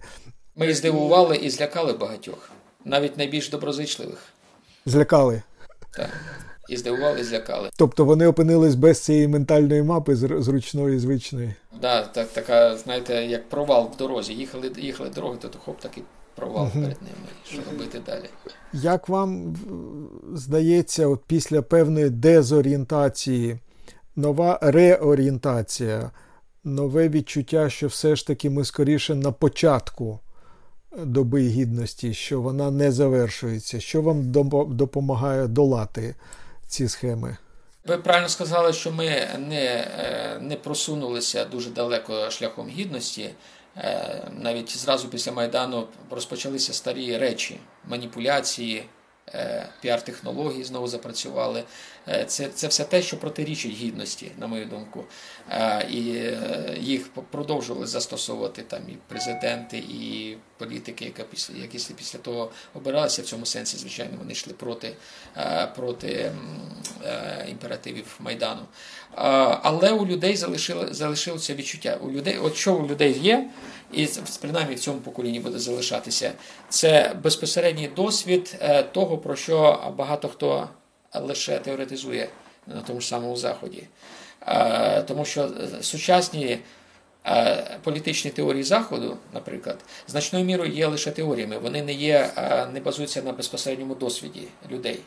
Ми 0.56 0.74
здивували 0.74 1.36
і 1.36 1.50
злякали 1.50 1.94
багатьох, 1.94 2.50
навіть 2.86 3.18
найбільш 3.18 3.50
доброзичливих. 3.50 4.20
Злякали. 4.86 5.42
Так. 5.98 6.10
І 6.70 6.78
здивували, 6.78 7.20
і 7.20 7.24
злякали. 7.24 7.70
Тобто 7.78 8.06
вони 8.06 8.28
опинились 8.28 8.76
без 8.76 9.00
цієї 9.00 9.28
ментальної 9.28 9.84
мапи 9.84 10.16
зручної, 10.16 11.00
звичної. 11.00 11.54
Да, 11.82 12.02
так, 12.02 12.28
така, 12.28 12.78
знаєте, 12.78 13.26
як 13.26 13.50
провал 13.50 13.92
в 13.94 13.98
дорозі. 13.98 14.34
Їхали 14.34 14.72
їхали 14.78 15.10
дороги, 15.10 15.38
то 15.42 15.50
хоп, 15.66 15.80
так 15.80 15.98
і 15.98 16.02
провал 16.36 16.64
угу. 16.64 16.72
перед 16.74 17.02
ними. 17.02 17.28
Що 17.46 17.58
робити 17.72 18.02
далі? 18.06 18.30
Як 18.74 19.10
вам 19.10 19.56
здається, 20.34 21.08
от 21.08 21.22
після 21.28 21.62
певної 21.62 22.10
дезорієнтації, 22.10 23.60
нова 24.16 24.60
реорієнтація, 24.62 26.12
нове 26.64 27.10
відчуття, 27.10 27.70
що 27.70 27.88
все 27.88 28.16
ж 28.16 28.28
таки 28.28 28.50
ми 28.50 28.66
скоріше 28.66 29.16
на 29.16 29.32
початку 29.32 30.20
доби 30.98 31.42
гідності, 31.42 32.14
що 32.14 32.42
вона 32.42 32.72
не 32.72 32.92
завершується, 32.92 33.80
що 33.80 34.02
вам 34.02 34.32
допомагає 34.70 35.48
долати 35.48 36.16
ці 36.68 36.88
схеми? 36.88 37.38
Ви 37.88 37.98
правильно 37.98 38.30
сказали, 38.30 38.74
що 38.74 38.92
ми 38.92 39.28
не 39.50 39.88
не 40.42 40.56
просунулися 40.56 41.46
дуже 41.46 41.70
далеко 41.70 42.30
шляхом 42.30 42.68
гідності. 42.68 43.30
Навіть 44.32 44.78
зразу 44.78 45.10
після 45.10 45.32
Майдану 45.32 45.88
розпочалися 46.10 46.74
старі 46.74 47.18
речі, 47.18 47.60
маніпуляції, 47.86 48.84
Е, 49.34 49.70
піар-технології 49.82 50.64
знову 50.64 50.88
запрацювали. 50.88 51.64
Е, 52.08 52.26
це 52.26 52.48
це 52.48 52.68
все 52.68 52.84
те, 52.84 53.02
що 53.02 53.20
протирічить 53.20 53.72
гідності, 53.72 54.32
на 54.38 54.48
мою 54.48 54.66
думку. 54.66 55.04
Е, 55.50 55.88
і 55.90 56.02
їх 56.80 57.08
продовжували 57.08 57.88
застосовувати 57.88 58.62
там 58.62 58.82
і 58.90 58.98
президенти, 59.08 59.78
і 59.78 60.38
політики, 60.58 61.06
які 61.06 61.24
після 61.32 61.54
які 61.62 61.94
після 61.94 62.20
того 62.20 62.52
обиралися 62.74 63.22
в 63.22 63.26
цьому 63.26 63.46
сенсі, 63.46 63.78
звичайно, 63.78 64.14
вони 64.18 64.32
йшли 64.32 64.54
проти 64.54 64.96
проти 65.76 66.32
імперативів 67.50 68.16
Майдану. 68.20 68.62
Але 69.62 69.92
у 69.92 70.06
людей 70.06 70.36
залишили, 70.36 70.88
залишилося 70.94 71.54
відчуття. 71.54 71.98
У 72.02 72.12
людей, 72.12 72.38
от 72.38 72.56
що 72.56 72.76
у 72.76 72.88
людей 72.88 73.20
є, 73.20 73.50
і 73.94 74.08
принаймні 74.42 74.76
в 74.76 74.80
цьому 74.80 75.00
поколінні 75.00 75.40
буде 75.40 75.60
залишатися, 75.60 76.32
це 76.70 77.16
безпосередній 77.24 77.88
досвід 77.88 78.60
того, 78.92 79.18
про 79.18 79.36
що 79.36 79.94
багато 79.98 80.28
хто 80.28 80.70
лише 81.14 81.60
теоретизує 81.60 82.30
на 82.68 82.82
тому 82.82 83.02
ж 83.02 83.08
самому 83.08 83.36
заході. 83.36 83.84
Тому 85.08 85.26
що 85.26 85.50
сучасні 85.82 86.60
політичні 87.84 88.32
теорії 88.32 88.64
заходу, 88.64 89.18
наприклад, 89.34 89.78
значною 90.08 90.46
мірою 90.46 90.72
є 90.72 90.88
лише 90.88 91.12
теоріями. 91.12 91.58
Вони 91.58 91.84
не 91.84 91.94
є, 91.94 92.32
не 92.74 92.80
базуються 92.80 93.22
на 93.22 93.32
безпосередньому 93.32 93.96
досвіді 93.96 94.48
людей. 94.72 95.00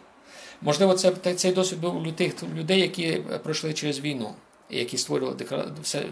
Можливо, 0.62 0.94
це 0.94 1.34
цей 1.34 1.52
досвід 1.52 1.80
був 1.80 1.96
у 1.96 2.12
тих 2.12 2.42
людей, 2.56 2.80
які 2.80 3.22
пройшли 3.42 3.74
через 3.74 4.00
війну, 4.00 4.34
які 4.70 4.98
створювали 4.98 5.36
все, 5.82 6.04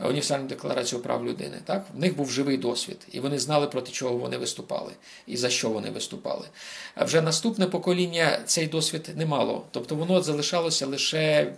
універсальну 0.00 0.48
декларацію 0.48 1.02
прав 1.02 1.26
людини. 1.26 1.60
Так? 1.64 1.86
В 1.94 1.98
них 1.98 2.16
був 2.16 2.30
живий 2.30 2.56
досвід, 2.56 3.06
і 3.12 3.20
вони 3.20 3.38
знали, 3.38 3.66
проти 3.66 3.92
чого 3.92 4.16
вони 4.16 4.36
виступали 4.36 4.92
і 5.26 5.36
за 5.36 5.50
що 5.50 5.70
вони 5.70 5.90
виступали. 5.90 6.46
А 6.94 7.04
вже 7.04 7.22
наступне 7.22 7.66
покоління 7.66 8.38
цей 8.46 8.66
досвід 8.66 9.10
не 9.16 9.26
мало. 9.26 9.66
Тобто 9.70 9.94
воно 9.94 10.22
залишалося 10.22 10.86
лише 10.86 11.52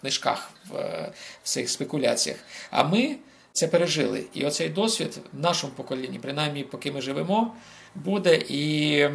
книжках, 0.00 0.50
в 0.70 1.10
цих 1.42 1.70
спекуляціях. 1.70 2.38
А 2.70 2.84
ми 2.84 3.16
це 3.52 3.68
пережили. 3.68 4.24
І 4.34 4.44
оцей 4.44 4.68
досвід 4.68 5.20
в 5.32 5.40
нашому 5.40 5.72
поколінні, 5.72 6.18
принаймні, 6.18 6.64
поки 6.64 6.92
ми 6.92 7.00
живемо, 7.00 7.54
буде 7.94 8.42
і. 8.48 9.08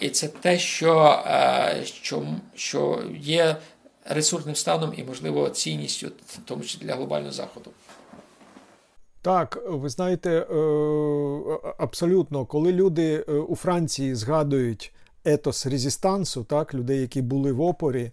І 0.00 0.08
це 0.08 0.28
те, 0.28 0.58
що 0.58 1.22
що, 1.84 2.22
що 2.54 3.02
є 3.20 3.56
ресурсним 4.04 4.54
станом 4.54 4.92
і, 4.96 5.04
можливо, 5.04 5.48
цінністю, 5.48 6.06
в 6.26 6.38
тому 6.44 6.62
числі 6.62 6.86
для 6.86 6.94
глобального 6.94 7.32
заходу. 7.32 7.70
Так, 9.22 9.58
ви 9.66 9.88
знаєте, 9.88 10.30
е, 10.30 10.44
абсолютно, 11.78 12.46
коли 12.46 12.72
люди 12.72 13.24
е, 13.28 13.32
у 13.32 13.56
Франції 13.56 14.14
згадують 14.14 14.92
етос 15.24 15.66
резистансу, 15.66 16.44
так, 16.44 16.74
людей, 16.74 17.00
які 17.00 17.22
були 17.22 17.52
в 17.52 17.60
опорі, 17.60 18.02
е, 18.02 18.12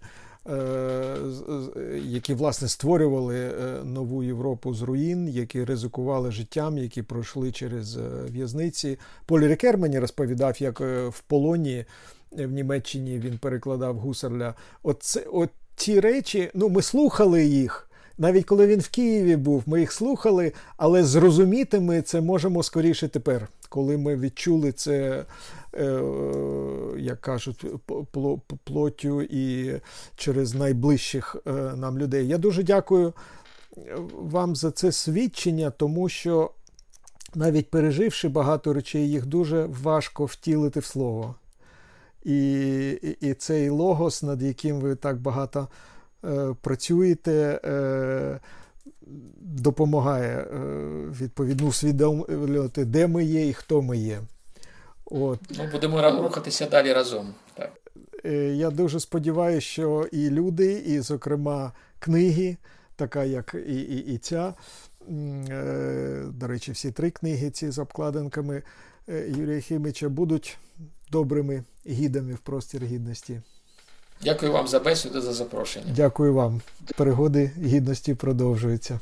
які 2.03 2.33
власне 2.33 2.67
створювали 2.67 3.51
нову 3.83 4.23
Європу 4.23 4.73
з 4.73 4.81
руїн, 4.81 5.29
які 5.29 5.63
ризикували 5.63 6.31
життям, 6.31 6.77
які 6.77 7.01
пройшли 7.01 7.51
через 7.51 7.97
в'язниці. 8.29 8.99
Полі 9.25 9.47
Рекер 9.47 9.77
мені 9.77 9.99
розповідав, 9.99 10.61
як 10.61 10.79
в 11.09 11.21
полоні 11.27 11.85
в 12.31 12.51
Німеччині 12.51 13.19
він 13.19 13.37
перекладав 13.37 13.97
гусарля. 13.97 14.53
Оце, 14.83 15.25
от 15.31 15.49
ті 15.75 15.99
речі, 15.99 16.51
ну 16.53 16.69
ми 16.69 16.81
слухали 16.81 17.45
їх. 17.45 17.87
Навіть 18.17 18.45
коли 18.45 18.67
він 18.67 18.79
в 18.79 18.89
Києві 18.89 19.35
був, 19.35 19.63
ми 19.65 19.79
їх 19.79 19.91
слухали, 19.91 20.53
але 20.77 21.03
зрозуміти 21.03 21.79
ми 21.79 22.01
це 22.01 22.21
можемо 22.21 22.63
скоріше 22.63 23.07
тепер, 23.07 23.47
коли 23.69 23.97
ми 23.97 24.15
відчули 24.15 24.71
це, 24.71 24.93
е, 24.93 25.25
як 26.97 27.21
кажуть, 27.21 27.65
плотю 28.63 29.21
і 29.21 29.75
через 30.15 30.55
найближчих 30.55 31.35
е, 31.47 31.51
нам 31.75 31.99
людей. 31.99 32.27
Я 32.27 32.37
дуже 32.37 32.63
дякую 32.63 33.13
вам 34.11 34.55
за 34.55 34.71
це 34.71 34.91
свідчення, 34.91 35.69
тому 35.69 36.09
що 36.09 36.51
навіть 37.35 37.69
переживши 37.69 38.29
багато 38.29 38.73
речей, 38.73 39.09
їх 39.09 39.25
дуже 39.25 39.65
важко 39.65 40.25
втілити 40.25 40.79
в 40.79 40.85
слово. 40.85 41.35
І, 42.23 42.59
і, 43.01 43.29
і 43.29 43.33
цей 43.33 43.69
логос, 43.69 44.23
над 44.23 44.41
яким 44.41 44.79
ви 44.79 44.95
так 44.95 45.21
багато 45.21 45.67
е, 46.25 46.55
працюєте, 46.61 47.61
е, 47.65 48.39
допомагає 49.41 50.37
е, 50.37 50.47
відповідно 51.21 51.67
усвідомлювати, 51.67 52.85
де 52.85 53.07
ми 53.07 53.23
є 53.23 53.47
і 53.47 53.53
хто 53.53 53.81
ми 53.81 53.97
є. 53.97 54.21
От. 55.11 55.39
Ми 55.57 55.67
будемо 55.67 56.11
рухатися 56.21 56.65
далі 56.65 56.93
разом. 56.93 57.33
Так. 57.53 57.71
Е, 58.25 58.33
я 58.55 58.69
дуже 58.69 58.99
сподіваюся, 58.99 59.67
що 59.67 60.07
і 60.11 60.29
люди, 60.29 60.73
і, 60.73 60.99
зокрема, 60.99 61.71
книги, 61.99 62.57
така 62.95 63.23
як 63.23 63.55
і, 63.67 63.81
і, 63.81 64.13
і 64.13 64.17
ця. 64.17 64.53
Е, 65.49 66.23
до 66.33 66.47
речі, 66.47 66.71
всі 66.71 66.91
три 66.91 67.11
книги 67.11 67.49
ці 67.49 67.71
з 67.71 67.79
обкладинками 67.79 68.63
е, 69.09 69.25
Юрія 69.37 69.59
Хімича 69.59 70.09
будуть 70.09 70.57
добрими 71.11 71.63
гідами 71.87 72.33
в 72.33 72.39
простір 72.39 72.83
гідності. 72.83 73.41
Дякую 74.23 74.51
вам 74.51 74.67
за 74.67 74.79
бесіду, 74.79 75.21
за 75.21 75.33
запрошення. 75.33 75.93
Дякую 75.95 76.33
вам. 76.33 76.61
Перегоди 76.97 77.51
гідності 77.63 78.15
продовжуються. 78.15 78.99